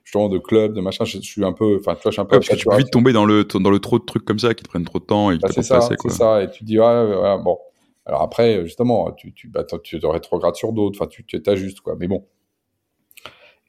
justement 0.04 0.28
de 0.30 0.38
clubs, 0.38 0.74
de 0.74 0.82
machin. 0.82 1.06
Je, 1.06 1.18
je 1.18 1.22
suis 1.22 1.46
un 1.46 1.54
peu, 1.54 1.78
enfin, 1.80 1.96
tu 1.96 2.02
vois, 2.04 2.12
je 2.12 2.16
suis 2.16 2.22
un 2.22 2.26
peu. 2.26 2.36
Ouais, 2.36 2.40
parce 2.40 2.50
que 2.50 2.56
tu 2.56 2.68
peux 2.68 2.76
vite 2.76 2.92
tomber 2.92 3.14
dans 3.14 3.26
le, 3.26 3.44
dans 3.46 3.70
le 3.70 3.80
trop 3.80 4.00
de 4.00 4.04
trucs 4.06 4.26
comme 4.26 4.40
ça 4.40 4.54
qui 4.54 4.64
te 4.64 4.70
prennent 4.70 4.84
trop 4.86 5.00
de 5.00 5.06
temps 5.06 5.32
et 5.32 5.38
qui 5.38 5.44
Bah, 5.44 5.48
te 5.48 5.54
c'est 5.54 5.64
ça, 5.64 5.80
c'est 5.82 5.98
quoi. 5.98 6.12
ça. 6.12 6.42
Et 6.44 6.50
tu 6.50 6.64
dis, 6.64 6.80
ouais, 6.80 6.86
ouais, 6.86 7.38
bon. 7.44 7.58
Alors 8.06 8.22
après, 8.22 8.64
justement, 8.66 9.12
tu, 9.12 9.34
tu, 9.34 9.48
bah, 9.48 9.64
tu 9.84 10.00
te 10.00 10.06
rétrogrades 10.06 10.56
sur 10.56 10.74
d'autres. 10.74 11.00
Enfin, 11.02 11.10
tu 11.10 11.24
t'ajustes, 11.42 11.82
quoi. 11.82 11.96
Mais 12.00 12.08
bon. 12.08 12.26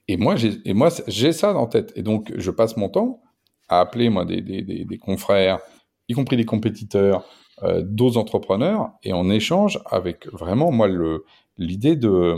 Et 0.07 0.17
moi, 0.17 0.35
j'ai, 0.35 1.31
ça 1.31 1.55
en 1.55 1.67
tête. 1.67 1.91
Et 1.95 2.03
donc, 2.03 2.31
je 2.35 2.51
passe 2.51 2.77
mon 2.77 2.89
temps 2.89 3.21
à 3.69 3.79
appeler, 3.79 4.09
moi, 4.09 4.25
des, 4.25 4.41
des, 4.41 4.61
des, 4.61 4.85
des 4.85 4.97
confrères 4.97 5.59
y 6.07 6.13
compris 6.13 6.37
des 6.37 6.45
compétiteurs, 6.45 7.25
euh, 7.63 7.81
d'autres 7.83 8.17
entrepreneurs, 8.17 8.91
et 9.03 9.13
on 9.13 9.29
échange 9.29 9.79
avec 9.85 10.27
vraiment, 10.31 10.71
moi, 10.71 10.87
l'idée 11.57 11.95
de 11.95 12.35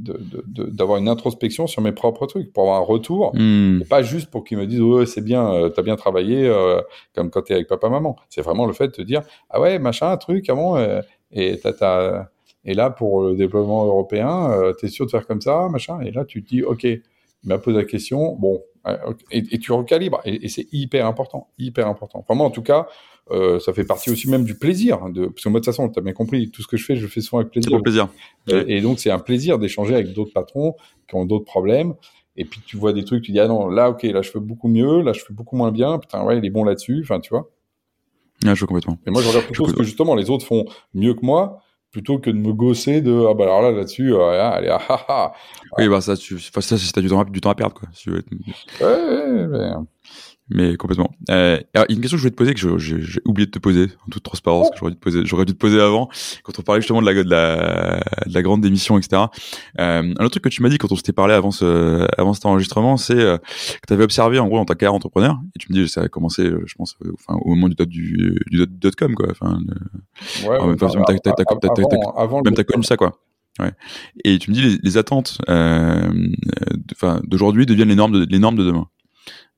d'avoir 0.00 0.98
une 0.98 1.08
introspection 1.08 1.66
sur 1.66 1.82
mes 1.82 1.90
propres 1.90 2.26
trucs, 2.26 2.52
pour 2.52 2.62
avoir 2.62 2.80
un 2.80 2.84
retour, 2.84 3.32
hmm. 3.34 3.80
et 3.82 3.84
pas 3.84 4.00
juste 4.02 4.30
pour 4.30 4.44
qu'ils 4.44 4.56
me 4.56 4.64
disent 4.64 4.80
ouais 4.80 5.06
c'est 5.06 5.24
bien, 5.24 5.52
euh, 5.52 5.70
t'as 5.70 5.82
bien 5.82 5.96
travaillé, 5.96 6.46
euh, 6.46 6.80
comme 7.16 7.30
quand 7.30 7.42
t'es 7.42 7.54
avec 7.54 7.66
papa 7.66 7.88
maman. 7.88 8.14
C'est 8.28 8.42
vraiment 8.42 8.66
le 8.66 8.72
fait 8.72 8.86
de 8.86 8.92
te 8.92 9.02
dire 9.02 9.22
ah 9.50 9.60
ouais 9.60 9.80
machin 9.80 10.08
un 10.12 10.16
truc 10.16 10.48
avant 10.50 10.76
euh, 10.76 11.00
et 11.32 11.58
t'as, 11.58 12.28
et 12.64 12.74
là 12.74 12.90
pour 12.90 13.22
le 13.22 13.36
développement 13.36 13.84
européen 13.84 14.72
t'es 14.80 14.88
sûr 14.88 15.06
de 15.06 15.10
faire 15.10 15.26
comme 15.26 15.40
ça 15.40 15.68
machin 15.70 16.00
et 16.00 16.10
là 16.10 16.24
tu 16.24 16.42
te 16.42 16.48
dis 16.48 16.62
ok 16.62 16.84
il 16.84 17.00
m'a 17.44 17.58
posé 17.58 17.76
la 17.76 17.84
question 17.84 18.34
bon 18.34 18.62
et, 19.30 19.42
et 19.50 19.58
tu 19.58 19.72
recalibres 19.72 20.20
et, 20.24 20.44
et 20.44 20.48
c'est 20.48 20.66
hyper 20.72 21.06
important 21.06 21.48
hyper 21.58 21.86
important. 21.86 22.24
Vraiment 22.26 22.46
en 22.46 22.50
tout 22.50 22.62
cas 22.62 22.88
euh, 23.30 23.58
ça 23.60 23.72
fait 23.72 23.84
partie 23.84 24.10
aussi 24.10 24.28
même 24.28 24.44
du 24.44 24.54
plaisir. 24.54 25.00
De, 25.10 25.26
parce 25.26 25.44
que 25.44 25.48
moi, 25.48 25.60
de 25.60 25.64
toute 25.64 25.74
façon, 25.74 25.88
tu 25.88 25.98
as 25.98 26.02
bien 26.02 26.12
compris, 26.12 26.50
tout 26.50 26.62
ce 26.62 26.68
que 26.68 26.76
je 26.76 26.84
fais, 26.84 26.96
je 26.96 27.02
le 27.02 27.08
fais 27.08 27.20
souvent 27.20 27.40
avec 27.40 27.52
plaisir. 27.52 27.70
Pour 27.70 27.82
plaisir. 27.82 28.08
Et, 28.48 28.80
donc, 28.80 28.98
c'est 28.98 29.10
un 29.10 29.18
plaisir 29.18 29.58
d'échanger 29.58 29.94
avec 29.94 30.12
d'autres 30.12 30.32
patrons 30.32 30.74
qui 31.08 31.14
ont 31.14 31.26
d'autres 31.26 31.44
problèmes. 31.44 31.94
Et 32.36 32.44
puis, 32.44 32.60
tu 32.64 32.76
vois 32.76 32.92
des 32.92 33.04
trucs, 33.04 33.24
tu 33.24 33.32
dis, 33.32 33.40
ah 33.40 33.48
non, 33.48 33.68
là, 33.68 33.90
ok, 33.90 34.04
là, 34.04 34.22
je 34.22 34.30
fais 34.30 34.40
beaucoup 34.40 34.68
mieux, 34.68 35.02
là, 35.02 35.12
je 35.12 35.20
fais 35.20 35.34
beaucoup 35.34 35.56
moins 35.56 35.72
bien. 35.72 35.98
Putain, 35.98 36.24
ouais, 36.24 36.38
il 36.38 36.44
est 36.44 36.50
bon 36.50 36.64
là-dessus. 36.64 37.00
Enfin, 37.02 37.20
tu 37.20 37.30
vois. 37.30 37.50
Ah, 38.46 38.54
je 38.54 38.64
complètement. 38.64 38.98
Et 39.06 39.10
moi, 39.10 39.22
je 39.22 39.28
regarde 39.28 39.46
plutôt 39.46 39.68
ce 39.68 39.72
que 39.72 39.82
justement 39.82 40.14
les 40.14 40.30
autres 40.30 40.46
font 40.46 40.64
mieux 40.94 41.14
que 41.14 41.24
moi 41.24 41.60
plutôt 41.90 42.18
que 42.18 42.30
de 42.30 42.36
me 42.36 42.52
gosser 42.52 43.00
de 43.00 43.26
ah 43.28 43.34
bah 43.34 43.44
alors 43.44 43.62
là 43.62 43.72
là-dessus 43.72 44.12
euh, 44.12 44.50
allez 44.50 44.68
ah, 44.68 44.80
ah, 44.88 45.04
ah, 45.08 45.32
oui 45.78 45.88
bah 45.88 46.00
ça 46.00 46.16
tu 46.16 46.38
ça 46.38 46.60
si 46.60 46.92
t'as 46.92 47.00
du 47.00 47.08
temps 47.08 47.24
du 47.24 47.40
temps 47.40 47.50
à 47.50 47.54
perdre 47.54 47.74
quoi 47.74 47.88
si 47.92 48.10
ouais, 48.10 48.22
ouais, 48.80 49.46
ouais, 49.46 49.70
mais 50.50 50.76
complètement. 50.76 51.10
Euh, 51.30 51.60
alors, 51.74 51.86
une 51.88 52.00
question 52.00 52.16
que 52.16 52.22
je 52.22 52.28
voulais 52.28 52.30
te 52.30 52.36
poser, 52.36 52.54
que 52.54 52.78
j'ai 52.78 53.20
oublié 53.26 53.46
de 53.46 53.50
te 53.50 53.58
poser, 53.58 53.88
en 54.06 54.10
toute 54.10 54.22
transparence, 54.22 54.70
que 54.70 54.76
j'aurais 54.78 54.92
dû 54.92 54.96
te 54.96 55.02
poser, 55.02 55.20
j'aurais 55.24 55.44
dû 55.44 55.52
te 55.52 55.58
poser 55.58 55.80
avant, 55.80 56.08
quand 56.42 56.58
on 56.58 56.62
parlait 56.62 56.80
justement 56.80 57.02
de 57.02 57.06
la, 57.06 57.22
de 57.22 57.28
la, 57.28 58.00
de 58.26 58.34
la 58.34 58.42
grande 58.42 58.60
démission, 58.60 58.98
etc. 58.98 59.22
Euh, 59.78 60.14
un 60.18 60.24
autre 60.24 60.30
truc 60.30 60.44
que 60.44 60.48
tu 60.48 60.62
m'as 60.62 60.68
dit 60.68 60.78
quand 60.78 60.90
on 60.90 60.96
s'était 60.96 61.12
parlé 61.12 61.34
avant 61.34 61.50
ce, 61.50 62.06
avant 62.18 62.32
cet 62.32 62.46
enregistrement, 62.46 62.96
c'est 62.96 63.18
euh, 63.18 63.38
que 63.38 63.86
tu 63.86 63.92
avais 63.92 64.04
observé, 64.04 64.38
en 64.38 64.46
gros, 64.46 64.56
dans 64.56 64.64
ta 64.64 64.74
carrière 64.74 64.94
entrepreneur, 64.94 65.38
et 65.54 65.58
tu 65.58 65.72
me 65.72 65.78
dis, 65.78 65.88
ça 65.88 66.02
a 66.02 66.08
commencé, 66.08 66.42
euh, 66.42 66.62
je 66.66 66.74
pense, 66.74 66.96
euh, 67.04 67.12
enfin, 67.14 67.38
au 67.42 67.50
moment 67.50 67.68
du 67.68 67.74
dot, 67.74 67.88
du, 67.88 68.40
du 68.50 68.66
dot, 68.66 68.96
com, 68.96 69.14
quoi. 69.14 69.28
Enfin, 69.30 69.58
ouais, 70.48 70.58
même, 70.58 70.76
enfin, 70.80 70.88
avant, 72.16 72.42
même 72.42 72.54
t'as 72.54 72.64
connu 72.64 72.84
ça, 72.84 72.96
quoi. 72.96 73.18
Ouais. 73.60 73.72
Et 74.24 74.38
tu 74.38 74.50
me 74.50 74.54
dis 74.54 74.62
les, 74.62 74.78
les 74.80 74.96
attentes 74.98 75.38
euh, 75.48 76.08
d'aujourd'hui 77.24 77.66
deviennent 77.66 77.88
les 77.88 77.96
normes 77.96 78.12
de, 78.12 78.26
les 78.30 78.38
normes 78.38 78.56
de 78.56 78.64
demain 78.64 78.86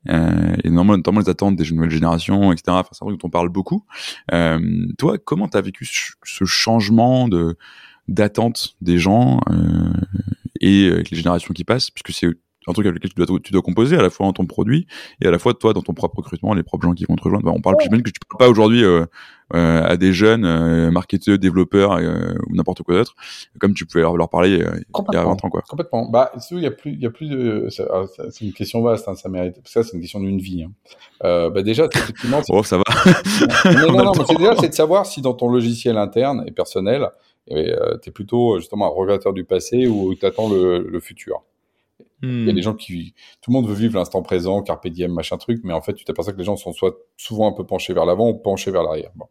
euh, 0.09 0.57
et 0.65 0.71
notamment, 0.71 1.21
les 1.21 1.29
attentes 1.29 1.57
des 1.57 1.71
nouvelles 1.71 1.91
générations, 1.91 2.53
etc. 2.53 2.65
Enfin, 2.69 2.89
c'est 2.93 3.05
un 3.05 3.09
truc 3.09 3.21
dont 3.21 3.27
on 3.27 3.31
parle 3.31 3.49
beaucoup. 3.49 3.85
Euh, 4.33 4.87
toi, 4.99 5.19
comment 5.19 5.49
tu 5.49 5.59
as 5.59 5.61
vécu 5.61 5.87
ce 5.87 6.45
changement 6.45 7.29
de 7.29 7.57
d'attente 8.09 8.75
des 8.81 8.99
gens 8.99 9.41
euh, 9.51 9.93
et 10.61 10.91
avec 10.91 11.11
les 11.11 11.17
générations 11.17 11.55
qui 11.55 11.65
passent, 11.65 11.91
puisque 11.91 12.13
c'est 12.13 12.27
un 12.71 12.73
truc 12.73 12.87
avec 12.87 13.03
lequel 13.03 13.11
tu 13.11 13.25
dois, 13.25 13.41
tu 13.43 13.53
dois 13.53 13.63
composer 13.63 13.97
à 13.97 14.03
la 14.03 14.11
fois 14.11 14.27
dans 14.27 14.33
ton 14.33 14.47
produit 14.47 14.87
et 15.21 15.27
à 15.27 15.31
la 15.31 15.39
fois 15.39 15.55
toi 15.55 15.73
dans 15.73 15.83
ton 15.83 15.95
propre 15.95 16.19
recrutement, 16.19 16.55
les 16.55 16.63
propres 16.63 16.87
gens 16.87 16.95
qui 16.95 17.05
vont 17.05 17.17
te 17.17 17.23
rejoindre. 17.23 17.53
on 17.53 17.61
parle, 17.61 17.77
plus 17.77 17.89
que 17.89 18.11
tu 18.11 18.21
parles 18.29 18.39
pas 18.39 18.49
aujourd'hui 18.49 18.85
euh, 18.85 19.05
euh, 19.55 19.83
à 19.83 19.97
des 19.97 20.13
jeunes 20.13 20.45
euh, 20.45 20.91
marketeurs, 20.91 21.39
développeurs 21.39 21.93
euh, 21.93 22.35
ou 22.49 22.55
n'importe 22.55 22.83
quoi 22.83 22.95
d'autre, 22.95 23.17
comme 23.59 23.75
tu 23.75 23.85
pouvais 23.85 24.03
leur, 24.03 24.17
leur 24.17 24.29
parler 24.29 24.63
euh, 24.63 24.71
il 24.77 25.15
y 25.15 25.17
a 25.17 25.25
20 25.25 25.45
ans 25.45 25.51
quoi. 25.51 25.63
Complètement. 25.69 26.09
Bah, 26.09 26.31
il 26.51 26.61
y 26.61 26.67
a 26.67 26.71
plus, 26.71 26.93
il 26.93 27.01
y 27.01 27.07
a 27.07 27.11
plus 27.11 27.29
de, 27.29 27.69
ah, 27.93 28.05
c'est 28.31 28.45
une 28.45 28.53
question 28.53 28.83
vaste, 28.83 29.09
hein, 29.09 29.17
ça 29.17 29.29
mérite. 29.29 29.55
Parce 29.55 29.75
que 29.75 29.83
ça, 29.83 29.83
c'est 29.83 29.97
une 29.97 30.01
question 30.01 30.21
d'une 30.21 30.39
vie. 30.39 30.63
Hein. 30.63 30.73
Euh, 31.25 31.51
bah 31.51 31.63
déjà, 31.63 31.89
effectivement. 31.93 32.41
oh, 32.49 32.63
ça 32.63 32.79
va. 32.79 32.85
non, 33.65 33.93
non, 33.93 34.05
non, 34.05 34.13
mais 34.17 34.25
c'est 34.29 34.37
déjà, 34.37 34.57
c'est 34.57 34.69
de 34.69 34.75
savoir 34.75 35.07
si 35.07 35.21
dans 35.21 35.35
ton 35.35 35.49
logiciel 35.49 35.97
interne 35.99 36.45
et 36.47 36.53
personnel, 36.53 37.09
eh 37.49 37.75
tu 38.03 38.11
es 38.11 38.13
plutôt 38.13 38.59
justement 38.59 38.87
un 38.87 38.97
regretteur 38.97 39.33
du 39.33 39.45
passé 39.45 39.89
ou 39.89 40.15
tu 40.15 40.25
attends 40.25 40.49
le, 40.49 40.87
le 40.89 41.01
futur. 41.01 41.43
Il 42.23 42.47
y 42.47 42.51
a 42.51 42.53
des 42.53 42.61
hmm. 42.61 42.63
gens 42.63 42.75
qui, 42.75 43.15
tout 43.41 43.51
le 43.51 43.55
monde 43.55 43.67
veut 43.67 43.75
vivre 43.75 43.97
l'instant 43.99 44.23
présent, 44.23 44.63
carpe 44.63 44.87
diem, 44.89 45.13
machin 45.13 45.39
truc, 45.39 45.63
mais 45.65 45.73
en 45.73 45.81
fait, 45.81 45.95
tu 45.95 46.05
t'aperçois 46.05 46.35
que 46.35 46.39
les 46.39 46.45
gens 46.45 46.57
sont 46.57 46.73
soit 46.73 46.99
souvent 47.17 47.49
un 47.49 47.53
peu 47.53 47.65
penchés 47.65 47.95
vers 47.95 48.05
l'avant 48.05 48.29
ou 48.29 48.35
penchés 48.35 48.71
vers 48.71 48.83
l'arrière. 48.83 49.11
Bon. 49.15 49.27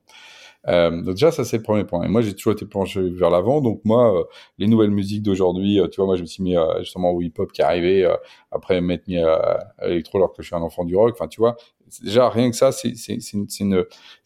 Euh, 0.68 0.90
donc 0.92 1.16
déjà, 1.16 1.32
ça 1.32 1.46
c'est 1.46 1.58
le 1.58 1.64
premier 1.64 1.86
point. 1.86 2.04
Et 2.04 2.08
moi, 2.10 2.22
j'ai 2.22 2.34
toujours 2.34 2.54
été 2.54 2.66
penché 2.66 3.02
vers 3.10 3.30
l'avant. 3.30 3.62
Donc 3.62 3.82
moi, 3.86 4.20
euh, 4.20 4.24
les 4.58 4.68
nouvelles 4.68 4.92
musiques 4.92 5.24
d'aujourd'hui, 5.24 5.80
euh, 5.80 5.88
tu 5.88 5.98
vois, 5.98 6.06
moi, 6.06 6.16
je 6.16 6.22
me 6.22 6.28
suis 6.28 6.44
mis 6.44 6.56
justement 6.80 7.12
au 7.12 7.22
hip-hop 7.22 7.52
qui 7.52 7.62
est 7.62 7.66
arrivé 7.66 8.10
après 8.52 8.82
m'être 8.82 9.08
mis 9.08 9.18
à, 9.18 9.72
à 9.78 9.88
l'électro 9.88 10.18
alors 10.18 10.34
que 10.34 10.42
je 10.42 10.48
suis 10.48 10.56
un 10.56 10.62
enfant 10.62 10.84
du 10.84 10.96
rock. 10.96 11.12
Enfin, 11.14 11.28
tu 11.28 11.40
vois, 11.40 11.56
déjà 12.04 12.30
rien 12.30 12.50
que 12.50 12.56
ça, 12.56 12.72
c'est 12.72 12.94
une, 13.34 13.48
une, 13.60 13.86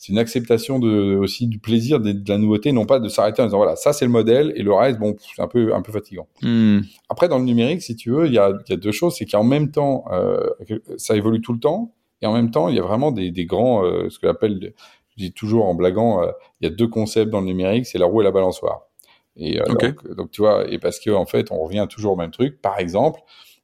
une, 0.09 0.17
acceptation 0.17 0.79
de, 0.79 1.15
aussi 1.15 1.47
du 1.47 1.59
plaisir 1.59 1.99
de, 1.99 2.11
de 2.11 2.29
la 2.29 2.37
nouveauté, 2.37 2.71
non 2.71 2.85
pas 2.85 2.99
de 2.99 3.07
s'arrêter 3.09 3.41
en 3.41 3.45
disant 3.45 3.57
voilà, 3.57 3.75
ça 3.75 3.93
c'est 3.93 4.05
le 4.05 4.11
modèle 4.11 4.53
et 4.55 4.63
le 4.63 4.73
reste, 4.73 4.99
bon, 4.99 5.15
c'est 5.35 5.41
un 5.41 5.47
peu, 5.47 5.73
un 5.73 5.81
peu 5.81 5.91
fatigant. 5.91 6.27
Hmm. 6.41 6.79
Après, 7.09 7.29
dans 7.29 7.37
le 7.37 7.45
numérique, 7.45 7.81
si 7.81 7.95
tu 7.95 8.09
veux, 8.11 8.25
il 8.25 8.33
y 8.33 8.39
a, 8.39 8.51
y 8.69 8.73
a 8.73 8.77
deux 8.77 8.91
choses, 8.91 9.15
c'est 9.17 9.25
qu'en 9.25 9.43
même 9.43 9.71
temps, 9.71 10.05
ça 10.97 11.15
évolue 11.15 11.41
tout 11.41 11.53
le 11.53 11.59
temps, 11.59 11.93
et 12.23 12.25
en 12.25 12.33
même 12.33 12.51
temps, 12.51 12.69
il 12.69 12.75
y 12.75 12.79
a 12.79 12.81
vraiment 12.81 13.11
des, 13.11 13.31
des 13.31 13.45
grands, 13.45 13.83
euh, 13.83 14.09
ce 14.09 14.17
que 14.17 14.27
j'appelle, 14.27 14.73
je 15.17 15.23
dis 15.23 15.33
toujours 15.33 15.65
en 15.65 15.75
blaguant, 15.75 16.23
euh, 16.23 16.31
il 16.61 16.69
y 16.69 16.71
a 16.71 16.73
deux 16.73 16.87
concepts 16.87 17.31
dans 17.31 17.39
le 17.41 17.47
numérique, 17.47 17.85
c'est 17.85 17.97
la 17.97 18.05
roue 18.05 18.21
et 18.21 18.23
la 18.23 18.31
balançoire. 18.31 18.87
Et 19.35 19.59
euh, 19.59 19.65
donc, 19.65 20.15
donc, 20.15 20.31
tu 20.31 20.41
vois, 20.41 20.69
et 20.71 20.79
parce 20.79 20.99
que 20.99 21.09
en 21.09 21.25
fait, 21.25 21.51
on 21.51 21.63
revient 21.63 21.87
toujours 21.89 22.13
au 22.13 22.15
même 22.15 22.31
truc. 22.31 22.61
Par 22.61 22.79
exemple, 22.79 23.21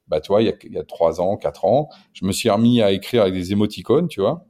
bah, 0.08 0.20
tu 0.20 0.28
vois, 0.28 0.42
il 0.42 0.46
y 0.46 0.50
a, 0.50 0.54
il 0.64 0.72
y 0.72 0.78
a 0.78 0.84
3 0.84 1.20
ans, 1.20 1.36
4 1.36 1.64
ans, 1.64 1.88
je 2.12 2.24
me 2.24 2.32
suis 2.32 2.50
remis 2.50 2.82
à 2.82 2.90
écrire 2.90 3.22
avec 3.22 3.34
des 3.34 3.52
émoticônes, 3.52 4.08
tu 4.08 4.20
vois. 4.20 4.46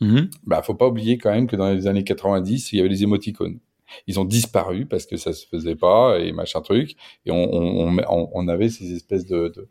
Mm 0.00 0.22
Bah, 0.44 0.62
faut 0.62 0.74
pas 0.74 0.86
oublier 0.86 1.18
quand 1.18 1.30
même 1.30 1.46
que 1.46 1.56
dans 1.56 1.70
les 1.70 1.86
années 1.86 2.04
90, 2.04 2.72
il 2.72 2.76
y 2.76 2.80
avait 2.80 2.88
les 2.88 3.02
émoticônes. 3.02 3.58
Ils 4.06 4.18
ont 4.20 4.24
disparu 4.24 4.86
parce 4.86 5.06
que 5.06 5.16
ça 5.16 5.32
se 5.32 5.46
faisait 5.46 5.76
pas 5.76 6.18
et 6.18 6.32
machin 6.32 6.60
truc. 6.62 6.96
Et 7.26 7.30
on, 7.30 7.52
on, 7.52 7.98
on, 7.98 8.30
on 8.32 8.48
avait 8.48 8.68
ces 8.68 8.94
espèces 8.94 9.26
de, 9.26 9.48
de... 9.48 9.68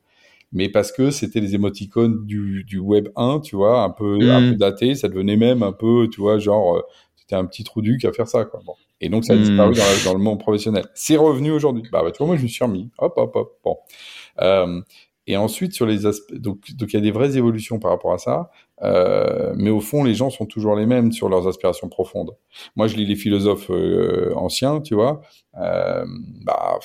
mais 0.52 0.70
parce 0.70 0.92
que 0.92 1.12
c'était 1.12 1.40
les 1.40 1.56
émoticônes 1.56 2.26
du, 2.26 2.64
du 2.64 2.80
web 2.80 3.10
1, 3.16 3.40
tu 3.40 3.56
vois, 3.56 3.84
un 3.84 3.90
peu, 3.90 4.20
un 4.22 4.42
mhm. 4.42 4.52
peu 4.52 4.56
daté. 4.58 4.96
Ça 4.96 5.08
devenait 5.08 5.38
même 5.38 5.64
un 5.64 5.72
peu, 5.72 6.08
tu 6.12 6.22
vois, 6.22 6.40
genre, 6.40 6.78
euh, 6.78 6.82
c'était 7.16 7.36
un 7.36 7.46
petit 7.46 7.64
trou 7.64 7.82
duc 7.82 8.04
à 8.06 8.12
faire 8.12 8.28
ça, 8.28 8.46
quoi. 8.46 8.62
Bon. 8.66 8.74
Et 9.00 9.10
donc, 9.10 9.26
ça 9.26 9.34
a 9.34 9.38
disparu 9.38 9.72
mhm. 9.72 9.78
dans, 9.78 10.12
dans, 10.12 10.18
le 10.18 10.24
monde 10.24 10.40
professionnel. 10.40 10.86
C'est 10.94 11.18
revenu 11.18 11.52
aujourd'hui. 11.52 11.84
Bah, 11.92 12.02
bah, 12.04 12.12
tu 12.12 12.18
vois, 12.20 12.28
moi, 12.28 12.36
je 12.36 12.44
me 12.44 12.48
suis 12.48 12.64
remis. 12.64 12.90
Hop, 12.98 13.14
hop, 13.16 13.36
hop. 13.36 13.60
Bon. 13.64 13.78
Euh, 14.42 14.82
et 15.28 15.38
ensuite, 15.38 15.74
sur 15.74 15.86
les 15.86 16.06
aspects, 16.06 16.34
donc, 16.34 16.74
donc 16.76 16.92
il 16.92 16.96
y 16.96 17.00
a 17.00 17.02
des 17.02 17.12
vraies 17.12 17.38
évolutions 17.38 17.80
par 17.80 17.92
rapport 17.92 18.14
à 18.14 18.18
ça, 18.18 18.50
euh, 18.82 19.54
mais 19.56 19.70
au 19.70 19.80
fond, 19.80 20.04
les 20.04 20.16
gens 20.16 20.30
sont 20.30 20.46
toujours 20.46 20.76
les 20.76 20.86
mêmes 20.86 21.12
sur 21.12 21.30
leurs 21.30 21.48
aspirations 21.48 21.90
profondes. 21.90 22.36
Moi, 22.76 22.88
je 22.88 22.98
lis 22.98 23.06
les 23.06 23.16
philosophes 23.16 23.70
euh, 23.70 24.34
anciens, 24.36 24.82
tu 24.82 24.96
vois, 24.96 25.22
euh, 25.58 26.06
bah, 26.44 26.74
euh, 26.76 26.80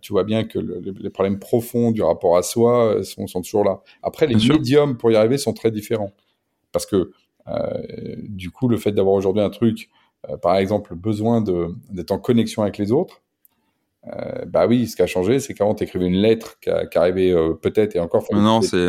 tu 0.00 0.12
vois 0.12 0.24
bien 0.24 0.44
que 0.44 0.58
le, 0.58 0.80
les 0.98 1.10
problèmes 1.10 1.38
profonds 1.38 1.90
du 1.90 2.02
rapport 2.02 2.36
à 2.36 2.42
soi 2.42 2.96
euh, 2.96 3.02
sont, 3.02 3.26
sont 3.26 3.42
toujours 3.42 3.64
là. 3.64 3.80
Après, 4.02 4.26
les 4.26 4.34
bien 4.34 4.54
médiums 4.54 4.90
sûr. 4.90 4.98
pour 4.98 5.10
y 5.10 5.16
arriver 5.16 5.38
sont 5.38 5.52
très 5.52 5.70
différents, 5.70 6.12
parce 6.72 6.86
que 6.86 7.10
du 8.22 8.50
coup, 8.50 8.66
le 8.66 8.76
fait 8.76 8.90
d'avoir 8.90 9.14
aujourd'hui 9.14 9.42
un 9.42 9.50
truc, 9.50 9.88
par 10.42 10.56
exemple, 10.56 10.90
le 10.94 10.96
besoin 10.96 11.44
d'être 11.90 12.10
en 12.10 12.18
connexion 12.18 12.62
avec 12.62 12.76
les 12.76 12.90
autres 12.90 13.22
euh, 14.12 14.44
bah 14.46 14.66
oui, 14.66 14.86
ce 14.86 14.94
qui 14.94 15.02
a 15.02 15.06
changé, 15.06 15.40
c'est 15.40 15.54
qu'avant, 15.54 15.74
tu 15.74 15.84
écrivais 15.84 16.06
une 16.06 16.20
lettre 16.20 16.58
qui, 16.60 16.70
qui 16.90 16.98
arrivait 16.98 17.32
euh, 17.32 17.54
peut-être 17.54 17.96
et 17.96 18.00
encore. 18.00 18.24
Non, 18.32 18.62
c'est 18.62 18.88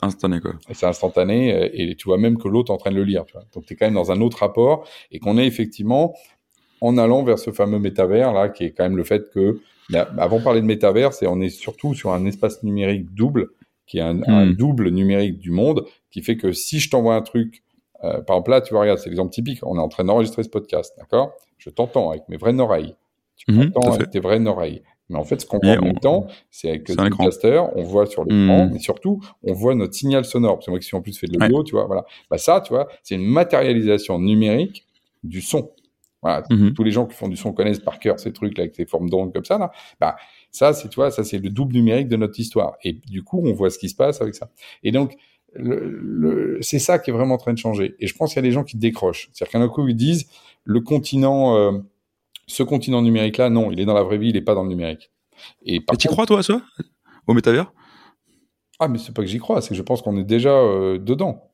instantané, 0.00 0.40
quoi. 0.40 0.52
C'est 0.72 0.86
instantané 0.86 1.54
euh, 1.54 1.68
et 1.72 1.94
tu 1.96 2.08
vois 2.08 2.18
même 2.18 2.38
que 2.38 2.48
l'autre 2.48 2.72
est 2.72 2.74
en 2.74 2.78
train 2.78 2.90
de 2.90 2.96
le 2.96 3.04
lire. 3.04 3.24
Tu 3.26 3.34
vois. 3.34 3.44
Donc, 3.52 3.66
tu 3.66 3.74
es 3.74 3.76
quand 3.76 3.86
même 3.86 3.94
dans 3.94 4.10
un 4.10 4.20
autre 4.20 4.38
rapport 4.38 4.88
et 5.10 5.18
qu'on 5.18 5.36
est 5.36 5.46
effectivement 5.46 6.14
en 6.80 6.96
allant 6.96 7.22
vers 7.24 7.38
ce 7.38 7.50
fameux 7.50 7.78
métavers, 7.78 8.32
là, 8.32 8.48
qui 8.48 8.64
est 8.64 8.70
quand 8.72 8.84
même 8.84 8.96
le 8.96 9.04
fait 9.04 9.30
que, 9.30 9.60
avant 9.92 10.38
de 10.38 10.44
parler 10.44 10.60
de 10.60 10.66
métavers, 10.66 11.12
c'est 11.12 11.26
on 11.26 11.40
est 11.40 11.50
surtout 11.50 11.94
sur 11.94 12.12
un 12.12 12.24
espace 12.24 12.62
numérique 12.62 13.14
double, 13.14 13.50
qui 13.86 13.98
est 13.98 14.02
un, 14.02 14.14
hmm. 14.14 14.24
un 14.28 14.46
double 14.46 14.90
numérique 14.90 15.38
du 15.38 15.50
monde, 15.50 15.84
qui 16.10 16.22
fait 16.22 16.36
que 16.36 16.52
si 16.52 16.80
je 16.80 16.90
t'envoie 16.90 17.14
un 17.14 17.22
truc, 17.22 17.62
euh, 18.02 18.20
par 18.22 18.36
exemple 18.36 18.50
là, 18.50 18.60
tu 18.60 18.72
vois, 18.72 18.82
regarde, 18.82 18.98
c'est 18.98 19.10
l'exemple 19.10 19.32
typique, 19.32 19.60
on 19.62 19.76
est 19.76 19.80
en 19.80 19.88
train 19.88 20.04
d'enregistrer 20.04 20.42
ce 20.42 20.48
podcast, 20.48 20.94
d'accord? 20.98 21.32
Je 21.58 21.70
t'entends 21.70 22.10
avec 22.10 22.28
mes 22.28 22.36
vraies 22.36 22.58
oreilles 22.58 22.94
tu 23.36 23.52
mmh, 23.52 23.72
entends 23.74 23.92
avec 23.92 24.10
tes 24.10 24.20
vraies 24.20 24.44
oreilles. 24.46 24.82
Mais 25.10 25.18
en 25.18 25.24
fait, 25.24 25.40
ce 25.40 25.46
qu'on 25.46 25.58
voit 25.58 25.76
en 25.76 25.82
même 25.82 25.98
temps, 25.98 26.26
c'est 26.50 26.70
avec 26.70 26.88
le 26.88 27.16
caster, 27.16 27.62
on 27.74 27.82
voit 27.82 28.06
sur 28.06 28.24
l'écran, 28.24 28.66
mmh. 28.66 28.70
mais 28.72 28.78
surtout, 28.78 29.20
on 29.42 29.52
voit 29.52 29.74
notre 29.74 29.92
signal 29.92 30.24
sonore. 30.24 30.56
Parce 30.56 30.66
que 30.66 30.70
moi 30.70 30.80
qui 30.80 30.86
suis 30.86 30.96
en 30.96 31.02
plus 31.02 31.18
fait 31.18 31.26
de 31.26 31.38
l'audio, 31.38 31.58
ouais. 31.58 31.64
tu 31.64 31.72
vois, 31.72 31.84
voilà. 31.84 32.06
Bah 32.30 32.38
ça, 32.38 32.62
tu 32.62 32.72
vois, 32.72 32.88
c'est 33.02 33.14
une 33.16 33.26
matérialisation 33.26 34.18
numérique 34.18 34.86
du 35.22 35.42
son. 35.42 35.70
Voilà. 36.24 36.42
Mmh. 36.50 36.72
Tous 36.72 36.82
les 36.82 36.90
gens 36.90 37.06
qui 37.06 37.14
font 37.14 37.28
du 37.28 37.36
son 37.36 37.52
connaissent 37.52 37.78
par 37.78 38.00
cœur 38.00 38.18
ces 38.18 38.32
trucs 38.32 38.58
là 38.58 38.62
avec 38.62 38.74
ces 38.74 38.86
formes 38.86 39.08
d'ondes 39.08 39.32
comme 39.32 39.44
ça 39.44 39.58
là. 39.58 39.70
Bah 40.00 40.16
ça, 40.50 40.72
c'est 40.72 40.88
tu 40.88 40.96
vois, 40.96 41.12
ça 41.12 41.22
c'est 41.22 41.38
le 41.38 41.50
double 41.50 41.74
numérique 41.74 42.08
de 42.08 42.16
notre 42.16 42.40
histoire. 42.40 42.74
Et 42.82 42.94
du 42.94 43.22
coup, 43.22 43.40
on 43.44 43.52
voit 43.52 43.70
ce 43.70 43.78
qui 43.78 43.88
se 43.88 43.94
passe 43.94 44.20
avec 44.20 44.34
ça. 44.34 44.50
Et 44.82 44.90
donc, 44.90 45.14
le, 45.52 45.86
le, 45.86 46.58
c'est 46.62 46.80
ça 46.80 46.98
qui 46.98 47.10
est 47.10 47.12
vraiment 47.12 47.34
en 47.34 47.38
train 47.38 47.52
de 47.52 47.58
changer. 47.58 47.94
Et 48.00 48.08
je 48.08 48.16
pense 48.16 48.30
qu'il 48.32 48.38
y 48.38 48.44
a 48.44 48.48
des 48.48 48.50
gens 48.50 48.64
qui 48.64 48.76
décrochent. 48.76 49.30
C'est-à-dire 49.32 49.52
qu'un 49.52 49.68
coup 49.68 49.86
ils 49.86 49.94
disent 49.94 50.26
le 50.64 50.80
continent 50.80 51.56
euh, 51.56 51.78
ce 52.46 52.62
continent 52.62 53.02
numérique-là, 53.02 53.50
non, 53.50 53.70
il 53.70 53.80
est 53.80 53.84
dans 53.84 53.94
la 53.94 54.02
vraie 54.02 54.18
vie, 54.18 54.28
il 54.28 54.34
n'est 54.34 54.42
pas 54.42 54.54
dans 54.54 54.62
le 54.62 54.68
numérique. 54.68 55.10
Et, 55.64 55.80
par 55.80 55.96
tu 55.96 56.08
crois, 56.08 56.26
toi, 56.26 56.40
à 56.40 56.42
ça? 56.42 56.62
Au 57.26 57.34
métavers? 57.34 57.72
Ah, 58.78 58.88
mais 58.88 58.98
c'est 58.98 59.14
pas 59.14 59.22
que 59.22 59.28
j'y 59.28 59.38
crois, 59.38 59.60
c'est 59.60 59.70
que 59.70 59.74
je 59.74 59.82
pense 59.82 60.02
qu'on 60.02 60.16
est 60.18 60.24
déjà 60.24 60.52
euh, 60.52 60.98
dedans. 60.98 61.50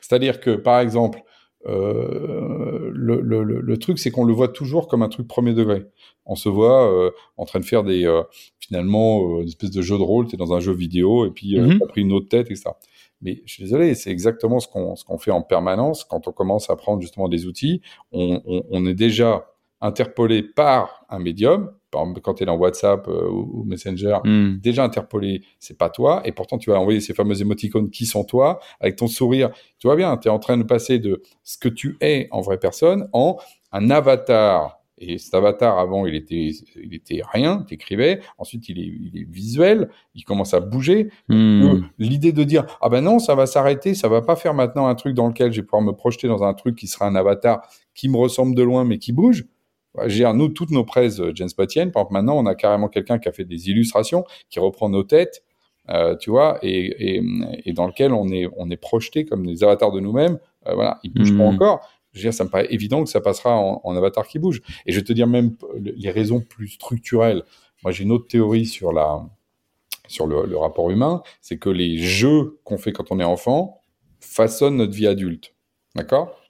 C'est-à-dire 0.00 0.40
que, 0.40 0.50
par 0.50 0.80
exemple, 0.80 1.22
euh, 1.66 2.90
le, 2.92 3.20
le, 3.20 3.42
le, 3.42 3.76
truc, 3.78 3.98
c'est 3.98 4.10
qu'on 4.10 4.24
le 4.24 4.32
voit 4.32 4.48
toujours 4.48 4.88
comme 4.88 5.02
un 5.02 5.08
truc 5.08 5.26
premier 5.26 5.54
degré. 5.54 5.84
On 6.26 6.34
se 6.34 6.48
voit 6.48 6.90
euh, 6.92 7.10
en 7.36 7.44
train 7.44 7.60
de 7.60 7.64
faire 7.64 7.84
des 7.84 8.06
euh, 8.06 8.22
finalement 8.58 9.40
une 9.40 9.48
espèce 9.48 9.70
de 9.70 9.82
jeu 9.82 9.96
de 9.96 10.02
rôle. 10.02 10.26
Tu 10.26 10.34
es 10.34 10.38
dans 10.38 10.52
un 10.52 10.60
jeu 10.60 10.72
vidéo 10.72 11.26
et 11.26 11.30
puis 11.30 11.58
mm 11.58 11.78
tu 11.78 11.82
as 11.82 11.86
pris 11.86 12.00
une 12.02 12.12
autre 12.12 12.28
tête 12.28 12.50
et 12.50 12.56
ça. 12.56 12.78
Mais 13.22 13.42
je 13.46 13.54
suis 13.54 13.64
désolé, 13.64 13.94
c'est 13.94 14.10
exactement 14.10 14.60
ce 14.60 14.68
qu'on 14.68 15.18
fait 15.18 15.30
en 15.30 15.42
permanence 15.42 16.04
quand 16.04 16.28
on 16.28 16.32
commence 16.32 16.68
à 16.68 16.76
prendre 16.76 17.00
justement 17.00 17.28
des 17.28 17.46
outils. 17.46 17.80
On, 18.12 18.42
on, 18.44 18.62
on 18.70 18.86
est 18.86 18.94
déjà 18.94 19.46
interpellé 19.80 20.42
par 20.42 21.06
un 21.08 21.18
médium 21.18 21.70
par 21.94 22.02
exemple, 22.02 22.20
quand 22.22 22.34
tu 22.34 22.42
es 22.42 22.46
dans 22.46 22.56
WhatsApp 22.56 23.06
euh, 23.06 23.28
ou, 23.30 23.62
Messenger, 23.64 24.18
hmm. 24.24 24.56
déjà 24.58 24.82
interpolé, 24.82 25.42
c'est 25.60 25.78
pas 25.78 25.90
toi, 25.90 26.22
et 26.24 26.32
pourtant 26.32 26.58
tu 26.58 26.70
vas 26.70 26.80
envoyer 26.80 26.98
ces 26.98 27.14
fameux 27.14 27.40
émoticônes 27.40 27.88
qui 27.88 28.04
sont 28.04 28.24
toi, 28.24 28.58
avec 28.80 28.96
ton 28.96 29.06
sourire. 29.06 29.50
Tu 29.78 29.86
vois 29.86 29.94
bien, 29.94 30.16
tu 30.16 30.26
es 30.26 30.30
en 30.30 30.40
train 30.40 30.56
de 30.56 30.64
passer 30.64 30.98
de 30.98 31.22
ce 31.44 31.56
que 31.56 31.68
tu 31.68 31.96
es 32.00 32.26
en 32.32 32.40
vraie 32.40 32.58
personne 32.58 33.08
en 33.12 33.36
un 33.70 33.90
avatar. 33.90 34.80
Et 34.98 35.18
cet 35.18 35.34
avatar, 35.34 35.78
avant, 35.78 36.06
il 36.06 36.16
était, 36.16 36.50
il 36.76 36.94
était 36.94 37.20
rien, 37.32 37.62
t'écrivais. 37.62 38.20
Ensuite, 38.38 38.68
il 38.68 38.78
est, 38.78 38.86
il 38.86 39.20
est 39.20 39.28
visuel, 39.28 39.88
il 40.14 40.24
commence 40.24 40.52
à 40.52 40.60
bouger. 40.60 41.10
Hmm. 41.28 41.82
L'idée 41.98 42.32
de 42.32 42.42
dire, 42.42 42.64
ah 42.80 42.88
ben 42.88 43.02
non, 43.02 43.20
ça 43.20 43.36
va 43.36 43.46
s'arrêter, 43.46 43.94
ça 43.94 44.08
va 44.08 44.20
pas 44.20 44.34
faire 44.34 44.54
maintenant 44.54 44.88
un 44.88 44.94
truc 44.96 45.14
dans 45.14 45.28
lequel 45.28 45.52
je 45.52 45.60
vais 45.60 45.66
pouvoir 45.66 45.82
me 45.82 45.92
projeter 45.92 46.26
dans 46.26 46.42
un 46.42 46.54
truc 46.54 46.76
qui 46.76 46.88
sera 46.88 47.06
un 47.06 47.14
avatar 47.14 47.60
qui 47.94 48.08
me 48.08 48.16
ressemble 48.16 48.56
de 48.56 48.62
loin 48.64 48.84
mais 48.84 48.98
qui 48.98 49.12
bouge 49.12 49.46
nous, 50.34 50.48
toutes 50.48 50.70
nos 50.70 50.84
presses 50.84 51.20
euh, 51.20 51.32
Jens 51.34 51.50
Spotienne, 51.50 51.90
par 51.92 52.02
exemple, 52.02 52.14
maintenant, 52.14 52.38
on 52.38 52.46
a 52.46 52.54
carrément 52.54 52.88
quelqu'un 52.88 53.18
qui 53.18 53.28
a 53.28 53.32
fait 53.32 53.44
des 53.44 53.68
illustrations, 53.70 54.24
qui 54.50 54.58
reprend 54.58 54.88
nos 54.88 55.04
têtes, 55.04 55.44
euh, 55.90 56.16
tu 56.16 56.30
vois, 56.30 56.58
et, 56.62 57.16
et, 57.16 57.22
et, 57.64 57.72
dans 57.72 57.86
lequel 57.86 58.12
on 58.12 58.28
est, 58.28 58.48
on 58.56 58.70
est 58.70 58.76
projeté 58.76 59.24
comme 59.24 59.46
des 59.46 59.62
avatars 59.62 59.92
de 59.92 60.00
nous-mêmes. 60.00 60.38
Euh, 60.66 60.74
voilà, 60.74 60.98
ils 61.04 61.12
bougent 61.12 61.36
pas 61.36 61.44
hmm. 61.44 61.54
encore. 61.54 61.88
Je 62.12 62.20
veux 62.20 62.22
dire, 62.22 62.34
ça 62.34 62.44
me 62.44 62.48
paraît 62.48 62.68
évident 62.70 63.02
que 63.04 63.10
ça 63.10 63.20
passera 63.20 63.56
en, 63.56 63.80
en, 63.84 63.96
avatar 63.96 64.26
qui 64.26 64.38
bouge. 64.38 64.62
Et 64.86 64.92
je 64.92 64.98
vais 64.98 65.04
te 65.04 65.12
dire 65.12 65.26
même 65.26 65.56
les 65.74 66.10
raisons 66.10 66.40
plus 66.40 66.68
structurelles. 66.68 67.42
Moi, 67.82 67.92
j'ai 67.92 68.04
une 68.04 68.12
autre 68.12 68.28
théorie 68.28 68.66
sur 68.66 68.92
la, 68.92 69.26
sur 70.06 70.26
le, 70.26 70.46
le 70.46 70.56
rapport 70.56 70.90
humain, 70.90 71.22
c'est 71.40 71.58
que 71.58 71.68
les 71.68 71.98
jeux 71.98 72.58
qu'on 72.64 72.78
fait 72.78 72.92
quand 72.92 73.10
on 73.10 73.20
est 73.20 73.24
enfant 73.24 73.80
façonnent 74.20 74.76
notre 74.76 74.92
vie 74.92 75.06
adulte. 75.06 75.54
D'accord? 75.94 76.40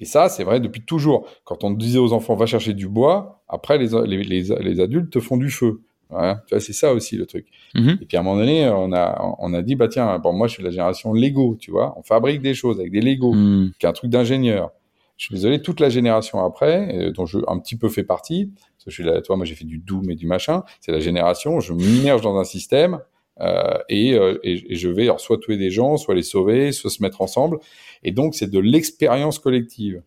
Et 0.00 0.04
ça, 0.04 0.28
c'est 0.28 0.44
vrai 0.44 0.60
depuis 0.60 0.82
toujours. 0.82 1.26
Quand 1.44 1.64
on 1.64 1.70
disait 1.70 1.98
aux 1.98 2.12
enfants, 2.12 2.34
va 2.34 2.46
chercher 2.46 2.74
du 2.74 2.88
bois, 2.88 3.42
après, 3.48 3.78
les, 3.78 3.88
les, 4.06 4.42
les, 4.42 4.80
adultes 4.80 5.10
te 5.10 5.20
font 5.20 5.36
du 5.36 5.50
feu. 5.50 5.82
Tu 6.10 6.16
vois, 6.16 6.60
c'est 6.60 6.72
ça 6.72 6.92
aussi 6.92 7.16
le 7.16 7.26
truc. 7.26 7.46
Mhm. 7.74 7.98
Et 8.00 8.06
puis 8.06 8.16
à 8.16 8.20
un 8.20 8.22
moment 8.22 8.38
donné, 8.38 8.68
on 8.68 8.92
a, 8.92 9.36
on 9.38 9.54
a 9.54 9.62
dit, 9.62 9.74
bah 9.74 9.88
tiens, 9.88 10.18
bon, 10.18 10.32
moi 10.32 10.46
je 10.46 10.54
suis 10.54 10.62
de 10.62 10.68
la 10.68 10.72
génération 10.72 11.12
Lego, 11.12 11.56
tu 11.58 11.70
vois, 11.70 11.94
on 11.98 12.02
fabrique 12.02 12.40
des 12.40 12.54
choses 12.54 12.78
avec 12.78 12.92
des 12.92 13.00
Lego, 13.00 13.32
mhm. 13.32 13.72
qui 13.78 13.86
est 13.86 13.88
un 13.88 13.92
truc 13.92 14.10
d'ingénieur. 14.10 14.70
Je 15.16 15.26
suis 15.26 15.34
désolé, 15.34 15.62
toute 15.62 15.80
la 15.80 15.88
génération 15.88 16.44
après, 16.44 16.94
euh, 16.94 17.12
dont 17.12 17.24
je 17.24 17.38
un 17.46 17.58
petit 17.58 17.76
peu 17.76 17.88
fais 17.88 18.02
partie, 18.02 18.46
parce 18.46 18.84
que 18.84 18.90
je 18.90 18.94
suis 18.94 19.04
là, 19.04 19.22
toi, 19.22 19.36
moi 19.36 19.44
j'ai 19.44 19.54
fait 19.54 19.64
du 19.64 19.78
Doom 19.78 20.10
et 20.10 20.16
du 20.16 20.26
machin, 20.26 20.64
c'est 20.80 20.92
la 20.92 21.00
génération, 21.00 21.60
je 21.60 21.72
m'immerge 21.72 22.20
dans 22.20 22.36
un 22.36 22.44
système, 22.44 23.00
euh, 23.40 23.78
et, 23.88 24.14
euh, 24.14 24.38
et, 24.42 24.72
et, 24.72 24.76
je 24.76 24.88
vais 24.88 25.04
alors, 25.04 25.20
soit 25.20 25.38
tuer 25.38 25.56
des 25.56 25.70
gens, 25.70 25.96
soit 25.96 26.14
les 26.14 26.22
sauver, 26.22 26.72
soit 26.72 26.90
se 26.90 27.02
mettre 27.02 27.20
ensemble. 27.20 27.58
Et 28.02 28.12
donc, 28.12 28.34
c'est 28.34 28.50
de 28.50 28.58
l'expérience 28.58 29.38
collective 29.38 30.02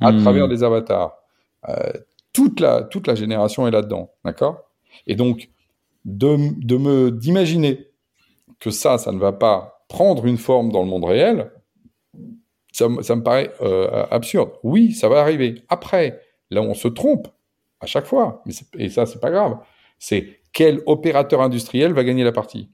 à 0.00 0.12
hmm. 0.12 0.22
travers 0.22 0.48
des 0.48 0.62
avatars. 0.62 1.16
Euh, 1.68 1.92
toute, 2.32 2.60
la, 2.60 2.82
toute 2.82 3.06
la 3.06 3.14
génération 3.14 3.66
est 3.66 3.70
là-dedans, 3.70 4.10
d'accord? 4.24 4.70
Et 5.06 5.14
donc, 5.14 5.50
de, 6.04 6.36
de 6.64 6.76
me 6.76 7.10
d'imaginer 7.10 7.88
que 8.60 8.70
ça, 8.70 8.98
ça 8.98 9.12
ne 9.12 9.18
va 9.18 9.32
pas 9.32 9.84
prendre 9.88 10.26
une 10.26 10.38
forme 10.38 10.70
dans 10.70 10.82
le 10.82 10.88
monde 10.88 11.04
réel, 11.04 11.50
ça, 12.72 12.86
ça 13.02 13.16
me 13.16 13.22
paraît 13.22 13.52
euh, 13.62 14.06
absurde. 14.10 14.50
Oui, 14.62 14.92
ça 14.92 15.08
va 15.08 15.20
arriver. 15.20 15.62
Après, 15.68 16.20
là, 16.50 16.60
on 16.60 16.74
se 16.74 16.88
trompe 16.88 17.28
à 17.80 17.86
chaque 17.86 18.06
fois, 18.06 18.42
mais 18.44 18.52
et 18.78 18.88
ça, 18.88 19.06
c'est 19.06 19.20
pas 19.20 19.30
grave. 19.30 19.58
C'est 19.98 20.40
quel 20.52 20.80
opérateur 20.86 21.40
industriel 21.40 21.92
va 21.92 22.04
gagner 22.04 22.24
la 22.24 22.32
partie 22.32 22.70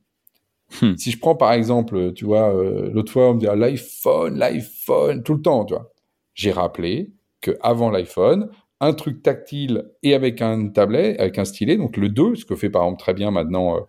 Hmm. 0.81 0.97
Si 0.97 1.11
je 1.11 1.19
prends 1.19 1.37
par 1.37 1.53
exemple, 1.53 2.13
tu 2.15 2.25
vois, 2.25 2.55
euh, 2.55 2.91
l'autre 2.93 3.13
fois 3.13 3.31
on 3.31 3.35
me 3.35 3.41
dit 3.41 3.47
ah, 3.47 3.55
l'iPhone, 3.55 4.39
l'iPhone, 4.39 5.23
tout 5.23 5.35
le 5.35 5.43
temps, 5.43 5.65
tu 5.65 5.75
vois. 5.75 5.93
J'ai 6.35 6.51
rappelé 6.51 7.13
que 7.41 7.57
avant 7.61 7.91
l'iPhone, 7.91 8.51
un 8.81 8.93
truc 8.93 9.23
tactile 9.23 9.85
et 10.03 10.15
avec 10.15 10.43
un 10.43 10.69
tablet, 10.69 11.17
avec 11.19 11.39
un 11.39 11.45
stylet, 11.45 11.77
donc 11.77 11.97
le 11.97 12.09
2, 12.09 12.35
ce 12.35 12.45
que 12.45 12.57
fait 12.57 12.71
par 12.71 12.83
exemple 12.83 13.01
très 13.01 13.15
bien 13.15 13.31
maintenant 13.31 13.77
euh, 13.77 13.81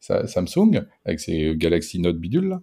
Samsung 0.00 0.82
avec 1.04 1.20
ses 1.20 1.54
Galaxy 1.56 2.00
Note 2.00 2.18
bidule 2.18 2.48
là. 2.48 2.60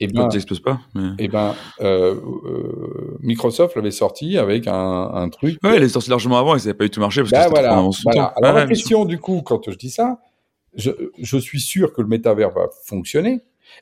Et 0.00 0.04
eh 0.04 0.12
ben, 0.12 0.28
pas. 0.64 0.80
Et 1.18 1.26
ben, 1.26 1.56
euh, 1.80 2.14
euh, 2.14 3.18
Microsoft 3.20 3.74
l'avait 3.74 3.90
sorti 3.90 4.38
avec 4.38 4.68
un, 4.68 5.10
un 5.12 5.28
truc. 5.28 5.58
Ouais, 5.64 5.76
il 5.76 5.82
est 5.82 5.88
sorti 5.88 6.08
largement 6.08 6.38
avant 6.38 6.54
et 6.54 6.60
ça 6.60 6.66
n'avait 6.66 6.78
pas 6.78 6.84
du 6.84 6.90
tout 6.90 7.00
marché 7.00 7.20
parce 7.22 7.32
que 7.32 7.36
bah, 7.36 7.48
voilà, 7.48 7.84
voilà. 8.04 8.32
Alors 8.36 8.54
la 8.54 8.66
question 8.68 9.04
du 9.04 9.18
coup, 9.18 9.42
quand 9.42 9.68
je 9.68 9.76
dis 9.76 9.90
ça, 9.90 10.20
je, 10.76 11.38
suis 11.38 11.60
sûr 11.60 11.92
que 11.92 12.00
le 12.00 12.06
métavers 12.06 12.50
va 12.50 12.68
fonctionner. 12.84 13.40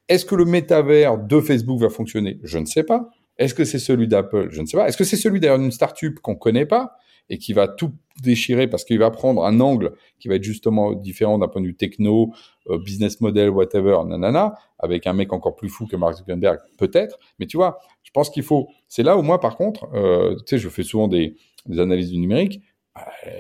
Est-ce 0.09 0.25
que 0.25 0.35
le 0.35 0.47
métavers 0.47 1.19
de 1.19 1.39
Facebook 1.41 1.81
va 1.81 1.91
fonctionner? 1.91 2.41
Je 2.43 2.57
ne 2.57 2.65
sais 2.65 2.83
pas. 2.83 3.11
Est-ce 3.37 3.53
que 3.53 3.67
c'est 3.67 3.79
celui 3.79 4.09
d'Apple? 4.09 4.49
Je 4.51 4.63
ne 4.63 4.67
sais 4.67 4.79
pas. 4.79 4.89
Est-ce 4.89 4.97
que 4.97 5.05
c'est 5.05 5.17
celui 5.19 5.39
d'ailleurs 5.39 5.59
d'une 5.59 5.71
startup 5.71 6.19
qu'on 6.21 6.35
connaît 6.35 6.65
pas 6.65 6.97
et 7.29 7.37
qui 7.37 7.53
va 7.53 7.69
tout 7.69 7.93
déchirer 8.23 8.67
parce 8.69 8.85
qu'il 8.85 8.99
va 8.99 9.11
prendre 9.11 9.45
un 9.45 9.61
angle 9.61 9.93
qui 10.19 10.29
va 10.29 10.37
être 10.37 10.43
justement 10.43 10.93
différent 10.93 11.39
d'un 11.39 11.49
point 11.49 11.61
de 11.61 11.67
vue 11.67 11.75
techno, 11.75 12.33
euh, 12.69 12.79
business 12.79 13.21
model, 13.21 13.51
whatever, 13.51 13.99
nanana, 14.07 14.55
avec 14.79 15.07
un 15.07 15.13
mec 15.13 15.33
encore 15.33 15.57
plus 15.57 15.69
fou 15.69 15.87
que 15.87 15.97
Mark 15.97 16.15
Zuckerberg, 16.15 16.59
peut-être. 16.79 17.19
Mais 17.39 17.47
tu 17.47 17.57
vois, 17.57 17.79
je 18.03 18.11
pense 18.11 18.31
qu'il 18.31 18.43
faut. 18.43 18.69
C'est 18.89 19.03
là 19.03 19.17
où 19.17 19.23
moi, 19.23 19.41
par 19.41 19.57
contre, 19.57 19.89
euh, 19.95 20.37
tu 20.37 20.43
sais, 20.47 20.59
je 20.59 20.69
fais 20.69 20.83
souvent 20.83 21.09
des, 21.09 21.37
analyses 21.79 22.11
du 22.11 22.19
numérique. 22.19 22.61
Euh, 22.97 23.31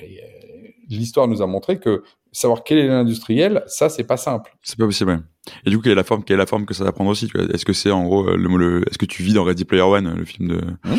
l'histoire 0.89 1.29
nous 1.29 1.43
a 1.43 1.47
montré 1.47 1.79
que 1.79 2.03
savoir 2.37 2.64
quel 2.64 2.78
est 2.78 2.87
l'industriel, 2.87 3.62
ça 3.66 3.89
c'est 3.89 4.05
pas 4.05 4.16
simple. 4.16 4.55
C'est 4.62 4.78
pas 4.78 4.84
possible. 4.84 5.22
Et 5.64 5.70
du 5.70 5.76
coup, 5.76 5.82
quelle 5.82 5.93
est 5.93 5.97
la 5.97 6.05
forme, 6.05 6.22
quelle 6.22 6.34
est 6.34 6.39
la 6.39 6.47
forme 6.47 6.66
que 6.66 6.74
ça 6.74 6.84
va 6.84 6.93
prendre 6.93 7.11
aussi 7.11 7.30
Est-ce 7.53 7.64
que 7.64 7.72
c'est 7.72 7.91
en 7.91 8.05
gros 8.05 8.28
euh, 8.28 8.37
le, 8.37 8.57
le 8.57 8.89
est-ce 8.89 8.99
que 8.99 9.07
tu 9.07 9.22
vis 9.22 9.32
dans 9.32 9.45
Ready 9.45 9.64
Player 9.64 9.82
One, 9.82 10.14
le 10.14 10.24
film 10.24 10.49
de, 10.49 10.57
mmh. 10.57 10.97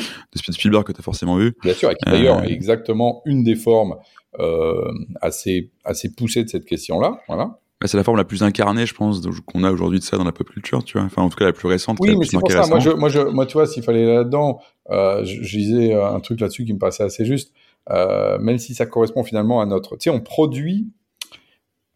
de 0.47 0.53
Spielberg 0.53 0.85
que 0.85 0.93
tu 0.93 0.99
as 0.99 1.03
forcément 1.03 1.35
vu? 1.35 1.53
Bien 1.61 1.73
sûr, 1.73 1.91
et 1.91 1.95
qui 1.95 2.09
d'ailleurs 2.09 2.39
euh, 2.39 2.43
est 2.43 2.51
exactement 2.51 3.21
une 3.25 3.43
des 3.43 3.55
formes 3.55 3.97
euh, 4.39 4.91
assez 5.21 5.71
assez 5.83 6.11
poussées 6.11 6.43
de 6.43 6.49
cette 6.49 6.65
question-là. 6.65 7.19
Voilà. 7.27 7.59
Bah, 7.79 7.88
c'est 7.88 7.97
la 7.97 8.03
forme 8.03 8.17
la 8.17 8.23
plus 8.23 8.41
incarnée, 8.41 8.88
je 8.88 8.95
pense, 8.95 9.21
qu'on 9.45 9.63
a 9.63 9.71
aujourd'hui 9.71 9.99
de 9.99 10.03
ça 10.03 10.17
dans 10.17 10.23
la 10.23 10.31
pop 10.31 10.49
culture, 10.49 10.83
tu 10.83 10.97
vois. 10.97 11.05
Enfin, 11.05 11.21
en 11.21 11.29
tout 11.29 11.38
cas, 11.38 11.45
la 11.45 11.53
plus 11.53 11.67
récente. 11.67 11.97
Oui, 11.99 12.15
mais 12.17 12.25
c'est 12.25 12.39
pour 12.39 12.51
ça. 12.51 12.65
Moi, 12.65 12.79
je, 12.79 12.89
moi, 12.89 13.09
je, 13.09 13.19
moi, 13.19 13.45
tu 13.45 13.53
vois, 13.53 13.67
s'il 13.67 13.83
fallait 13.83 14.07
là-dedans, 14.07 14.59
euh, 14.89 15.23
je, 15.23 15.43
je, 15.43 15.57
disais 15.57 15.93
un 15.93 16.19
truc 16.19 16.39
là-dessus 16.39 16.65
qui 16.65 16.73
me 16.73 16.79
passait 16.79 17.03
assez 17.03 17.25
juste. 17.25 17.53
Même 17.89 18.57
si 18.57 18.73
ça 18.73 18.88
correspond 18.88 19.23
finalement 19.23 19.61
à 19.61 19.67
notre. 19.67 19.97
Tu 19.97 20.05
sais, 20.05 20.09
on 20.09 20.19
produit 20.19 20.88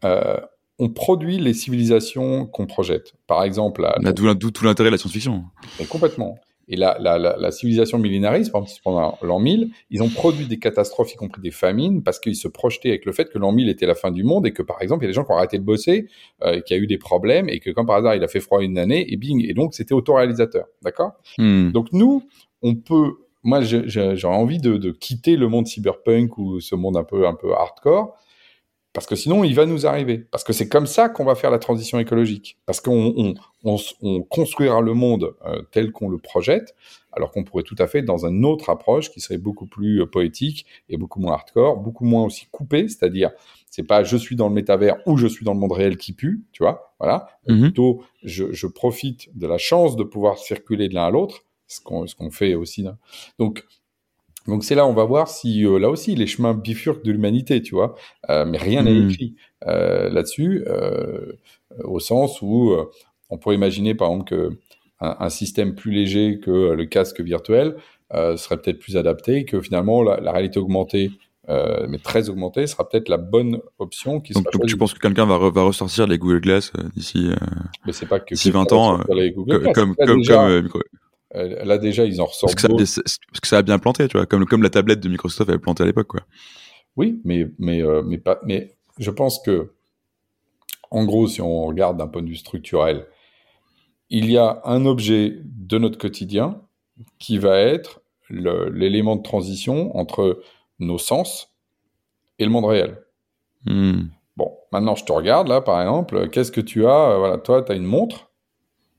euh, 0.04 0.36
on 0.78 0.88
produit 0.88 1.38
les 1.38 1.54
civilisations 1.54 2.46
qu'on 2.46 2.66
projette. 2.66 3.14
Par 3.26 3.44
exemple, 3.44 3.86
d'où 4.14 4.50
tout 4.50 4.64
l'intérêt 4.64 4.88
de 4.88 4.94
la 4.94 4.98
science-fiction. 4.98 5.44
Complètement. 5.88 6.36
Et 6.68 6.76
la, 6.76 6.96
la, 7.00 7.18
la, 7.18 7.50
civilisation 7.50 7.98
millénariste, 7.98 8.52
par 8.52 8.62
exemple, 8.62 8.80
pendant 8.84 9.18
l'an 9.20 9.40
1000, 9.40 9.70
ils 9.90 10.02
ont 10.02 10.08
produit 10.08 10.46
des 10.46 10.58
catastrophes, 10.58 11.12
y 11.12 11.16
compris 11.16 11.42
des 11.42 11.50
famines, 11.50 12.02
parce 12.02 12.18
qu'ils 12.18 12.36
se 12.36 12.48
projetaient 12.48 12.90
avec 12.90 13.04
le 13.04 13.12
fait 13.12 13.30
que 13.30 13.38
l'an 13.38 13.52
1000 13.52 13.68
était 13.68 13.86
la 13.86 13.94
fin 13.94 14.10
du 14.10 14.22
monde 14.22 14.46
et 14.46 14.52
que, 14.52 14.62
par 14.62 14.80
exemple, 14.80 15.04
il 15.04 15.06
y 15.06 15.08
a 15.08 15.10
des 15.10 15.14
gens 15.14 15.24
qui 15.24 15.32
ont 15.32 15.36
arrêté 15.36 15.58
de 15.58 15.64
bosser, 15.64 16.06
euh, 16.42 16.60
qui 16.60 16.72
a 16.72 16.76
eu 16.76 16.86
des 16.86 16.98
problèmes 16.98 17.48
et 17.48 17.58
que, 17.58 17.70
comme 17.70 17.86
par 17.86 17.96
hasard, 17.96 18.14
il 18.14 18.22
a 18.22 18.28
fait 18.28 18.40
froid 18.40 18.62
une 18.62 18.78
année 18.78 19.12
et 19.12 19.16
bing. 19.16 19.44
Et 19.46 19.54
donc, 19.54 19.74
c'était 19.74 19.92
autoréalisateur. 19.92 20.66
D'accord? 20.82 21.12
Hmm. 21.36 21.72
Donc, 21.72 21.88
nous, 21.92 22.22
on 22.62 22.74
peut. 22.76 23.12
Moi, 23.42 23.60
j'aurais 23.62 24.36
envie 24.36 24.58
de, 24.58 24.76
de, 24.76 24.92
quitter 24.92 25.36
le 25.36 25.48
monde 25.48 25.66
cyberpunk 25.66 26.38
ou 26.38 26.60
ce 26.60 26.76
monde 26.76 26.96
un 26.96 27.02
peu, 27.02 27.26
un 27.26 27.34
peu 27.34 27.52
hardcore 27.52 28.16
parce 28.92 29.06
que 29.06 29.16
sinon, 29.16 29.42
il 29.42 29.54
va 29.54 29.64
nous 29.64 29.86
arriver. 29.86 30.18
Parce 30.18 30.44
que 30.44 30.52
c'est 30.52 30.68
comme 30.68 30.86
ça 30.86 31.08
qu'on 31.08 31.24
va 31.24 31.34
faire 31.34 31.50
la 31.50 31.58
transition 31.58 31.98
écologique. 31.98 32.58
Parce 32.66 32.80
qu'on 32.80 33.14
on, 33.16 33.34
on, 33.64 33.76
on 34.02 34.22
construira 34.22 34.80
le 34.80 34.92
monde 34.92 35.34
euh, 35.46 35.62
tel 35.70 35.92
qu'on 35.92 36.08
le 36.08 36.18
projette, 36.18 36.74
alors 37.12 37.30
qu'on 37.30 37.42
pourrait 37.44 37.62
tout 37.62 37.76
à 37.78 37.86
fait 37.86 38.02
dans 38.02 38.26
une 38.26 38.44
autre 38.44 38.68
approche 38.68 39.10
qui 39.10 39.20
serait 39.20 39.38
beaucoup 39.38 39.66
plus 39.66 40.02
euh, 40.02 40.06
poétique 40.06 40.66
et 40.90 40.98
beaucoup 40.98 41.20
moins 41.20 41.32
hardcore, 41.32 41.78
beaucoup 41.78 42.04
moins 42.04 42.24
aussi 42.24 42.46
coupé, 42.50 42.88
c'est-à-dire 42.88 43.30
c'est 43.70 43.82
pas 43.82 44.04
je 44.04 44.16
suis 44.16 44.36
dans 44.36 44.48
le 44.48 44.54
métavers 44.54 44.96
ou 45.06 45.16
je 45.16 45.26
suis 45.26 45.44
dans 45.44 45.54
le 45.54 45.60
monde 45.60 45.72
réel 45.72 45.96
qui 45.96 46.12
pue, 46.12 46.42
tu 46.52 46.62
vois, 46.62 46.94
voilà. 46.98 47.28
Mm-hmm. 47.48 47.60
Plutôt 47.62 48.02
je, 48.22 48.52
je, 48.52 48.66
profite 48.66 49.36
de 49.36 49.46
la 49.46 49.58
chance 49.58 49.96
de 49.96 50.04
pouvoir 50.04 50.36
circuler 50.36 50.88
de 50.88 50.94
l'un 50.94 51.06
à 51.06 51.10
l'autre, 51.10 51.44
ce 51.66 51.80
qu'on 51.80 52.06
ce 52.06 52.14
qu'on 52.14 52.30
fait 52.30 52.54
aussi. 52.54 52.82
Là. 52.82 52.98
Donc 53.38 53.64
donc 54.46 54.64
c'est 54.64 54.74
là 54.74 54.86
on 54.86 54.92
va 54.92 55.04
voir 55.04 55.28
si 55.28 55.64
euh, 55.64 55.78
là 55.78 55.88
aussi 55.88 56.14
les 56.14 56.26
chemins 56.26 56.54
bifurquent 56.54 57.04
de 57.04 57.12
l'humanité, 57.12 57.62
tu 57.62 57.74
vois. 57.74 57.94
Euh, 58.30 58.44
mais 58.44 58.58
rien 58.58 58.82
n'est 58.82 58.92
hmm. 58.92 59.10
écrit 59.10 59.34
euh, 59.66 60.08
là-dessus, 60.10 60.64
euh, 60.66 61.32
au 61.84 62.00
sens 62.00 62.42
où 62.42 62.74
on 63.30 63.38
pourrait 63.38 63.54
imaginer 63.54 63.94
par 63.94 64.08
exemple 64.08 64.30
que 64.30 64.58
un, 65.00 65.30
système 65.30 65.74
plus 65.74 65.90
léger 65.90 66.38
que 66.38 66.50
le 66.50 66.84
casque 66.86 67.20
virtuel 67.20 67.74
serait 68.12 68.60
peut-être 68.60 68.78
plus 68.78 68.96
adapté, 68.96 69.44
que 69.44 69.60
finalement 69.60 70.02
la, 70.02 70.20
la 70.20 70.30
réalité 70.30 70.60
augmentée 70.60 71.10
euh, 71.48 71.86
mais 71.88 71.98
très 71.98 72.28
augmentée, 72.28 72.68
sera 72.68 72.88
peut-être 72.88 73.08
la 73.08 73.16
bonne 73.16 73.58
option. 73.80 74.20
Qui 74.20 74.32
donc, 74.32 74.44
donc 74.52 74.66
tu 74.66 74.76
penses 74.76 74.94
que 74.94 75.00
quelqu'un 75.00 75.26
va, 75.26 75.38
va 75.38 75.62
ressortir 75.62 76.06
les 76.06 76.16
Google 76.16 76.40
Glass 76.40 76.72
d'ici 76.94 77.30
euh, 77.30 78.14
d'ici 78.30 78.50
20 78.52 78.72
ans, 78.72 79.00
les 79.12 79.32
Google 79.32 79.58
Glass. 79.58 79.74
comme, 79.74 79.96
comme, 79.96 80.22
comme, 80.24 80.82
là 81.34 81.78
déjà, 81.78 82.04
ils 82.04 82.20
en 82.20 82.26
ressortent. 82.26 82.54
Parce 82.54 82.68
que, 82.74 82.84
ça, 82.84 83.02
parce 83.02 83.40
que 83.40 83.48
ça 83.48 83.58
a 83.58 83.62
bien 83.62 83.78
planté, 83.78 84.08
tu 84.08 84.16
vois, 84.16 84.26
comme, 84.26 84.44
comme 84.46 84.62
la 84.62 84.70
tablette 84.70 85.00
de 85.00 85.08
Microsoft 85.08 85.48
avait 85.48 85.58
planté 85.58 85.82
à 85.82 85.86
l'époque, 85.86 86.08
quoi. 86.08 86.20
Oui, 86.96 87.20
mais, 87.24 87.48
mais, 87.58 87.82
mais, 88.04 88.18
pas, 88.18 88.38
mais 88.44 88.76
je 88.98 89.10
pense 89.10 89.40
que, 89.40 89.72
en 90.90 91.04
gros, 91.04 91.26
si 91.26 91.40
on 91.40 91.66
regarde 91.66 91.96
d'un 91.96 92.06
point 92.06 92.22
de 92.22 92.28
vue 92.28 92.36
structurel, 92.36 93.06
il 94.10 94.30
y 94.30 94.36
a 94.36 94.60
un 94.64 94.84
objet 94.84 95.38
de 95.42 95.78
notre 95.78 95.96
quotidien 95.96 96.60
qui 97.18 97.38
va 97.38 97.58
être 97.58 98.02
l'élément 98.28 99.16
de 99.16 99.22
transition 99.22 99.96
entre 99.96 100.42
nos 100.78 100.98
sens 100.98 101.54
et 102.38 102.44
le 102.44 102.50
monde 102.50 102.66
réel. 102.66 102.98
Hmm. 103.64 104.08
Bon, 104.36 104.52
maintenant 104.70 104.94
je 104.94 105.04
te 105.04 105.12
regarde 105.12 105.48
là, 105.48 105.60
par 105.60 105.80
exemple, 105.80 106.28
qu'est-ce 106.28 106.52
que 106.52 106.60
tu 106.60 106.86
as? 106.86 107.16
Voilà, 107.18 107.38
toi, 107.38 107.62
tu 107.62 107.72
as 107.72 107.74
une 107.74 107.84
montre, 107.84 108.30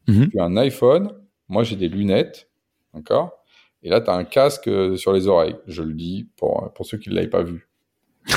Mhm. 0.07 0.29
tu 0.29 0.39
as 0.39 0.43
un 0.43 0.57
iPhone, 0.57 1.11
moi 1.53 1.63
j'ai 1.63 1.75
des 1.77 1.87
lunettes, 1.87 2.49
d'accord? 2.93 3.31
Et 3.83 3.89
là, 3.89 4.01
tu 4.01 4.09
as 4.09 4.13
un 4.15 4.23
casque 4.23 4.67
euh, 4.67 4.95
sur 4.97 5.11
les 5.13 5.27
oreilles. 5.27 5.55
Je 5.67 5.83
le 5.83 5.93
dis 5.93 6.27
pour, 6.37 6.71
pour 6.73 6.85
ceux 6.85 6.97
qui 6.97 7.09
ne 7.09 7.15
l'avaient 7.15 7.29
pas 7.29 7.43
vu. 7.43 7.69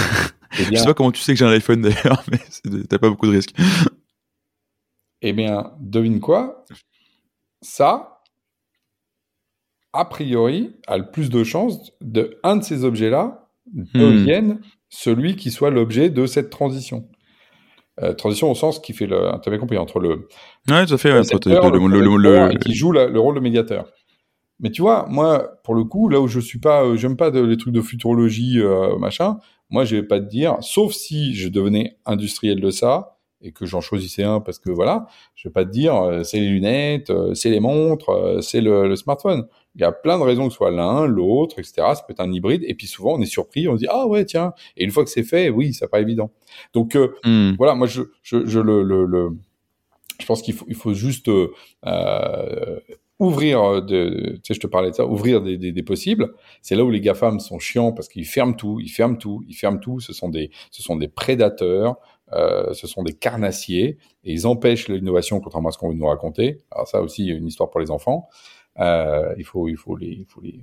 Eh 0.58 0.62
Je 0.64 0.70
bien, 0.70 0.78
sais 0.80 0.86
pas 0.86 0.94
comment 0.94 1.12
tu 1.12 1.20
sais 1.20 1.32
que 1.34 1.38
j'ai 1.38 1.44
un 1.44 1.50
iPhone 1.50 1.82
d'ailleurs, 1.82 2.24
mais 2.30 2.38
t'as 2.88 2.98
pas 2.98 3.10
beaucoup 3.10 3.26
de 3.26 3.32
risques. 3.32 3.54
eh 5.20 5.32
bien, 5.34 5.72
devine 5.80 6.18
quoi? 6.20 6.64
Ça, 7.60 8.22
a 9.92 10.04
priori, 10.06 10.74
a 10.86 10.96
le 10.98 11.10
plus 11.10 11.28
de 11.30 11.44
chances 11.44 11.92
de 12.00 12.38
un 12.42 12.56
de 12.56 12.64
ces 12.64 12.84
objets-là 12.84 13.50
devienne 13.94 14.60
celui 14.88 15.36
qui 15.36 15.50
soit 15.50 15.70
l'objet 15.70 16.08
de 16.08 16.24
cette 16.26 16.48
transition. 16.48 17.06
Euh, 18.02 18.12
transition 18.12 18.50
au 18.50 18.54
sens 18.54 18.78
qui 18.78 18.92
fait 18.92 19.06
le, 19.06 19.30
tu 19.42 19.48
avais 19.48 19.58
compris, 19.58 19.78
entre 19.78 20.00
le, 20.00 20.28
Ouais, 21.14 21.22
tout 21.38 21.48
à 21.48 21.52
fait. 21.54 21.56
ouais, 21.70 21.70
le 21.72 21.78
le- 21.88 22.04
le- 22.04 22.16
le- 22.30 22.30
le- 22.52 22.58
qui 22.58 22.74
joue 22.74 22.92
la- 22.92 23.06
le 23.06 23.18
rôle 23.20 23.34
de 23.36 23.40
médiateur. 23.40 23.86
Mais 24.60 24.70
tu 24.70 24.82
vois, 24.82 25.06
moi, 25.08 25.58
pour 25.64 25.74
le 25.74 25.84
coup, 25.84 26.08
là 26.10 26.20
où 26.20 26.28
je 26.28 26.40
suis 26.40 26.58
pas, 26.58 26.84
euh, 26.84 26.96
j'aime 26.96 27.16
pas 27.16 27.30
de- 27.30 27.40
les 27.40 27.56
trucs 27.56 27.72
de 27.74 27.80
futurologie, 27.80 28.58
euh, 28.60 28.98
machin. 28.98 29.38
Moi, 29.70 29.84
je 29.84 29.96
vais 29.96 30.02
pas 30.02 30.20
te 30.20 30.26
dire, 30.28 30.56
sauf 30.60 30.92
si 30.92 31.34
je 31.34 31.48
devenais 31.48 31.96
industriel 32.06 32.60
de 32.60 32.70
ça 32.70 33.16
et 33.42 33.52
que 33.52 33.64
j'en 33.66 33.80
choisissais 33.80 34.22
un 34.24 34.40
parce 34.40 34.58
que 34.58 34.70
voilà, 34.70 35.06
je 35.34 35.48
vais 35.48 35.52
pas 35.52 35.64
te 35.64 35.70
dire, 35.70 36.20
c'est 36.22 36.38
les 36.38 36.48
lunettes, 36.48 37.10
c'est 37.34 37.50
les 37.50 37.60
montres, 37.60 38.38
c'est 38.42 38.60
le 38.60 38.94
smartphone. 38.96 39.46
Il 39.76 39.82
y 39.82 39.84
a 39.84 39.92
plein 39.92 40.18
de 40.18 40.24
raisons 40.24 40.46
que 40.46 40.50
ce 40.52 40.56
soit 40.56 40.70
l'un, 40.72 41.06
l'autre, 41.06 41.58
etc. 41.58 41.74
Ça 41.94 42.02
peut 42.06 42.12
être 42.12 42.20
un 42.20 42.32
hybride. 42.32 42.62
Et 42.66 42.74
puis 42.74 42.86
souvent, 42.86 43.14
on 43.14 43.20
est 43.20 43.26
surpris, 43.26 43.68
on 43.68 43.74
se 43.74 43.78
dit, 43.80 43.86
ah 43.88 44.06
ouais, 44.06 44.24
tiens. 44.24 44.52
Et 44.76 44.84
une 44.84 44.90
fois 44.90 45.04
que 45.04 45.10
c'est 45.10 45.22
fait, 45.22 45.50
oui, 45.50 45.72
ça 45.74 45.86
pas 45.86 46.00
évident. 46.00 46.30
Donc, 46.74 46.96
euh, 46.96 47.14
Hmm. 47.24 47.52
voilà, 47.58 47.74
moi 47.74 47.86
je, 47.86 48.02
je, 48.22 48.44
je 48.46 48.58
le, 48.58 48.82
le, 48.82 49.04
le- 49.04 49.36
je 50.18 50.24
pense 50.26 50.40
qu'il 50.42 50.54
faut, 50.54 50.64
il 50.68 50.74
faut 50.74 50.94
juste 50.94 51.28
euh, 51.28 52.80
ouvrir, 53.18 53.82
de, 53.82 54.32
tu 54.36 54.40
sais, 54.42 54.54
je 54.54 54.60
te 54.60 54.66
parlais 54.66 54.90
de 54.90 54.94
ça, 54.94 55.06
ouvrir 55.06 55.40
des, 55.42 55.56
des, 55.56 55.72
des 55.72 55.82
possibles. 55.82 56.32
C'est 56.62 56.74
là 56.74 56.84
où 56.84 56.90
les 56.90 57.00
GAFAM 57.00 57.40
sont 57.40 57.58
chiants 57.58 57.92
parce 57.92 58.08
qu'ils 58.08 58.26
ferment 58.26 58.54
tout, 58.54 58.78
ils 58.80 58.88
ferment 58.88 59.16
tout, 59.16 59.42
ils 59.48 59.54
ferment 59.54 59.78
tout. 59.78 60.00
Ce 60.00 60.12
sont 60.12 60.28
des, 60.28 60.50
ce 60.70 60.82
sont 60.82 60.96
des 60.96 61.08
prédateurs, 61.08 61.96
euh, 62.32 62.72
ce 62.74 62.86
sont 62.86 63.02
des 63.02 63.12
carnassiers 63.14 63.98
et 64.24 64.32
ils 64.32 64.46
empêchent 64.46 64.88
l'innovation 64.88 65.40
contrairement 65.40 65.68
à 65.68 65.72
ce 65.72 65.78
qu'on 65.78 65.88
veut 65.90 65.94
nous 65.94 66.06
raconter. 66.06 66.58
Alors 66.70 66.88
ça 66.88 67.00
aussi, 67.00 67.26
une 67.28 67.46
histoire 67.46 67.70
pour 67.70 67.80
les 67.80 67.90
enfants. 67.90 68.28
Euh, 68.80 69.34
il 69.38 69.44
faut, 69.44 69.68
il 69.68 69.76
faut 69.76 69.96
les, 69.96 70.08
il 70.08 70.26
faut 70.26 70.40
les, 70.40 70.60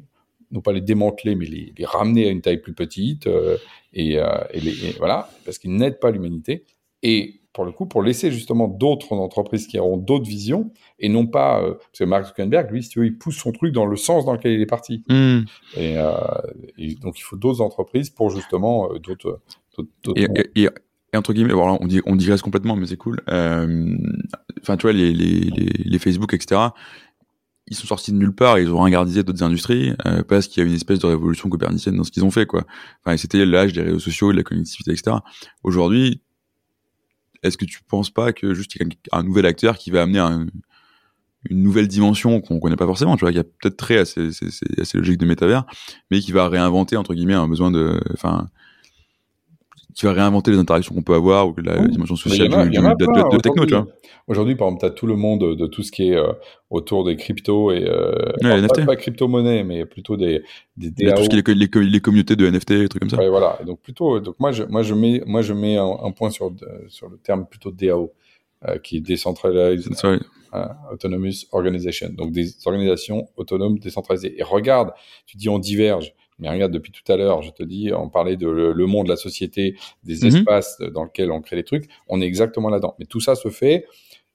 non 0.52 0.62
pas 0.62 0.72
les 0.72 0.82
démanteler, 0.82 1.36
mais 1.36 1.46
les, 1.46 1.74
les 1.78 1.86
ramener 1.86 2.28
à 2.28 2.30
une 2.30 2.42
taille 2.42 2.62
plus 2.62 2.74
petite 2.74 3.28
euh, 3.28 3.58
et, 3.94 4.20
euh, 4.20 4.26
et, 4.52 4.60
les, 4.60 4.86
et 4.86 4.92
voilà, 4.98 5.30
parce 5.46 5.58
qu'ils 5.58 5.76
n'aident 5.76 6.00
pas 6.00 6.12
l'humanité. 6.12 6.66
Et 7.02 7.42
pour 7.54 7.66
le 7.66 7.72
coup, 7.72 7.86
pour 7.86 8.02
laisser 8.02 8.32
justement 8.32 8.68
d'autres 8.68 9.14
entreprises 9.14 9.68
qui 9.68 9.78
auront 9.78 9.98
d'autres 9.98 10.26
visions 10.26 10.72
et 11.00 11.10
non 11.10 11.28
pas 11.28 11.62
parce 11.62 12.00
que 12.00 12.04
Mark 12.04 12.26
Zuckerberg, 12.26 12.72
lui, 12.72 12.82
si 12.82 12.90
tu 12.90 13.00
veux, 13.00 13.06
il 13.06 13.18
pousse 13.18 13.38
son 13.38 13.52
truc 13.52 13.74
dans 13.74 13.86
le 13.86 13.96
sens 13.96 14.26
dans 14.26 14.34
lequel 14.34 14.54
il 14.54 14.62
est 14.62 14.66
parti. 14.66 15.04
Hmm. 15.08 15.42
Et, 15.78 15.96
et 16.80 16.96
donc, 16.96 17.20
il 17.20 17.22
faut 17.22 17.36
d'autres 17.36 17.62
entreprises 17.62 18.10
pour 18.10 18.32
justement 18.32 18.90
d'autres. 18.98 19.40
Et, 20.16 20.68
entre 21.16 21.34
guillemets, 21.34 21.54
voilà, 21.54 21.78
on, 21.80 21.86
dit, 21.86 22.02
on 22.08 22.16
digresse 22.16 22.42
complètement, 22.42 22.76
mais 22.76 22.88
c'est 22.88 22.98
cool. 22.98 23.22
Euh, 23.30 23.96
Enfin, 24.64 24.78
tu 24.78 24.84
vois, 24.84 24.94
les, 24.94 25.14
les, 25.14 25.42
les, 25.42 25.70
les 25.84 26.00
Facebook, 26.00 26.34
etc., 26.34 26.62
ils 27.68 27.76
sont 27.76 27.88
sortis 27.88 28.12
de 28.12 28.18
nulle 28.18 28.34
part, 28.36 28.60
ils 28.60 28.70
ont 28.70 28.80
ringardisé 28.80 29.24
d'autres 29.24 29.44
industries, 29.44 29.94
euh, 30.06 30.22
parce 30.24 30.48
qu'il 30.48 30.62
y 30.62 30.66
a 30.66 30.70
une 30.70 30.76
espèce 30.76 31.00
de 31.00 31.08
révolution 31.08 31.50
copernicienne 31.50 31.96
dans 31.96 32.04
ce 32.04 32.12
qu'ils 32.12 32.26
ont 32.26 32.32
fait, 32.32 32.46
quoi. 32.46 32.66
Enfin, 33.06 33.16
c'était 33.18 33.46
l'âge 33.46 33.74
des 33.74 33.82
réseaux 33.82 34.00
sociaux, 34.00 34.32
de 34.32 34.38
la 34.38 34.44
connectivité, 34.44 34.92
etc. 34.92 35.18
Aujourd'hui, 35.64 36.22
est-ce 37.42 37.58
que 37.58 37.66
tu 37.66 37.82
penses 37.84 38.10
pas 38.10 38.34
que 38.34 38.54
juste 38.54 38.76
y 38.76 38.84
a 38.84 39.18
un 39.18 39.24
nouvel 39.24 39.46
acteur 39.46 39.78
qui 39.78 39.92
va 39.92 40.02
amener 40.04 40.20
un- 40.20 40.48
une 41.50 41.62
nouvelle 41.62 41.90
dimension 41.90 42.40
qu'on 42.40 42.60
connaît 42.60 42.78
pas 42.78 42.86
forcément, 42.86 43.18
tu 43.18 43.22
vois, 43.22 43.32
qui 43.34 43.40
a 43.40 43.44
peut-être 43.44 43.76
trait 43.76 43.98
à 43.98 44.06
ces, 44.06 44.32
ces- 44.32 44.50
à 44.78 44.86
ces 44.86 44.98
logiques 44.98 45.18
de 45.18 45.26
métavers, 45.26 45.66
mais 46.10 46.20
qui 46.22 46.32
va 46.32 46.48
réinventer, 46.48 46.96
entre 46.96 47.14
guillemets, 47.14 47.34
un 47.34 47.48
besoin 47.50 47.70
de, 47.72 48.00
enfin, 48.14 48.50
qui 49.94 50.06
va 50.06 50.14
réinventer 50.14 50.52
les 50.52 50.58
interactions 50.58 50.94
qu'on 50.96 51.02
peut 51.04 51.14
avoir 51.16 51.48
ou 51.50 51.56
la 51.62 51.88
dimension 51.88 52.16
sociale 52.16 52.54
a- 52.54 52.64
du, 52.66 52.72
du- 52.72 52.78
de, 52.78 52.82
de- 52.82 53.36
de 53.36 53.42
techno, 53.42 53.66
tu 53.66 53.76
vois. 53.76 53.88
aujourd'hui. 54.28 54.56
Par 54.56 54.68
exemple, 54.68 54.80
tu 54.82 54.86
as 54.88 54.90
tout 54.92 55.08
le 55.08 55.16
monde 55.16 55.56
de 55.56 55.68
tout 55.68 55.84
ce 55.84 55.92
qui 55.92 56.10
est 56.10 56.16
euh, 56.16 56.34
autour 56.70 57.04
des 57.06 57.16
cryptos 57.16 57.72
et 57.72 57.84
euh, 57.88 58.12
Ouais, 58.42 58.52
alors, 58.52 58.68
pas, 58.74 58.86
pas 58.86 58.96
crypto-monnaie, 58.96 59.64
mais 59.64 59.86
plutôt 59.86 60.18
des, 60.18 60.44
des 60.78 60.92
Il 60.98 61.06
y 61.06 61.10
a 61.10 61.14
DAO. 61.14 61.18
tout 61.18 61.24
ce 61.26 61.30
qui 61.30 61.38
est 61.38 61.48
les, 61.48 61.70
les, 61.84 61.90
les 61.90 62.00
communautés 62.00 62.36
de 62.36 62.46
NFT, 62.50 62.70
des 62.74 62.90
trucs 62.90 63.02
comme 63.02 63.10
ça. 63.10 63.18
Ouais, 63.18 63.30
voilà. 63.30 63.58
Et 63.62 63.66
donc 63.66 63.80
plutôt, 63.82 64.20
donc 64.20 64.36
moi 64.40 64.52
je, 64.52 64.64
moi 64.64 64.84
je 64.84 64.94
mets, 64.94 65.22
moi 65.26 65.42
je 65.42 65.54
mets 65.54 65.78
un, 65.78 65.98
un 66.04 66.12
point 66.12 66.30
sur 66.32 66.52
sur 66.90 67.10
le 67.10 67.18
terme 67.18 67.46
plutôt 67.46 67.72
DAO, 67.72 68.12
euh, 68.68 68.78
qui 68.80 68.98
est 68.98 69.02
Decentralized 69.02 69.92
euh, 70.56 70.68
Autonomous 70.92 71.48
Organization, 71.52 72.10
donc 72.16 72.32
des 72.32 72.48
organisations 72.66 73.28
autonomes 73.38 73.80
décentralisées. 73.80 74.36
Et 74.40 74.44
regarde, 74.44 74.92
tu 75.26 75.36
dis 75.38 75.50
on 75.50 75.60
diverge, 75.60 76.14
mais 76.44 76.50
regarde 76.50 76.72
depuis 76.74 76.92
tout 76.92 77.10
à 77.12 77.16
l'heure, 77.18 77.42
je 77.42 77.52
te 77.52 77.64
dis, 77.64 77.92
on 77.98 78.10
parlait 78.10 78.36
de 78.38 78.48
le, 78.48 78.74
le 78.74 78.86
monde, 78.86 79.08
la 79.08 79.16
société, 79.16 79.76
des 80.04 80.20
Mhm. 80.22 80.28
espaces 80.28 80.80
dans 80.94 81.06
lesquels 81.06 81.32
on 81.32 81.42
crée 81.42 81.56
les 81.56 81.64
trucs, 81.64 81.90
on 82.10 82.22
est 82.22 82.26
exactement 82.26 82.70
là-dedans. 82.70 82.96
Mais 83.00 83.06
tout 83.06 83.22
ça 83.22 83.36
se 83.36 83.50
fait 83.50 83.86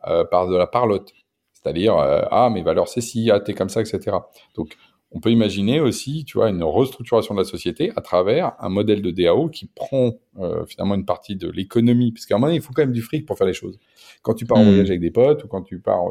euh, 0.09 0.24
par 0.24 0.48
de 0.48 0.56
la 0.56 0.66
parlotte, 0.66 1.12
c'est-à-dire 1.52 1.96
euh, 1.98 2.22
ah 2.30 2.50
mes 2.50 2.62
valeurs 2.62 2.88
c'est 2.88 3.00
ci, 3.00 3.30
ah 3.30 3.40
t'es 3.40 3.54
comme 3.54 3.68
ça, 3.68 3.80
etc. 3.82 4.16
Donc 4.56 4.76
on 5.11 5.20
peut 5.20 5.30
imaginer 5.30 5.80
aussi, 5.80 6.24
tu 6.26 6.36
vois, 6.38 6.50
une 6.50 6.62
restructuration 6.62 7.34
de 7.34 7.40
la 7.40 7.44
société 7.46 7.92
à 7.96 8.02
travers 8.02 8.52
un 8.61 8.68
modèle 8.68 9.00
de 9.00 9.11
DAO 9.11 9.48
qui 9.48 9.66
prend 9.66 10.12
euh, 10.38 10.66
finalement 10.66 10.94
une 10.96 11.06
partie 11.06 11.34
de 11.34 11.50
l'économie, 11.50 12.12
parce 12.12 12.26
qu'à 12.26 12.34
un 12.34 12.38
moment 12.38 12.48
donné, 12.48 12.59
il 12.59 12.62
faut 12.62 12.74
quand 12.74 12.82
même 12.82 12.92
du 12.92 13.00
fric 13.02 13.24
pour 13.24 13.38
faire 13.38 13.46
les 13.46 13.54
choses. 13.54 13.78
Quand 14.22 14.34
tu 14.34 14.44
pars 14.44 14.59
en 14.59 14.64
Mhm. 14.64 14.68
voyage 14.72 14.90
avec 14.90 15.00
des 15.00 15.11
potes, 15.11 15.44
ou 15.44 15.48
quand 15.48 15.62
tu 15.62 15.80
pars 15.80 16.04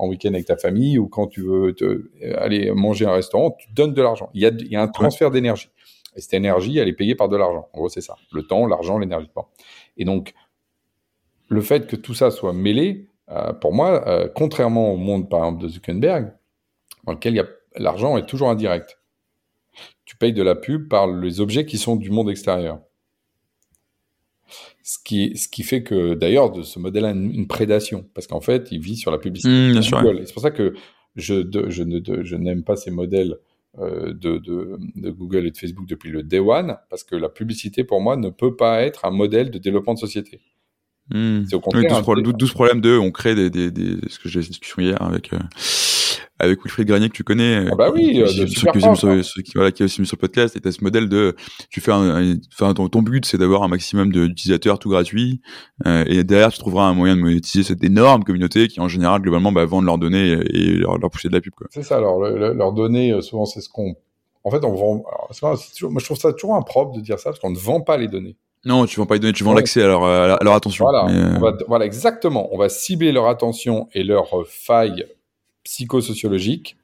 en 0.00 0.08
week-end 0.08 0.30
avec 0.30 0.46
ta 0.46 0.56
famille, 0.56 0.98
ou 0.98 1.08
quand 1.08 1.26
tu 1.26 1.42
veux 1.42 1.74
te, 1.74 1.84
euh, 1.84 2.34
aller 2.38 2.72
manger 2.72 3.04
à 3.04 3.10
un 3.10 3.14
restaurant, 3.14 3.50
tu 3.58 3.70
donnes 3.72 3.92
de 3.92 4.02
l'argent. 4.02 4.30
Il 4.34 4.40
y 4.40 4.46
a, 4.46 4.48
il 4.48 4.68
y 4.68 4.76
a 4.76 4.82
un 4.82 4.88
transfert 4.88 5.30
d'énergie. 5.30 5.68
Et 6.16 6.20
cette 6.20 6.34
énergie, 6.34 6.78
elle 6.78 6.88
est 6.88 6.94
payée 6.94 7.14
par 7.14 7.28
de 7.28 7.36
l'argent. 7.36 7.68
En 7.72 7.78
gros, 7.78 7.88
c'est 7.88 8.00
ça. 8.00 8.16
Le 8.32 8.42
temps, 8.42 8.66
l'argent, 8.66 8.98
l'énergie. 8.98 9.30
Bon. 9.34 9.44
Et 9.96 10.04
donc, 10.04 10.32
le 11.48 11.60
fait 11.60 11.86
que 11.86 11.96
tout 11.96 12.14
ça 12.14 12.30
soit 12.30 12.52
mêlé, 12.52 13.08
euh, 13.30 13.52
pour 13.52 13.72
moi, 13.74 14.08
euh, 14.08 14.28
contrairement 14.34 14.92
au 14.92 14.96
monde, 14.96 15.28
par 15.28 15.40
exemple, 15.40 15.62
de 15.62 15.68
Zuckerberg, 15.68 16.32
dans 17.04 17.12
lequel 17.12 17.34
il 17.34 17.36
y 17.36 17.40
a 17.40 17.46
l'argent 17.76 18.16
est 18.16 18.26
toujours 18.26 18.50
indirect. 18.50 18.98
Tu 20.04 20.16
payes 20.16 20.32
de 20.32 20.42
la 20.42 20.54
pub 20.54 20.88
par 20.88 21.06
les 21.06 21.40
objets 21.40 21.66
qui 21.66 21.78
sont 21.78 21.94
du 21.96 22.10
monde 22.10 22.30
extérieur. 22.30 22.80
Ce 24.92 24.98
qui, 25.04 25.36
ce 25.36 25.46
qui 25.46 25.62
fait 25.62 25.84
que, 25.84 26.14
d'ailleurs, 26.14 26.50
de 26.50 26.62
ce 26.62 26.80
modèle 26.80 27.04
a 27.04 27.10
une, 27.12 27.30
une 27.32 27.46
prédation, 27.46 28.04
parce 28.12 28.26
qu'en 28.26 28.40
fait, 28.40 28.66
il 28.72 28.80
vit 28.80 28.96
sur 28.96 29.12
la 29.12 29.18
publicité. 29.18 29.52
Mmh, 29.52 29.74
C'est 30.26 30.32
pour 30.34 30.42
ça 30.42 30.50
que 30.50 30.74
je, 31.14 31.34
de- 31.36 31.70
je, 31.70 31.84
ne- 31.84 32.00
de- 32.00 32.24
je 32.24 32.34
n'aime 32.34 32.64
pas 32.64 32.74
ces 32.74 32.90
modèles 32.90 33.36
euh, 33.78 34.12
de, 34.12 34.38
de, 34.38 35.10
Google 35.10 35.46
et 35.46 35.52
de 35.52 35.56
Facebook 35.56 35.86
depuis 35.86 36.10
le 36.10 36.24
day 36.24 36.40
one, 36.40 36.76
parce 36.88 37.04
que 37.04 37.14
la 37.14 37.28
publicité, 37.28 37.84
pour 37.84 38.00
moi, 38.00 38.16
ne 38.16 38.30
peut 38.30 38.56
pas 38.56 38.82
être 38.82 39.04
un 39.04 39.12
modèle 39.12 39.52
de 39.52 39.58
développement 39.58 39.94
de 39.94 40.00
société. 40.00 40.40
Hmm. 41.08 41.44
C'est 41.48 41.54
au 41.54 41.60
contraire 41.60 41.84
d'où 41.84 41.94
ce 41.94 42.00
un 42.00 42.02
problème- 42.02 42.24
dé- 42.24 42.32
d'où- 42.32 42.36
d'où 42.38 42.46
ce 42.48 42.52
problème 42.54 42.80
de, 42.80 42.98
on 42.98 43.12
crée 43.12 43.36
des, 43.36 43.48
des, 43.48 43.70
des 43.70 43.96
ce 44.08 44.18
que 44.18 44.28
j'ai 44.28 44.40
discussion 44.40 44.82
hier 44.82 45.00
avec, 45.00 45.32
euh, 45.32 45.38
avec 46.40 46.62
Wilfried 46.64 46.88
Granier 46.88 47.08
que 47.08 47.14
tu 47.14 47.22
connais. 47.24 47.66
Ah 47.70 47.74
bah 47.76 47.90
qui- 47.90 47.98
oui, 48.04 48.12
qui, 48.12 48.22
euh, 48.22 48.46
super 48.46 48.72
qui- 48.72 48.80
sur- 48.80 48.90
hein. 49.08 49.22
sur- 49.22 49.42
qui- 49.42 49.52
voilà, 49.54 49.70
qui 49.72 49.82
est 49.82 49.84
aussi 49.86 50.00
mis 50.00 50.06
sur 50.06 50.16
le 50.16 50.20
podcast, 50.20 50.56
et 50.56 50.60
t'as 50.60 50.72
ce 50.72 50.82
modèle 50.82 51.08
de, 51.08 51.36
tu 51.70 51.80
fais 51.80 51.92
un, 51.92 52.34
enfin, 52.52 52.74
ton, 52.74 52.88
ton 52.88 53.02
but, 53.02 53.24
c'est 53.26 53.38
d'avoir 53.38 53.62
un 53.62 53.68
maximum 53.68 54.10
d'utilisateurs 54.12 54.78
tout 54.78 54.88
gratuit, 54.90 55.40
euh, 55.86 56.04
et 56.06 56.24
derrière, 56.24 56.50
tu 56.52 56.58
trouveras 56.58 56.84
un 56.86 56.94
moyen 56.94 57.16
de 57.16 57.20
monétiser 57.20 57.62
cette 57.62 57.84
énorme 57.84 58.24
communauté 58.24 58.68
qui, 58.68 58.80
en 58.80 58.88
général, 58.88 59.20
globalement, 59.22 59.52
bah, 59.52 59.64
vendent 59.66 59.84
leurs 59.86 59.98
données 59.98 60.32
et 60.52 60.72
leur, 60.76 60.98
leur 60.98 61.10
pousser 61.10 61.28
de 61.28 61.34
la 61.34 61.40
pub, 61.40 61.52
quoi. 61.54 61.66
C'est 61.70 61.82
ça, 61.82 61.96
alors 61.96 62.20
le- 62.20 62.38
le- 62.38 62.52
leur 62.54 62.72
donner, 62.72 63.12
euh, 63.12 63.20
souvent, 63.20 63.44
c'est 63.44 63.60
ce 63.60 63.68
qu'on. 63.68 63.94
En 64.42 64.50
fait, 64.50 64.64
on 64.64 64.74
vend. 64.74 65.04
alors, 65.06 65.58
toujours- 65.72 65.90
Moi, 65.90 66.00
je 66.00 66.04
trouve 66.06 66.18
ça 66.18 66.32
toujours 66.32 66.54
impropre 66.56 66.96
de 66.96 67.00
dire 67.00 67.18
ça, 67.18 67.30
parce 67.30 67.38
qu'on 67.38 67.50
ne 67.50 67.58
vend 67.58 67.80
pas 67.82 67.96
les 67.98 68.08
données. 68.08 68.36
Non, 68.64 68.84
tu 68.84 68.98
vends 69.00 69.06
pas 69.06 69.14
les 69.14 69.20
données, 69.20 69.32
tu 69.32 69.42
vends 69.44 69.50
Ouais. 69.52 69.56
l'accès 69.56 69.82
à 69.82 69.86
leur, 69.86 70.04
à 70.04 70.26
leur- 70.26 70.40
à 70.40 70.44
leur 70.44 70.54
attention. 70.54 70.84
Voilà, 70.84 71.06
Mais, 71.10 71.18
euh, 71.18 71.36
on 71.36 71.40
va, 71.40 71.52
voilà, 71.66 71.84
exactement. 71.86 72.48
On 72.52 72.58
va 72.58 72.68
cibler 72.68 73.10
leur 73.12 73.26
attention 73.26 73.88
et 73.94 74.02
leurs 74.02 74.38
euh, 74.38 74.44
failles 74.46 75.06
psychosociologiques 75.64 76.76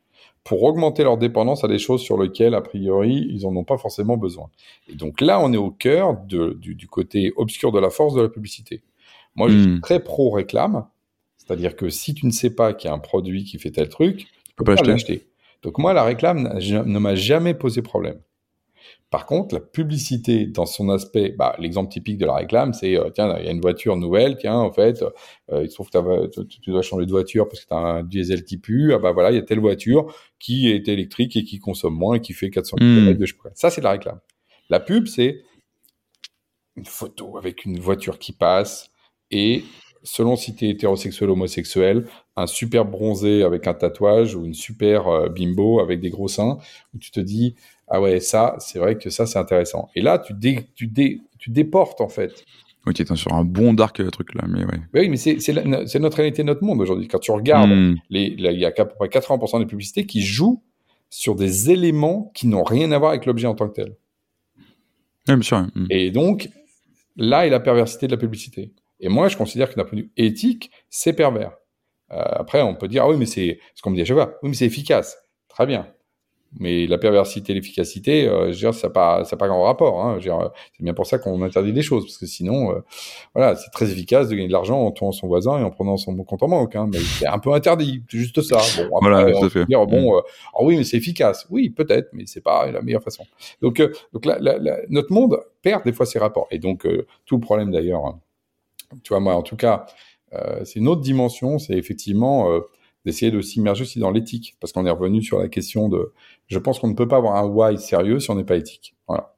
pour 0.44 0.62
augmenter 0.62 1.02
leur 1.02 1.18
dépendance 1.18 1.64
à 1.64 1.68
des 1.68 1.78
choses 1.78 2.02
sur 2.02 2.20
lesquelles, 2.22 2.54
a 2.54 2.60
priori, 2.60 3.26
ils 3.30 3.42
n'en 3.42 3.56
ont 3.56 3.64
pas 3.64 3.78
forcément 3.78 4.16
besoin. 4.16 4.48
Et 4.88 4.94
donc 4.94 5.20
là, 5.20 5.40
on 5.40 5.52
est 5.52 5.56
au 5.56 5.70
cœur 5.72 6.16
de- 6.28 6.52
du, 6.60 6.74
du 6.76 6.86
côté 6.86 7.32
obscur 7.36 7.72
de 7.72 7.80
la 7.80 7.90
force 7.90 8.14
de 8.14 8.22
la 8.22 8.28
publicité. 8.28 8.82
Moi, 9.34 9.48
je 9.48 9.58
suis 9.58 9.68
Hmm. 9.72 9.80
très 9.80 10.02
pro-réclame, 10.02 10.86
c'est-à-dire 11.36 11.74
que 11.76 11.88
si 11.90 12.14
tu 12.14 12.26
ne 12.26 12.30
sais 12.30 12.50
pas 12.50 12.74
qu'il 12.74 12.88
y 12.88 12.90
a 12.92 12.94
un 12.94 13.00
produit 13.00 13.44
qui 13.44 13.58
fait 13.58 13.72
tel 13.72 13.88
truc, 13.88 14.18
tu 14.18 14.54
peux 14.56 14.64
pas 14.64 14.76
pas 14.76 14.82
l'acheter. 14.92 15.26
Donc 15.62 15.78
moi, 15.78 15.92
la 15.92 16.04
réclame 16.04 16.42
ne 16.60 16.98
m'a 16.98 17.14
jamais 17.16 17.54
posé 17.54 17.82
problème. 17.82 18.20
Par 19.10 19.24
contre, 19.24 19.54
la 19.54 19.60
publicité 19.60 20.46
dans 20.46 20.66
son 20.66 20.88
aspect, 20.88 21.30
bah, 21.38 21.54
l'exemple 21.60 21.92
typique 21.92 22.18
de 22.18 22.26
la 22.26 22.34
réclame, 22.34 22.72
c'est 22.72 22.98
euh, 22.98 23.10
tiens, 23.10 23.36
il 23.38 23.44
y 23.44 23.48
a 23.48 23.52
une 23.52 23.60
voiture 23.60 23.96
nouvelle, 23.96 24.36
tiens, 24.36 24.56
en 24.56 24.72
fait, 24.72 25.04
euh, 25.52 25.62
il 25.62 25.70
se 25.70 25.74
trouve 25.74 25.90
que 25.90 26.44
tu 26.44 26.70
dois 26.70 26.82
changer 26.82 27.06
de 27.06 27.10
voiture 27.12 27.48
parce 27.48 27.60
que 27.62 27.68
tu 27.68 27.74
as 27.74 27.78
un 27.78 28.02
diesel 28.02 28.44
qui 28.44 28.58
pue, 28.58 28.92
ah 28.92 28.98
bah 28.98 29.12
voilà, 29.12 29.30
il 29.30 29.36
y 29.36 29.38
a 29.38 29.42
telle 29.42 29.60
voiture 29.60 30.12
qui 30.40 30.68
est 30.68 30.88
électrique 30.88 31.36
et 31.36 31.44
qui 31.44 31.60
consomme 31.60 31.94
moins 31.94 32.16
et 32.16 32.20
qui 32.20 32.32
fait 32.32 32.50
400 32.50 32.78
km 32.78 33.12
hmm. 33.12 33.20
de 33.20 33.26
chemin. 33.26 33.50
Ça, 33.54 33.70
c'est 33.70 33.80
la 33.80 33.92
réclame. 33.92 34.18
La 34.70 34.80
pub, 34.80 35.06
c'est 35.06 35.42
une 36.76 36.84
photo 36.84 37.38
avec 37.38 37.64
une 37.64 37.78
voiture 37.78 38.18
qui 38.18 38.32
passe 38.32 38.90
et 39.30 39.62
selon 40.06 40.36
si 40.36 40.54
tu 40.54 40.66
es 40.66 40.70
hétérosexuel 40.70 41.30
ou 41.30 41.32
homosexuel, 41.34 42.06
un 42.36 42.46
super 42.46 42.84
bronzé 42.84 43.42
avec 43.42 43.66
un 43.66 43.74
tatouage 43.74 44.34
ou 44.34 44.44
une 44.44 44.54
super 44.54 45.08
euh, 45.08 45.28
bimbo 45.28 45.80
avec 45.80 46.00
des 46.00 46.10
gros 46.10 46.28
seins, 46.28 46.58
où 46.94 46.98
tu 46.98 47.10
te 47.10 47.20
dis, 47.20 47.56
ah 47.88 48.00
ouais, 48.00 48.20
ça, 48.20 48.56
c'est 48.58 48.78
vrai 48.78 48.98
que 48.98 49.10
ça, 49.10 49.26
c'est 49.26 49.38
intéressant. 49.38 49.88
Et 49.94 50.00
là, 50.00 50.18
tu, 50.18 50.34
dé, 50.34 50.66
tu, 50.74 50.86
dé, 50.86 51.20
tu 51.38 51.50
déportes, 51.50 52.00
en 52.00 52.08
fait. 52.08 52.44
Oui, 52.86 52.94
tu 52.94 53.02
es 53.02 53.16
sur 53.16 53.32
un 53.32 53.44
bon 53.44 53.74
dark 53.74 53.98
euh, 54.00 54.10
truc 54.10 54.34
là, 54.34 54.44
mais 54.48 54.64
ouais. 54.64 54.80
Oui, 54.94 55.08
mais 55.08 55.16
c'est 55.16 55.98
notre 55.98 56.16
réalité, 56.16 56.44
notre 56.44 56.62
monde 56.62 56.80
aujourd'hui. 56.80 57.08
Quand 57.08 57.18
tu 57.18 57.32
regardes, 57.32 57.70
hmm. 57.70 57.96
les, 58.10 58.26
il 58.38 58.60
y 58.60 58.64
a 58.64 58.68
à 58.68 58.84
peu 58.84 58.94
près 58.94 59.08
80% 59.08 59.58
des 59.58 59.66
publicités 59.66 60.06
qui 60.06 60.22
jouent 60.22 60.62
sur 61.10 61.34
des 61.34 61.70
éléments 61.70 62.30
qui 62.34 62.46
n'ont 62.46 62.62
rien 62.62 62.92
à 62.92 62.98
voir 62.98 63.10
avec 63.10 63.26
l'objet 63.26 63.46
en 63.46 63.54
tant 63.54 63.68
que 63.68 63.74
tel. 63.74 63.96
Oui, 65.28 65.34
bien 65.34 65.42
sûr. 65.42 65.58
Hmm. 65.74 65.86
Et 65.90 66.10
donc, 66.10 66.48
là 67.16 67.46
est 67.46 67.50
la 67.50 67.60
perversité 67.60 68.06
de 68.06 68.12
la 68.12 68.18
publicité. 68.18 68.72
Et 69.00 69.08
moi, 69.08 69.28
je 69.28 69.36
considère 69.36 69.68
que 69.68 69.74
d'un 69.74 69.84
point 69.84 69.98
de 69.98 70.02
vue 70.04 70.12
éthique, 70.16 70.70
c'est 70.88 71.12
pervers. 71.12 71.52
Euh, 72.12 72.22
après, 72.22 72.62
on 72.62 72.74
peut 72.76 72.88
dire, 72.88 73.02
ah 73.04 73.10
oui, 73.10 73.16
mais 73.16 73.26
c'est 73.26 73.58
ce 73.74 73.82
qu'on 73.82 73.90
me 73.90 73.96
dit 73.96 74.02
à 74.02 74.04
chaque 74.04 74.16
fois. 74.16 74.38
Oui, 74.42 74.50
mais 74.50 74.54
c'est 74.54 74.66
efficace. 74.66 75.18
Très 75.48 75.66
bien. 75.66 75.88
Mais 76.58 76.86
la 76.86 76.96
perversité 76.96 77.52
et 77.52 77.54
l'efficacité, 77.54 78.26
euh, 78.26 78.46
je 78.46 78.52
veux 78.52 78.54
dire, 78.54 78.74
ça 78.74 78.86
n'a 78.86 78.92
pas, 78.92 79.24
ça 79.24 79.36
pas 79.36 79.46
grand 79.48 79.64
rapport. 79.64 80.00
Hein. 80.00 80.18
C'est 80.20 80.82
bien 80.82 80.94
pour 80.94 81.06
ça 81.06 81.18
qu'on 81.18 81.42
interdit 81.42 81.72
des 81.72 81.82
choses, 81.82 82.04
parce 82.04 82.16
que 82.16 82.26
sinon, 82.26 82.72
euh, 82.72 82.80
voilà, 83.34 83.56
c'est 83.56 83.70
très 83.70 83.90
efficace 83.90 84.28
de 84.28 84.34
gagner 84.34 84.48
de 84.48 84.52
l'argent 84.52 84.80
en 84.80 84.90
tuant 84.90 85.12
son 85.12 85.26
voisin 85.26 85.58
et 85.58 85.62
en 85.62 85.70
prenant 85.70 85.96
son 85.96 86.16
compte 86.16 86.42
en 86.42 86.48
banque. 86.48 86.74
Hein, 86.74 86.88
mais 86.90 86.98
c'est 86.98 87.26
un 87.26 87.38
peu 87.38 87.52
interdit, 87.52 88.02
c'est 88.10 88.18
juste 88.18 88.40
ça. 88.40 88.56
Bon, 88.56 88.96
après, 88.96 89.10
voilà, 89.10 89.38
on 89.38 89.48
peut 89.48 89.66
dire, 89.66 89.86
bon, 89.86 90.12
mm. 90.12 90.16
euh, 90.16 90.20
ah 90.54 90.62
oui, 90.62 90.76
mais 90.78 90.84
c'est 90.84 90.96
efficace. 90.96 91.46
Oui, 91.50 91.68
peut-être, 91.68 92.08
mais 92.12 92.24
c'est 92.26 92.42
pas 92.42 92.70
la 92.70 92.80
meilleure 92.80 93.02
façon. 93.02 93.26
Donc, 93.60 93.82
donc 94.12 94.24
la, 94.24 94.38
notre 94.88 95.12
monde 95.12 95.40
perd 95.62 95.84
des 95.84 95.92
fois 95.92 96.06
ses 96.06 96.18
rapports. 96.18 96.48
Et 96.50 96.58
donc, 96.58 96.86
tout 97.26 97.34
le 97.34 97.40
problème 97.40 97.70
d'ailleurs, 97.70 98.06
hein, 98.06 98.18
tu 99.02 99.10
vois, 99.10 99.20
moi, 99.20 99.34
en 99.34 99.42
tout 99.42 99.56
cas, 99.56 99.86
c'est 100.64 100.78
une 100.78 100.88
autre 100.88 101.02
dimension, 101.02 101.58
c'est 101.58 101.74
effectivement 101.74 102.60
d'essayer 103.06 103.30
de 103.30 103.40
s'immerger 103.40 103.82
aussi 103.82 104.00
dans 104.00 104.10
l'éthique, 104.10 104.56
parce 104.60 104.72
qu'on 104.72 104.84
est 104.84 104.90
revenu 104.90 105.22
sur 105.22 105.38
la 105.38 105.48
question 105.48 105.88
de, 105.88 106.12
je 106.48 106.58
pense 106.58 106.80
qu'on 106.80 106.88
ne 106.88 106.94
peut 106.94 107.06
pas 107.06 107.16
avoir 107.16 107.36
un 107.36 107.46
why 107.46 107.78
sérieux 107.78 108.18
si 108.18 108.30
on 108.30 108.34
n'est 108.34 108.44
pas 108.44 108.56
éthique. 108.56 108.96
Voilà. 109.06 109.32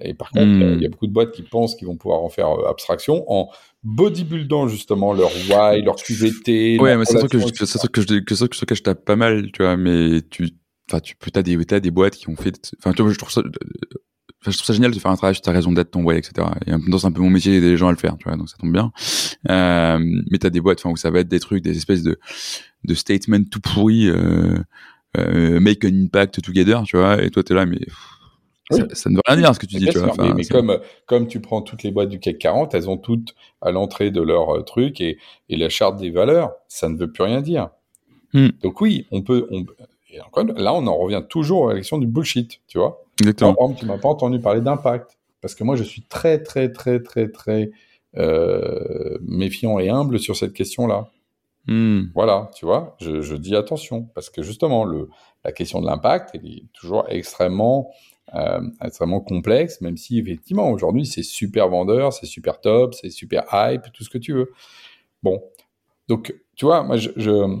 Et 0.00 0.14
par 0.14 0.30
contre, 0.30 0.46
hmm. 0.46 0.76
il 0.76 0.82
y 0.82 0.86
a 0.86 0.88
beaucoup 0.88 1.06
de 1.06 1.12
boîtes 1.12 1.32
qui 1.32 1.42
pensent 1.42 1.76
qu'ils 1.76 1.86
vont 1.86 1.96
pouvoir 1.96 2.22
en 2.22 2.30
faire 2.30 2.48
euh, 2.48 2.70
abstraction 2.70 3.24
en 3.30 3.50
bodybuildant 3.84 4.66
justement 4.66 5.12
leur 5.12 5.30
why, 5.50 5.82
leur 5.82 5.96
QVT. 5.96 6.80
Ouais, 6.80 6.96
mais 6.96 7.04
c'est 7.04 7.18
ça 7.18 7.28
que, 7.28 7.38
je, 7.38 7.64
ça 7.66 7.86
que 7.86 8.00
je, 8.00 8.20
que 8.20 8.34
ça 8.34 8.46
que 8.48 8.74
je 8.74 8.82
tape 8.82 9.04
pas 9.04 9.16
mal, 9.16 9.52
tu 9.52 9.62
vois, 9.62 9.76
mais 9.76 10.22
tu, 10.30 10.48
enfin, 10.90 11.00
tu 11.00 11.14
peux, 11.14 11.30
t'as 11.30 11.42
des, 11.42 11.58
as 11.70 11.80
des 11.80 11.90
boîtes 11.90 12.16
qui 12.16 12.30
ont 12.30 12.36
fait, 12.36 12.72
enfin, 12.78 12.94
tu 12.94 13.02
vois, 13.02 13.12
je 13.12 13.18
trouve 13.18 13.30
ça, 13.30 13.42
je 14.46 14.56
trouve 14.56 14.66
ça 14.66 14.72
génial 14.72 14.90
de 14.90 14.98
faire 14.98 15.10
un 15.10 15.16
travail 15.16 15.34
sur 15.34 15.42
ta 15.42 15.52
raison 15.52 15.72
d'être, 15.72 15.90
ton 15.90 16.02
why, 16.02 16.16
etc. 16.16 16.46
Et 16.66 16.72
dans 16.88 16.98
c'est 16.98 17.06
un 17.06 17.12
peu 17.12 17.22
mon 17.22 17.30
métier 17.30 17.52
d'aider 17.52 17.70
les 17.70 17.76
gens 17.76 17.88
à 17.88 17.92
le 17.92 17.96
faire, 17.96 18.16
tu 18.18 18.28
vois, 18.28 18.36
donc 18.36 18.48
ça 18.48 18.56
tombe 18.58 18.72
bien. 18.72 18.92
Euh, 19.50 19.98
mais 20.30 20.38
t'as 20.38 20.50
des 20.50 20.60
boîtes, 20.60 20.80
enfin, 20.80 20.90
où 20.90 20.96
ça 20.96 21.10
va 21.10 21.20
être 21.20 21.28
des 21.28 21.40
trucs, 21.40 21.62
des 21.62 21.76
espèces 21.76 22.02
de, 22.02 22.18
de 22.84 22.94
statements 22.94 23.42
tout 23.50 23.60
pourris, 23.60 24.08
euh, 24.08 24.58
euh, 25.18 25.60
make 25.60 25.84
an 25.84 25.94
impact 25.94 26.42
together, 26.42 26.82
tu 26.84 26.96
vois, 26.96 27.22
et 27.22 27.30
toi 27.30 27.42
t'es 27.42 27.54
là, 27.54 27.66
mais 27.66 27.80
ça, 28.70 29.10
ne 29.10 29.16
veut 29.16 29.22
rien 29.26 29.36
dire 29.36 29.54
ce 29.54 29.60
que 29.60 29.66
tu 29.66 29.76
dis, 29.76 29.86
tu 29.86 29.98
vois. 29.98 30.34
mais, 30.34 30.44
comme, 30.44 30.78
comme 31.06 31.26
tu 31.26 31.40
prends 31.40 31.62
toutes 31.62 31.82
les 31.82 31.90
boîtes 31.90 32.08
du 32.08 32.18
CAC 32.18 32.38
40, 32.38 32.74
elles 32.74 32.88
ont 32.88 32.96
toutes 32.96 33.34
à 33.60 33.70
l'entrée 33.70 34.10
de 34.10 34.20
leur 34.20 34.56
euh, 34.56 34.62
truc 34.62 35.00
et, 35.00 35.18
et 35.48 35.56
la 35.56 35.68
charte 35.68 35.98
des 35.98 36.10
valeurs, 36.10 36.52
ça 36.68 36.88
ne 36.88 36.96
veut 36.96 37.10
plus 37.10 37.24
rien 37.24 37.40
dire. 37.40 37.70
Hmm. 38.32 38.48
Donc 38.62 38.80
oui, 38.80 39.06
on 39.10 39.22
peut, 39.22 39.46
on, 39.50 39.64
là, 40.56 40.74
on 40.74 40.86
en 40.86 40.96
revient 40.96 41.22
toujours 41.28 41.70
à 41.70 41.74
la 41.74 41.80
question 41.80 41.98
du 41.98 42.06
bullshit, 42.06 42.60
tu 42.66 42.78
vois. 42.78 43.01
Exactement. 43.20 43.54
Par 43.54 43.64
exemple, 43.64 43.80
tu 43.80 43.86
m'as 43.86 43.98
pas 43.98 44.08
entendu 44.08 44.40
parler 44.40 44.60
d'impact. 44.60 45.18
Parce 45.40 45.54
que 45.54 45.64
moi, 45.64 45.76
je 45.76 45.82
suis 45.82 46.02
très, 46.02 46.42
très, 46.42 46.70
très, 46.70 47.00
très, 47.00 47.28
très 47.28 47.70
euh, 48.16 49.18
méfiant 49.22 49.78
et 49.78 49.88
humble 49.90 50.18
sur 50.18 50.36
cette 50.36 50.52
question-là. 50.52 51.08
Hmm. 51.66 52.04
Voilà, 52.14 52.50
tu 52.54 52.64
vois, 52.64 52.96
je, 53.00 53.20
je, 53.20 53.34
dis 53.34 53.54
attention. 53.56 54.04
Parce 54.14 54.30
que 54.30 54.42
justement, 54.42 54.84
le, 54.84 55.08
la 55.44 55.52
question 55.52 55.80
de 55.80 55.86
l'impact, 55.86 56.30
elle 56.34 56.46
est 56.46 56.64
toujours 56.72 57.04
extrêmement, 57.08 57.90
euh, 58.34 58.60
extrêmement 58.84 59.20
complexe, 59.20 59.80
même 59.80 59.96
si 59.96 60.18
effectivement, 60.18 60.70
aujourd'hui, 60.70 61.06
c'est 61.06 61.22
super 61.22 61.68
vendeur, 61.68 62.12
c'est 62.12 62.26
super 62.26 62.60
top, 62.60 62.94
c'est 62.94 63.10
super 63.10 63.44
hype, 63.52 63.82
tout 63.92 64.04
ce 64.04 64.10
que 64.10 64.18
tu 64.18 64.32
veux. 64.32 64.52
Bon. 65.22 65.42
Donc, 66.08 66.34
tu 66.56 66.64
vois, 66.64 66.82
moi, 66.82 66.96
je, 66.96 67.10
je 67.16 67.60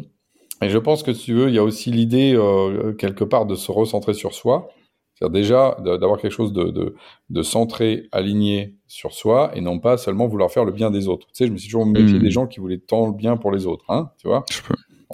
et 0.62 0.68
je 0.68 0.78
pense 0.78 1.02
que 1.02 1.12
si 1.12 1.24
tu 1.24 1.34
veux, 1.34 1.48
il 1.48 1.54
y 1.54 1.58
a 1.58 1.64
aussi 1.64 1.90
l'idée 1.90 2.34
euh, 2.36 2.92
quelque 2.92 3.24
part 3.24 3.46
de 3.46 3.56
se 3.56 3.72
recentrer 3.72 4.14
sur 4.14 4.32
soi. 4.32 4.70
C'est-à-dire 5.14 5.32
déjà 5.32 5.76
d'avoir 5.84 6.18
quelque 6.18 6.32
chose 6.32 6.52
de, 6.52 6.64
de, 6.64 6.94
de, 7.30 7.42
centré, 7.42 8.08
aligné 8.12 8.76
sur 8.86 9.12
soi, 9.12 9.52
et 9.54 9.60
non 9.60 9.78
pas 9.78 9.96
seulement 9.96 10.26
vouloir 10.26 10.50
faire 10.50 10.64
le 10.64 10.72
bien 10.72 10.90
des 10.90 11.08
autres. 11.08 11.26
Tu 11.28 11.34
sais, 11.34 11.46
je 11.46 11.52
me 11.52 11.58
suis 11.58 11.68
toujours 11.68 11.86
méfié 11.86 12.18
mmh. 12.18 12.22
des 12.22 12.30
gens 12.30 12.46
qui 12.46 12.60
voulaient 12.60 12.78
tant 12.78 13.06
le 13.06 13.12
bien 13.12 13.36
pour 13.36 13.52
les 13.52 13.66
autres, 13.66 13.84
hein, 13.88 14.10
tu 14.18 14.26
vois. 14.26 14.44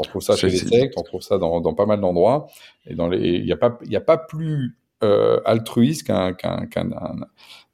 On 0.01 0.05
trouve 0.05 0.23
ça 0.23 0.37
chez 0.37 0.49
les 0.49 0.57
sectes, 0.57 0.95
on 0.97 1.03
trouve 1.03 1.23
ça 1.23 1.39
dans, 1.39 1.61
dans 1.61 1.75
pas 1.75 1.87
mal 1.87 2.01
d'endroits, 2.01 2.47
et 2.87 2.95
dans 2.95 3.09
les, 3.09 3.39
il 3.39 3.45
n'y 3.45 3.53
a 3.53 3.57
pas, 3.57 3.79
il 3.85 3.95
a 3.97 4.01
pas 4.01 4.17
plus 4.17 4.79
euh, 5.03 5.41
altruiste 5.45 6.07
qu'un 6.07 6.33
qu'un 6.33 6.67
qu'un 6.67 6.91
un, 6.93 7.17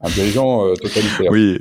un, 0.00 0.10
dirigeant 0.10 0.66
euh, 0.66 0.74
totalitaire. 0.74 1.30
Oui, 1.30 1.58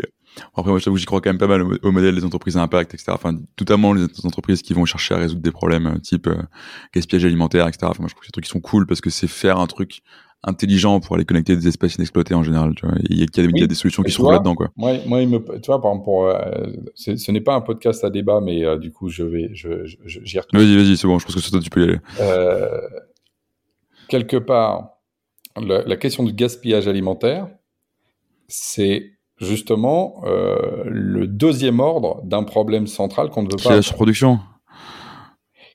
après, 0.56 0.72
moi, 0.72 0.80
j'y 0.80 1.06
crois 1.06 1.22
quand 1.22 1.30
même 1.30 1.38
pas 1.38 1.48
mal 1.48 1.62
au, 1.62 1.92
modèle 1.92 2.16
des 2.16 2.26
entreprises 2.26 2.58
à 2.58 2.62
impact, 2.62 2.94
etc. 2.94 3.12
Enfin, 3.14 3.34
notamment 3.60 3.94
les 3.94 4.06
entreprises 4.24 4.62
qui 4.62 4.74
vont 4.74 4.86
chercher 4.86 5.16
à 5.16 5.18
résoudre 5.18 5.42
des 5.42 5.52
problèmes 5.52 5.88
euh, 5.88 6.00
type 6.00 6.30
gaspillage 6.94 7.26
alimentaire, 7.26 7.68
etc. 7.68 7.88
Enfin, 7.90 8.02
moi, 8.02 8.08
je 8.10 8.14
trouve 8.14 8.22
que 8.22 8.26
ces 8.26 8.32
trucs 8.32 8.46
qui 8.46 8.52
sont 8.52 8.62
cool 8.62 8.88
parce 8.88 9.02
que 9.02 9.10
c'est 9.10 9.28
faire 9.28 9.60
un 9.60 9.68
truc 9.68 10.02
intelligent 10.44 11.00
pour 11.00 11.16
aller 11.16 11.26
connecter 11.26 11.56
des 11.56 11.68
espèces 11.68 11.96
inexploitées 11.96 12.34
en 12.34 12.44
général. 12.44 12.74
Tu 12.76 12.86
vois. 12.86 12.96
Il, 13.10 13.18
y 13.18 13.24
a, 13.24 13.26
il 13.36 13.60
y 13.60 13.64
a 13.64 13.68
des 13.68 13.76
solutions 13.76 14.04
qui 14.04 14.12
se 14.12 14.18
trouvent 14.18 14.32
là-dedans, 14.32 14.56
quoi. 14.56 14.70
Moi, 14.76 14.98
moi, 15.06 15.22
il 15.22 15.30
me, 15.30 15.40
tu 15.40 15.68
vois, 15.68 15.82
par 15.82 15.92
exemple, 15.92 16.04
pour, 16.04 16.26
euh, 16.26 16.36
ce 16.96 17.32
n'est 17.32 17.42
pas 17.42 17.56
un 17.56 17.62
podcast 17.62 18.04
à 18.04 18.10
débat, 18.10 18.42
mais 18.42 18.64
euh, 18.64 18.78
du 18.78 18.92
coup, 18.92 19.10
je 19.10 19.24
vais, 19.24 19.50
je, 19.54 19.86
je, 19.86 19.98
j'y 20.06 20.40
retourne. 20.40 20.62
Vas-y, 20.62 20.76
vas-y, 20.76 20.98
c'est 20.98 21.08
bon. 21.08 21.20
Je 21.20 21.26
pense 21.26 21.36
que 21.36 21.42
c'est 21.42 21.52
toi, 21.52 21.60
tu 21.60 21.70
peux 21.70 21.82
y 21.82 21.84
aller. 21.84 22.00
Euh, 22.20 22.82
quelque 24.10 24.38
part, 24.38 24.98
la, 25.56 25.84
la 25.84 25.96
question 25.96 26.24
du 26.24 26.34
gaspillage 26.34 26.88
alimentaire, 26.88 27.48
c'est 28.48 29.12
justement 29.40 30.24
le 30.86 31.26
deuxième 31.28 31.80
ordre 31.80 32.22
d'un 32.24 32.44
problème 32.44 32.88
central 32.88 33.30
qu'on 33.30 33.44
ne 33.44 33.48
veut 33.48 33.58
pas. 33.58 33.70
C'est 33.70 33.76
la 33.76 33.82
surproduction. 33.82 34.40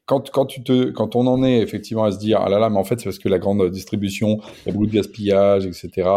Quand, 0.08 0.30
quand, 0.30 0.46
tu 0.46 0.62
te, 0.62 0.90
quand 0.90 1.16
on 1.16 1.26
en 1.26 1.44
est 1.44 1.58
effectivement 1.58 2.04
à 2.04 2.12
se 2.12 2.18
dire 2.18 2.40
ah 2.40 2.48
là 2.48 2.58
là 2.58 2.70
mais 2.70 2.78
en 2.78 2.84
fait 2.84 2.98
c'est 2.98 3.04
parce 3.04 3.18
que 3.18 3.28
la 3.28 3.38
grande 3.38 3.70
distribution 3.70 4.40
il 4.40 4.68
y 4.68 4.70
a 4.70 4.72
beaucoup 4.72 4.86
de 4.86 4.92
gaspillage 4.92 5.66
etc 5.66 6.08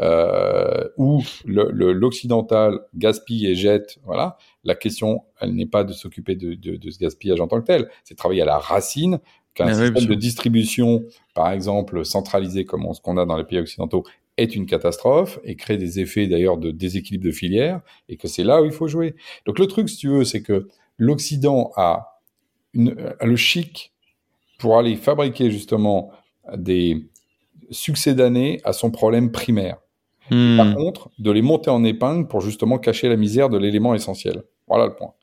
euh, 0.00 0.84
ou 0.96 1.22
l'occidental 1.46 2.72
le, 2.72 2.98
gaspille 2.98 3.46
et 3.46 3.54
jette 3.54 3.98
voilà 4.04 4.36
la 4.64 4.74
question 4.74 5.22
elle 5.40 5.54
n'est 5.54 5.66
pas 5.66 5.84
de 5.84 5.92
s'occuper 5.92 6.34
de, 6.34 6.54
de, 6.54 6.74
de, 6.74 6.90
ce 6.90 6.98
gaspillage 6.98 7.40
en 7.40 7.46
tant 7.46 7.60
que 7.60 7.66
tel 7.66 7.88
c'est 8.02 8.16
travailler 8.16 8.42
à 8.42 8.46
la 8.46 8.58
racine 8.58 9.20
qu'un 9.54 9.72
système 9.72 10.06
de 10.06 10.14
distribution 10.14 11.04
par 11.32 11.52
exemple 11.52 12.04
centralisé 12.04 12.64
comme 12.64 12.92
ce 12.92 13.00
qu'on 13.00 13.16
a 13.16 13.26
dans 13.26 13.36
les 13.36 13.44
pays 13.44 13.60
occidentaux 13.60 14.02
est 14.36 14.54
une 14.54 14.66
catastrophe 14.66 15.38
et 15.44 15.56
crée 15.56 15.78
des 15.78 16.00
effets 16.00 16.26
d'ailleurs 16.26 16.58
de 16.58 16.70
déséquilibre 16.70 17.24
de 17.24 17.30
filière 17.30 17.80
et 18.08 18.16
que 18.16 18.28
c'est 18.28 18.44
là 18.44 18.60
où 18.60 18.64
il 18.64 18.72
faut 18.72 18.88
jouer. 18.88 19.14
Donc 19.46 19.58
le 19.58 19.66
truc, 19.66 19.88
si 19.88 19.96
tu 19.96 20.08
veux, 20.08 20.24
c'est 20.24 20.42
que 20.42 20.68
l'Occident 20.98 21.72
a, 21.76 22.15
une, 22.76 23.14
a 23.18 23.26
le 23.26 23.36
chic 23.36 23.92
pour 24.58 24.78
aller 24.78 24.96
fabriquer 24.96 25.50
justement 25.50 26.10
des 26.56 27.08
succès 27.70 28.14
d'année 28.14 28.60
à 28.64 28.72
son 28.72 28.90
problème 28.90 29.32
primaire. 29.32 29.78
Hmm. 30.30 30.56
Par 30.56 30.74
contre, 30.74 31.10
de 31.18 31.30
les 31.30 31.42
monter 31.42 31.70
en 31.70 31.84
épingle 31.84 32.26
pour 32.28 32.40
justement 32.40 32.78
cacher 32.78 33.08
la 33.08 33.16
misère 33.16 33.48
de 33.48 33.58
l'élément 33.58 33.94
essentiel. 33.94 34.42
Voilà 34.66 34.86
le 34.86 34.94
point. 34.94 35.14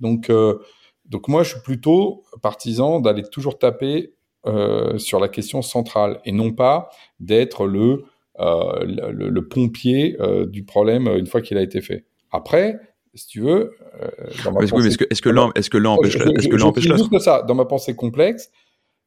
Donc, 0.00 0.30
euh, 0.30 0.58
donc 1.06 1.28
moi, 1.28 1.42
je 1.42 1.50
suis 1.50 1.60
plutôt 1.60 2.24
partisan 2.42 3.00
d'aller 3.00 3.22
toujours 3.22 3.58
taper 3.58 4.14
euh, 4.46 4.98
sur 4.98 5.20
la 5.20 5.28
question 5.28 5.62
centrale 5.62 6.20
et 6.24 6.32
non 6.32 6.52
pas 6.52 6.90
d'être 7.20 7.66
le 7.66 8.04
euh, 8.40 8.84
le, 8.84 9.30
le, 9.30 9.48
pompier 9.48 10.16
euh, 10.20 10.44
du 10.44 10.64
problème 10.64 11.06
une 11.06 11.26
fois 11.26 11.40
qu'il 11.40 11.56
a 11.56 11.62
été 11.62 11.80
fait. 11.80 12.04
Après, 12.32 12.80
si 13.14 13.26
tu 13.26 13.40
veux, 13.40 13.76
euh, 14.02 14.08
pensée, 14.42 14.88
est-ce 14.88 14.98
que 14.98 15.06
est-ce 15.10 15.22
que 15.22 15.28
l'un 15.28 15.52
est-ce 15.54 15.70
que 15.70 15.78
l'un 15.78 15.90
empêche 15.90 16.16
est-ce 16.16 16.48
que 16.48 16.56
l'un 16.56 16.66
empêche 16.66 16.84
juste 16.84 17.18
ça. 17.18 17.42
Dans 17.42 17.54
ma 17.54 17.64
pensée 17.64 17.94
complexe, 17.94 18.50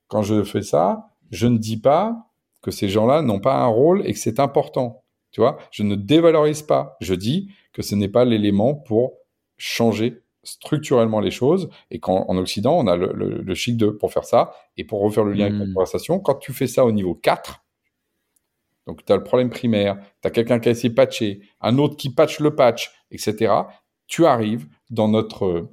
quand 0.07 0.21
je 0.23 0.43
fais 0.43 0.61
ça, 0.61 1.09
je 1.31 1.47
ne 1.47 1.57
dis 1.57 1.77
pas 1.77 2.27
que 2.61 2.71
ces 2.71 2.89
gens-là 2.89 3.21
n'ont 3.21 3.39
pas 3.39 3.55
un 3.55 3.67
rôle 3.67 4.05
et 4.05 4.13
que 4.13 4.19
c'est 4.19 4.39
important. 4.39 5.03
Tu 5.31 5.41
vois, 5.41 5.57
je 5.71 5.83
ne 5.83 5.95
dévalorise 5.95 6.61
pas. 6.61 6.97
Je 7.01 7.13
dis 7.13 7.51
que 7.73 7.81
ce 7.81 7.95
n'est 7.95 8.07
pas 8.07 8.25
l'élément 8.25 8.73
pour 8.73 9.13
changer 9.57 10.23
structurellement 10.43 11.19
les 11.19 11.31
choses 11.31 11.69
et 11.91 11.99
qu'en 11.99 12.37
Occident, 12.37 12.77
on 12.77 12.87
a 12.87 12.95
le, 12.95 13.11
le, 13.13 13.53
chic 13.55 13.75
2 13.75 13.97
pour 13.97 14.13
faire 14.13 14.23
ça. 14.23 14.53
Et 14.77 14.85
pour 14.85 15.01
refaire 15.01 15.25
le 15.25 15.33
lien 15.33 15.47
avec 15.47 15.59
la 15.59 15.65
hmm. 15.65 15.73
conversation, 15.73 16.19
quand 16.19 16.35
tu 16.35 16.53
fais 16.53 16.67
ça 16.67 16.85
au 16.85 16.91
niveau 16.91 17.13
4, 17.15 17.65
donc 18.87 19.03
tu 19.03 19.11
as 19.11 19.17
le 19.17 19.23
problème 19.23 19.49
primaire, 19.49 19.97
tu 20.21 20.27
as 20.27 20.31
quelqu'un 20.31 20.59
qui 20.59 20.69
a 20.69 20.71
essayé 20.71 20.89
de 20.89 20.95
patcher, 20.95 21.41
un 21.59 21.77
autre 21.77 21.97
qui 21.97 22.09
patche 22.09 22.39
le 22.39 22.55
patch, 22.55 22.91
etc., 23.11 23.53
tu 24.07 24.25
arrives 24.25 24.67
dans 24.89 25.07
notre 25.07 25.69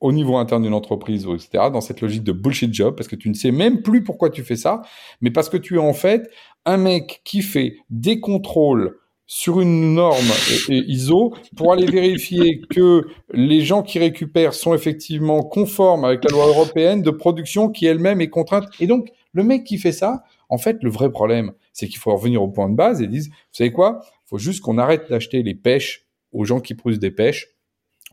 au 0.00 0.10
niveau 0.10 0.36
interne 0.36 0.64
d'une 0.64 0.74
entreprise, 0.74 1.26
etc., 1.32 1.70
dans 1.72 1.80
cette 1.80 2.00
logique 2.00 2.24
de 2.24 2.32
bullshit 2.32 2.74
job, 2.74 2.96
parce 2.96 3.06
que 3.06 3.14
tu 3.14 3.28
ne 3.28 3.34
sais 3.34 3.52
même 3.52 3.82
plus 3.82 4.02
pourquoi 4.02 4.30
tu 4.30 4.42
fais 4.42 4.56
ça, 4.56 4.82
mais 5.20 5.30
parce 5.30 5.48
que 5.48 5.56
tu 5.56 5.76
es 5.76 5.78
en 5.78 5.92
fait 5.92 6.28
un 6.64 6.76
mec 6.76 7.20
qui 7.24 7.40
fait 7.40 7.76
des 7.88 8.18
contrôles 8.18 8.98
sur 9.26 9.60
une 9.60 9.94
norme 9.94 10.26
ISO 10.68 11.34
pour 11.56 11.72
aller 11.72 11.86
vérifier 11.86 12.60
que 12.68 13.06
les 13.32 13.62
gens 13.62 13.82
qui 13.82 13.98
récupèrent 13.98 14.54
sont 14.54 14.74
effectivement 14.74 15.42
conformes 15.42 16.04
avec 16.04 16.24
la 16.24 16.32
loi 16.32 16.46
européenne 16.48 17.00
de 17.02 17.10
production 17.10 17.70
qui 17.70 17.86
elle-même 17.86 18.20
est 18.20 18.28
contrainte. 18.28 18.68
Et 18.80 18.86
donc, 18.86 19.08
le 19.32 19.44
mec 19.44 19.64
qui 19.64 19.78
fait 19.78 19.92
ça, 19.92 20.24
en 20.48 20.58
fait, 20.58 20.82
le 20.82 20.90
vrai 20.90 21.10
problème, 21.10 21.52
c'est 21.72 21.86
qu'il 21.86 21.98
faut 21.98 22.14
revenir 22.14 22.42
au 22.42 22.48
point 22.48 22.68
de 22.68 22.74
base 22.74 23.00
et 23.00 23.06
dire, 23.06 23.22
vous 23.24 23.36
savez 23.52 23.72
quoi? 23.72 24.00
Il 24.26 24.28
faut 24.28 24.38
juste 24.38 24.60
qu'on 24.60 24.76
arrête 24.76 25.08
d'acheter 25.08 25.42
les 25.42 25.54
pêches 25.54 26.06
aux 26.32 26.44
gens 26.44 26.60
qui 26.60 26.74
produisent 26.74 26.98
des 26.98 27.10
pêches 27.10 27.51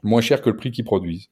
moins 0.03 0.21
cher 0.21 0.41
que 0.41 0.49
le 0.49 0.55
prix 0.55 0.71
qu'ils 0.71 0.85
produisent. 0.85 1.29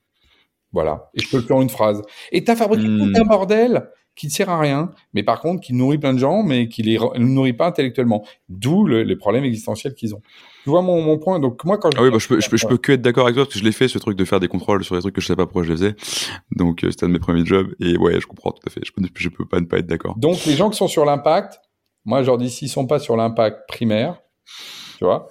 Voilà. 0.71 1.09
Et 1.13 1.21
je 1.21 1.29
peux 1.29 1.37
le 1.37 1.43
faire 1.43 1.57
en 1.57 1.61
une 1.61 1.69
phrase. 1.69 2.01
Et 2.31 2.43
t'as 2.43 2.55
fabriqué 2.55 2.85
tout 2.85 3.11
un 3.15 3.23
hmm. 3.23 3.27
bordel 3.27 3.89
qui 4.17 4.25
ne 4.25 4.31
sert 4.31 4.49
à 4.49 4.59
rien, 4.59 4.91
mais 5.13 5.23
par 5.23 5.39
contre 5.39 5.61
qui 5.61 5.73
nourrit 5.73 5.99
plein 5.99 6.13
de 6.13 6.17
gens, 6.17 6.41
mais 6.43 6.67
qui 6.67 6.81
les 6.81 6.97
nourrit 7.17 7.53
pas 7.53 7.67
intellectuellement. 7.67 8.25
D'où 8.49 8.85
les 8.87 9.15
problèmes 9.15 9.43
existentiels 9.43 9.93
qu'ils 9.93 10.15
ont. 10.15 10.21
Tu 10.63 10.71
vois 10.71 10.81
mon, 10.81 11.01
mon, 11.01 11.17
point. 11.17 11.39
Donc 11.39 11.63
moi 11.63 11.77
quand 11.77 11.91
je 11.93 11.97
ah 11.97 12.03
oui, 12.03 12.11
bah, 12.11 12.17
je 12.19 12.27
peux, 12.27 12.41
je 12.41 12.49
peux, 12.49 12.57
je 12.57 12.67
peux 12.67 12.77
que 12.77 12.93
être 12.93 13.01
d'accord 13.01 13.25
avec 13.25 13.35
toi 13.35 13.45
parce 13.45 13.53
que 13.53 13.59
je 13.59 13.63
l'ai 13.63 13.71
fait 13.71 13.87
ce 13.87 13.99
truc 13.99 14.17
de 14.17 14.25
faire 14.25 14.39
des 14.39 14.47
contrôles 14.47 14.83
sur 14.83 14.95
des 14.95 15.01
trucs 15.01 15.15
que 15.15 15.21
je 15.21 15.27
sais 15.27 15.35
pas 15.35 15.45
pourquoi 15.45 15.63
je 15.63 15.69
les 15.69 15.75
faisais. 15.75 15.95
Donc 16.51 16.83
euh, 16.83 16.91
c'était 16.91 17.05
un 17.05 17.09
de 17.09 17.13
mes 17.13 17.19
premiers 17.19 17.45
jobs 17.45 17.73
et 17.79 17.95
ouais, 17.95 18.19
je 18.19 18.25
comprends 18.25 18.51
tout 18.51 18.63
à 18.65 18.69
fait. 18.71 18.81
Je 18.83 18.91
peux, 18.91 19.01
je 19.15 19.29
peux 19.29 19.45
pas 19.45 19.61
ne 19.61 19.65
pas 19.65 19.77
être 19.77 19.87
d'accord. 19.87 20.17
Donc 20.17 20.43
les 20.45 20.53
gens 20.53 20.69
qui 20.71 20.77
sont 20.77 20.87
sur 20.87 21.05
l'impact, 21.05 21.61
moi 22.03 22.23
je 22.23 22.27
leur 22.27 22.37
dis 22.37 22.49
s'ils 22.49 22.69
sont 22.69 22.87
pas 22.87 22.99
sur 22.99 23.15
l'impact 23.15 23.67
primaire, 23.67 24.19
tu 24.97 25.05
vois, 25.05 25.27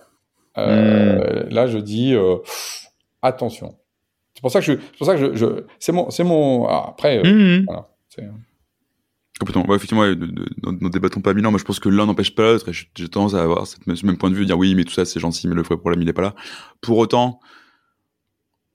euh, 0.59 1.45
hmm. 1.45 1.49
là 1.51 1.67
je 1.67 1.79
dis 1.79 2.15
euh, 2.15 2.37
attention. 3.27 3.77
C'est 4.35 4.41
pour 4.41 4.51
ça 4.51 4.61
que 4.61 4.67
je, 4.67 4.73
c'est 4.73 4.99
pour 4.99 5.07
ça 5.07 5.17
que 5.17 5.35
je, 5.35 5.47
c'est 5.79 5.93
mon, 5.93 6.11
c'est 6.11 6.25
mon, 6.25 6.67
ah, 6.67 6.87
après, 6.91 7.19
euh, 7.19 7.59
mmh. 7.61 7.65
voilà, 7.67 7.89
c'est, 8.09 8.25
Complètement. 9.39 9.67
Ouais, 9.67 9.77
effectivement, 9.77 10.07
nous 10.07 10.89
débattons 10.89 11.21
pas 11.21 11.35
mille 11.35 11.47
ans. 11.47 11.51
Moi, 11.51 11.59
je 11.59 11.65
pense 11.65 11.79
que 11.79 11.91
l'un 11.91 12.07
n'empêche 12.07 12.35
pas 12.35 12.43
l'autre. 12.43 12.71
Et 12.71 12.73
j'ai 12.73 13.09
tendance 13.09 13.35
à 13.35 13.43
avoir 13.43 13.67
cette, 13.67 13.83
ce 13.95 14.07
même 14.07 14.17
point 14.17 14.31
de 14.31 14.35
vue, 14.35 14.47
dire 14.47 14.57
oui, 14.57 14.75
mais 14.75 14.85
tout 14.85 14.95
ça, 14.95 15.05
c'est 15.05 15.21
gentil, 15.21 15.47
mais 15.47 15.55
le 15.55 15.63
vrai 15.63 15.77
problème, 15.77 16.01
il 16.01 16.09
est 16.09 16.15
pas 16.15 16.23
là. 16.23 16.35
Pour 16.81 16.97
autant, 16.97 17.41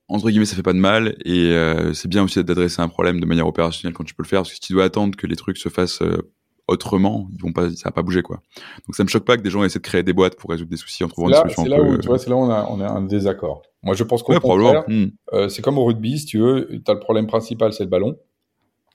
entre 0.08 0.30
guillemets, 0.30 0.46
ça 0.46 0.56
fait 0.56 0.62
pas 0.62 0.74
de 0.74 0.78
mal. 0.78 1.16
Et 1.26 1.52
euh, 1.52 1.94
c'est 1.94 2.08
bien 2.08 2.24
aussi 2.24 2.44
d'adresser 2.44 2.80
un 2.82 2.90
problème 2.90 3.20
de 3.20 3.26
manière 3.26 3.48
opérationnelle 3.48 3.96
quand 3.96 4.04
tu 4.04 4.14
peux 4.14 4.22
le 4.22 4.28
faire. 4.28 4.42
Parce 4.42 4.50
que 4.50 4.56
si 4.56 4.62
tu 4.62 4.74
dois 4.74 4.84
attendre 4.84 5.16
que 5.16 5.26
les 5.26 5.36
trucs 5.36 5.58
se 5.58 5.70
fassent 5.70 6.04
euh, 6.04 6.32
autrement, 6.72 7.30
ils 7.34 7.42
vont 7.42 7.52
pas, 7.52 7.70
ça 7.72 7.90
va 7.90 7.92
pas 7.92 8.02
bouger, 8.02 8.22
quoi. 8.22 8.42
Donc, 8.88 8.96
ça 8.96 9.04
me 9.04 9.10
choque 9.10 9.26
pas 9.26 9.38
que 9.38 9.42
des 9.42 9.50
gens 9.50 9.64
essaient 9.64 9.80
de 9.80 9.84
créer 9.84 10.04
des 10.04 10.14
boîtes 10.14 10.36
pour 10.38 10.50
résoudre 10.50 10.72
des 10.72 10.78
soucis 10.78 11.04
en 11.04 11.08
trouvant 11.08 11.30
des 11.30 11.36
solutions. 11.36 11.64
C'est 11.64 11.70
là 11.70 11.82
où, 11.82 11.98
tu 11.98 12.08
vois, 12.08 12.18
c'est 12.18 12.30
là 12.30 12.36
où 12.36 12.40
on 12.40 12.50
a, 12.50 12.68
on 12.70 12.80
a 12.80 12.90
un 12.90 13.02
désaccord. 13.02 13.62
Moi, 13.84 13.96
je 13.96 14.04
pense 14.04 14.24
qu'au 14.24 14.34
contraire, 14.40 14.84
hmm. 14.88 15.08
euh, 15.34 15.50
c'est 15.50 15.62
comme 15.62 15.78
au 15.78 15.86
rugby, 15.86 16.20
si 16.20 16.26
tu 16.26 16.40
veux, 16.40 16.82
as 16.88 16.94
le 16.94 17.00
problème 17.00 17.28
principal, 17.28 17.74
c'est 17.74 17.84
le 17.84 17.90
ballon. 17.90 18.18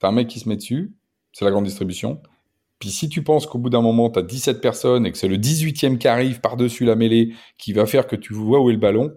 Tu 0.01 0.07
as 0.07 0.09
un 0.09 0.13
mec 0.13 0.29
qui 0.29 0.41
se 0.41 0.49
met 0.49 0.57
dessus, 0.57 0.93
c'est 1.33 1.45
la 1.45 1.51
grande 1.51 1.65
distribution. 1.65 2.21
Puis 2.79 2.91
si 2.91 3.09
tu 3.09 3.23
penses 3.23 3.47
qu'au 3.47 3.59
bout 3.59 3.71
d'un 3.71 3.81
moment, 3.81 4.11
tu 4.11 4.19
as 4.19 4.23
17 4.23 4.61
personnes 4.61 5.07
et 5.07 5.13
que 5.13 5.19
c'est 5.19 5.29
le 5.29 5.39
18e 5.39 5.99
qui 5.99 6.09
arrive 6.09 6.41
par-dessus 6.41 6.85
la 6.85 6.95
mêlée 6.95 7.35
qui 7.57 7.73
va 7.73 7.87
faire 7.87 8.07
que 8.07 8.17
tu 8.17 8.35
vois 8.35 8.61
où 8.61 8.69
est 8.69 8.75
le 8.75 8.79
ballon, 8.79 9.13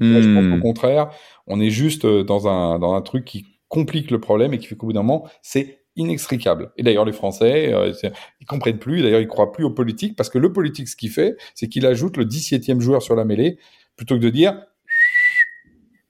je 0.00 0.14
pense 0.14 0.24
qu'au 0.24 0.56
hmm. 0.56 0.60
contraire, 0.60 1.10
on 1.46 1.60
est 1.60 1.70
juste 1.70 2.06
euh, 2.06 2.24
dans 2.24 2.48
un, 2.48 2.78
dans 2.78 2.94
un 2.94 3.02
truc 3.02 3.24
qui 3.24 3.46
complique 3.68 4.10
le 4.10 4.18
problème 4.20 4.54
et 4.54 4.58
qui 4.58 4.66
fait 4.66 4.76
qu'au 4.76 4.86
bout 4.86 4.92
d'un 4.92 5.02
moment, 5.02 5.28
c'est 5.42 5.79
inextricable. 6.00 6.72
Et 6.76 6.82
d'ailleurs, 6.82 7.04
les 7.04 7.12
Français, 7.12 7.72
euh, 7.72 7.92
ils 8.40 8.46
comprennent 8.46 8.78
plus, 8.78 9.02
d'ailleurs, 9.02 9.20
ils 9.20 9.28
croient 9.28 9.52
plus 9.52 9.64
aux 9.64 9.70
politiques, 9.70 10.16
parce 10.16 10.30
que 10.30 10.38
le 10.38 10.52
politique, 10.52 10.88
ce 10.88 10.96
qu'il 10.96 11.10
fait, 11.10 11.36
c'est 11.54 11.68
qu'il 11.68 11.86
ajoute 11.86 12.16
le 12.16 12.24
17e 12.24 12.80
joueur 12.80 13.02
sur 13.02 13.14
la 13.14 13.24
mêlée, 13.24 13.58
plutôt 13.96 14.16
que 14.16 14.20
de 14.20 14.30
dire 14.30 14.62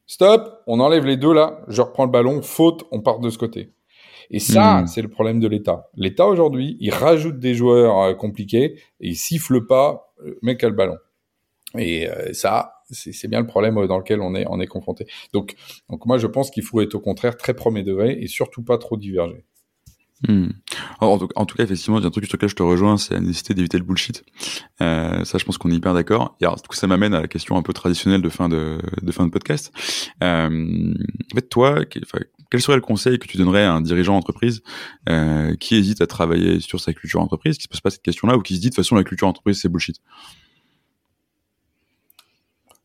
stop, 0.07 0.63
on 0.67 0.81
enlève 0.81 1.07
les 1.07 1.17
deux 1.17 1.33
là, 1.33 1.63
je 1.69 1.83
reprends 1.83 2.05
le 2.05 2.11
ballon, 2.11 2.43
faute, 2.43 2.85
on 2.91 3.01
part 3.01 3.21
de 3.21 3.31
ce 3.31 3.39
côté. 3.39 3.73
Et 4.31 4.39
ça, 4.39 4.83
hmm. 4.83 4.87
c'est 4.87 5.03
le 5.03 5.09
problème 5.09 5.41
de 5.41 5.49
l'État. 5.49 5.89
L'État 5.97 6.27
aujourd'hui, 6.27 6.77
il 6.81 6.93
rajoute 6.93 7.39
des 7.41 7.55
joueurs 7.55 7.99
euh, 8.01 8.15
compliqués 8.15 8.77
et 9.01 9.09
il 9.09 9.17
siffle 9.17 9.67
pas, 9.67 10.13
le 10.25 10.39
mec 10.43 10.63
a 10.63 10.69
le 10.69 10.75
ballon. 10.75 10.97
Et 11.79 12.09
euh, 12.09 12.33
ça, 12.33 12.83
c'est 12.91 13.29
bien 13.29 13.41
le 13.41 13.47
problème 13.47 13.87
dans 13.87 13.99
lequel 13.99 14.21
on 14.21 14.35
est, 14.35 14.45
on 14.49 14.61
est 14.61 14.67
confronté. 14.67 15.07
Donc, 15.33 15.55
donc 15.89 16.07
moi, 16.07 16.19
je 16.19 16.27
pense 16.27 16.51
qu'il 16.51 16.63
faut 16.63 16.81
être 16.81 16.95
au 16.95 17.01
contraire 17.01 17.37
très 17.37 17.55
premier 17.55 17.83
degré 17.83 18.19
et 18.21 18.27
surtout 18.27 18.63
pas 18.63 18.79
trop 18.79 18.97
diverger. 18.97 19.45
Hmm. 20.29 20.49
en, 21.01 21.19
tout, 21.19 21.57
cas, 21.57 21.65
effectivement, 21.65 21.99
il 21.99 22.03
y 22.03 22.05
a 22.05 22.09
un 22.09 22.11
truc 22.11 22.27
sur 22.27 22.37
lequel 22.37 22.51
je 22.51 22.55
te 22.55 22.63
rejoins, 22.63 22.99
c'est 22.99 23.15
la 23.15 23.21
nécessité 23.21 23.55
d'éviter 23.55 23.79
le 23.79 23.85
bullshit. 23.85 24.23
Euh, 24.83 25.25
ça, 25.25 25.39
je 25.39 25.45
pense 25.45 25.57
qu'on 25.57 25.71
est 25.71 25.77
hyper 25.77 25.95
d'accord. 25.95 26.37
Et 26.41 26.45
alors, 26.45 26.61
du 26.61 26.69
coup, 26.69 26.77
ça 26.77 26.87
m'amène 26.87 27.15
à 27.15 27.23
la 27.23 27.29
question 27.29 27.57
un 27.57 27.63
peu 27.63 27.73
traditionnelle 27.73 28.21
de 28.21 28.29
fin 28.29 28.49
de, 28.49 28.79
de 29.01 29.13
fin 29.13 29.25
de 29.25 29.31
podcast. 29.31 29.73
Euh, 30.23 30.93
en 31.33 31.35
fait, 31.35 31.49
toi, 31.49 31.85
quel 32.51 32.61
serait 32.61 32.77
le 32.77 32.83
conseil 32.83 33.19
que 33.19 33.27
tu 33.27 33.39
donnerais 33.39 33.65
à 33.65 33.73
un 33.73 33.81
dirigeant 33.81 34.15
d'entreprise 34.15 34.63
euh, 35.09 35.55
qui 35.57 35.77
hésite 35.77 36.03
à 36.03 36.07
travailler 36.07 36.61
sur 36.61 36.81
sa 36.81 36.93
culture 36.93 37.21
entreprise, 37.21 37.57
qui 37.57 37.65
se 37.65 37.69
pose 37.69 37.81
pas 37.81 37.91
cette 37.91 38.03
question-là, 38.03 38.37
ou 38.37 38.43
qui 38.43 38.57
se 38.57 38.61
dit 38.61 38.67
de 38.67 38.75
toute 38.75 38.85
façon 38.85 38.97
la 38.97 39.05
culture 39.05 39.29
entreprise 39.29 39.61
c'est 39.61 39.69
bullshit? 39.69 40.03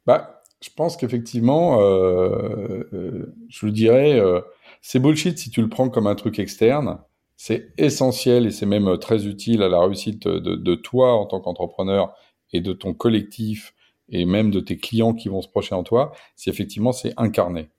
Bah, 0.06 0.44
je 0.62 0.70
pense 0.76 0.98
qu'effectivement, 0.98 1.82
euh, 1.82 2.88
euh 2.94 3.36
je 3.49 3.66
le 3.66 3.72
dirais, 3.72 4.20
euh, 4.20 4.41
c'est 4.82 4.99
bullshit 4.99 5.38
si 5.38 5.49
tu 5.49 5.62
le 5.62 5.70
prends 5.70 5.90
comme 5.90 6.07
un 6.07 6.16
truc 6.16 6.40
externe 6.40 6.99
c'est 7.38 7.74
essentiel 7.78 8.45
et 8.45 8.52
c'est 8.52 8.66
même 8.66 8.88
euh, 8.88 8.98
très 8.98 9.28
utile 9.28 9.62
à 9.64 9.70
la 9.70 9.80
réussite 9.80 10.28
de, 10.28 10.56
de 10.56 10.76
toi 10.76 11.14
en 11.14 11.26
tant 11.26 11.40
qu'entrepreneur 11.40 12.14
et 12.53 12.62
de 12.62 12.74
ton 12.74 12.94
collectif 12.94 13.74
et 14.10 14.26
même 14.26 14.52
de 14.52 14.60
tes 14.60 14.78
clients 14.78 15.14
qui 15.14 15.30
vont 15.30 15.41
se 15.41 15.48
projeter 15.48 15.76
en 15.76 15.84
toi, 15.84 16.14
si 16.36 16.49
effectivement 16.49 16.91
c'est 16.91 17.14
incarné. 17.18 17.70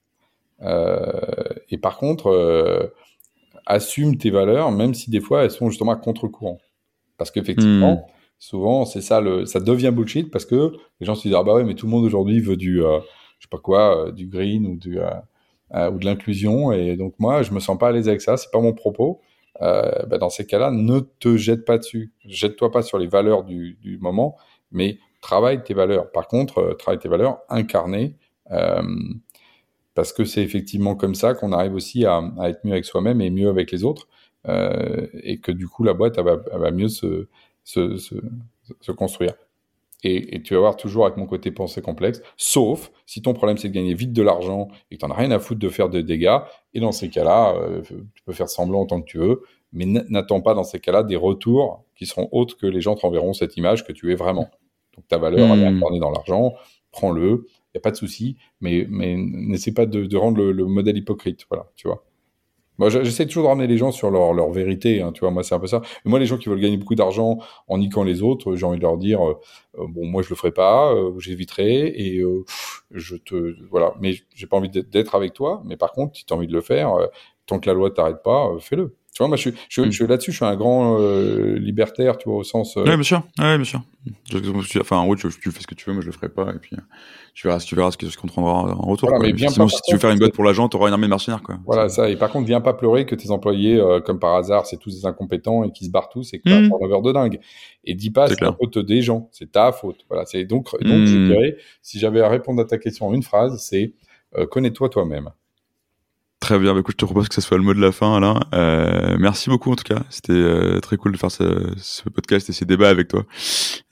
Euh, 0.62 1.44
et 1.70 1.78
par 1.78 1.98
contre, 1.98 2.28
euh, 2.28 2.88
assume 3.66 4.16
tes 4.16 4.30
valeurs, 4.30 4.72
même 4.72 4.94
si 4.94 5.10
des 5.10 5.20
fois 5.20 5.44
elles 5.44 5.50
sont 5.50 5.70
justement 5.70 5.92
à 5.92 5.96
contre-courant. 5.96 6.58
Parce 7.16 7.30
qu'effectivement, 7.30 7.94
hmm. 7.94 8.12
souvent 8.38 8.84
c'est 8.84 9.00
ça, 9.00 9.20
le, 9.20 9.46
ça 9.46 9.60
devient 9.60 9.92
bullshit 9.94 10.30
parce 10.30 10.44
que 10.44 10.72
les 11.00 11.06
gens 11.06 11.14
se 11.14 11.22
disent 11.22 11.36
ah 11.38 11.42
bah 11.42 11.54
ouais 11.54 11.64
mais 11.64 11.74
tout 11.74 11.86
le 11.86 11.92
monde 11.92 12.04
aujourd'hui 12.04 12.40
veut 12.40 12.56
du, 12.56 12.82
euh, 12.82 12.98
je 13.38 13.46
sais 13.46 13.50
pas 13.50 13.58
quoi, 13.58 14.10
du 14.12 14.26
green 14.26 14.66
ou 14.66 14.76
du 14.76 14.98
ou 14.98 15.98
de 15.98 16.04
l'inclusion 16.04 16.70
et 16.70 16.96
donc 16.96 17.14
moi 17.18 17.42
je 17.42 17.52
me 17.52 17.58
sens 17.58 17.78
pas 17.78 17.88
à 17.88 17.92
l'aise 17.92 18.08
avec 18.08 18.20
ça, 18.20 18.36
c'est 18.36 18.50
pas 18.50 18.60
mon 18.60 18.72
propos. 18.72 19.20
Bah, 19.60 20.18
dans 20.18 20.30
ces 20.30 20.46
cas-là, 20.46 20.70
ne 20.70 21.00
te 21.00 21.36
jette 21.36 21.64
pas 21.64 21.78
dessus. 21.78 22.12
Jette-toi 22.24 22.70
pas 22.70 22.82
sur 22.82 22.98
les 22.98 23.06
valeurs 23.06 23.44
du, 23.44 23.78
du, 23.80 23.98
moment, 23.98 24.36
mais 24.70 24.98
travaille 25.20 25.62
tes 25.62 25.74
valeurs. 25.74 26.10
Par 26.12 26.28
contre, 26.28 26.58
euh, 26.58 26.74
travaille 26.74 26.98
tes 27.00 27.08
valeurs 27.08 27.38
incarnées, 27.48 28.16
euh, 28.52 28.82
parce 29.94 30.12
que 30.12 30.24
c'est 30.24 30.42
effectivement 30.42 30.94
comme 30.94 31.14
ça 31.14 31.34
qu'on 31.34 31.52
arrive 31.52 31.74
aussi 31.74 32.04
à, 32.04 32.22
à, 32.38 32.50
être 32.50 32.64
mieux 32.64 32.72
avec 32.72 32.84
soi-même 32.84 33.20
et 33.20 33.30
mieux 33.30 33.48
avec 33.48 33.72
les 33.72 33.84
autres, 33.84 34.08
euh, 34.48 35.06
et 35.14 35.40
que 35.40 35.52
du 35.52 35.66
coup 35.68 35.82
la 35.84 35.94
boîte 35.94 36.18
elle 36.18 36.24
va, 36.24 36.36
elle 36.52 36.60
va, 36.60 36.70
mieux 36.70 36.88
se, 36.88 37.26
se, 37.64 37.96
se, 37.96 38.14
se 38.80 38.92
construire. 38.92 39.34
Et, 40.02 40.36
et, 40.36 40.43
tu 40.43 40.55
vas 40.55 40.60
voir 40.60 40.77
toujours 40.77 41.06
avec 41.06 41.16
mon 41.16 41.27
côté 41.27 41.51
pensée 41.51 41.81
complexe, 41.81 42.20
sauf 42.36 42.93
si 43.06 43.23
ton 43.23 43.32
problème 43.32 43.56
c'est 43.56 43.68
de 43.68 43.74
gagner 43.74 43.94
vite 43.94 44.12
de 44.12 44.23
l'argent 44.23 44.68
et 44.90 44.97
que 44.97 45.01
tu 45.01 45.06
n'en 45.06 45.14
as 45.14 45.18
rien 45.18 45.31
à 45.31 45.39
foutre 45.39 45.60
de 45.60 45.68
faire 45.68 45.89
des 45.89 46.02
dégâts. 46.02 46.39
Et 46.74 46.81
dans 46.81 46.93
ces 46.93 47.09
cas-là, 47.09 47.55
euh, 47.56 47.81
tu 47.82 48.23
peux 48.24 48.32
faire 48.32 48.48
semblant 48.48 48.82
autant 48.82 49.01
que 49.01 49.06
tu 49.06 49.18
veux, 49.18 49.43
mais 49.73 49.86
n'attends 49.86 50.40
pas 50.40 50.55
dans 50.55 50.64
ces 50.64 50.81
cas-là 50.81 51.02
des 51.02 51.16
retours 51.16 51.85
qui 51.97 52.06
seront 52.06 52.28
autres 52.32 52.56
que 52.56 52.66
les 52.66 52.81
gens 52.81 52.94
te 52.94 53.02
renverront 53.02 53.32
cette 53.32 53.56
image 53.56 53.85
que 53.85 53.93
tu 53.93 54.12
es 54.12 54.14
vraiment. 54.14 54.51
Donc 54.97 55.09
ta 55.09 55.18
valeur, 55.18 55.51
elle 55.52 55.60
est 55.60 55.70
hmm. 55.70 55.77
incarnée 55.77 55.98
dans 55.98 56.10
l'argent, 56.10 56.55
prends-le, 56.90 57.47
il 57.48 57.77
n'y 57.77 57.78
a 57.78 57.81
pas 57.81 57.90
de 57.90 57.97
souci, 57.97 58.36
mais, 58.60 58.86
mais 58.89 59.16
n'essaie 59.16 59.73
pas 59.73 59.86
de, 59.86 60.06
de 60.06 60.16
rendre 60.16 60.39
le, 60.39 60.52
le, 60.52 60.64
modèle 60.64 60.97
hypocrite. 60.97 61.47
Voilà, 61.51 61.70
tu 61.77 61.89
vois. 61.89 62.05
Moi, 62.78 62.90
j'essaie 62.90 63.26
toujours 63.26 63.44
de 63.44 63.48
ramener 63.48 63.66
les 63.66 63.78
gens 63.78 63.90
sur 63.92 64.10
leur, 64.10 64.32
leur 64.32 64.50
vérité, 64.50 65.00
hein, 65.02 65.12
tu 65.12 65.20
vois, 65.20 65.30
moi 65.30 65.42
c'est 65.42 65.54
un 65.54 65.58
peu 65.60 65.66
ça. 65.66 65.82
Moi, 66.04 66.18
les 66.18 66.26
gens 66.26 66.36
qui 66.38 66.48
veulent 66.48 66.60
gagner 66.60 66.76
beaucoup 66.76 66.94
d'argent 66.94 67.38
en 67.68 67.78
niquant 67.78 68.04
les 68.04 68.22
autres, 68.22 68.54
j'ai 68.56 68.66
envie 68.66 68.78
de 68.78 68.82
leur 68.82 68.98
dire, 68.98 69.26
euh, 69.26 69.34
euh, 69.78 69.86
bon, 69.88 70.06
moi 70.06 70.22
je 70.22 70.28
le 70.30 70.36
ferai 70.36 70.52
pas, 70.52 70.92
euh, 70.94 71.18
j'éviterai, 71.18 71.88
et 71.88 72.18
euh, 72.20 72.44
je 72.90 73.16
te, 73.16 73.54
voilà. 73.70 73.94
Mais 74.00 74.14
j'ai 74.34 74.46
pas 74.46 74.56
envie 74.56 74.68
d'être 74.70 75.14
avec 75.14 75.32
toi, 75.32 75.62
mais 75.64 75.76
par 75.76 75.92
contre, 75.92 76.16
si 76.16 76.24
tu 76.26 76.32
envie 76.34 76.46
de 76.48 76.52
le 76.54 76.60
faire, 76.60 76.92
tant 77.46 77.58
que 77.60 77.68
la 77.68 77.74
loi 77.74 77.90
t'arrête 77.90 78.22
pas, 78.22 78.50
fais-le. 78.60 78.94
Tu 79.16 79.22
vois, 79.22 79.28
moi, 79.28 79.38
je, 79.38 79.48
je, 79.70 79.80
mm. 79.80 79.93
je, 79.93 80.05
là-dessus, 80.05 80.30
je 80.30 80.36
suis 80.36 80.44
un 80.44 80.56
grand 80.56 80.98
libertaire, 81.56 82.18
tu 82.18 82.28
vois, 82.28 82.36
au 82.36 82.44
sens. 82.44 82.76
Euh... 82.76 82.84
Ouais, 82.84 82.97
bien 82.97 83.02
sûr. 83.02 83.22
Ouais, 83.38 83.56
bien 83.56 83.64
sûr. 83.64 83.80
Enfin, 84.78 84.98
en 84.98 85.06
gros, 85.06 85.16
tu, 85.16 85.26
tu, 85.40 85.51
fais 85.51 85.62
ce 85.62 85.66
que 85.66 85.74
tu 85.74 85.86
veux, 85.86 85.94
moi, 85.94 86.02
je 86.02 86.09
le 86.09 86.12
ferai 86.12 86.28
pas, 86.28 86.51
et 86.55 86.59
puis 86.59 86.76
tu 87.32 87.47
verras, 87.47 87.60
tu 87.60 87.74
verras 87.74 87.90
ce, 87.93 88.10
ce 88.10 88.16
qu'on 88.18 88.28
te 88.28 88.34
rendra 88.34 88.74
en 88.74 88.90
retour. 88.90 89.09
Voilà, 89.09 89.32
mais 89.32 89.48
Sinon, 89.48 89.68
si 89.68 89.80
tu 89.86 89.94
veux 89.94 89.98
faire 89.98 90.10
une 90.10 90.18
boîte 90.18 90.34
pour 90.34 90.44
l'agent, 90.44 90.68
tu 90.68 90.76
auras 90.76 90.88
une 90.88 90.93
armée 90.93 91.06
de 91.06 91.10
mercenaires. 91.12 91.43
Quoi. 91.43 91.56
Voilà, 91.64 91.88
ça. 91.88 92.10
Et 92.10 92.16
par 92.16 92.30
contre, 92.30 92.47
viens 92.47 92.60
pas 92.60 92.74
pleurer 92.74 93.06
que 93.06 93.14
tes 93.14 93.30
employés, 93.30 93.80
euh, 93.80 94.01
comme 94.02 94.18
par 94.18 94.34
hasard, 94.34 94.66
c'est 94.66 94.76
tous 94.76 95.01
des 95.01 95.06
incompétents 95.06 95.64
et 95.64 95.72
qui 95.72 95.86
se 95.86 95.90
barrent 95.90 96.10
tous 96.10 96.34
et 96.34 96.38
que 96.38 96.43
tu 96.44 96.52
as 96.52 96.60
mmh. 96.60 96.64
un 96.64 96.68
turnover 96.68 97.09
de 97.09 97.12
dingue. 97.12 97.40
Et 97.84 97.94
dis 97.94 98.10
pas, 98.10 98.28
c'est 98.28 98.43
la 98.43 98.52
faute 98.52 98.78
des 98.78 99.01
gens, 99.01 99.30
c'est 99.32 99.51
ta 99.51 99.72
faute. 99.72 100.05
Voilà, 100.10 100.26
c'est 100.26 100.44
donc, 100.44 100.70
donc 100.82 101.06
je 101.06 101.16
mmh. 101.16 101.28
dirais, 101.28 101.56
si 101.80 101.98
j'avais 101.98 102.20
à 102.20 102.28
répondre 102.28 102.60
à 102.60 102.66
ta 102.66 102.76
question 102.76 103.06
en 103.06 103.14
une 103.14 103.22
phrase, 103.22 103.59
c'est 103.62 103.94
connais-toi 104.51 104.90
toi-même. 104.90 105.30
Très 106.40 106.58
bien, 106.58 106.74
bah, 106.74 106.80
écoute, 106.80 106.94
je 106.94 106.98
te 106.98 107.04
propose 107.06 107.28
que 107.28 107.34
ce 107.34 107.40
soit 107.40 107.56
le 107.56 107.62
mot 107.62 107.72
de 107.72 107.80
la 107.80 107.92
fin, 107.92 108.14
Alain. 108.14 108.40
Euh, 108.54 109.16
merci 109.18 109.48
beaucoup 109.48 109.72
en 109.72 109.76
tout 109.76 109.84
cas. 109.84 110.02
C'était 110.10 110.32
euh, 110.32 110.80
très 110.80 110.96
cool 110.96 111.12
de 111.12 111.16
faire 111.16 111.30
ce, 111.30 111.72
ce, 111.78 112.08
podcast 112.10 112.50
et 112.50 112.52
ces 112.52 112.66
débats 112.66 112.90
avec 112.90 113.08
toi. 113.08 113.24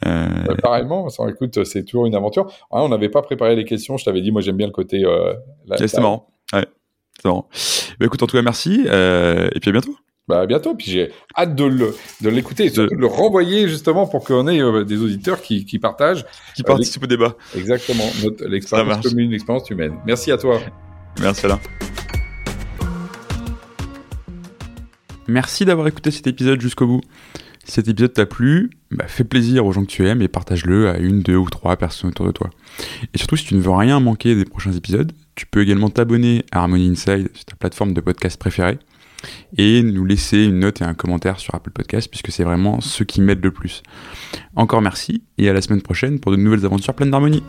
Euh... 0.07 0.27
Bah, 0.47 0.55
pareillement, 0.63 1.09
écoute, 1.29 1.65
c'est 1.65 1.85
toujours 1.85 2.07
une 2.07 2.15
aventure. 2.15 2.53
on 2.71 2.89
n'avait 2.89 3.09
pas 3.09 3.23
préparé 3.23 3.57
les 3.57 3.65
questions. 3.65 3.97
Je 3.97 4.05
t'avais 4.05 4.21
dit, 4.21 4.31
moi 4.31 4.43
j'aime 4.43 4.57
bien 4.57 4.67
le 4.67 4.73
côté. 4.73 5.05
Euh, 5.05 5.33
c'est 5.79 5.99
marrant. 5.99 6.29
Ouais, 6.53 6.67
c'est 7.17 7.25
marrant. 7.25 7.49
Bah, 7.99 8.07
écoute, 8.07 8.23
en 8.23 8.27
tout 8.27 8.37
cas, 8.37 8.43
merci. 8.43 8.83
Et 8.83 9.61
puis 9.61 9.71
à 9.71 9.73
bientôt. 9.73 9.97
Bah, 10.29 10.41
à 10.41 10.47
bientôt. 10.47 10.75
Puis 10.75 10.91
j'ai 10.91 11.13
hâte 11.37 11.55
de 11.55 11.65
le 11.65 11.97
de 12.21 12.29
l'écouter 12.29 12.67
et 12.67 12.71
de... 12.71 12.87
de 12.87 12.95
le 12.95 13.07
renvoyer 13.07 13.69
justement 13.69 14.07
pour 14.07 14.23
qu'on 14.23 14.47
ait 14.49 14.85
des 14.85 15.03
auditeurs 15.03 15.41
qui, 15.41 15.65
qui 15.65 15.79
partagent, 15.79 16.27
qui 16.55 16.63
participent 16.63 17.05
au 17.05 17.07
débat. 17.07 17.37
Exactement. 17.57 18.05
L'expérience 18.47 19.09
commune, 19.09 19.31
l'expérience 19.31 19.69
humaine. 19.71 19.95
Merci 20.07 20.31
à 20.31 20.37
toi. 20.37 20.61
Merci 21.21 21.47
Alain. 21.47 21.59
Merci 25.27 25.65
d'avoir 25.65 25.87
écouté 25.89 26.11
cet 26.11 26.27
épisode 26.27 26.61
jusqu'au 26.61 26.87
bout. 26.87 27.01
Si 27.65 27.73
cet 27.73 27.89
épisode 27.89 28.13
t'a 28.13 28.27
plu, 28.27 28.71
bah, 28.91 29.07
fais 29.09 29.25
plaisir 29.25 29.65
aux 29.65 29.73
gens 29.73 29.83
que 29.83 29.91
tu 29.91 30.07
aimes 30.07 30.21
et 30.21 30.29
partage-le 30.29 30.91
à 30.91 30.99
une, 30.99 31.21
deux 31.21 31.37
ou 31.37 31.49
trois 31.49 31.77
personnes 31.77 32.11
autour 32.11 32.27
de 32.27 32.33
toi. 32.33 32.51
Et 33.15 33.19
surtout, 33.19 33.37
si 33.37 33.47
tu 33.47 33.55
ne 33.55 33.61
veux 33.61 33.71
rien 33.71 34.01
manquer 34.01 34.35
des 34.35 34.45
prochains 34.45 34.73
épisodes, 34.73 35.13
tu 35.35 35.47
peux 35.47 35.63
également 35.63 35.89
t'abonner 35.89 36.45
à 36.53 36.61
Harmony 36.61 36.91
Inside 36.91 37.31
sur 37.33 37.45
ta 37.47 37.57
plateforme 37.57 37.95
de 37.95 38.01
podcast 38.01 38.39
préférée 38.39 38.79
et 39.57 39.83
nous 39.83 40.05
laisser 40.05 40.45
une 40.45 40.61
note 40.61 40.83
et 40.83 40.85
un 40.85 40.93
commentaire 40.93 41.41
sur 41.41 41.55
Apple 41.55 41.71
Podcast 41.71 42.09
puisque 42.11 42.31
c'est 42.31 42.45
vraiment 42.45 42.83
ce 42.83 43.05
qui 43.05 43.23
m'aide 43.23 43.43
le 43.43 43.51
plus. 43.51 43.83
Encore 44.55 44.83
merci 44.83 45.23
et 45.39 45.49
à 45.49 45.55
la 45.55 45.63
semaine 45.63 45.81
prochaine 45.81 46.21
pour 46.21 46.33
de 46.33 46.37
nouvelles 46.37 46.67
aventures 46.67 46.95
pleines 46.95 47.11
d'harmonie. 47.11 47.43